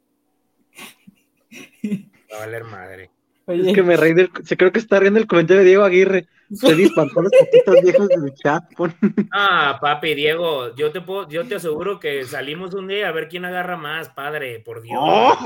va 2.32 2.36
a 2.36 2.40
valer 2.40 2.64
madre. 2.64 3.10
Oye, 3.46 3.68
Es 3.70 3.74
que 3.74 3.82
me 3.82 3.96
reí 3.96 4.14
del. 4.14 4.30
Se 4.44 4.56
creo 4.56 4.72
que 4.72 4.78
está 4.78 4.98
riendo 5.00 5.18
el 5.20 5.26
comentario 5.26 5.62
de 5.62 5.68
Diego 5.68 5.84
Aguirre. 5.84 6.28
Espantó 6.52 7.20
a 7.20 7.22
los 7.22 7.32
poquitos 7.38 7.82
viejos 7.82 8.08
del 8.08 8.34
chat. 8.34 8.64
Pon- 8.76 8.94
Ah, 9.32 9.78
papi, 9.80 10.14
Diego, 10.14 10.74
yo 10.74 10.92
te 10.92 11.00
puedo, 11.00 11.28
yo 11.28 11.46
te 11.46 11.54
aseguro 11.56 11.98
que 11.98 12.24
salimos 12.24 12.74
un 12.74 12.88
día 12.88 13.08
a 13.08 13.12
ver 13.12 13.28
quién 13.28 13.44
agarra 13.44 13.76
más, 13.76 14.08
padre, 14.10 14.60
por 14.60 14.82
Dios. 14.82 14.98
¡Oh! 15.00 15.36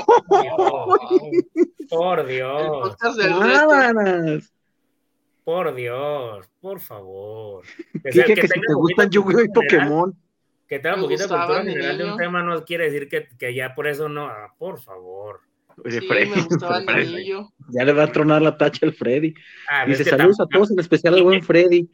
Dios, 0.43 0.57
por 1.89 2.27
Dios, 2.27 2.97
por 5.45 5.75
Dios, 5.75 6.49
por 6.61 6.81
favor. 6.81 7.65
Que, 8.03 8.11
Dije 8.11 8.27
sea- 8.27 8.35
que, 8.35 8.43
si 8.43 8.49
tenga 8.49 8.67
te 8.67 8.75
poquita 8.75 9.05
gustan 9.05 9.11
Yu-Gi-Oh 9.11 9.41
y 9.45 9.49
Pokémon. 9.49 10.15
Que 10.69 10.81
tenga 10.81 10.97
Me 10.97 11.03
poquita 11.05 11.23
gustaban 11.25 11.47
cultura 11.47 11.63
de 11.65 11.71
general 11.71 11.99
de 11.99 12.05
un 12.11 12.17
tema 12.17 12.43
no 12.43 12.65
quiere 12.65 12.91
decir 12.91 13.09
que, 13.09 13.29
que 13.39 13.55
ya 13.55 13.75
por 13.77 13.87
eso 13.87 14.09
no, 14.09 14.27
ah, 14.27 14.53
por 14.59 14.81
favor. 14.81 15.41
Oye, 15.85 16.01
Sí, 16.01 16.07
Freddy, 16.07 16.31
me 16.31 16.43
gustaba 16.43 16.79
el 16.79 16.85
Freddy, 16.85 17.15
niño. 17.15 17.53
Ya 17.69 17.85
le 17.85 17.93
va 17.93 18.05
a 18.05 18.13
tronar 18.13 18.43
la 18.43 18.57
tacha 18.57 18.87
al 18.87 18.95
Freddy. 18.95 19.35
Ah, 19.69 19.85
Dice 19.87 20.05
saludos 20.05 20.41
a 20.41 20.47
todos, 20.47 20.71
en 20.71 20.79
especial 20.79 21.15
al 21.15 21.23
buen 21.23 21.43
Freddy. 21.43 21.89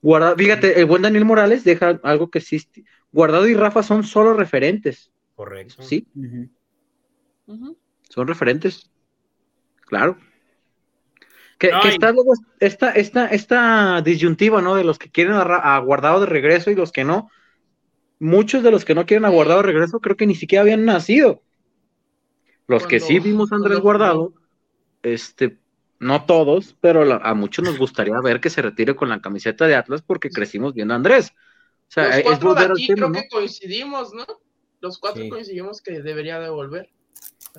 Guardado, 0.00 0.36
fíjate, 0.36 0.80
el 0.80 0.86
buen 0.86 1.02
Daniel 1.02 1.24
Morales 1.24 1.64
deja 1.64 2.00
algo 2.02 2.30
que 2.30 2.38
existe. 2.38 2.84
Guardado 3.12 3.46
y 3.46 3.54
Rafa 3.54 3.82
son 3.82 4.04
solo 4.04 4.34
referentes. 4.34 5.12
Correcto. 5.36 5.82
Sí, 5.82 6.06
son 8.08 8.26
referentes. 8.26 8.90
Claro. 9.86 10.16
Que, 11.58 11.70
No, 11.70 11.80
que 11.80 11.88
está 11.90 12.10
luego 12.10 12.32
esta, 12.58 12.90
esta, 12.92 13.26
esta 13.26 14.02
disyuntiva, 14.02 14.60
¿no? 14.60 14.74
De 14.74 14.84
los 14.84 14.98
que 14.98 15.10
quieren 15.10 15.34
a 15.34 15.78
Guardado 15.78 16.20
de 16.20 16.26
regreso 16.26 16.70
y 16.70 16.74
los 16.74 16.90
que 16.90 17.04
no. 17.04 17.28
Muchos 18.18 18.62
de 18.62 18.70
los 18.70 18.84
que 18.84 18.94
no 18.94 19.06
quieren 19.06 19.24
a 19.24 19.28
Guardado 19.30 19.60
de 19.60 19.66
regreso 19.68 20.00
creo 20.00 20.16
que 20.16 20.26
ni 20.26 20.34
siquiera 20.34 20.62
habían 20.62 20.84
nacido. 20.84 21.42
Los 22.66 22.86
que 22.86 23.00
sí 23.00 23.18
vimos 23.18 23.52
a 23.52 23.56
Andrés 23.56 23.80
cuando- 23.80 23.82
Guardado, 23.82 24.32
este, 25.02 25.58
no 25.98 26.24
todos, 26.24 26.76
pero 26.80 27.04
la- 27.04 27.16
a 27.16 27.34
muchos 27.34 27.64
nos 27.64 27.78
gustaría 27.78 28.18
ver 28.20 28.40
que 28.40 28.50
se 28.50 28.62
retire 28.62 28.94
con 28.96 29.08
la 29.08 29.20
camiseta 29.20 29.66
de 29.66 29.74
Atlas 29.74 30.02
porque 30.02 30.30
crecimos 30.30 30.74
viendo 30.74 30.94
a 30.94 30.96
Andrés. 30.96 31.30
O 31.30 31.92
sea, 31.94 32.08
Los 32.08 32.16
es 32.16 32.22
cuatro 32.22 32.54
de 32.54 32.64
aquí 32.66 32.86
tema, 32.86 32.96
creo 32.96 33.08
¿no? 33.08 33.14
que 33.20 33.28
coincidimos, 33.28 34.14
¿no? 34.14 34.24
Los 34.80 34.98
cuatro 34.98 35.22
Sí. 35.22 35.28
coincidimos 35.28 35.82
que 35.82 36.00
debería 36.02 36.40
de 36.40 36.48
volver. 36.48 36.90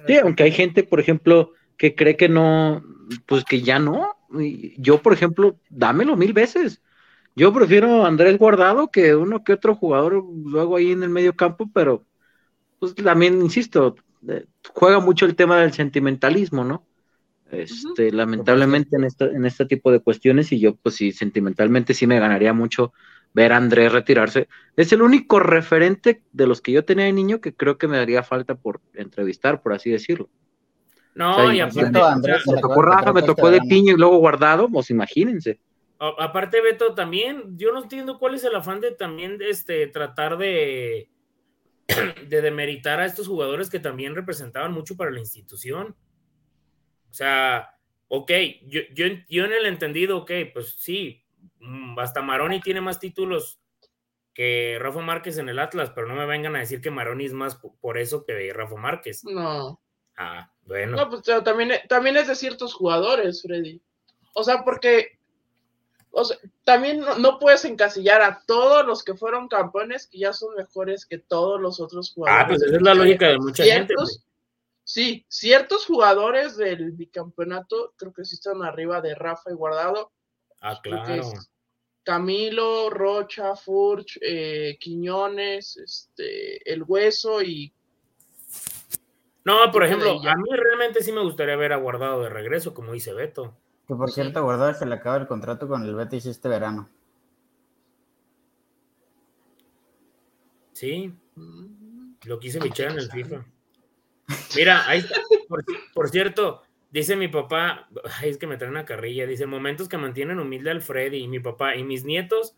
Sí, 0.07 0.17
aunque 0.17 0.43
hay 0.43 0.51
gente, 0.51 0.83
por 0.83 0.99
ejemplo, 0.99 1.51
que 1.77 1.95
cree 1.95 2.17
que 2.17 2.29
no, 2.29 2.83
pues 3.25 3.43
que 3.45 3.61
ya 3.61 3.79
no. 3.79 4.15
Yo, 4.77 5.01
por 5.01 5.13
ejemplo, 5.13 5.59
dámelo 5.69 6.15
mil 6.17 6.33
veces. 6.33 6.81
Yo 7.35 7.53
prefiero 7.53 8.03
a 8.03 8.07
Andrés 8.07 8.37
Guardado 8.37 8.89
que 8.89 9.15
uno 9.15 9.43
que 9.43 9.53
otro 9.53 9.75
jugador 9.75 10.23
luego 10.45 10.77
ahí 10.77 10.91
en 10.91 11.03
el 11.03 11.09
medio 11.09 11.35
campo, 11.35 11.69
pero 11.73 12.03
pues 12.79 12.95
también, 12.95 13.41
insisto, 13.41 13.95
juega 14.73 14.99
mucho 14.99 15.25
el 15.25 15.35
tema 15.35 15.59
del 15.59 15.73
sentimentalismo, 15.73 16.63
¿no? 16.63 16.85
Este, 17.51 18.11
lamentablemente 18.11 18.95
en 18.95 19.03
este, 19.03 19.25
en 19.25 19.45
este 19.45 19.65
tipo 19.65 19.91
de 19.91 19.99
cuestiones, 19.99 20.51
y 20.51 20.59
yo, 20.59 20.75
pues 20.75 20.95
sí, 20.95 21.11
sentimentalmente 21.11 21.93
sí 21.93 22.07
me 22.07 22.19
ganaría 22.19 22.53
mucho 22.53 22.93
ver 23.33 23.53
a 23.53 23.57
Andrés 23.57 23.91
retirarse. 23.91 24.47
Es 24.75 24.91
el 24.91 25.01
único 25.01 25.39
referente 25.39 26.23
de 26.31 26.47
los 26.47 26.61
que 26.61 26.71
yo 26.71 26.85
tenía 26.85 27.05
de 27.05 27.13
niño 27.13 27.41
que 27.41 27.53
creo 27.53 27.77
que 27.77 27.87
me 27.87 27.97
daría 27.97 28.23
falta 28.23 28.55
por 28.55 28.81
entrevistar, 28.93 29.61
por 29.61 29.73
así 29.73 29.91
decirlo. 29.91 30.29
No, 31.15 31.31
O 31.31 31.33
sea, 31.35 31.53
y 31.53 31.59
aparte, 31.59 31.99
Andrés, 31.99 32.47
Me 32.47 32.59
tocó 32.59 32.81
Rafa, 32.81 33.13
me 33.13 33.21
tocó 33.21 33.51
de 33.51 33.61
Piño 33.61 33.93
y 33.93 33.97
luego 33.97 34.17
guardado, 34.17 34.67
pues 34.69 34.89
imagínense. 34.89 35.59
a- 35.99 36.15
aparte, 36.25 36.61
Beto, 36.61 36.95
también, 36.95 37.57
yo 37.57 37.71
no 37.71 37.83
entiendo 37.83 38.17
cuál 38.17 38.35
es 38.35 38.43
el 38.43 38.55
afán 38.55 38.81
de 38.81 38.91
también 38.91 39.37
este, 39.41 39.87
tratar 39.87 40.37
de, 40.37 41.09
de 42.29 42.41
demeritar 42.41 42.99
a 42.99 43.05
estos 43.05 43.27
jugadores 43.27 43.69
que 43.69 43.79
también 43.79 44.15
representaban 44.15 44.71
mucho 44.71 44.95
para 44.97 45.11
la 45.11 45.19
institución. 45.19 45.95
O 47.09 47.13
sea, 47.13 47.77
ok, 48.07 48.31
yo, 48.65 48.81
yo, 48.93 49.05
yo 49.29 49.45
en 49.45 49.53
el 49.53 49.65
entendido, 49.65 50.17
ok, 50.17 50.31
pues 50.53 50.75
sí, 50.79 51.23
mm, 51.59 51.99
hasta 51.99 52.21
Maroni 52.21 52.59
tiene 52.61 52.81
más 52.81 52.99
títulos 52.99 53.59
que 54.33 54.77
Rafa 54.79 55.01
Márquez 55.01 55.37
en 55.37 55.49
el 55.49 55.59
Atlas, 55.59 55.91
pero 55.93 56.07
no 56.07 56.15
me 56.15 56.25
vengan 56.25 56.55
a 56.55 56.59
decir 56.59 56.81
que 56.81 56.89
Maroni 56.89 57.25
es 57.25 57.33
más 57.33 57.55
po- 57.55 57.75
por 57.79 57.97
eso 57.99 58.25
que 58.25 58.51
Rafa 58.51 58.75
Márquez. 58.75 59.23
No. 59.25 59.79
Ah, 60.17 60.51
bueno. 60.63 60.97
No, 60.97 61.09
pues 61.09 61.21
también, 61.43 61.71
también 61.87 62.17
es 62.17 62.27
de 62.27 62.35
ciertos 62.35 62.73
jugadores, 62.73 63.43
Freddy. 63.43 63.79
O 64.33 64.43
sea, 64.43 64.63
porque 64.63 65.19
o 66.15 66.23
sea, 66.23 66.37
también 66.63 66.99
no, 66.99 67.17
no 67.17 67.39
puedes 67.39 67.65
encasillar 67.65 68.21
a 68.21 68.43
todos 68.45 68.85
los 68.85 69.03
que 69.03 69.15
fueron 69.15 69.47
campeones 69.47 70.05
que 70.05 70.19
ya 70.19 70.31
son 70.31 70.53
mejores 70.55 71.07
que 71.07 71.17
todos 71.17 71.59
los 71.59 71.79
otros 71.79 72.13
jugadores. 72.13 72.45
Ah, 72.45 72.47
pues 72.47 72.61
esa 72.61 72.75
es 72.75 72.81
la 72.83 72.93
lógica 72.93 73.27
de 73.27 73.39
mucha 73.39 73.63
gente. 73.63 73.95
Ciertos-. 73.95 74.23
Sí, 74.83 75.25
ciertos 75.27 75.85
jugadores 75.85 76.55
del 76.55 76.91
bicampeonato 76.91 77.93
creo 77.95 78.13
que 78.13 78.25
sí 78.25 78.35
están 78.35 78.61
arriba 78.63 79.01
de 79.01 79.15
Rafa 79.15 79.49
y 79.49 79.55
Guardado. 79.55 80.11
Ah, 80.61 80.79
claro. 80.83 81.31
Camilo, 82.03 82.89
Rocha, 82.91 83.55
Furch, 83.55 84.19
eh, 84.21 84.77
Quiñones, 84.79 85.77
este, 85.77 86.71
El 86.71 86.83
Hueso 86.83 87.41
y 87.41 87.73
No, 89.45 89.71
por 89.71 89.83
ejemplo, 89.83 90.11
a 90.11 90.35
mí 90.35 90.49
realmente 90.51 91.01
sí 91.01 91.11
me 91.11 91.23
gustaría 91.23 91.55
ver 91.55 91.73
a 91.73 91.77
Guardado 91.77 92.21
de 92.21 92.29
regreso, 92.29 92.73
como 92.75 92.91
dice 92.91 93.13
Beto. 93.13 93.57
Que 93.87 93.95
por 93.95 94.09
Sí. 94.09 94.15
cierto, 94.21 94.43
Guardado 94.43 94.73
se 94.73 94.85
le 94.85 94.95
acaba 94.95 95.17
el 95.17 95.27
contrato 95.27 95.67
con 95.67 95.83
el 95.83 95.93
Betis 95.95 96.25
este 96.25 96.47
verano. 96.49 96.89
Sí, 100.73 101.13
mm, 101.35 102.13
lo 102.25 102.39
quise 102.39 102.59
bichar 102.59 102.91
en 102.91 102.99
el 102.99 103.11
FIFA. 103.11 103.45
Mira, 104.55 104.87
ahí 104.87 104.99
está. 104.99 105.21
Por, 105.47 105.63
por 105.93 106.09
cierto, 106.09 106.63
dice 106.91 107.15
mi 107.15 107.27
papá, 107.27 107.87
ay, 108.19 108.29
es 108.29 108.37
que 108.37 108.47
me 108.47 108.57
trae 108.57 108.69
una 108.69 108.85
carrilla, 108.85 109.27
dice, 109.27 109.45
momentos 109.45 109.87
que 109.89 109.97
mantienen 109.97 110.39
humilde 110.39 110.71
al 110.71 110.81
Freddy 110.81 111.17
y 111.17 111.27
mi 111.27 111.39
papá 111.39 111.75
y 111.75 111.83
mis 111.83 112.03
nietos 112.05 112.55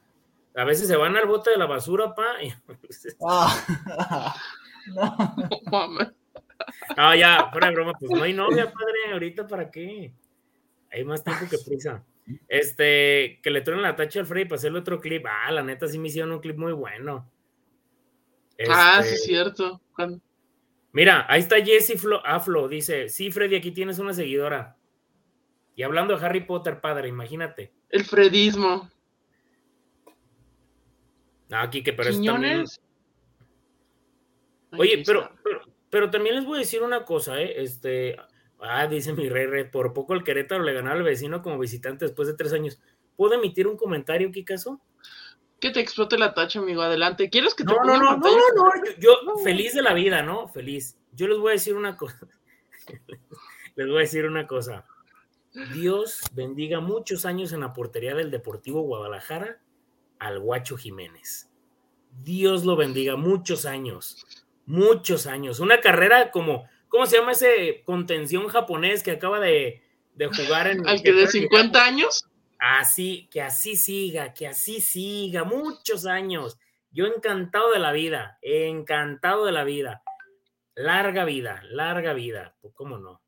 a 0.56 0.64
veces 0.64 0.88
se 0.88 0.96
van 0.96 1.18
al 1.18 1.26
bote 1.28 1.52
de 1.52 1.58
la 1.58 1.66
basura, 1.66 2.14
pa. 2.16 2.42
y- 2.42 2.54
Ah. 3.28 4.36
no. 4.96 5.50
mames. 5.72 6.12
No, 6.96 7.14
ya, 7.16 7.50
fuera 7.52 7.68
de 7.68 7.74
broma, 7.74 7.94
pues 8.00 8.10
no 8.12 8.24
hay 8.24 8.34
novia, 8.34 8.72
padre, 8.72 9.12
ahorita 9.12 9.46
para 9.48 9.70
qué. 9.70 10.14
Hay 10.96 11.04
más 11.06 11.24
tiempo 11.24 11.46
que 11.50 11.58
prisa. 11.66 12.04
Este, 12.48 13.40
que 13.44 13.52
le 13.52 13.62
truenen 13.62 13.84
la 13.84 13.96
tacha 13.96 14.20
al 14.20 14.26
Freddy 14.26 14.46
para 14.46 14.56
hacerle 14.56 14.80
otro 14.80 15.00
clip. 15.00 15.26
Ah, 15.28 15.52
la 15.52 15.62
neta 15.62 15.88
sí 15.88 16.00
me 16.00 16.08
hicieron 16.08 16.32
un 16.32 16.40
clip 16.40 16.58
muy 16.58 16.74
bueno. 16.74 17.30
Ah, 18.70 19.00
Este, 19.02 19.10
sí, 19.10 19.16
es 19.16 19.24
cierto. 19.26 19.82
Cuando- 19.96 20.20
Mira, 20.92 21.26
ahí 21.30 21.42
está 21.42 21.58
Jessie 21.64 21.98
Flo, 21.98 22.26
Aflo, 22.26 22.70
dice, 22.70 23.10
sí, 23.10 23.30
Freddy, 23.30 23.58
aquí 23.58 23.72
tienes 23.72 24.00
una 24.00 24.14
seguidora. 24.14 24.78
Y 25.76 25.84
hablando 25.84 26.18
de 26.18 26.26
Harry 26.26 26.40
Potter, 26.46 26.80
padre, 26.80 27.10
imagínate. 27.10 27.74
El 27.90 28.06
Fredismo. 28.06 28.90
No, 31.50 31.58
aquí 31.58 31.84
que 31.84 31.92
pero 31.94 32.10
eso 32.10 32.24
también. 32.24 32.52
Quiñones. 32.64 32.82
Oye, 34.78 35.04
pero, 35.06 35.30
pero, 35.44 35.62
pero 35.90 36.10
también 36.10 36.36
les 36.36 36.46
voy 36.46 36.56
a 36.58 36.60
decir 36.60 36.82
una 36.82 37.04
cosa, 37.06 37.42
¿eh? 37.42 37.62
Este, 37.62 38.16
ah, 38.68 38.88
dice 38.88 39.14
mi 39.14 39.30
rey, 39.30 39.48
rey, 39.48 39.66
por 39.66 39.94
poco 39.94 40.14
el 40.14 40.24
Querétaro 40.24 40.64
le 40.64 40.74
ganó 40.74 40.92
al 40.92 41.04
vecino 41.04 41.42
como 41.42 41.60
visitante 41.60 42.06
después 42.06 42.28
de 42.28 42.36
tres 42.36 42.54
años. 42.54 42.80
¿Puedo 43.16 43.34
emitir 43.34 43.68
un 43.68 43.78
comentario, 43.78 44.32
Kikazo? 44.32 44.82
Que 45.60 45.72
te 45.72 45.80
explote 45.80 46.18
la 46.18 46.34
tacha, 46.34 46.60
amigo. 46.60 46.82
Adelante. 46.82 47.30
¿Quieres 47.30 47.56
que 47.56 47.64
te 47.64 47.72
No, 47.72 47.78
ponga 47.78 47.98
no, 47.98 48.00
no, 48.00 48.18
no, 48.18 48.30
no, 48.56 48.72
yo, 49.00 49.14
yo 49.26 49.38
feliz 49.44 49.74
de 49.74 49.82
la 49.82 49.94
vida, 49.94 50.22
¿no? 50.22 50.48
Feliz. 50.48 50.98
Yo 51.14 51.28
les 51.28 51.38
voy 51.38 51.50
a 51.50 51.54
decir 51.54 51.76
una 51.76 51.96
cosa. 51.96 52.20
les 53.76 53.88
voy 53.88 53.98
a 53.98 54.02
decir 54.02 54.26
una 54.26 54.48
cosa. 54.48 54.86
Dios 55.74 56.22
bendiga 56.34 56.82
muchos 56.82 57.26
años 57.26 57.54
en 57.54 57.62
la 57.62 57.72
portería 57.72 58.14
del 58.14 58.30
Deportivo 58.30 58.82
Guadalajara 58.82 59.62
al 60.20 60.40
Guacho 60.40 60.76
Jiménez. 60.76 61.50
Dios 62.24 62.66
lo 62.66 62.76
bendiga 62.76 63.16
muchos 63.16 63.66
años, 63.66 64.26
muchos 64.66 65.28
años. 65.28 65.60
Una 65.62 65.80
carrera 65.80 66.32
como, 66.32 66.68
¿cómo 66.96 67.08
se 67.08 67.18
llama 67.18 67.34
ese 67.34 67.84
contención 67.84 68.48
japonés 68.48 69.04
que 69.04 69.12
acaba 69.12 69.42
de, 69.42 69.84
de 70.14 70.28
jugar 70.28 70.68
en... 70.68 70.88
Al 70.88 71.04
que 71.04 71.12
de 71.12 71.28
50 71.28 71.84
años. 71.84 72.24
Así, 72.58 73.28
que 73.30 73.42
así 73.42 73.76
siga, 73.76 74.34
que 74.34 74.48
así 74.48 74.80
siga, 74.80 75.44
muchos 75.44 76.06
años. 76.06 76.58
Yo 76.92 77.06
encantado 77.06 77.74
de 77.74 77.80
la 77.80 77.92
vida, 77.92 78.40
encantado 78.42 79.46
de 79.46 79.52
la 79.52 79.66
vida. 79.66 80.04
Larga 80.74 81.26
vida, 81.26 81.62
larga 81.70 82.14
vida, 82.14 82.56
pues, 82.62 82.74
¿cómo 82.74 82.98
no? 82.98 83.22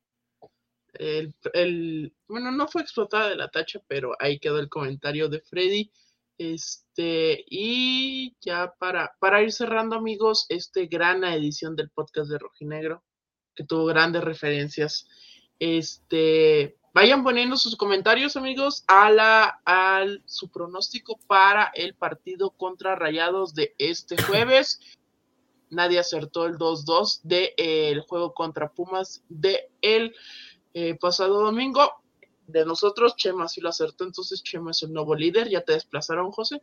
El, 0.93 1.35
el- 1.51 2.13
bueno, 2.29 2.51
no 2.51 2.69
fue 2.69 2.83
explotada 2.83 3.27
de 3.27 3.35
la 3.35 3.49
tacha, 3.49 3.81
pero 3.87 4.15
ahí 4.19 4.39
quedó 4.39 4.59
el 4.59 4.69
comentario 4.69 5.27
de 5.27 5.41
Freddy. 5.41 5.91
Este, 6.37 7.43
y 7.49 8.37
ya 8.39 8.73
para, 8.79 9.11
para 9.19 9.41
ir 9.43 9.51
cerrando, 9.51 9.97
amigos, 9.97 10.45
este 10.47 10.85
gran 10.85 11.25
edición 11.25 11.75
del 11.75 11.89
podcast 11.89 12.29
de 12.31 12.37
Rojinegro, 12.37 13.03
que 13.57 13.63
tuvo 13.63 13.85
grandes 13.85 14.23
referencias. 14.23 15.07
Este, 15.59 16.77
vayan 16.93 17.23
poniendo 17.23 17.57
sus 17.57 17.75
comentarios, 17.75 18.37
amigos, 18.37 18.85
a 18.87 19.09
la, 19.09 19.59
al 19.65 20.21
su 20.25 20.49
pronóstico 20.49 21.19
para 21.27 21.71
el 21.73 21.95
partido 21.95 22.51
contra 22.51 22.95
Rayados 22.95 23.55
de 23.55 23.73
este 23.79 24.21
jueves. 24.21 24.79
Nadie 25.71 25.99
acertó 25.99 26.45
el 26.45 26.57
2-2 26.57 27.21
del 27.23 28.01
juego 28.01 28.33
contra 28.33 28.71
Pumas 28.71 29.23
de 29.27 29.69
el 29.81 30.15
eh, 30.73 30.95
pasado 30.95 31.41
domingo. 31.41 31.91
De 32.45 32.63
nosotros, 32.63 33.17
Chema 33.17 33.49
sí 33.49 33.59
lo 33.59 33.69
acertó, 33.69 34.05
entonces 34.05 34.41
Chema 34.43 34.71
es 34.71 34.83
el 34.83 34.93
nuevo 34.93 35.15
líder. 35.15 35.49
Ya 35.49 35.61
te 35.61 35.73
desplazaron, 35.73 36.31
José. 36.31 36.61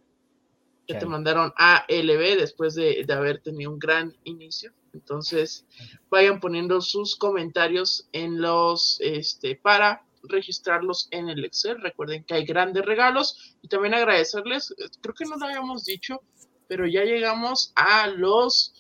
Ya 0.87 0.99
te 0.99 1.07
mandaron 1.07 1.53
a 1.57 1.85
LB 1.89 2.39
después 2.39 2.75
de, 2.75 3.05
de 3.07 3.13
haber 3.13 3.41
tenido 3.41 3.71
un 3.71 3.79
gran 3.79 4.17
inicio. 4.25 4.73
Entonces, 4.95 5.67
vayan 6.09 6.41
poniendo 6.41 6.81
sus 6.81 7.17
comentarios 7.17 8.09
en 8.13 8.41
los, 8.41 8.99
este, 9.01 9.57
para 9.57 10.05
registrarlos 10.23 11.09
en 11.11 11.29
el 11.29 11.45
Excel. 11.45 11.81
Recuerden 11.81 12.25
que 12.25 12.35
hay 12.35 12.45
grandes 12.45 12.85
regalos 12.85 13.57
y 13.61 13.69
también 13.69 13.95
agradecerles, 13.95 14.71
eh, 14.79 14.89
creo 15.01 15.15
que 15.15 15.25
no 15.27 15.37
lo 15.37 15.47
habíamos 15.47 15.85
dicho, 15.85 16.23
pero 16.67 16.87
ya 16.87 17.05
llegamos 17.05 17.73
a 17.77 18.07
los 18.07 18.73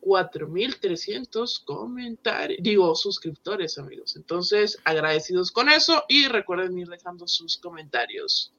4.300 0.00 1.64
comentarios, 1.64 2.58
digo, 2.62 2.94
suscriptores, 2.94 3.78
amigos. 3.78 4.16
Entonces, 4.16 4.78
agradecidos 4.84 5.50
con 5.50 5.68
eso 5.68 6.04
y 6.08 6.28
recuerden 6.28 6.78
ir 6.78 6.88
dejando 6.88 7.26
sus 7.26 7.56
comentarios. 7.56 8.52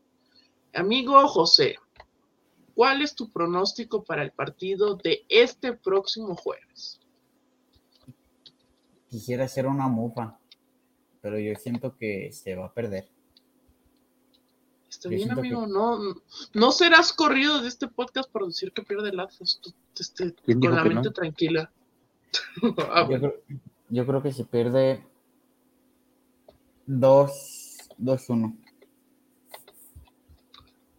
Amigo 0.74 1.28
José, 1.28 1.78
¿cuál 2.76 3.02
es 3.02 3.16
tu 3.16 3.30
pronóstico 3.32 4.04
para 4.04 4.22
el 4.22 4.32
partido 4.32 4.96
de 4.96 5.26
este 5.30 5.74
próximo 5.74 6.36
jueves? 6.36 7.00
Quisiera 9.10 9.46
hacer 9.46 9.66
una 9.66 9.88
mufa, 9.88 10.38
pero 11.22 11.40
yo 11.40 11.56
siento 11.56 11.96
que 11.96 12.32
se 12.32 12.56
va 12.56 12.66
a 12.68 12.74
perder. 12.74 13.10
Está 14.90 15.10
bien, 15.10 15.32
amigo, 15.32 15.66
no, 15.68 16.16
no 16.54 16.72
serás 16.72 17.12
corrido 17.12 17.62
de 17.62 17.68
este 17.68 17.88
podcast 17.88 18.30
por 18.32 18.46
decir 18.46 18.72
que 18.72 18.82
pierde 18.84 19.10
el 19.10 19.20
Atlas. 19.20 19.60
Tú, 19.62 19.74
este, 19.98 20.34
¿Quién 20.46 20.60
con 20.60 20.76
la 20.76 20.84
mente 20.84 21.10
no? 21.10 21.14
tranquila. 21.14 21.72
Ah, 22.90 23.02
Yo 23.04 23.08
bueno. 23.08 23.32
creo, 23.32 23.60
yo 23.90 24.06
creo 24.06 24.22
que 24.22 24.34
se 24.34 24.44
pierde 24.44 25.06
2-1. 26.88 28.58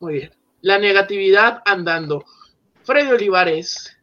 Muy 0.00 0.12
bien. 0.14 0.30
La 0.60 0.78
negatividad 0.78 1.62
andando. 1.64 2.24
Freddy 2.82 3.12
Olivares. 3.12 3.96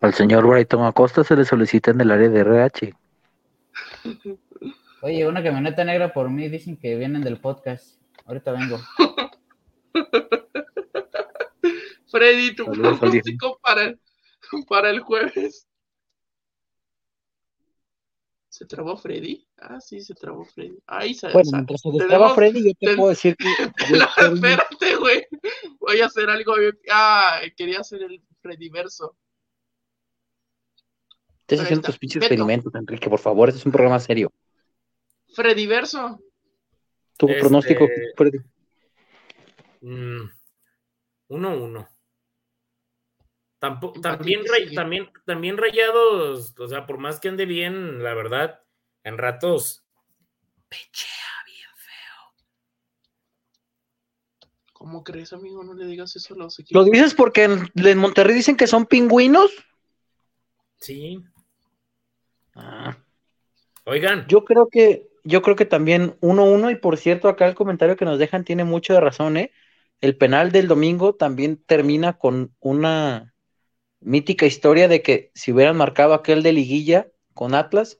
Al 0.00 0.14
señor 0.14 0.46
Brighton 0.46 0.84
Acosta 0.84 1.24
se 1.24 1.36
le 1.36 1.44
solicita 1.44 1.90
en 1.90 2.00
el 2.00 2.10
área 2.10 2.28
de 2.28 2.40
RH. 2.40 2.94
Oye, 5.02 5.26
una 5.26 5.42
camioneta 5.42 5.84
negra 5.84 6.12
por 6.12 6.30
mí, 6.30 6.48
dicen 6.48 6.76
que 6.76 6.96
vienen 6.96 7.22
del 7.22 7.38
podcast. 7.38 7.98
Ahorita 8.26 8.52
vengo. 8.52 8.78
Freddy, 12.10 12.54
tu 12.54 12.66
pronóstico 12.66 13.58
para 13.62 13.84
el, 13.84 13.98
para 14.68 14.90
el 14.90 15.00
jueves. 15.00 15.66
¿Se 18.54 18.66
trabó 18.66 18.96
Freddy? 18.96 19.44
Ah, 19.58 19.80
sí, 19.80 20.00
se 20.00 20.14
trabó 20.14 20.44
Freddy. 20.44 20.78
Ahí 20.86 21.12
se 21.12 21.28
Bueno, 21.32 21.50
mientras 21.54 21.80
se 21.80 21.88
tenemos- 21.88 21.98
destraba 22.08 22.34
Freddy, 22.36 22.64
yo 22.64 22.70
te 22.78 22.86
ten- 22.86 22.96
puedo 22.96 23.08
decir 23.08 23.36
que 23.36 23.44
No, 23.98 24.34
espérate, 24.34 24.94
güey. 24.96 25.26
Voy 25.80 26.00
a 26.00 26.06
hacer 26.06 26.30
algo. 26.30 26.54
Ah, 26.88 27.40
quería 27.56 27.80
hacer 27.80 28.02
el 28.04 28.22
Freddy 28.40 28.68
verso. 28.68 29.16
Estás 31.40 31.62
haciendo 31.62 31.84
tus 31.86 31.98
pinches 31.98 32.22
experimentos, 32.22 32.72
Enrique, 32.76 33.10
por 33.10 33.18
favor, 33.18 33.48
este 33.48 33.58
es 33.58 33.66
un 33.66 33.72
programa 33.72 33.98
serio. 33.98 34.32
Freddy 35.34 35.66
verso. 35.66 36.20
Tu 37.16 37.26
Este- 37.26 37.40
pronóstico, 37.40 37.88
Freddy. 38.16 38.38
Mm, 39.80 40.30
Uno 41.26 41.48
a 41.50 41.54
uno. 41.56 41.88
Tampo- 43.64 43.98
también, 43.98 44.42
ray- 44.46 44.74
también, 44.74 45.10
también 45.24 45.56
rayados, 45.56 46.52
o 46.58 46.68
sea, 46.68 46.84
por 46.86 46.98
más 46.98 47.18
que 47.18 47.28
ande 47.28 47.46
bien, 47.46 48.02
la 48.02 48.12
verdad, 48.12 48.60
en 49.04 49.16
ratos, 49.16 49.86
pechea 50.68 51.08
bien 51.46 51.70
feo. 51.74 52.34
¿Cómo 54.74 55.02
crees, 55.02 55.32
amigo? 55.32 55.64
No 55.64 55.72
le 55.72 55.86
digas 55.86 56.14
eso 56.14 56.34
a 56.34 56.36
los 56.36 56.58
¿Lo 56.58 56.62
equipos. 56.62 56.90
dices 56.90 57.14
porque 57.14 57.44
en, 57.44 57.70
en 57.74 57.96
Monterrey 57.98 58.34
dicen 58.34 58.58
que 58.58 58.66
son 58.66 58.84
pingüinos? 58.84 59.50
Sí. 60.76 61.24
Ah, 62.54 62.98
Oigan, 63.86 64.26
yo 64.28 64.44
creo 64.44 64.68
que, 64.68 65.08
yo 65.24 65.40
creo 65.40 65.56
que 65.56 65.64
también 65.64 66.18
1-1, 66.20 66.70
y 66.70 66.74
por 66.76 66.98
cierto, 66.98 67.28
acá 67.28 67.46
el 67.48 67.54
comentario 67.54 67.96
que 67.96 68.04
nos 68.04 68.18
dejan 68.18 68.44
tiene 68.44 68.64
mucho 68.64 68.92
de 68.92 69.00
razón, 69.00 69.38
¿eh? 69.38 69.52
El 70.02 70.18
penal 70.18 70.52
del 70.52 70.68
domingo 70.68 71.14
también 71.14 71.56
termina 71.64 72.18
con 72.18 72.54
una 72.60 73.33
mítica 74.04 74.46
historia 74.46 74.86
de 74.88 75.02
que 75.02 75.30
si 75.34 75.52
hubieran 75.52 75.76
marcado 75.76 76.14
aquel 76.14 76.42
de 76.42 76.52
liguilla 76.52 77.08
con 77.32 77.54
Atlas, 77.54 77.98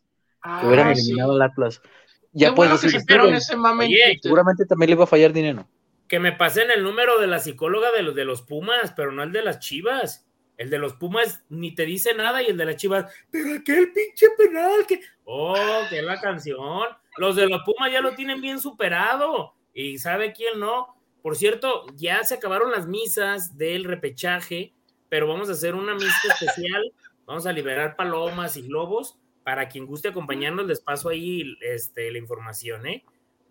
que 0.61 0.67
hubieran 0.67 0.89
Ah, 0.89 0.95
sí. 0.95 1.01
eliminado 1.03 1.33
al 1.33 1.43
Atlas. 1.43 1.81
Qué 1.81 1.89
Ya 2.33 2.51
bueno 2.51 2.57
puedes 2.77 2.81
que 2.81 2.87
decir, 2.89 3.01
sacaron 3.01 3.27
"Miren, 3.27 3.39
ese 3.39 3.57
mame 3.57 3.85
en 3.87 3.91
Oye, 3.91 4.03
Twitter. 4.05 4.21
seguramente 4.23 4.67
también 4.67 4.91
le 4.91 4.95
iba 4.95 5.05
a 5.05 5.09
fallar 5.09 5.33
dinero. 5.33 5.67
que 6.07 6.21
me 6.21 6.33
pasen 6.33 6.71
el 6.71 6.83
número 6.83 7.19
de 7.19 7.27
la 7.27 7.39
psicóloga 7.41 7.91
de 7.91 8.03
los, 8.03 8.15
de 8.15 8.25
los 8.27 8.43
Pumas, 8.43 8.93
pero 8.95 9.11
no 9.11 9.23
el 9.23 9.33
de 9.33 9.43
las 9.43 9.59
Chivas. 9.59 10.27
El 10.59 10.69
de 10.71 10.79
los 10.79 10.93
Pumas 10.93 11.43
ni 11.49 11.75
te 11.75 11.87
dice 11.87 12.13
nada 12.15 12.43
y 12.43 12.47
el 12.47 12.57
de 12.59 12.67
las 12.67 12.77
Chivas, 12.77 13.11
pero 13.31 13.55
aquel 13.55 13.91
pinche 13.93 14.27
penal 14.37 14.87
que... 14.87 15.01
Oh, 15.25 15.81
que 15.89 15.99
es 16.01 16.05
la 16.05 16.21
canción. 16.21 16.89
Los 17.17 17.35
de 17.37 17.49
los 17.49 17.63
Pumas 17.65 17.91
ya 17.91 18.03
lo 18.03 18.15
tienen 18.15 18.41
bien 18.43 18.61
superado. 18.61 19.55
Y 19.73 19.97
sabe 19.99 20.33
quién 20.35 20.61
no. 20.61 20.95
Por 21.23 21.37
cierto, 21.37 21.87
ya 21.97 22.23
se 22.23 22.35
acabaron 22.35 22.71
las 22.71 22.87
misas 22.87 23.57
del 23.57 23.85
repechaje, 23.85 24.75
pero 25.15 25.29
vamos 25.29 25.49
a 25.49 25.53
hacer 25.53 25.77
una 25.77 25.95
misa 25.95 26.09
especial. 26.29 26.93
Vamos 27.25 27.47
a 27.47 27.53
liberar 27.53 27.95
palomas 27.95 28.57
y 28.57 28.63
globos. 28.63 29.17
Para 29.45 29.69
quien 29.69 29.87
guste 29.87 30.09
acompañarnos, 30.09 30.67
les 30.67 30.81
paso 30.81 31.09
ahí 31.09 31.57
este, 31.61 32.11
la 32.11 32.19
información, 32.19 32.85
¿eh? 32.85 33.05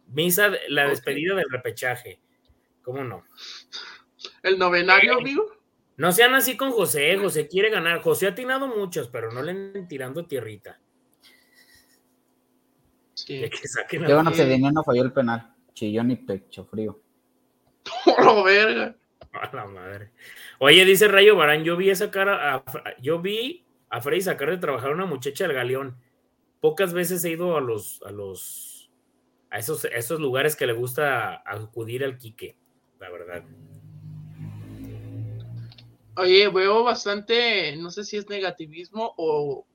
Misa, 0.08 0.50
de- 0.50 0.60
la 0.68 0.90
despedida 0.90 1.36
del 1.36 1.50
repechaje. 1.50 2.20
¿Cómo 2.82 3.06
no? 3.06 3.24
El 4.42 4.60
novenario, 4.60 5.14
Eh. 5.14 5.22
amigo. 5.22 5.46
No 5.96 6.12
sean 6.12 6.36
así 6.36 6.58
con 6.58 6.72
José. 6.72 7.16
José 7.18 7.48
quiere 7.48 7.70
ganar. 7.70 8.02
José 8.02 8.28
ha 8.28 8.36
tirado 8.36 8.68
muchos, 8.68 9.08
pero 9.08 9.32
no 9.32 9.42
le 9.42 9.52
anden 9.52 9.88
tirando 9.88 10.26
tierrita. 10.26 10.82
Sí. 13.14 13.38
De 13.38 13.50
que 13.50 13.68
saquen 13.70 14.02
la- 14.02 14.08
Qué 14.08 14.14
bueno 14.16 14.34
que 14.34 14.44
Dinero 14.44 14.84
falló 14.84 15.04
el 15.04 15.14
penal. 15.14 15.54
Chillón 15.74 16.12
y 16.12 16.18
pecho 16.18 16.66
frío. 16.66 17.00
¡Oh, 18.28 18.44
verga! 18.44 18.98
A 19.42 19.50
la 19.56 19.66
madre. 19.66 20.12
Oye, 20.60 20.86
dice 20.86 21.08
Rayo 21.08 21.36
Barán, 21.36 21.64
yo 21.64 21.76
vi 21.76 21.90
esa 21.90 22.12
cara, 22.12 22.56
a- 22.56 22.64
yo 23.02 23.20
vi 23.20 23.66
a 23.90 24.00
Freddy 24.02 24.22
sacar 24.22 24.50
de 24.50 24.58
trabajar 24.58 24.92
a 24.92 24.94
una 24.94 25.06
muchacha 25.06 25.46
del 25.48 25.56
galeón. 25.56 25.98
Pocas 26.62 26.94
veces 26.94 27.24
he 27.26 27.32
ido 27.32 27.58
a 27.58 27.62
los, 27.62 28.02
a 28.04 28.12
los, 28.12 28.92
a 29.50 29.58
esos, 29.58 29.86
a 29.86 29.90
esos 29.90 30.20
lugares 30.20 30.56
que 30.56 30.66
le 30.68 30.74
gusta 30.74 31.42
acudir 31.46 32.04
al 32.04 32.18
Quique, 32.18 32.56
la 33.00 33.10
verdad. 33.10 33.44
Oye, 36.16 36.48
veo 36.50 36.84
bastante, 36.84 37.76
no 37.78 37.90
sé 37.90 38.04
si 38.04 38.18
es 38.18 38.30
negativismo 38.30 39.14
o 39.18 39.66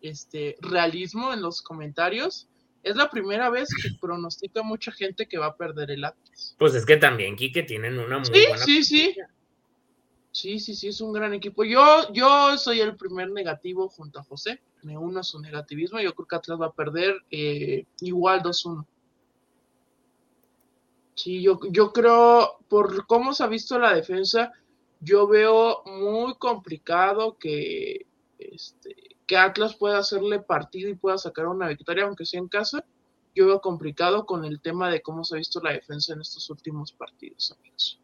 este 0.00 0.56
realismo 0.60 1.32
en 1.32 1.42
los 1.42 1.62
comentarios. 1.62 2.48
Es 2.82 2.96
la 2.96 3.10
primera 3.10 3.50
vez 3.50 3.68
que 3.82 3.90
pronostica 4.00 4.62
mucha 4.62 4.90
gente 4.90 5.26
que 5.28 5.36
va 5.38 5.46
a 5.46 5.56
perder 5.56 5.90
el 5.90 6.04
Atlas. 6.04 6.54
Pues 6.58 6.74
es 6.74 6.86
que 6.86 6.96
también 6.96 7.36
Quique 7.36 7.62
tienen 7.62 7.98
una 7.98 8.18
muy 8.18 8.26
Sí, 8.26 8.46
buena. 8.48 8.64
sí, 8.64 8.82
sí. 8.84 9.14
Sí, 10.32 10.60
sí, 10.60 10.74
sí, 10.74 10.88
es 10.88 11.00
un 11.00 11.12
gran 11.12 11.34
equipo. 11.34 11.64
Yo, 11.64 12.12
yo 12.12 12.56
soy 12.56 12.80
el 12.80 12.96
primer 12.96 13.30
negativo 13.30 13.88
junto 13.88 14.20
a 14.20 14.22
José. 14.22 14.62
Me 14.82 14.96
uno 14.96 15.20
a 15.20 15.24
su 15.24 15.40
negativismo. 15.40 16.00
Yo 16.00 16.14
creo 16.14 16.26
que 16.26 16.36
Atlas 16.36 16.60
va 16.60 16.66
a 16.66 16.72
perder 16.72 17.16
eh, 17.30 17.84
igual 18.00 18.40
2-1. 18.42 18.86
Sí, 21.16 21.42
yo, 21.42 21.58
yo 21.70 21.92
creo, 21.92 22.58
por 22.68 23.06
cómo 23.06 23.34
se 23.34 23.42
ha 23.44 23.46
visto 23.48 23.78
la 23.78 23.92
defensa, 23.94 24.52
yo 25.00 25.26
veo 25.26 25.82
muy 25.84 26.34
complicado 26.36 27.36
que, 27.36 28.06
este, 28.38 29.09
que 29.30 29.36
Atlas 29.36 29.76
pueda 29.76 29.98
hacerle 29.98 30.40
partido 30.40 30.90
y 30.90 30.96
pueda 30.96 31.16
sacar 31.16 31.46
una 31.46 31.68
victoria, 31.68 32.02
aunque 32.02 32.26
sea 32.26 32.40
en 32.40 32.48
casa. 32.48 32.84
Yo 33.32 33.46
veo 33.46 33.60
complicado 33.60 34.26
con 34.26 34.44
el 34.44 34.60
tema 34.60 34.90
de 34.90 35.02
cómo 35.02 35.22
se 35.22 35.36
ha 35.36 35.38
visto 35.38 35.60
la 35.60 35.70
defensa 35.70 36.14
en 36.14 36.20
estos 36.20 36.50
últimos 36.50 36.90
partidos, 36.90 37.56
amigos. 37.56 38.00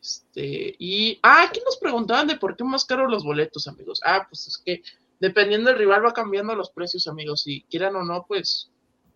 Este, 0.00 0.76
y, 0.78 1.18
ah, 1.22 1.42
aquí 1.42 1.60
nos 1.62 1.76
preguntaban 1.76 2.26
de 2.26 2.38
por 2.38 2.56
qué 2.56 2.64
más 2.64 2.86
caros 2.86 3.10
los 3.10 3.22
boletos, 3.22 3.68
amigos. 3.68 4.00
Ah, 4.02 4.26
pues 4.26 4.46
es 4.46 4.56
que 4.56 4.82
dependiendo 5.18 5.68
del 5.68 5.78
rival 5.78 6.02
va 6.02 6.14
cambiando 6.14 6.54
los 6.54 6.70
precios, 6.70 7.06
amigos. 7.06 7.42
Si 7.42 7.64
quieran 7.64 7.96
o 7.96 8.02
no, 8.02 8.24
pues 8.26 8.70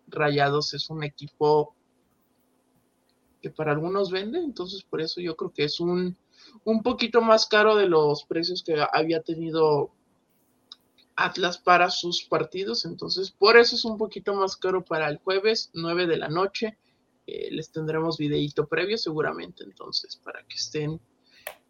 Rayados 0.09 0.75
es 0.75 0.91
un 0.91 1.03
equipo 1.03 1.73
que 3.41 3.49
para 3.49 3.71
algunos 3.71 4.11
vende, 4.11 4.37
entonces 4.37 4.83
por 4.83 5.01
eso 5.01 5.21
yo 5.21 5.35
creo 5.35 5.51
que 5.51 5.63
es 5.63 5.79
un, 5.79 6.15
un 6.63 6.83
poquito 6.83 7.21
más 7.21 7.45
caro 7.45 7.75
de 7.75 7.87
los 7.87 8.23
precios 8.25 8.63
que 8.63 8.83
había 8.91 9.21
tenido 9.21 9.91
Atlas 11.15 11.57
para 11.57 11.89
sus 11.89 12.23
partidos, 12.23 12.85
entonces 12.85 13.31
por 13.31 13.57
eso 13.57 13.75
es 13.75 13.85
un 13.85 13.97
poquito 13.97 14.33
más 14.33 14.57
caro 14.57 14.83
para 14.83 15.07
el 15.07 15.17
jueves 15.17 15.69
9 15.73 16.07
de 16.07 16.17
la 16.17 16.27
noche. 16.27 16.77
Eh, 17.27 17.49
les 17.51 17.71
tendremos 17.71 18.17
videito 18.17 18.67
previo 18.67 18.97
seguramente, 18.97 19.63
entonces 19.63 20.15
para 20.17 20.43
que 20.43 20.55
estén 20.55 20.99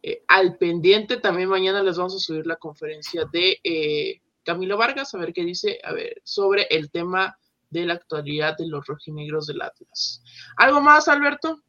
eh, 0.01 0.23
al 0.27 0.57
pendiente. 0.57 1.17
También 1.17 1.49
mañana 1.49 1.81
les 1.81 1.97
vamos 1.97 2.15
a 2.15 2.19
subir 2.19 2.45
la 2.45 2.57
conferencia 2.57 3.25
de 3.31 3.59
eh, 3.63 4.21
Camilo 4.43 4.77
Vargas, 4.77 5.13
a 5.13 5.17
ver 5.17 5.33
qué 5.33 5.43
dice, 5.43 5.79
a 5.83 5.93
ver, 5.93 6.21
sobre 6.23 6.67
el 6.69 6.91
tema 6.91 7.37
de 7.69 7.85
la 7.85 7.95
actualidad 7.95 8.57
de 8.57 8.67
los 8.67 8.85
rojinegros 8.85 9.47
del 9.47 9.61
Atlas. 9.61 10.23
¿Algo 10.57 10.81
más, 10.81 11.07
Alberto? 11.07 11.61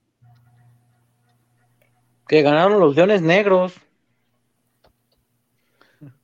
Que 2.26 2.42
ganaron 2.42 2.80
los 2.80 2.96
leones 2.96 3.22
negros. 3.22 3.74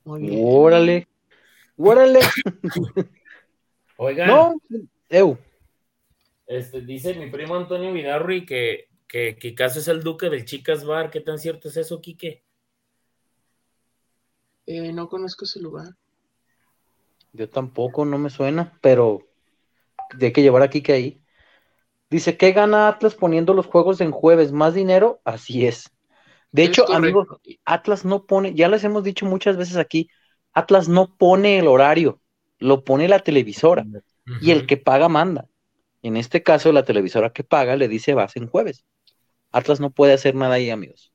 Órale. 0.05 1.07
Órale. 1.77 2.19
Oigan. 3.97 4.27
No, 4.27 4.55
eu. 5.09 5.37
Este, 6.45 6.81
dice 6.81 7.13
mi 7.13 7.29
primo 7.31 7.55
Antonio 7.55 7.93
Vidarri 7.93 8.45
que, 8.45 8.89
que 9.07 9.37
Kikazo 9.37 9.79
es 9.79 9.87
el 9.87 10.03
duque 10.03 10.29
del 10.29 10.45
Chicas 10.45 10.85
Bar. 10.85 11.09
¿Qué 11.09 11.21
tan 11.21 11.39
cierto 11.39 11.69
es 11.69 11.77
eso, 11.77 12.01
Quique? 12.01 12.43
Eh, 14.65 14.91
no 14.91 15.07
conozco 15.07 15.45
ese 15.45 15.59
lugar. 15.59 15.95
Yo 17.31 17.49
tampoco, 17.49 18.05
no 18.05 18.17
me 18.17 18.29
suena, 18.29 18.77
pero 18.81 19.21
hay 20.19 20.31
que 20.31 20.41
llevar 20.41 20.61
a 20.61 20.69
Quique 20.69 20.93
ahí. 20.93 21.22
Dice, 22.13 22.37
¿qué 22.37 22.51
gana 22.51 22.87
Atlas 22.87 23.15
poniendo 23.15 23.53
los 23.53 23.65
juegos 23.67 24.01
en 24.01 24.11
jueves? 24.11 24.51
¿Más 24.51 24.73
dinero? 24.75 25.21
Así 25.25 25.65
es. 25.65 25.89
De 26.51 26.63
Es 26.63 26.65
hecho, 26.65 26.83
correcto. 26.83 26.93
amigos, 26.93 27.27
Atlas 27.65 28.05
no 28.05 28.25
pone, 28.25 28.53
ya 28.55 28.69
les 28.69 28.83
hemos 28.83 29.03
dicho 29.03 29.25
muchas 29.25 29.57
veces 29.57 29.77
aquí, 29.77 30.09
Atlas 30.53 30.89
no 30.89 31.15
pone 31.17 31.59
el 31.59 31.67
horario, 31.67 32.21
lo 32.59 32.83
pone 32.83 33.07
la 33.09 33.19
televisora 33.21 33.87
y 34.39 34.51
el 34.51 34.65
que 34.67 34.77
paga 34.77 35.09
manda. 35.09 35.49
En 36.03 36.17
este 36.17 36.43
caso, 36.43 36.71
la 36.73 36.85
televisora 36.85 37.31
que 37.33 37.43
paga 37.43 37.75
le 37.77 37.87
dice 37.89 38.13
vas 38.15 38.35
en 38.37 38.47
jueves. 38.49 38.85
Atlas 39.51 39.79
no 39.79 39.91
puede 39.91 40.13
hacer 40.13 40.35
nada 40.35 40.55
ahí, 40.55 40.69
amigos. 40.69 41.13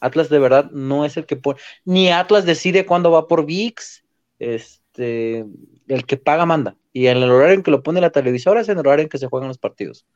Atlas 0.00 0.28
de 0.30 0.38
verdad 0.38 0.70
no 0.72 1.04
es 1.04 1.16
el 1.16 1.26
que 1.26 1.36
pone, 1.36 1.60
ni 1.84 2.10
Atlas 2.10 2.46
decide 2.46 2.86
cuándo 2.86 3.10
va 3.10 3.28
por 3.28 3.46
VIX, 3.46 4.04
este, 4.38 5.46
el 5.88 6.06
que 6.06 6.16
paga 6.16 6.46
manda. 6.46 6.76
Y 6.92 7.06
en 7.08 7.18
el 7.18 7.30
horario 7.30 7.54
en 7.56 7.62
que 7.62 7.70
lo 7.70 7.82
pone 7.82 8.00
la 8.00 8.10
televisora 8.10 8.62
es 8.62 8.68
en 8.68 8.78
el 8.78 8.86
horario 8.86 9.04
en 9.04 9.08
que 9.10 9.18
se 9.18 9.28
juegan 9.28 9.48
los 9.48 9.58
partidos. 9.58 10.06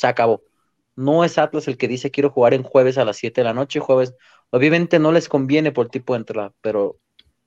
Se 0.00 0.06
acabó. 0.06 0.42
No 0.96 1.24
es 1.24 1.36
Atlas 1.36 1.68
el 1.68 1.76
que 1.76 1.88
dice 1.88 2.10
quiero 2.10 2.30
jugar 2.30 2.54
en 2.54 2.62
jueves 2.62 2.96
a 2.96 3.04
las 3.04 3.18
7 3.18 3.42
de 3.42 3.44
la 3.44 3.52
noche, 3.52 3.80
jueves. 3.80 4.14
Obviamente 4.48 4.98
no 4.98 5.12
les 5.12 5.28
conviene 5.28 5.72
por 5.72 5.90
tipo 5.90 6.14
de 6.14 6.20
entrada, 6.20 6.54
pero 6.62 6.98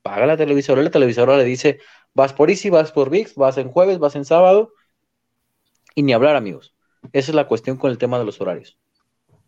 paga 0.03 0.27
la 0.27 0.37
televisora 0.37 0.83
la 0.83 0.91
televisora 0.91 1.35
le 1.35 1.45
dice 1.45 1.79
vas 2.13 2.31
por 2.31 2.51
Easy, 2.51 2.69
vas 2.69 2.91
por 2.91 3.09
VIX, 3.09 3.33
vas 3.33 3.57
en 3.57 3.69
jueves, 3.69 3.97
vas 3.97 4.15
en 4.15 4.23
sábado. 4.23 4.71
Y 5.95 6.03
ni 6.03 6.13
hablar, 6.13 6.35
amigos. 6.35 6.75
Esa 7.11 7.31
es 7.31 7.35
la 7.35 7.47
cuestión 7.47 7.77
con 7.77 7.89
el 7.89 7.97
tema 7.97 8.19
de 8.19 8.25
los 8.25 8.39
horarios. 8.39 8.77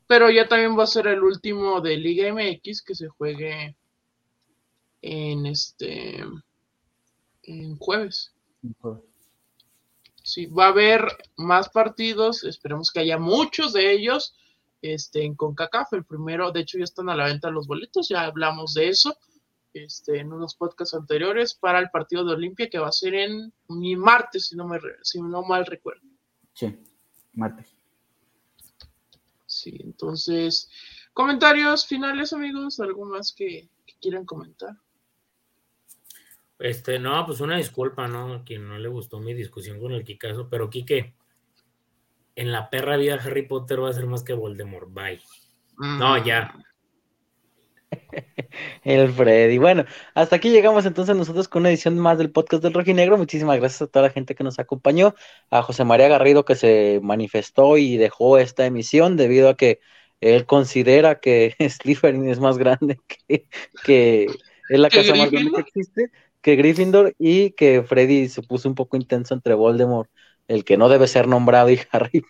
Pero 0.08 0.32
ya 0.32 0.48
también 0.48 0.76
va 0.78 0.84
a 0.84 0.88
ser 0.88 1.06
el 1.06 1.22
último 1.22 1.80
de 1.80 1.98
Liga 1.98 2.28
MX 2.34 2.82
que 2.82 2.96
se 2.96 3.08
juegue 3.08 3.76
en 5.04 5.46
este 5.46 6.24
en 7.44 7.78
jueves. 7.78 8.34
Sí, 10.26 10.48
va 10.48 10.66
a 10.66 10.70
haber 10.70 11.06
más 11.38 11.70
partidos, 11.70 12.44
esperemos 12.44 12.90
que 12.92 13.00
haya 13.02 13.20
muchos 13.20 13.74
de 13.74 13.92
ellos 13.92 14.36
este, 14.82 15.24
en 15.24 15.36
CONCACAF. 15.36 15.94
El 15.94 16.04
primero, 16.04 16.52
de 16.52 16.62
hecho, 16.62 16.80
ya 16.80 16.84
están 16.84 17.10
a 17.10 17.16
la 17.16 17.26
venta 17.26 17.52
los 17.52 17.68
boletos, 17.68 18.10
ya 18.10 18.24
hablamos 18.24 18.74
de 18.74 18.90
eso 18.90 19.16
este, 19.72 20.20
en 20.20 20.34
unos 20.34 20.56
podcasts 20.56 20.96
anteriores 20.96 21.54
para 21.54 21.78
el 21.78 21.92
partido 21.92 22.26
de 22.26 22.34
Olimpia 22.34 22.72
que 22.72 22.80
va 22.80 22.88
a 22.88 22.92
ser 22.92 23.14
en 23.14 23.54
mi 23.68 23.96
martes, 23.96 24.48
si 24.48 24.56
no, 24.56 24.68
me, 24.68 24.80
si 25.04 25.22
no 25.22 25.44
mal 25.44 25.64
recuerdo. 25.68 26.02
Sí, 26.54 26.76
martes. 27.34 27.68
Sí, 29.46 29.78
entonces, 29.80 30.72
comentarios 31.14 31.86
finales, 31.86 32.34
amigos, 32.34 32.80
algo 32.80 33.06
más 33.06 33.32
que, 33.32 33.70
que 33.86 33.94
quieran 34.02 34.26
comentar. 34.26 34.76
Este, 36.60 37.00
no, 37.00 37.26
pues 37.26 37.42
una 37.42 37.58
disculpa, 37.58 38.08
¿no? 38.08 38.34
A 38.34 38.44
quien 38.44 38.68
no 38.68 38.78
le 38.78 38.88
gustó 38.88 39.20
mi 39.20 39.34
discusión 39.34 39.80
con 39.80 39.92
el 39.92 40.04
Kikazo, 40.04 40.50
pero 40.50 40.70
Quique, 40.70 41.14
en 42.36 42.52
la 42.52 42.70
perra 42.70 42.98
vida 42.98 43.16
Harry 43.16 43.48
Potter 43.48 43.82
va 43.82 43.90
a 43.90 43.94
ser 43.94 44.08
más 44.08 44.24
que 44.24 44.34
Voldemort, 44.34 44.92
bye. 44.92 45.20
No, 45.78 46.24
ya. 46.24 46.56
El 48.84 49.12
Freddy. 49.12 49.58
Bueno, 49.58 49.86
hasta 50.14 50.38
aquí 50.38 50.50
llegamos 50.50 50.86
entonces 50.86 51.16
nosotros 51.16 51.48
con 51.48 51.62
una 51.62 51.70
edición 51.70 51.98
más 52.00 52.18
del 52.18 52.32
podcast 52.32 52.64
del 52.64 52.74
Rojinegro. 52.74 53.18
Muchísimas 53.18 53.60
gracias 53.60 53.82
a 53.82 53.88
toda 53.88 54.08
la 54.08 54.12
gente 54.12 54.36
que 54.36 54.44
nos 54.44 54.60
acompañó, 54.60 55.16
a 55.50 55.62
José 55.62 55.84
María 55.84 56.08
Garrido 56.08 56.46
que 56.46 56.56
se 56.56 57.00
manifestó 57.04 57.78
y 57.78 57.98
dejó 57.98 58.38
esta 58.38 58.66
emisión 58.66 59.18
debido 59.18 59.50
a 59.50 59.58
que 59.58 59.80
él 60.22 60.46
considera 60.46 61.20
que 61.20 61.56
Slytherin 61.70 62.30
es 62.30 62.40
más 62.40 62.58
grande 62.58 63.00
que, 63.08 63.48
que 63.84 64.28
es 64.70 64.80
la 64.80 64.90
¿Que 64.90 64.98
casa 64.98 65.16
más 65.16 65.32
grande 65.32 65.52
que 65.52 65.62
existe, 65.62 66.12
que 66.46 66.56
Gryffindor 66.56 67.16
y 67.18 67.50
que 67.54 67.82
Freddy 67.82 68.30
se 68.30 68.44
puso 68.44 68.70
un 68.70 68.76
poco 68.76 68.98
intenso 68.98 69.34
entre 69.34 69.56
Voldemort, 69.56 70.08
el 70.48 70.64
que 70.64 70.78
no 70.78 70.90
debe 70.90 71.08
ser 71.08 71.28
nombrado, 71.28 71.72
y 71.72 71.80
Harry, 71.92 72.24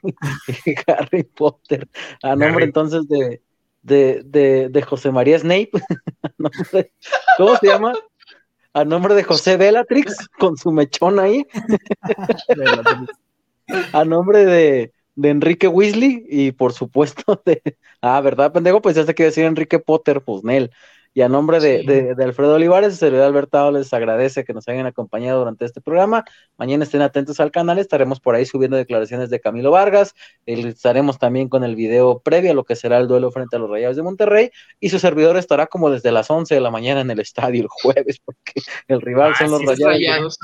y 0.66 0.74
Harry 0.88 1.24
Potter. 1.24 1.90
A 2.24 2.30
nombre 2.38 2.48
Harry. 2.48 2.64
entonces 2.64 3.10
de, 3.10 3.42
de, 3.82 4.22
de, 4.24 4.70
de 4.70 4.82
José 4.84 5.12
María 5.12 5.38
Snape, 5.38 5.72
a 6.24 6.30
nombre- 6.38 6.94
¿cómo 7.38 7.58
se 7.58 7.68
llama? 7.68 7.94
A 8.74 8.86
nombre 8.86 9.16
de 9.16 9.24
José 9.24 9.58
Bellatrix, 9.58 10.30
con 10.40 10.56
su 10.56 10.72
mechón 10.72 11.20
ahí, 11.20 11.46
a 13.92 14.06
nombre 14.06 14.46
de, 14.46 14.94
de 15.16 15.30
Enrique 15.30 15.68
Weasley 15.68 16.26
y 16.30 16.54
por 16.54 16.72
supuesto 16.72 17.42
de, 17.46 17.62
ah, 18.02 18.22
¿verdad, 18.22 18.54
pendejo? 18.54 18.82
Pues 18.82 18.96
ya 18.96 19.06
se 19.06 19.14
quiere 19.14 19.32
decir 19.32 19.44
Enrique 19.44 19.80
Potter, 19.80 20.22
pues 20.22 20.42
Nel. 20.46 20.72
Y 21.18 21.22
a 21.22 21.30
nombre 21.30 21.62
de, 21.62 21.80
Sí. 21.80 21.86
de- 21.88 22.14
de 22.14 22.24
Alfredo 22.26 22.56
Olivares, 22.56 22.92
el 22.92 22.98
servidor 23.00 23.26
Albertado 23.28 23.72
les 23.72 23.92
agradece 23.94 24.44
que 24.44 24.54
nos 24.54 24.68
hayan 24.68 24.86
acompañado 24.86 25.40
durante 25.40 25.64
este 25.64 25.80
programa. 25.80 26.26
Mañana 26.58 26.84
estén 26.84 27.02
atentos 27.02 27.40
al 27.40 27.52
canal, 27.52 27.80
estaremos 27.80 28.20
por 28.20 28.36
ahí 28.36 28.46
subiendo 28.46 28.76
declaraciones 28.76 29.30
de 29.30 29.40
Camilo 29.40 29.72
Vargas, 29.72 30.14
estaremos 30.46 31.18
también 31.18 31.48
con 31.48 31.64
el 31.64 31.78
video 31.78 32.20
previo 32.20 32.52
a 32.52 32.54
lo 32.54 32.66
que 32.66 32.76
será 32.76 32.98
el 32.98 33.08
duelo 33.08 33.32
frente 33.32 33.56
a 33.56 33.60
los 33.60 33.70
Rayados 33.70 33.96
de 33.96 34.04
Monterrey, 34.04 34.50
y 34.82 34.90
su 34.90 35.00
servidor 35.00 35.38
estará 35.38 35.68
como 35.68 35.90
desde 35.90 36.12
las 36.12 36.30
11 36.30 36.54
de 36.54 36.60
la 36.62 36.70
mañana 36.70 37.00
en 37.00 37.10
el 37.10 37.22
estadio 37.22 37.62
el 37.62 37.70
jueves, 37.70 38.20
porque 38.26 38.54
el 38.90 39.00
rival 39.02 39.32
Ah, 39.36 39.38
son 39.40 39.52
los 39.52 39.62
sí, 39.62 39.66
Rayados. 39.68 39.80
de- 39.88 39.88
Rayados. 40.08 40.40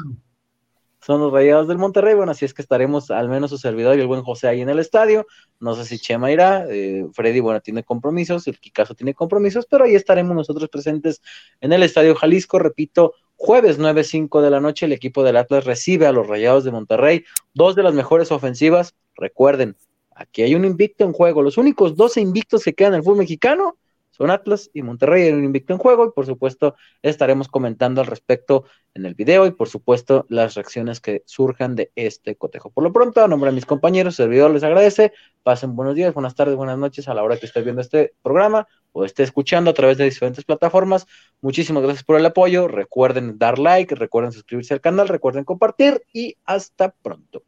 Son 1.01 1.19
los 1.19 1.33
Rayados 1.33 1.67
del 1.67 1.77
Monterrey. 1.77 2.13
Bueno, 2.13 2.31
así 2.31 2.45
es 2.45 2.53
que 2.53 2.61
estaremos 2.61 3.09
al 3.11 3.27
menos 3.27 3.49
su 3.49 3.57
servidor 3.57 3.97
y 3.97 4.01
el 4.01 4.07
buen 4.07 4.21
José 4.21 4.47
ahí 4.47 4.61
en 4.61 4.69
el 4.69 4.79
estadio. 4.79 5.25
No 5.59 5.75
sé 5.75 5.85
si 5.85 5.99
Chema 5.99 6.31
irá, 6.31 6.65
eh, 6.69 7.05
Freddy, 7.13 7.39
bueno, 7.39 7.59
tiene 7.59 7.83
compromisos, 7.83 8.47
el 8.47 8.59
Kikazo 8.59 8.93
tiene 8.95 9.13
compromisos, 9.13 9.65
pero 9.69 9.85
ahí 9.85 9.95
estaremos 9.95 10.35
nosotros 10.35 10.69
presentes 10.69 11.21
en 11.59 11.73
el 11.73 11.83
Estadio 11.83 12.15
Jalisco. 12.15 12.59
Repito, 12.59 13.15
jueves 13.35 13.79
9-5 13.79 14.41
de 14.41 14.51
la 14.51 14.59
noche, 14.59 14.85
el 14.85 14.93
equipo 14.93 15.23
del 15.23 15.37
Atlas 15.37 15.65
recibe 15.65 16.05
a 16.05 16.11
los 16.11 16.27
Rayados 16.27 16.63
de 16.63 16.71
Monterrey, 16.71 17.25
dos 17.53 17.75
de 17.75 17.83
las 17.83 17.93
mejores 17.93 18.31
ofensivas. 18.31 18.95
Recuerden, 19.15 19.75
aquí 20.15 20.43
hay 20.43 20.53
un 20.53 20.65
invicto 20.65 21.03
en 21.03 21.13
juego. 21.13 21.41
Los 21.41 21.57
únicos 21.57 21.95
12 21.95 22.21
invictos 22.21 22.63
que 22.63 22.73
quedan 22.73 22.93
en 22.93 22.97
el 22.97 23.03
fútbol 23.03 23.17
mexicano 23.17 23.77
son 24.21 24.29
Atlas 24.29 24.69
y 24.71 24.83
Monterrey 24.83 25.27
en 25.27 25.37
un 25.37 25.45
invicto 25.45 25.73
en 25.73 25.79
juego 25.79 26.05
y 26.05 26.11
por 26.11 26.27
supuesto 26.27 26.75
estaremos 27.01 27.47
comentando 27.47 28.01
al 28.01 28.07
respecto 28.07 28.65
en 28.93 29.07
el 29.07 29.15
video 29.15 29.47
y 29.47 29.51
por 29.51 29.67
supuesto 29.67 30.27
las 30.29 30.53
reacciones 30.53 30.99
que 30.99 31.23
surjan 31.25 31.75
de 31.75 31.91
este 31.95 32.35
cotejo. 32.35 32.69
Por 32.69 32.83
lo 32.83 32.93
pronto, 32.93 33.23
a 33.23 33.27
nombre 33.27 33.49
de 33.49 33.55
mis 33.55 33.65
compañeros, 33.65 34.17
servidor 34.17 34.51
les 34.51 34.61
agradece, 34.61 35.11
pasen 35.41 35.75
buenos 35.75 35.95
días, 35.95 36.13
buenas 36.13 36.35
tardes, 36.35 36.55
buenas 36.55 36.77
noches 36.77 37.07
a 37.07 37.15
la 37.15 37.23
hora 37.23 37.37
que 37.37 37.47
esté 37.47 37.63
viendo 37.63 37.81
este 37.81 38.13
programa 38.21 38.67
o 38.91 39.05
esté 39.05 39.23
escuchando 39.23 39.71
a 39.71 39.73
través 39.73 39.97
de 39.97 40.03
diferentes 40.03 40.45
plataformas. 40.45 41.07
Muchísimas 41.41 41.81
gracias 41.81 42.03
por 42.03 42.19
el 42.19 42.25
apoyo, 42.27 42.67
recuerden 42.67 43.39
dar 43.39 43.57
like, 43.57 43.95
recuerden 43.95 44.33
suscribirse 44.33 44.75
al 44.75 44.81
canal, 44.81 45.07
recuerden 45.07 45.45
compartir 45.45 46.03
y 46.13 46.35
hasta 46.45 46.91
pronto. 46.91 47.41